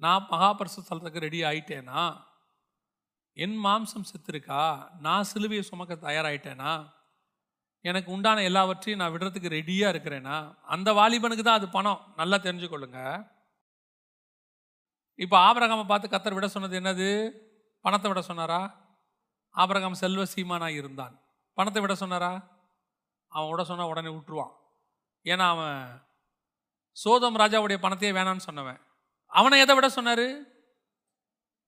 நான் 0.03 0.27
மகாபரிசு 0.33 0.85
ஸ்தலத்துக்கு 0.85 1.25
ரெடி 1.27 1.41
ஆயிட்டேன்னா 1.51 2.03
என் 3.33 3.65
மாம்சம் 3.65 4.09
செத்துருக்கா? 4.11 4.91
நான் 4.99 5.25
சிலுவையை 5.35 5.61
சுமக்க 5.61 5.95
தயாராயிட்டேனா? 5.95 6.93
எனக்கு 7.81 8.11
உண்டான 8.11 8.43
எல்லாவற்றையும் 8.43 9.03
நான் 9.03 9.13
விடுறதுக்கு 9.13 9.49
ரெடியாக 9.49 9.93
இருக்கிறேனா? 9.93 10.59
அந்த 10.63 10.93
வாலிபனுக்கு 10.93 11.43
தான் 11.43 11.59
அது 11.59 11.69
பணம். 11.69 12.13
நல்லா 12.17 12.37
தெரிஞ்சுக்கொள்ளுங்க. 12.37 13.29
இப்போ 15.15 15.37
ஆபரகாமை 15.39 15.87
பார்த்து 15.87 16.09
கத்தர் 16.09 16.35
விட 16.35 16.49
சொன்னது 16.49 16.81
என்னது? 16.81 17.31
பணத்தை 17.81 18.11
விட 18.11 18.23
சொன்னாரா? 18.23 18.89
ஆபரகாம் 19.55 19.93
செல்வ 19.93 20.23
சீமானாக 20.23 20.69
இருந்தான். 20.69 21.21
பணத்தை 21.55 21.83
விட 21.83 21.95
சொன்னாரா? 21.95 22.49
அவன் 23.29 23.51
விட 23.51 23.65
சொன்னால் 23.65 23.89
உடனே 23.89 24.09
விட்டுருவான் 24.09 24.53
ஏன்னா 25.25 25.49
அவன் 25.49 26.03
சோதம் 26.93 27.37
ராஜாவுடைய 27.37 27.79
பணத்தையே 27.81 28.13
வேணான்னு 28.13 28.49
சொன்னவன். 28.51 28.81
அவனை 29.27 29.61
எதை 29.61 29.75
விட 29.75 29.89
சொன்னார்? 29.89 30.45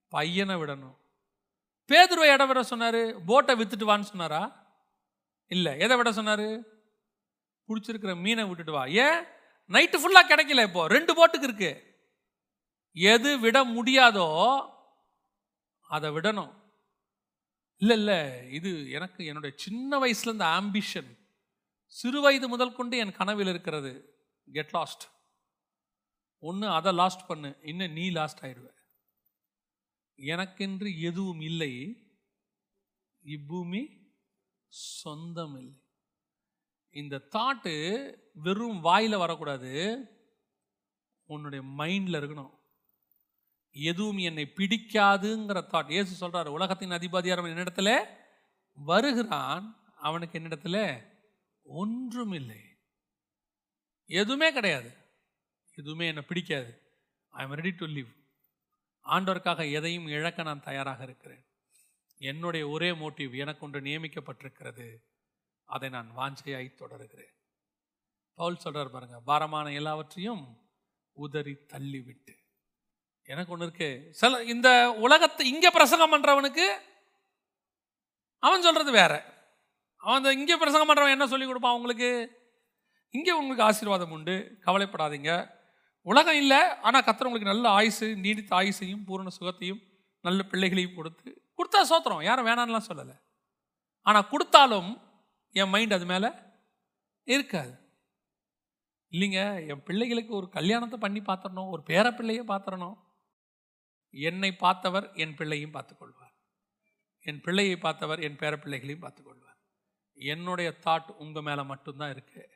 பையனை 0.09 0.55
விடணும். 0.55 0.97
பேதுருவை 1.89 2.33
இடம் 2.33 2.47
விட 2.47 2.61
சொன்னாரு 2.61 3.19
போட்டை 3.27 3.55
வித்துட்டு 3.55 3.89
வான்னு 3.89 4.01
சொன்னாரா? 4.01 4.67
இல்லை. 5.47 5.79
எதை 5.79 5.97
விட 5.97 6.11
சொன்னாரு? 6.11 6.63
பிடிச்சிருக்கிற 7.69 8.21
மீனை 8.21 8.45
விட்டுட்டு 8.45 8.73
வா. 8.73 8.85
ஏன்? 8.85 9.25
நைட்டு 9.69 9.99
ஃபுல்லாக 9.99 10.29
கிடைக்கல 10.29 10.63
இப்போ. 10.63 10.89
ரெண்டு 10.89 11.13
போட்டுக்கு 11.15 11.43
இருக்கு. 11.43 12.01
எது 12.93 13.39
விட 13.39 13.65
முடியாதோ 13.65 14.29
அதை 15.89 16.11
விடணும். 16.11 16.61
இல்லை 17.77 17.97
இல்லை. 17.97 18.53
இது 18.53 18.91
எனக்கு 18.91 19.25
என்னுடைய 19.25 19.57
சின்ன 19.59 19.99
வயசுல 19.99 20.43
ஆம்பிஷன் 20.59 21.19
சிறு 21.87 22.21
வயது 22.21 22.49
முதல் 22.49 22.75
கொண்டு 22.75 22.97
என் 22.97 23.13
கனவில் 23.13 23.47
இருக்கிறது. 23.47 24.17
கெட் 24.53 24.71
லாஸ்ட் 24.73 25.03
ஒன்று 26.39 26.69
அதை 26.69 26.93
லாஸ்ட் 26.93 27.27
பண்ணு. 27.27 27.59
இன்னும் 27.63 27.93
நீ 27.93 28.11
லாஸ்ட் 28.11 28.45
ஆயிடுவேன் 28.45 28.81
எனக்கென்று 30.17 31.01
எதுவும் 31.01 31.41
இல்லை. 31.41 32.03
இப்பூமி 33.25 34.11
சொந்தம் 34.69 35.57
இல்லை 35.59 35.81
இந்த 36.91 37.29
தாட்டு 37.31 38.15
வெறும் 38.35 38.81
வாயில் 38.81 39.17
வரக்கூடாது. 39.17 40.07
உன்னுடைய 41.25 41.65
மைண்டில் 41.65 42.23
இருக்கணும். 42.23 42.61
எதுவும் 43.71 44.19
என்னை 44.19 44.53
பிடிக்காதுங்கிற 44.57 45.61
தாட் 45.73 45.91
ஏசு 45.91 46.15
சொல்கிறார் 46.15 46.49
உலகத்தின் 46.49 46.91
அதிபதியார் 46.91 47.39
என்னிடத்துல 47.39 48.07
வருகிறான். 48.73 49.93
அவனுக்கு 49.97 50.39
என்னிடத்துல 50.39 51.05
ஒன்றும் 51.63 52.33
இல்லை 52.33 52.61
எதுவுமே 54.07 54.53
கிடையாது. 54.53 54.93
எதுவுமே 55.75 56.07
என்னை 56.07 56.23
பிடிக்காது. 56.23 56.83
I 57.29 57.45
am 57.45 57.53
ready 57.53 57.71
to 57.71 57.87
leave 57.87 58.22
ஆண்டோருக்காக 59.07 59.73
எதையும் 59.73 60.07
இழக்க 60.07 60.43
நான் 60.43 60.63
தயாராக 60.63 61.03
இருக்கிறேன். 61.03 61.45
என்னுடைய 62.19 62.69
ஒரே 62.69 62.91
மோட்டிவ் 62.91 63.37
எனக்கு 63.37 63.65
ஒன்று 63.65 63.81
நியமிக்கப்பட்டிருக்கிறது. 63.81 64.97
அதை 65.65 65.89
நான் 65.89 66.13
வாஞ்சையாய் 66.17 66.75
தொடருகிறேன். 66.75 67.35
பவுல் 68.35 68.59
சொல்றார் 68.65 68.89
பாருங்க 68.89 69.21
பாரமான 69.21 69.73
எல்லாவற்றையும் 69.73 70.71
உதறி 71.13 71.53
தள்ளிவிட்டு. 71.53 72.35
எனக்கு 73.23 73.53
ஒன்று 73.53 73.67
இருக்கு. 73.67 74.09
சில 74.11 74.43
இந்த 74.45 74.93
உலகத்தை 74.93 75.47
இங்கே 75.47 75.71
பிரசங்கம் 75.71 76.13
பண்ணுறவனுக்கு 76.13 76.67
அவன் 78.39 78.63
சொல்கிறது 78.63 78.91
வேற. 78.91 79.13
அவன் 79.97 80.17
அந்த 80.17 80.33
இங்கே 80.33 80.57
பிரசங்கம் 80.57 80.89
பண்ணுறவன் 80.89 81.11
என்ன 81.11 81.27
சொல்லி 81.27 81.47
கொடுப்பான் 81.47 81.75
அவங்களுக்கு? 81.75 82.41
இங்கே 83.11 83.31
உங்களுக்கு 83.31 83.63
ஆசீர்வாதம் 83.63 84.11
உண்டு. 84.11 84.59
கவலைப்படாதீங்க. 84.67 85.61
உலகம் 86.11 86.39
இல்லை 86.43 86.61
ஆனால் 86.87 87.05
கத்தர் 87.07 87.29
உங்களுக்கு 87.29 87.53
நல்ல 87.53 87.67
ஆயுசு 87.79 88.07
நீடித்த 88.25 88.53
ஆயுசையும் 88.61 89.05
பூரண 89.09 89.31
சுகத்தையும் 89.39 89.83
நல்ல 90.27 90.41
பிள்ளைகளையும் 90.53 90.97
கொடுத்து 90.99 91.31
கொடுத்தா 91.59 91.81
சோத்திரம். 91.91 92.25
யாரும் 92.29 92.49
வேணான்லாம் 92.49 92.89
சொல்லலை. 92.89 93.17
ஆனால் 94.07 94.29
கொடுத்தாலும் 94.33 94.91
என் 95.61 95.73
மைண்ட் 95.73 95.97
அது 95.97 96.07
மேலே 96.13 96.29
இருக்காது. 97.29 97.73
இல்லைங்க 99.13 99.41
என் 99.71 99.83
பிள்ளைகளுக்கு 99.89 100.33
ஒரு 100.41 100.49
கல்யாணத்தை 100.59 100.99
பண்ணி 101.05 101.21
பார்த்துடணும் 101.21 101.73
ஒரு 101.75 101.83
பேர 101.91 102.07
பிள்ளையை 102.19 102.45
பார்த்துடணும் 102.53 102.97
என்னை 104.15 104.51
பார்த்தவர் 104.65 105.07
என் 105.23 105.37
பிள்ளையும் 105.39 105.75
பார்த்துக்கொள்வார். 105.77 106.35
என் 107.27 107.43
பிள்ளையை 107.47 107.77
பார்த்தவர் 107.87 108.25
என் 108.27 108.41
பேர 108.43 108.55
பிள்ளைகளையும் 108.65 109.05
பார்த்துக்கொள்வார். 109.05 109.59
என்னுடைய 110.19 110.71
தாட் 110.87 111.11
உங்கள் 111.25 111.47
மேலே 111.49 111.63
மட்டும்தான் 111.73 112.13
இருக்குது 112.15 112.49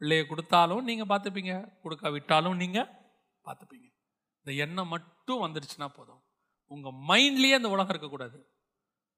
பிள்ளையை 0.00 0.26
கொடுத்தாலும் 0.26 0.84
நீங்கள் 0.88 1.10
பார்த்துப்பீங்க 1.12 1.74
கொடுக்காவிட்டாலும் 1.84 2.56
நீங்கள் 2.56 2.88
பார்த்துப்பீங்க. 3.46 3.86
இந்த 4.38 4.52
எண்ணம் 4.64 4.88
மட்டும் 4.88 5.42
வந்துடுச்சுன்னா 5.44 5.88
போதும். 5.88 6.22
உங்கள் 6.66 6.96
மைண்ட்லேயே 7.10 7.52
அந்த 7.58 7.68
உலகம் 7.68 7.88
இருக்கக்கூடாது. 7.88 8.38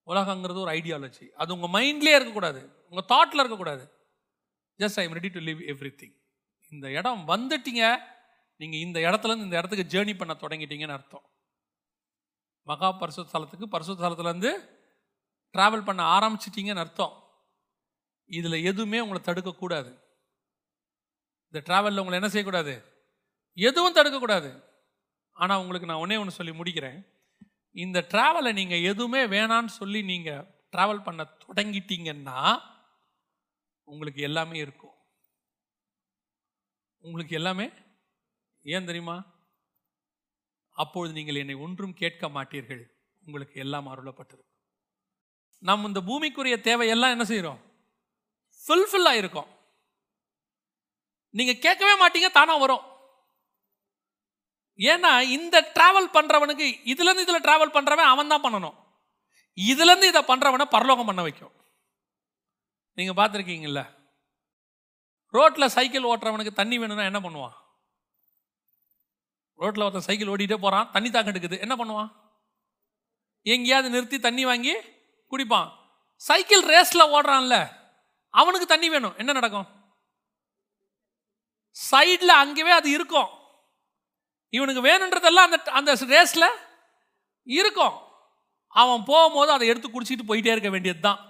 உலகங்கிறது 0.07 0.61
ஒரு 0.65 0.73
ஐடியாலஜி 0.79 1.31
அது 1.33 1.55
உங்கள் 1.57 1.73
மைண்ட்லேயே 1.77 2.17
இருக்கக்கூடாது. 2.19 2.87
உங்கள் 2.89 3.09
தாட்டில் 3.13 3.43
இருக்கக்கூடாது. 3.43 3.99
Just 4.79 4.99
I 4.99 5.05
am 5.05 5.13
ready 5.13 5.29
to 5.29 5.41
leave 5.41 5.61
every 5.73 5.93
thing 6.01 6.17
இந்த 6.69 6.91
இடம் 6.91 7.23
வந்துட்டீங்க 7.29 7.85
நீங்கள் 8.57 8.81
இந்த 8.81 9.01
இடத்துல 9.01 9.31
இருந்து 9.31 9.45
இந்த 9.45 9.59
இடத்துக்கு 9.59 9.91
ஜேர்னி 9.93 10.17
பண்ண 10.17 10.33
தொடங்கிட்டீங்கன்னு 10.41 10.97
அர்த்தம். 10.99 11.25
மகா 12.63 12.93
பரிசுத்த 12.93 13.31
ஸ்தலத்துக்கு 13.33 13.67
பரிசுத்த 13.75 14.03
ஸ்தலத்துலேருந்து 14.03 14.53
டிராவல் 15.55 15.85
பண்ண 15.85 16.03
ஆரம்பிச்சிட்டிங்கன்னு 16.17 16.83
அர்த்தம். 16.85 17.15
இதில் 18.27 18.65
எதுவுமே 18.71 19.01
உங்களை 19.01 19.21
தடுக்கக்கூடாது. 19.25 20.00
இந்த 21.53 21.61
ட்ராவலில் 21.69 21.99
உங்களை 21.99 22.19
என்ன 22.19 22.29
செய்யக்கூடாது? 22.29 22.75
எதுவும் 23.55 23.95
தடுக்கக்கூடாது. 23.95 24.63
ஆனால் 25.33 25.59
உங்களுக்கு 25.59 25.87
நான் 25.87 26.03
ஒன்றே 26.03 26.17
ஒன்று 26.17 26.39
சொல்லி 26.39 26.53
முடிக்கிறேன். 26.53 26.99
இந்த 27.71 28.07
ட்ராவலை 28.09 28.53
நீங்கள் 28.53 28.83
எதுவுமே 28.83 29.25
வேணான்னு 29.25 29.73
சொல்லி 29.81 30.03
நீங்கள் 30.03 30.47
ட்ராவல் 30.73 31.03
பண்ண 31.03 31.37
தொடங்கிட்டீங்கன்னா 31.45 32.63
உங்களுக்கு 33.85 34.23
எல்லாமே 34.23 34.59
இருக்கும். 34.59 34.95
உங்களுக்கு 37.05 37.35
எல்லாமே 37.35 37.71
ஏன் 38.63 38.85
தெரியுமா? 38.85 39.25
அப்பொழுது 40.71 41.15
நீங்கள் 41.15 41.35
என்னை 41.35 41.55
ஒன்றும் 41.55 41.95
கேட்க 41.95 42.29
மாட்டீர்கள். 42.29 42.83
உங்களுக்கு 43.25 43.61
எல்லாம் 43.61 43.87
அருளப்பட்டிருக்கும். 43.87 44.49
நாம் 45.59 45.85
இந்த 45.85 46.01
பூமிக்குரிய 46.01 46.57
தேவையெல்லாம் 46.69 47.15
என்ன 47.15 47.25
செய்கிறோம் 47.25 47.61
ஃபுல்ஃபில் 48.63 49.09
ஆகிருக்கோம் 49.11 49.51
நீங்க 51.31 51.53
கேட்கவே 51.53 51.95
மாட்டீங்க 52.03 52.31
தானா 52.31 52.57
வரும். 52.57 52.85
ஏன்னா 54.79 55.21
இந்த 55.21 55.73
டிராவல் 55.75 56.13
பண்றவனுக்கு 56.17 56.67
இதுல 56.93 57.09
இருந்து 57.09 57.25
இதுல 57.27 57.41
டிராவல் 57.43 57.75
பண்றவன் 57.77 58.13
அவன் 58.13 58.29
தான் 58.29 58.43
பண்ணணும். 58.43 58.77
இதுல 59.57 59.91
இருந்து 59.91 60.09
இதை 60.09 60.23
பண்றவனை 60.23 60.65
பரலோகம் 60.65 61.07
பண்ண 61.07 61.23
வைக்கும். 61.23 61.53
நீங்க 62.93 63.13
பார்த்துருக்கீங்கல்ல? 63.23 63.99
ரோட்ல 65.33 65.67
சைக்கிள் 65.67 66.03
ஓட்டுறவனுக்கு 66.03 66.53
தண்ணி 66.53 66.79
வேணும்னா 66.79 67.05
என்ன 67.05 67.21
பண்ணுவான்? 67.21 67.57
ரோட்ல 69.59 69.83
ஒருத்தன் 69.83 70.09
சைக்கிள் 70.09 70.29
ஓடிட்டே 70.29 70.57
போறான் 70.57 70.91
தண்ணி 70.91 71.11
தாக்கம் 71.11 71.35
எடுக்குது 71.35 71.61
என்ன 71.61 71.77
பண்ணுவான்? 71.77 72.11
எங்கேயாவது 73.43 73.91
நிறுத்தி 73.91 74.19
தண்ணி 74.19 74.45
வாங்கி 74.45 74.75
குடிப்பான். 75.31 75.69
சைக்கிள் 76.15 76.63
ரேஸ்ல 76.63 77.03
ஓடுறான்ல 77.17 77.57
அவனுக்கு 78.29 78.67
தண்ணி 78.67 78.89
வேணும் 78.89 79.17
என்ன 79.17 79.33
நடக்கும்? 79.33 79.80
சைடில் 81.77 82.41
அங்கேயே 82.43 82.75
அது 82.81 82.89
இருக்கும். 82.97 83.31
இவனுக்கு 84.53 84.83
வேணுன்றதெல்லாம் 84.89 85.49
அந்த 85.49 85.59
அந்த 85.79 85.93
ரேஸில் 86.15 86.49
இருக்கும். 87.47 87.97
அவன் 88.83 89.03
போகும்போது 89.11 89.51
அதை 89.57 89.67
எடுத்து 89.71 89.89
குடிச்சிட்டு 89.89 90.29
போயிட்டே 90.31 90.53
இருக்க 90.53 90.71
வேண்டியது 90.75 91.01
தான் 91.07 91.21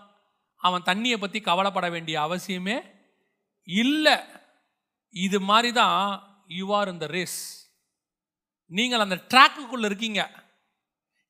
அவன் 0.67 0.87
தண்ணியை 0.89 1.17
பற்றி 1.21 1.39
கவலைப்பட 1.49 1.87
வேண்டிய 1.95 2.17
அவசியமே 2.27 2.77
இல்லை. 3.69 4.17
இது 5.15 5.39
மாதிரி 5.51 5.71
தான் 5.81 5.99
யூ 6.59 6.67
ஆர் 6.79 6.93
இந்த 6.95 7.07
ரேஸ் 7.17 7.39
நீங்கள் 8.79 9.05
அந்த 9.05 9.17
ட்ராக்குக்குள்ளே 9.33 9.89
இருக்கீங்க. 9.91 10.21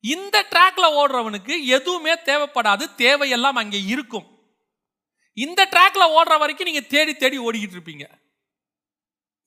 இந்த 0.03 0.37
ட்ராக்ல 0.51 0.85
ஓடுறவனுக்கு 1.01 1.53
எதுவுமே 1.77 2.13
தேவைப்படாது 2.29 2.83
தேவையெல்லாம் 3.03 3.59
அங்கே 3.61 3.79
இருக்கும். 3.93 4.27
இந்த 5.37 5.61
ட்ராக்ல 5.73 6.03
ஓடுற 6.17 6.35
வரைக்கும் 6.43 6.69
நீங்கள் 6.69 6.91
தேடி 6.93 7.13
தேடி 7.23 7.37
ஓடிக்கிட்டு 7.47 7.77
இருப்பீங்க. 7.77 8.05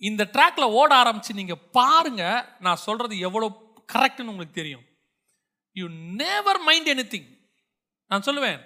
இந்த 0.09 0.23
ட்ராக்ல 0.35 0.65
ஓட 0.79 0.91
ஆரம்பிச்சு 1.03 1.39
நீங்க 1.41 1.55
பாருங்க 1.79 2.23
நான் 2.67 2.85
சொல்றது 2.87 3.15
எவ்வளவு 3.19 3.51
கரெக்ட்னு 3.93 4.33
உங்களுக்கு 4.33 4.61
தெரியும். 4.61 4.85
யூ 5.79 5.87
நேவர் 6.23 6.61
மைண்ட் 6.69 6.91
எனி 6.95 7.21
நான் 8.11 8.27
சொல்லுவேன் 8.27 8.59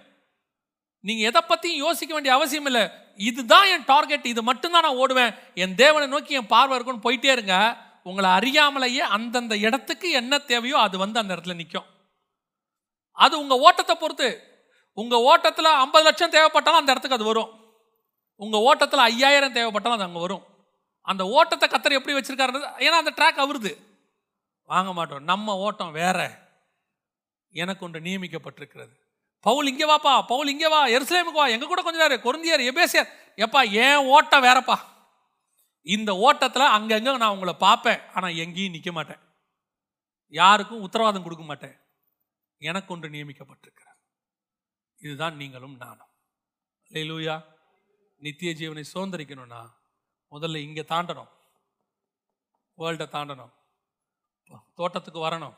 நீங்க 1.04 1.22
எதை 1.30 1.40
பத்தியும் 1.50 1.82
யோசிக்க 1.84 2.12
வேண்டிய 2.14 2.32
அவசியம் 2.36 2.68
இல்லை. 2.70 2.82
இதுதான் 3.28 3.66
என் 3.72 3.84
டார்கெட் 3.84 4.26
இது 4.32 4.42
மட்டும்தான் 4.42 4.84
நான் 4.86 5.00
ஓடுவேன். 5.02 5.32
என் 5.62 5.76
தேவனை 5.82 6.06
நோக்கி 6.14 6.32
என் 6.38 6.50
பார்வை 6.54 6.74
இருக்கும்னு 6.76 7.04
போயிட்டே 7.06 7.30
இருங்க. 7.36 7.56
உங்களை 8.08 8.28
அறியாமலேயே 8.38 9.04
அந்தந்த 9.16 9.54
இடத்துக்கு 9.66 10.08
என்ன 10.20 10.38
தேவையோ 10.50 10.76
அது 10.86 10.98
வந்து 10.98 11.20
அந்த 11.22 11.32
இடத்துல 11.36 11.54
நிற்கும் 11.54 11.88
அது 13.12 13.34
உங்க 13.42 13.54
ஓட்டத்தை 13.66 13.96
பொறுத்து. 13.96 14.28
உங்க 15.02 15.16
ஓட்டத்தில் 15.30 15.70
ஐம்பது 15.84 16.04
லட்சம் 16.08 16.34
தேவைப்பட்டாலும் 16.36 16.80
அந்த 16.80 16.92
இடத்துக்கு 16.92 17.18
அது 17.18 17.30
வரும். 17.32 17.50
உங்க 18.36 18.56
ஓட்டத்தில் 18.68 19.06
ஐயாயிரம் 19.10 19.56
தேவைப்பட்டாலும் 19.58 19.98
அது 19.98 20.06
அங்கே 20.08 20.20
வரும். 20.26 20.44
அந்த 21.00 21.24
ஓட்டத்தை 21.24 21.68
கத்தர் 21.68 21.98
எப்படி 21.98 22.18
வச்சிருக்காரு 22.18 22.62
ஏன்னா 22.78 22.98
அந்த 23.00 23.12
ட்ராக் 23.16 23.44
அவருது. 23.44 23.86
வாங்க 24.64 24.92
மாட்டோம். 24.92 25.22
நம்ம 25.22 25.56
ஓட்டம் 25.56 25.92
வேற. 25.92 26.46
எனக்கு 27.50 27.84
ஒன்று 27.84 28.00
நியமிக்கப்பட்டிருக்கிறது. 28.00 28.94
பவுல் 29.40 29.66
இங்கே 29.66 29.96
வாப்பா 29.96 30.26
பவுல் 30.26 30.48
இங்கே 30.48 30.68
வா 30.68 30.86
எருசலேமுக்கு 30.86 31.32
வா. 31.32 31.46
எங்க 31.46 31.66
கூட 31.66 31.82
கொஞ்சம் 31.82 32.00
நேரம் 32.00 32.20
கொருந்தியார் 32.20 32.74
எபேசியார். 32.74 33.08
எப்பா 33.36 33.70
ஏன் 33.70 33.96
ஓட்டம் 33.96 34.42
வேறப்பா. 34.42 34.78
இந்த 35.82 36.14
ஓட்டத்தில் 36.14 36.62
அங்கங்கே 36.62 37.16
நான் 37.16 37.30
உங்களை 37.30 37.54
பார்ப்பேன். 37.54 38.00
ஆனால் 38.14 38.34
எங்கேயும் 38.34 38.72
நிற்க 38.72 38.92
மாட்டேன். 38.92 39.18
யாருக்கும் 40.28 40.80
உத்தரவாதம் 40.80 41.22
கொடுக்க 41.22 41.44
மாட்டேன். 41.44 41.76
எனக்கு 42.58 42.92
ஒன்று 42.94 43.08
நியமிக்கப்பட்டிருக்கிறார் 43.08 43.86
இதுதான் 44.96 45.36
நீங்களும் 45.36 45.76
நானும். 45.76 46.06
லூயா 46.90 47.44
நித்திய 48.16 48.52
ஜீவனை 48.52 48.84
சுதந்திரிக்கணும்னா 48.94 49.77
முதல்ல 50.30 50.56
இங்கே 50.56 50.84
தாண்டணும். 50.92 51.30
வேர்ல்டை 52.78 53.06
தாண்டணும். 53.14 53.52
தோட்டத்துக்கு 54.74 55.20
வரணும். 55.26 55.56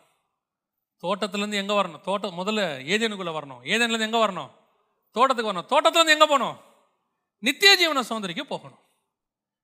தோட்டத்துலேருந்து 1.02 1.60
எங்கே 1.62 1.74
வரணும்? 1.80 2.00
தோட்டம் 2.00 2.38
முதல்ல 2.38 2.62
ஏதேனுக்குள்ளே 2.94 3.32
வரணும். 3.38 3.62
ஏதேன்லேருந்து 3.72 4.08
எங்கே 4.08 4.22
வரணும்? 4.24 4.50
தோட்டத்துக்கு 5.16 5.52
வரணும். 5.52 5.68
தோட்டத்துலேருந்து 5.72 6.16
எங்கே 6.16 6.28
போகணும்? 6.32 6.56
நித்திய 7.38 7.70
ஜீவன 7.80 8.02
சுதந்திரிக்கு 8.08 8.44
போகணும். 8.54 8.82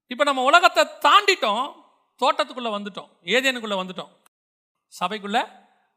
இப்போ 0.07 0.25
நம்ம 0.25 0.43
உலகத்தை 0.43 0.85
தாண்டிட்டோம். 1.07 1.65
தோட்டத்துக்குள்ளே 2.21 2.71
வந்துட்டோம். 2.77 3.11
ஏதேனுக்குள்ளே 3.35 3.77
வந்துட்டோம். 3.83 4.13
சபைக்குள்ளே 4.93 5.43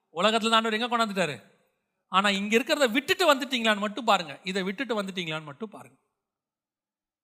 உலகத்தில் 0.09 0.53
தாண்டவர் 0.53 0.77
எங்கே 0.77 0.89
கொண்டாந்துட்டாரு? 0.91 1.37
ஆனால் 2.07 2.33
இங்கே 2.33 2.57
இருக்கிறத 2.57 2.85
விட்டுட்டு 2.91 3.33
வந்துட்டீங்களான்னு 3.33 3.85
மட்டும் 3.85 4.05
பாருங்கள் 4.05 4.39
இதை 4.43 4.61
விட்டுட்டு 4.63 5.01
வந்துட்டீங்களான்னு 5.01 5.49
மட்டும் 5.51 5.73
பாருங்கள் 5.75 6.03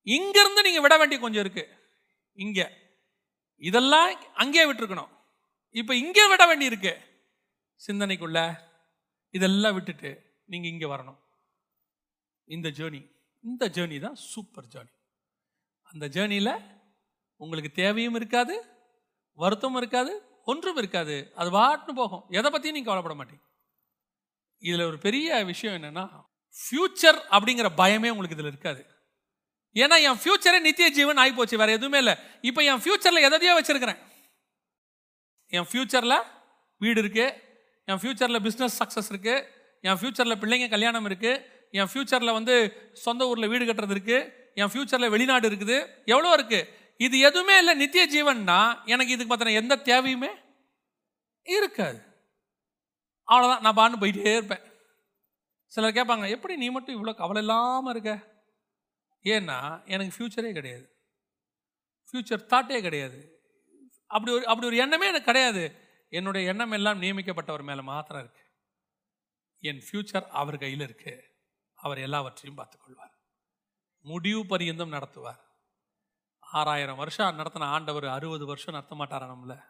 இங்கிருந்து 0.07 0.65
நீங்கள் 0.67 0.83
விட 0.85 0.95
வேண்டிய 0.97 1.19
கொஞ்சம் 1.23 1.43
இருக்குது 1.45 1.71
இங்கே. 2.33 2.67
இதெல்லாம் 3.57 4.09
அங்கேயே 4.43 4.65
விட்டுருக்கணும். 4.69 5.11
இப்போ 5.71 5.93
இங்கே 6.03 6.25
விட 6.31 6.43
வேண்டி 6.49 6.65
இருக்கு. 6.71 6.93
சிந்தனைக்குள்ள 7.81 8.39
இதெல்லாம் 9.37 9.75
விட்டுட்டு 9.77 10.11
நீங்கள் 10.51 10.71
இங்கே 10.71 10.87
வரணும். 10.93 11.19
இந்த 12.47 12.67
ஜேர்னி 12.77 13.01
இந்த 13.43 13.65
ஜேர்னி 13.75 13.97
தான் 14.05 14.17
சூப்பர் 14.31 14.69
ஜேர்னி 14.73 14.93
அந்த 15.89 16.05
ஜேர்னியில் 16.15 16.53
உங்களுக்கு 17.37 17.71
தேவையும் 17.71 18.17
இருக்காது 18.19 18.55
வருத்தமும் 19.37 19.79
இருக்காது 19.81 20.11
ஒன்றும் 20.51 20.79
இருக்காது. 20.81 21.15
அது 21.35 21.49
வாட்டுன்னு 21.59 21.99
போகும். 22.01 22.23
எதை 22.29 22.49
பற்றியும் 22.51 22.77
நீங்கள் 22.77 22.91
கவலைப்பட 22.91 23.15
மாட்டீங்க. 23.19 23.43
இதில் 24.63 24.87
ஒரு 24.89 24.97
பெரிய 25.05 25.43
விஷயம் 25.51 25.75
என்னென்னா 25.77 26.05
ஃப்யூச்சர் 26.55 27.19
அப்படிங்கிற 27.35 27.69
பயமே 27.81 28.11
உங்களுக்கு 28.13 28.37
இதில் 28.37 28.51
இருக்காது. 28.53 28.81
ஏன்னா 29.83 29.95
என் 30.09 30.19
ஃப்யூச்சரே 30.21 30.59
நித்திய 30.67 30.87
ஜீவன் 30.97 31.19
ஆகி 31.21 31.33
போச்சு 31.37 31.55
வேற 31.61 31.71
எதுவுமே 31.77 31.97
இல்லை. 32.03 32.15
இப்போ 32.49 32.61
என் 32.71 32.81
ஃப்யூச்சரில் 32.83 33.25
எதையோ 33.27 33.55
வச்சிருக்கிறேன். 33.57 33.99
என் 35.57 35.67
ஃப்யூச்சரில் 35.71 36.17
வீடு 36.83 36.99
இருக்கு 37.03 37.25
என் 37.89 37.99
ஃப்யூச்சரில் 38.01 38.43
பிஸ்னஸ் 38.45 38.77
சக்ஸஸ் 38.81 39.09
இருக்கு 39.13 39.35
என் 39.87 39.97
ஃப்யூச்சரில் 39.99 40.39
பிள்ளைங்க 40.41 40.67
கல்யாணம் 40.75 41.07
இருக்கு 41.09 41.31
என் 41.79 41.89
ஃப்யூச்சரில் 41.91 42.37
வந்து 42.37 42.55
சொந்த 43.05 43.27
ஊரில் 43.29 43.51
வீடு 43.51 43.63
கட்டுறது 43.69 43.95
இருக்கு 43.95 44.17
என் 44.61 44.71
ஃப்யூச்சரில் 44.71 45.13
வெளிநாடு 45.13 45.45
இருக்குது 45.49 45.77
எவ்வளோ 46.13 46.29
இருக்கு. 46.37 46.59
இது 47.05 47.15
எதுவுமே 47.29 47.55
இல்லை 47.61 47.73
நித்திய 47.81 48.03
ஜீவன்னா 48.13 48.59
எனக்கு 48.93 49.13
இதுக்கு 49.15 49.31
பார்த்தீங்கன்னா 49.31 49.61
எந்த 49.61 49.75
தேவையுமே 49.89 50.31
இருக்காது. 51.45 51.99
அவ்வளோதான் 53.27 53.63
நான் 53.65 53.77
பான்னு 53.79 54.01
போயிட்டே 54.03 54.33
இருப்பேன். 54.37 54.63
சிலர் 55.73 55.97
கேட்பாங்க 55.97 56.25
எப்படி 56.35 56.55
நீ 56.63 56.67
மட்டும் 56.75 56.95
இவ்வளோ 56.97 57.13
கவலை 57.21 57.41
இல்லாமல் 57.43 57.93
இருக்க? 57.93 58.13
ஏன்னா 59.25 59.85
எனக்கு 59.85 60.13
ஃப்யூச்சரே 60.17 60.53
கிடையாது. 60.53 60.95
ஃப்யூச்சர் 62.11 62.47
தாட்டே 62.47 62.81
கிடையாது. 62.81 63.41
அப்படி 64.07 64.35
ஒரு 64.35 64.47
அப்படி 64.47 64.67
ஒரு 64.67 64.75
எண்ணமே 64.75 65.07
எனக்கு 65.07 65.25
கிடையாது. 65.25 65.79
என்னுடைய 66.09 66.49
எண்ணம் 66.49 66.71
எல்லாம் 66.71 67.01
நியமிக்கப்பட்டவர் 67.01 67.63
மேலே 67.63 67.81
மாத்திரம் 67.81 68.21
இருக்கு. 68.21 68.41
என் 69.59 69.83
ஃப்யூச்சர் 69.91 70.27
அவர் 70.27 70.57
கையில் 70.57 70.79
இருக்கு. 70.79 71.37
அவர் 71.73 71.97
எல்லாவற்றையும் 71.97 72.57
பார்த்துக்கொள்வார். 72.57 73.13
முடிவு 74.01 74.45
பரியந்தம் 74.45 74.91
நடத்துவார். 74.91 75.39
ஆறாயிரம் 76.39 76.97
வருஷம் 76.97 77.39
நடத்தின 77.39 77.63
ஆண்டவர் 77.63 78.05
அறுபது 78.05 78.45
வருஷம் 78.45 78.73
நடத்த 78.73 78.95
மாட்டாரா 78.95 79.29
நம்மள? 79.29 79.63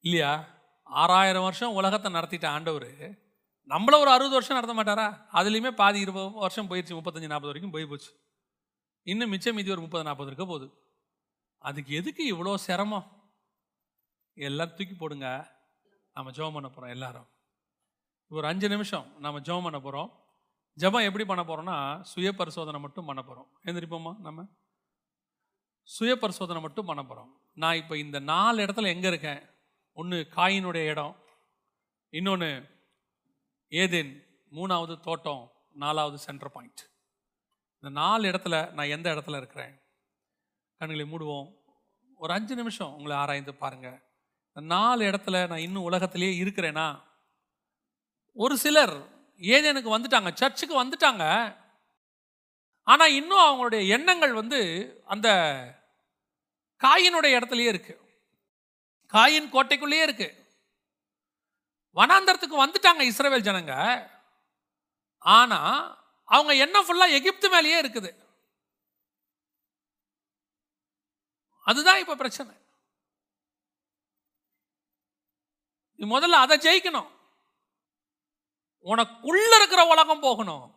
இல்லையா? 0.00 0.58
ஆறாயிரம் 0.82 1.42
வருஷம் 1.42 1.74
உலகத்தை 1.74 2.12
நடத்திட்ட 2.12 2.46
ஆண்டவர் 2.46 3.28
நம்மள 3.70 3.94
ஒரு 3.98 4.10
அறுபது 4.10 4.34
வருஷம் 4.36 4.58
நடத்த 4.58 4.74
மாட்டாரா? 4.74 5.06
அதுலேயுமே 5.32 5.70
பாதி 5.70 6.00
இருபது 6.00 6.30
வருஷம் 6.30 6.68
போயிடுச்சு 6.70 6.96
முப்பத்தஞ்சு 6.98 7.32
நாற்பது 7.32 7.50
வரைக்கும் 7.50 7.70
போய் 7.70 7.86
போச்சு. 7.86 8.10
இன்னும் 9.02 9.30
மிச்சம் 9.30 9.54
மீதி 9.54 9.70
ஒரு 9.70 9.80
முப்பது 9.80 10.04
நாற்பது 10.04 10.28
இருக்க 10.28 10.44
போகுது. 10.44 10.66
அதுக்கு 11.58 11.94
எதுக்கு 11.94 12.22
இவ்வளோ 12.34 12.54
சிரமம்? 12.54 13.06
எல்லாம் 14.34 14.74
தூக்கி 14.74 14.94
போடுங்க. 14.94 15.28
நம்ம 16.16 16.30
ஜெபம் 16.30 16.52
பண்ண 16.52 16.68
போகிறோம் 16.68 16.90
எல்லாரும். 16.90 17.28
ஒரு 18.30 18.46
அஞ்சு 18.46 18.68
நிமிஷம் 18.68 19.06
நம்ம 19.18 19.40
ஜெபம் 19.40 19.62
பண்ண 19.62 19.78
போகிறோம் 19.80 20.10
ஜெபம் 20.78 21.06
எப்படி 21.06 21.24
பண்ண 21.24 21.42
போகிறோம்னா 21.42 22.02
சுய 22.02 22.32
பரிசோதனை 22.32 22.80
மட்டும் 22.80 23.04
பண்ண 23.04 23.22
போகிறோம் 23.22 23.48
எந்திரிப்போமா 23.64 24.12
நம்ம 24.20 24.44
சுய 25.82 26.16
பரிசோதனை 26.16 26.62
மட்டும் 26.62 26.86
பண்ண 26.86 27.02
போகிறோம் 27.02 27.30
நான் 27.56 27.74
இப்போ 27.74 27.96
இந்த 27.96 28.18
நாலு 28.18 28.64
இடத்துல 28.64 28.86
எங்கே 28.86 29.08
இருக்கேன்? 29.08 29.40
ஒன்று 29.92 30.28
காயினுடைய 30.36 30.84
இடம் 30.86 31.16
இன்னொன்று 32.12 32.79
ஏதேன் 33.72 34.26
மூணாவது 34.52 35.00
தோட்டம் 35.00 35.52
நாலாவது 35.74 36.18
சென்டர் 36.18 36.52
பாயிண்ட் 36.52 36.80
இந்த 37.74 38.00
நாலு 38.00 38.30
இடத்துல 38.30 38.72
நான் 38.72 38.88
எந்த 38.88 39.10
இடத்துல 39.14 39.36
இருக்கிறேன்? 39.36 39.80
கண்களை 40.80 41.04
மூடுவோம். 41.12 41.54
ஒரு 42.16 42.32
அஞ்சு 42.32 42.54
நிமிஷம் 42.54 42.94
உங்களை 42.94 43.16
ஆராய்ந்து 43.16 43.54
பாருங்கள் 43.54 44.02
இந்த 44.46 44.74
நாலு 44.74 45.04
இடத்துல 45.04 45.48
நான் 45.48 45.58
இன்னும் 45.58 45.82
உலகத்திலேயே 45.82 46.42
இருக்கிறேனா? 46.42 47.00
ஒரு 48.32 48.56
சிலர் 48.56 48.94
ஏதேனுக்கு 49.38 49.90
வந்துட்டாங்க 49.96 50.34
சர்ச்சுக்கு 50.34 50.84
வந்துட்டாங்க. 50.84 51.24
ஆனால் 52.82 53.12
இன்னும் 53.12 53.46
அவங்களுடைய 53.48 53.88
எண்ணங்கள் 53.88 54.32
வந்து 54.32 54.60
அந்த 55.06 55.28
காயினுடைய 56.80 57.38
இடத்துலயே 57.38 57.72
இருக்குது 57.74 57.98
காயின் 59.12 59.52
கோட்டைக்குள்ளேயே 59.52 60.04
இருக்குது 60.08 60.39
வனாந்தரத்துக்கு 61.94 62.64
வந்துட்டாங்க 62.64 63.00
இஸ்ரேவேல் 63.00 63.46
ஜனங்க. 63.48 64.10
ஆனா 65.18 65.60
அவங்க 66.24 66.54
என்ன 66.54 66.80
ஃபுல்லா 66.80 67.10
எகிப்து 67.10 67.50
மேலேயே 67.50 67.82
இருக்குது. 67.82 68.28
அதுதான் 71.60 71.98
இப்ப 71.98 72.16
பிரச்சனை. 72.16 72.54
நீ 75.94 76.18
முதல்ல 76.18 76.38
அதை 76.44 76.58
ஜெயிக்கணும். 76.58 77.10
உனக்குள்ள 78.84 79.56
இருக்கிற 79.56 79.86
உலகம் 79.86 80.20
போகணும். 80.20 80.74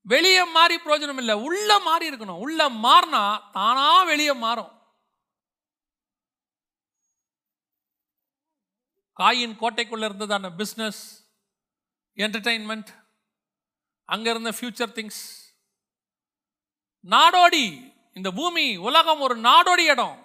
வெளியே 0.00 0.44
மாறி 0.44 0.76
பிரயோஜனம் 0.76 1.16
இல்லை. 1.16 1.34
உள்ள 1.34 1.78
மாறி 1.78 2.10
இருக்கணும். 2.10 2.38
உள்ள 2.38 2.68
மாறினா 2.70 3.50
தானா 3.52 4.02
வெளியே 4.02 4.32
மாறும். 4.32 4.81
காயின் 9.18 9.54
கோட்டைக்குள்ளே 9.62 10.06
இருந்ததான 10.08 10.50
பிஸ்னஸ் 10.60 11.00
என்டர்டெயின்மெண்ட் 12.16 12.90
அங்கே 14.04 14.30
இருந்த 14.30 14.50
ஃபியூச்சர் 14.50 14.94
திங்ஸ் 14.98 15.22
நாடோடி 17.00 17.64
இந்த 18.12 18.30
பூமி 18.30 18.76
உலகம் 18.76 19.20
ஒரு 19.20 19.36
நாடோடி 19.40 19.84
இடம். 19.94 20.16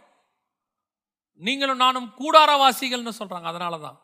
நீங்களும் 1.33 1.77
நானும் 1.77 2.13
கூடாரவாசிகள்னு 2.19 3.13
சொல்கிறாங்க 3.19 3.47
அதனால 3.51 3.79
தான் 3.79 3.99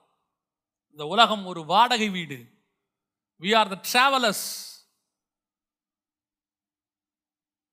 இந்த 0.89 1.05
உலகம் 1.05 1.45
ஒரு 1.45 1.65
வாடகை 1.65 2.09
வீடு. 2.09 2.37
வி 3.39 3.51
ஆர் 3.59 3.71
த 3.73 3.77
ட்ராவலர்ஸ் 3.91 4.45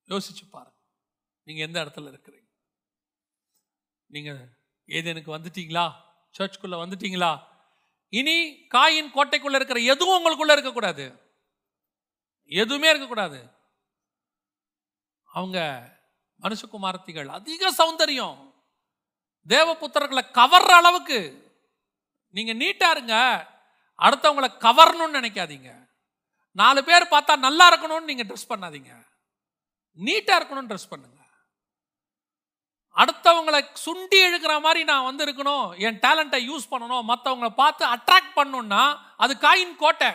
யோசிச்சு 0.09 0.45
பாருங்க. 0.51 0.79
நீங்கள் 1.47 1.67
எந்த 1.67 1.79
இடத்துல 1.85 2.11
இருக்கிறீங்க? 2.13 2.49
நீங்கள் 4.07 4.41
ஏதேனுக்கு 4.99 5.31
வந்துட்டீங்களா? 5.37 5.87
சர்ச்சுக்குள்ளே 6.39 6.77
வந்துட்டீங்களா? 6.83 7.45
இனி 8.09 8.67
காயின் 8.75 9.11
கோட்டைக்குள்ளே 9.15 9.55
இருக்கிற 9.55 9.81
எதுவும் 9.81 10.25
உங்களுக்குள்ளே 10.25 10.53
இருக்கக்கூடாது. 10.53 11.35
எதுவுமே 12.45 12.89
இருக்கக்கூடாது. 12.89 13.51
அவங்க 15.25 15.59
மனுஷகுமார்த்திகள் 16.43 17.27
அதிக 17.27 17.73
சௌந்தரியம். 17.73 18.53
தேவபுத்திரர்களை 19.49 20.23
கவர்ற 20.33 20.71
அளவுக்கு 20.71 21.49
நீங்கள் 22.31 22.57
நீட்டாக 22.57 22.91
இருங்க. 22.91 23.47
அடுத்தவங்களை 23.99 24.49
கவரணும்னு 24.67 25.15
நினைக்காதீங்க. 25.15 25.89
நாலு 26.53 26.85
பேர் 26.85 27.09
பார்த்தா 27.11 27.37
நல்லா 27.37 27.67
இருக்கணும்னு 27.75 28.05
நீங்கள் 28.05 28.27
ட்ரெஸ் 28.27 28.51
பண்ணாதீங்க. 28.51 29.07
நீட்டாக 29.97 30.45
இருக்கணும்னு 30.45 30.71
ட்ரெஸ் 30.71 30.91
பண்ணுங்க. 30.91 31.20
அடுத்தவங்களை 33.01 33.61
சுண்டி 33.85 34.19
இழுக்கிற 34.27 34.61
மாதிரி 34.61 34.85
நான் 34.85 35.09
வந்து 35.09 35.25
இருக்கணும் 35.25 35.79
என் 35.87 35.99
டேலண்ட்டை 35.99 36.41
யூஸ் 36.51 36.71
பண்ணணும் 36.71 37.09
மற்றவங்களை 37.11 37.51
பார்த்து 37.55 37.87
அட்ராக்ட் 37.87 38.37
பண்ணணும்னா 38.37 38.83
அது 39.17 39.35
காயின் 39.35 39.77
கோட்டை. 39.77 40.11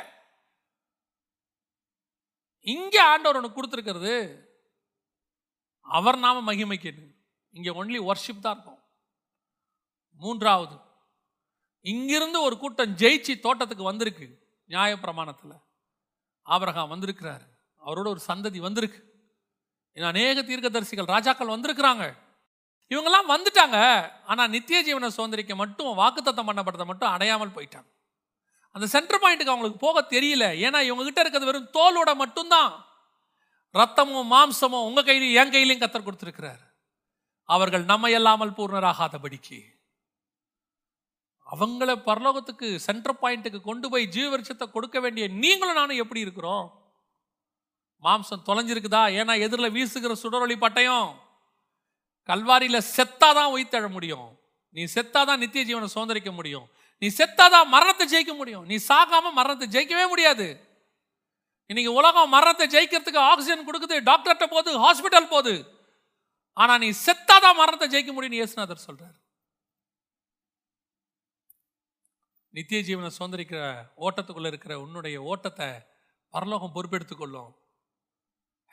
இங்கே 2.60 2.98
ஆண்டவர் 2.98 3.38
ஒன்று 3.40 3.56
கொடுத்துருக்கிறது 3.56 4.44
அவர் 5.80 6.18
நாம 6.18 6.54
மகிமைக்கு 6.54 6.92
இங்கே 7.50 7.70
ஒன்லி 7.70 8.00
ஒர்ஷிப் 8.10 8.40
தான் 8.40 8.54
இருக்கும். 8.54 8.82
மூன்றாவது 10.14 10.76
இங்கிருந்து 11.82 12.42
ஒரு 12.42 12.58
கூட்டம் 12.58 12.96
ஜெயிச்சு 12.96 13.40
தோட்டத்துக்கு 13.40 13.84
வந்திருக்கு 13.84 14.28
நியாயப்பிரமாணத்தில். 14.70 15.58
ஆபரகாம் 16.46 16.88
வந்திருக்கிறார். 16.88 17.44
அவரோட 17.86 18.08
ஒரு 18.08 18.22
சந்ததி 18.28 18.60
வந்திருக்கு. 18.60 19.00
அநேக 19.94 20.42
தீர்க்கதரிசிகள் 20.42 21.12
ராஜாக்கள் 21.16 21.54
வந்திருக்கிறாங்க. 21.56 22.06
இவங்கெல்லாம் 22.90 23.32
வந்துட்டாங்க. 23.34 23.78
ஆனால் 24.26 24.50
நித்திய 24.50 24.80
ஜீவன 24.88 25.10
சுதந்திரிக்க 25.18 25.56
மட்டும் 25.56 25.92
வாக்குத்தத்தம் 26.00 26.50
பண்ணப்பட்டதை 26.50 26.86
மட்டும் 26.86 27.10
அடையாமல் 27.10 27.56
போயிட்டாங்க. 27.56 27.90
அந்த 28.72 28.88
சென்டர் 28.88 29.22
பாயிண்ட்டுக்கு 29.24 29.54
அவங்களுக்கு 29.54 29.78
போக 29.78 30.02
தெரியல. 30.10 30.46
ஏன்னா 30.66 30.80
இவங்க 30.82 31.04
கிட்ட 31.04 31.22
இருக்கிறது 31.22 31.50
வெறும் 31.52 31.72
தோலோட 31.78 32.16
மட்டும்தான். 32.16 32.72
ரத்தமும் 33.74 34.32
மாம்சமும் 34.34 34.86
உங்க 34.90 35.02
கையிலையும் 35.02 35.38
என் 35.42 35.54
கையிலையும் 35.54 35.84
கத்தர் 35.84 36.08
கொடுத்துருக்கிறார். 36.08 36.62
அவர்கள் 37.44 37.84
நம்ம 37.84 38.10
இல்லாமல் 38.10 38.56
பூர்ணராகாதபடிக்கு. 38.58 39.60
அவங்கள 41.48 41.92
பரலோகத்துக்கு 42.06 42.76
சென்டர் 42.76 43.20
பாயிண்ட்டுக்கு 43.22 43.62
கொண்டு 43.62 43.90
போய் 43.90 44.06
ஜீவரிச்சத்தை 44.08 44.66
கொடுக்க 44.72 45.00
வேண்டிய 45.00 45.28
நீங்களும் 45.28 45.76
நானும் 45.76 46.02
எப்படி 46.04 46.20
இருக்கிறோம்? 46.20 46.66
மாம்சம் 48.04 48.46
தொலைஞ்சிருக்குதா? 48.48 49.04
ஏன்னா 49.20 49.34
எதிரில் 49.40 49.72
வீசுகிற 49.72 50.16
சுடரொளி 50.24 50.56
பட்டயம். 50.64 51.10
கல்வாரியில் 52.30 52.88
செத்தாதான் 52.98 53.52
உயிர்த்தெழ 53.56 53.90
முடியும். 53.90 54.40
நீ 54.70 54.84
செத்தாதான் 54.84 55.38
நித்திய 55.38 55.64
ஜீவனை 55.70 55.88
சுதந்திரிக்க 55.96 56.32
முடியும். 56.32 56.70
நீ 56.98 57.08
செத்தாதான் 57.08 57.68
மரணத்தை 57.68 58.06
ஜெயிக்க 58.14 58.36
முடியும். 58.36 58.66
நீ 58.66 58.76
சாகாம 58.76 59.32
மரணத்தை 59.32 59.68
ஜெயிக்கவே 59.76 60.10
முடியாது. 60.10 60.48
இன்னைக்கு 61.66 61.94
உலகம் 61.94 62.30
மரணத்தை 62.30 62.66
ஜெயிக்கிறதுக்கு 62.68 63.18
ஆக்சிஜன் 63.18 63.68
கொடுக்குது 63.68 63.96
டாக்டர்கிட்ட 64.10 64.48
போகுது 64.48 64.72
ஹாஸ்பிட்டல் 64.86 65.28
போகுது. 65.28 65.84
ஆனா 66.54 66.78
நீ 66.78 66.90
செத்தாதான் 67.06 67.56
மரணத்தை 67.56 67.88
ஜெயிக்க 67.94 68.14
முடியும்னு 68.14 68.42
இயேசுநாதர் 68.42 68.86
சொல்றாரு. 68.88 69.18
நித்திய 72.50 72.82
ஜீவனை 72.82 73.10
சுதந்திரிக்கிற 73.20 73.62
ஓட்டத்துக்குள்ள 73.98 74.48
இருக்கிற 74.48 74.80
உன்னுடைய 74.80 75.22
ஓட்டத்தை 75.22 75.70
பரலோகம் 76.30 76.76
பொறுப்பெடுத்துக்கொள்ளும். 76.76 77.52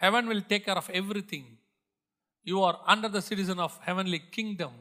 Heaven 0.01 0.27
will 0.27 0.49
take 0.49 0.67
care 0.67 0.81
of 0.83 0.91
every 0.91 1.23
thing 1.33 1.51
you 2.43 2.65
are 2.67 2.79
under 2.87 3.15
the 3.17 3.21
citizen 3.29 3.61
of 3.61 3.77
heavenly 3.87 4.19
kingdom 4.31 4.79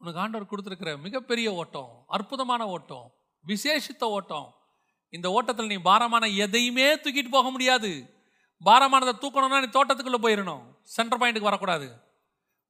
உனக்கு 0.00 0.20
ஆண்டவர் 0.20 0.50
கொடுத்துருக்கிற 0.50 1.00
மிகப்பெரிய 1.00 1.52
ஓட்டம் 1.52 2.04
அற்புதமான 2.06 2.66
ஓட்டம் 2.66 3.12
விசேஷித்த 3.46 4.04
ஓட்டம். 4.16 4.54
இந்த 5.08 5.30
ஓட்டத்தில் 5.30 5.66
நீ 5.66 5.76
பாரமான 5.76 6.26
எதையுமே 6.26 6.94
தூக்கிட்டு 6.94 7.28
போக 7.28 7.50
முடியாது. 7.50 7.90
பாரமானதை 8.64 9.12
தூக்கணும்னா 9.22 9.60
நீ 9.64 9.68
தோட்டத்துக்குள்ளே 9.76 10.20
போயிடணும் 10.24 10.62
சென்டர் 10.82 11.20
பாயிண்ட்டுக்கு 11.20 11.50
வரக்கூடாது. 11.50 11.88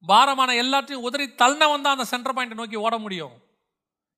பாரமான 0.07 0.51
எல்லாத்தையும் 0.53 1.05
உதறி 1.07 1.25
தள்ளினவன் 1.25 1.85
தான் 1.85 1.95
அந்த 1.97 2.05
சென்டர் 2.05 2.35
பாயிண்ட்டை 2.35 2.53
நோக்கி 2.53 2.75
ஓட 2.75 2.97
முடியும். 2.97 3.33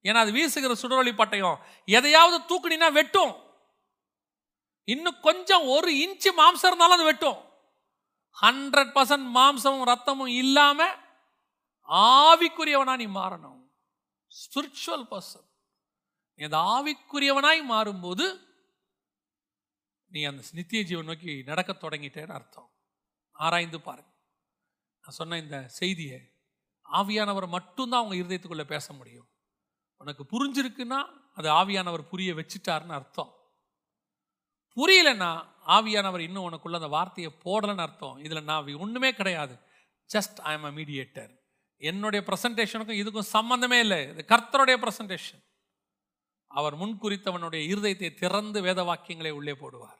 ஏன்னா 0.04 0.20
அது 0.26 0.32
வீசுகிற 0.32 0.76
சுடரொளி 0.82 1.12
பட்டயம். 1.12 1.58
எதையாவது 1.86 2.38
தூக்குனினா 2.50 2.92
வெட்டும். 2.92 3.34
இன்னும் 4.84 5.20
கொஞ்சம் 5.20 5.66
ஒரு 5.66 5.92
இன்ச்சு 5.92 6.30
மாம்சம் 6.40 6.70
இருந்தாலும் 6.70 6.98
அது 6.98 7.04
வெட்டும். 7.04 7.40
ஹண்ட்ரட் 8.42 8.96
பர்சன்ட் 8.96 9.30
மாம்சமும் 9.36 9.96
ரத்தமும் 9.96 10.28
இல்லாமல் 10.28 11.00
ஆவிக்குரியவனா 11.88 12.96
நீ 12.96 13.06
மாறணும். 13.06 13.62
ஸ்பிரிச்சுவல் 14.28 15.08
பர்சன் 15.12 15.50
நீ 16.36 16.46
அந்த 16.46 16.58
ஆவிக்குரியவனாய் 16.58 17.72
மாறும்போது 17.72 18.52
நீ 20.08 20.24
அந்த 20.24 20.44
நித்திய 20.52 20.84
ஜீவன் 20.84 21.06
நோக்கி 21.06 21.44
நடக்க 21.44 21.74
தொடங்கிட்டேன்னு 21.74 22.32
அர்த்தம். 22.32 22.72
ஆராய்ந்து 23.32 23.82
பாருங்க. 23.82 24.10
நான் 25.02 25.16
சொன்ன 25.16 25.38
இந்த 25.38 25.68
செய்தியை 25.68 26.32
ஆவியானவர் 26.94 27.48
மட்டும்தான் 27.48 28.06
அவங்க 28.06 28.26
இருதயத்துக்குள்ளே 28.26 28.64
பேச 28.64 28.94
முடியும். 28.94 29.28
உனக்கு 29.98 30.24
புரிஞ்சிருக்குன்னா 30.24 31.22
அது 31.34 31.50
ஆவியானவர் 31.50 32.08
புரிய 32.08 32.34
வச்சுட்டாருன்னு 32.34 32.92
அர்த்தம். 32.92 33.38
புரியலன்னா 34.76 35.53
ஆவியானவர் 35.68 36.20
இன்னும் 36.20 36.48
உனக்குள்ள 36.50 36.74
அந்த 36.74 36.88
வார்த்தையை 36.88 37.32
போடலன்னு 37.46 37.86
அர்த்தம். 37.86 38.18
இதில் 38.18 38.44
நான் 38.44 38.76
ஒன்றுமே 38.76 39.14
கிடையாது. 39.14 39.56
Just 40.10 40.40
I 40.42 40.54
am 40.54 40.64
a 40.64 40.72
mediator 40.72 41.32
என்னுடைய 41.78 42.26
ப்ரெசன்டேஷனுக்கும் 42.28 43.02
இதுக்கும் 43.02 43.32
சம்மந்தமே 43.34 43.80
இல்லை. 43.80 44.02
இது 44.10 44.26
கர்த்தருடைய 44.28 44.78
ப்ரெசன்டேஷன் 44.84 45.44
அவர் 46.48 46.76
முன்குறித்தவனுடைய 46.76 47.62
இருதயத்தை 47.74 48.14
திறந்து 48.14 48.62
வேத 48.62 48.84
வாக்கியங்களை 48.84 49.30
உள்ளே 49.30 49.52
போடுவார். 49.52 50.00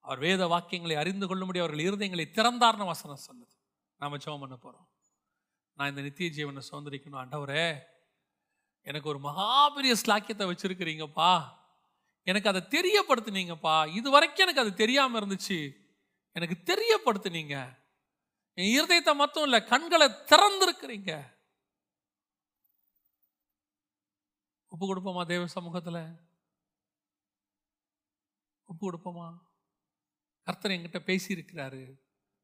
அவர் 0.00 0.18
வேத 0.18 0.46
வாக்கியங்களை 0.46 0.96
அறிந்து 0.96 1.26
கொள்ளும்படி 1.26 1.58
அவர்கள் 1.58 1.86
இருதயங்களை 1.88 2.26
திறந்தார்னு 2.30 2.84
வசனம் 2.84 3.16
சொன்னது 3.16 3.54
நாம் 3.96 4.14
ஜெபம் 4.14 4.38
பண்ண 4.38 4.56
போகிறோம் 4.56 4.88
நான் 5.78 5.88
இந்த 5.88 6.00
நித்திய 6.00 6.30
ஜீவனை 6.30 6.62
சுதந்திரிக்கணும். 6.70 7.20
ஆண்டவரே 7.22 7.78
எனக்கு 8.82 9.08
ஒரு 9.08 9.18
மகாபெரிய 9.18 9.94
ஸ்லாக்கியத்தை 10.02 10.46
வச்சுருக்கிறீங்கப்பா. 10.50 11.32
எனக்கு 12.28 12.48
அதை 12.48 12.60
தெரியப்படுத்துனீங்கப்பா. 12.60 13.96
இது 13.96 14.10
வரைக்கும் 14.10 14.46
எனக்கு 14.46 14.60
அது 14.60 14.74
தெரியாமல் 14.74 15.22
இருந்துச்சு. 15.22 15.72
எனக்கு 16.32 16.56
தெரியப்படுத்துனீங்க. 16.64 17.54
என் 18.54 18.72
இருதயத்தை 18.78 19.14
மட்டும் 19.14 19.42
இல்லை 19.42 19.64
கண்களை 19.64 20.06
திறந்திருக்கிறீங்க. 20.08 21.36
ஒப்பு 24.68 24.84
கொடுப்போமா 24.86 25.26
தேவ 25.26 25.46
சமூகத்தில்? 25.46 26.02
ஒப்பு 28.64 28.92
கொடுப்போமா? 28.92 29.38
கர்த்தர் 30.42 30.70
என்கிட்ட 30.70 31.02
பேசியிருக்கிறாரு. 31.10 31.82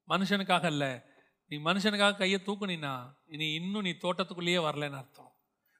மனுஷனுக்காக 0.08 0.66
இல்லை 0.66 1.00
நீ 1.46 1.56
மனுஷனுக்காக 1.56 2.16
கையை 2.16 2.40
தூக்குனினா 2.40 2.94
இனி 3.24 3.52
இன்னும் 3.52 3.82
நீ 3.82 3.90
தோட்டத்துக்குள்ளேயே 3.90 4.60
வரலன்னு 4.66 4.96
அர்த்தம். 4.96 5.32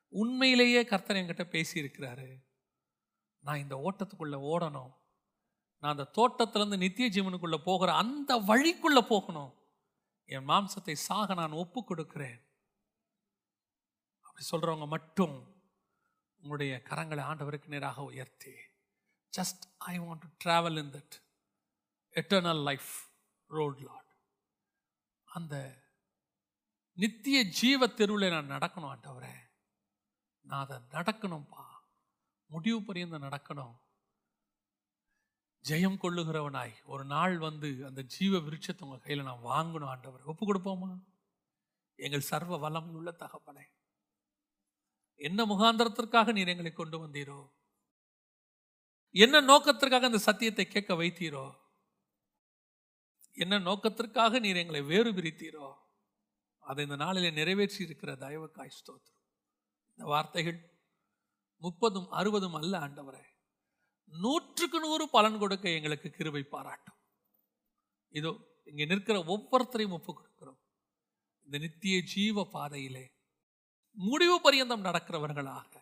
உண்மையிலேயே 0.09 0.85
கர்த்தர் 0.85 1.17
என்கிட்ட 1.17 1.45
பேசியிருக்கிறாரு. 1.55 2.53
நான் 3.45 3.59
இந்த 3.59 3.77
ஓட்டத்துக்குள்ளே 3.87 4.39
ஓடணும். 4.53 4.93
நான் 5.81 5.95
அந்த 5.95 6.11
தோட்டத்திலேருந்து 6.19 6.77
நித்திய 6.77 7.09
ஜீவனுக்குள்ளே 7.15 7.59
போகிற 7.65 7.95
அந்த 7.95 8.37
வழிக்குள்ளே 8.51 9.03
போகணும். 9.09 9.53
என் 10.27 10.49
மாம்சத்தை 10.49 10.93
சாக 10.93 11.35
நான் 11.35 11.61
ஒப்பு 11.63 11.85
கொடுக்கிறேன். 11.85 12.39
அப்படி 14.21 14.47
சொல்கிறவங்க 14.51 14.87
மட்டும் 14.87 15.37
உங்களுடைய 16.37 16.83
கரங்களை 16.85 17.23
ஆண்டவருக்கு 17.31 17.67
நேராக 17.67 18.03
உயர்த்தி 18.03 18.55
just 19.37 19.63
I 19.79 20.01
want 20.01 20.23
to 20.25 20.29
travel 20.45 20.79
in 20.79 20.93
that 20.97 21.17
eternal 22.21 22.63
life 22.63 22.91
road 23.49 23.79
Lord 23.79 24.11
அந்த 25.25 25.55
நித்திய 26.93 27.39
ஜீவ 27.45 27.87
தெருவில் 27.87 28.31
நான் 28.31 28.51
நடக்கணும் 28.51 28.91
ஆண்டவரே. 28.93 29.37
நான் 30.43 30.65
அதை 30.65 30.77
நடக்கணும்ப்பா 30.91 31.65
முடிவு 32.47 32.81
பரியந்த 32.81 33.19
நடக்கணும். 33.19 33.75
ஜெயம் 35.69 36.01
கொள்ளுகிறவனாய் 36.03 36.75
ஒரு 36.85 37.05
நாள் 37.05 37.39
வந்து 37.39 37.87
அந்த 37.87 38.03
ஜீவ 38.03 38.39
விருட்சத்தை 38.39 38.81
உங்கள் 38.81 38.99
கையில 38.99 39.23
நான் 39.23 39.45
வாங்கணும் 39.45 39.85
ஆண்டவர். 39.85 40.23
ஒப்பு 40.23 40.55
கொடுப்போமா? 40.55 41.03
எங்கள் 41.97 42.21
சர்வ 42.21 42.57
வளம் 42.57 42.91
உள்ள 42.91 43.17
தகப்பனே. 43.19 43.65
என்ன 45.15 45.45
முகாந்திரத்திற்காக 45.45 46.33
நீர் 46.33 46.49
எங்களை 46.49 46.73
கொண்டு 46.73 47.07
வந்தீரோ? 47.07 47.51
என்ன 49.11 49.41
நோக்கத்திற்காக 49.41 50.07
அந்த 50.07 50.19
சத்தியத்தை 50.19 50.67
கேட்க 50.67 50.95
வைத்தீரோ? 50.95 51.57
என்ன 53.33 53.59
நோக்கத்திற்காக 53.59 54.39
நீர் 54.39 54.57
எங்களை 54.57 54.83
வேறு 54.83 55.13
பிரித்தீரோ 55.13 55.75
அதை 56.59 56.85
இந்த 56.85 56.97
நாளிலே 56.97 57.31
நிறைவேற்றி 57.31 57.85
இருக்கிற 57.85 58.13
தயவுக்காய் 58.13 58.77
ஸ்தோத்திரம். 58.79 59.23
இந்த 59.91 60.05
வார்த்தைகள் 60.05 60.74
முப்பதும் 61.65 62.09
அறுபதும் 62.19 62.59
அல்ல 62.61 62.75
ஆண்டவரே. 62.87 63.25
நூற்றுக்கு 64.13 64.79
நூறு 64.85 65.05
பலன் 65.15 65.39
கொடுக்க 65.43 65.67
எங்களுக்கு 65.79 66.09
கிருபை 66.11 66.43
பாராட்டும். 66.55 66.99
இதோ 68.15 68.33
இங்கே 68.71 68.85
நிற்கிற 68.91 69.17
ஒவ்வொருத்தரையும் 69.33 69.97
ஒப்பு 69.99 70.13
கொடுக்கிறோம். 70.13 70.61
இந்த 71.47 71.57
நித்திய 71.65 71.97
ஜீவ 72.13 72.45
பாதையிலே 72.53 73.07
முடிவு 73.97 74.37
பரியந்தம் 74.45 74.87
நடக்கிறவர்களாக 74.87 75.73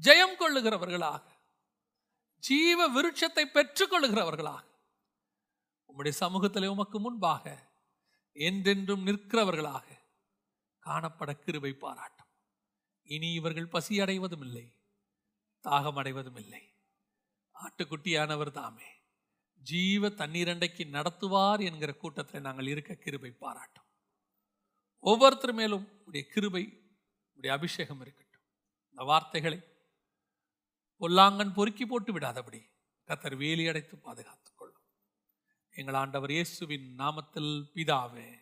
ஜெயம் 0.00 0.36
கொள்ளுகிறவர்களாக 0.40 1.26
ஜீவ 2.42 2.86
விருட்சத்தை 2.94 3.44
பெற்றுக்கொள்ளுகிறவர்களாக 3.56 4.66
உம்முடைய 5.90 6.14
சமூகத்திலே 6.20 6.68
உமக்கு 6.74 6.98
முன்பாக 7.00 7.44
என்றென்றும் 8.36 9.06
நிற்கிறவர்களாக 9.06 9.86
காணப்பட 10.86 11.30
கிருபை 11.44 11.72
பாராட்டும். 11.84 12.21
இனி 13.02 13.32
இவர்கள் 13.32 13.66
பசி 13.66 14.00
அடைவதும் 14.00 14.40
இல்லை 14.40 14.76
தாகம் 15.62 15.94
அடைவதும் 15.94 16.36
இல்லை 16.36 16.74
ஆட்டுக்குட்டியானவர் 17.54 18.50
தாமே 18.50 19.00
ஜீவ 19.54 20.08
தண்ணீரண்டைக்கு 20.08 20.84
நடத்துவார் 20.84 21.64
என்கிற 21.64 21.94
கூட்டத்தில் 21.94 22.40
நாங்கள் 22.40 22.66
இருக்க 22.66 22.94
கிருபை 22.94 23.30
பாராட்டும். 23.30 23.84
ஒவ்வொருத்தர் 24.98 25.52
மேலும் 25.52 26.02
உடைய 26.04 26.26
கிருபை 26.28 26.80
உடைய 27.32 27.56
அபிஷேகம் 27.56 28.00
இருக்கட்டும். 28.00 28.42
இந்த 28.88 29.04
வார்த்தைகளை 29.04 29.62
பொல்லாங்கன் 31.00 31.52
பொறுக்கி 31.52 31.86
போட்டு 31.86 32.18
விடாதபடி 32.18 32.70
கத்தர் 33.06 33.36
வேலி 33.36 33.66
அடைத்து 33.68 33.98
பாதுகாத்துக் 33.98 34.56
கொள்ளும். 34.56 34.82
எங்கள் 35.70 35.94
ஆண்டவர் 35.94 36.30
இயேசுவின் 36.30 36.94
நாமத்தில் 36.98 37.64
பிதாவே. 37.74 38.41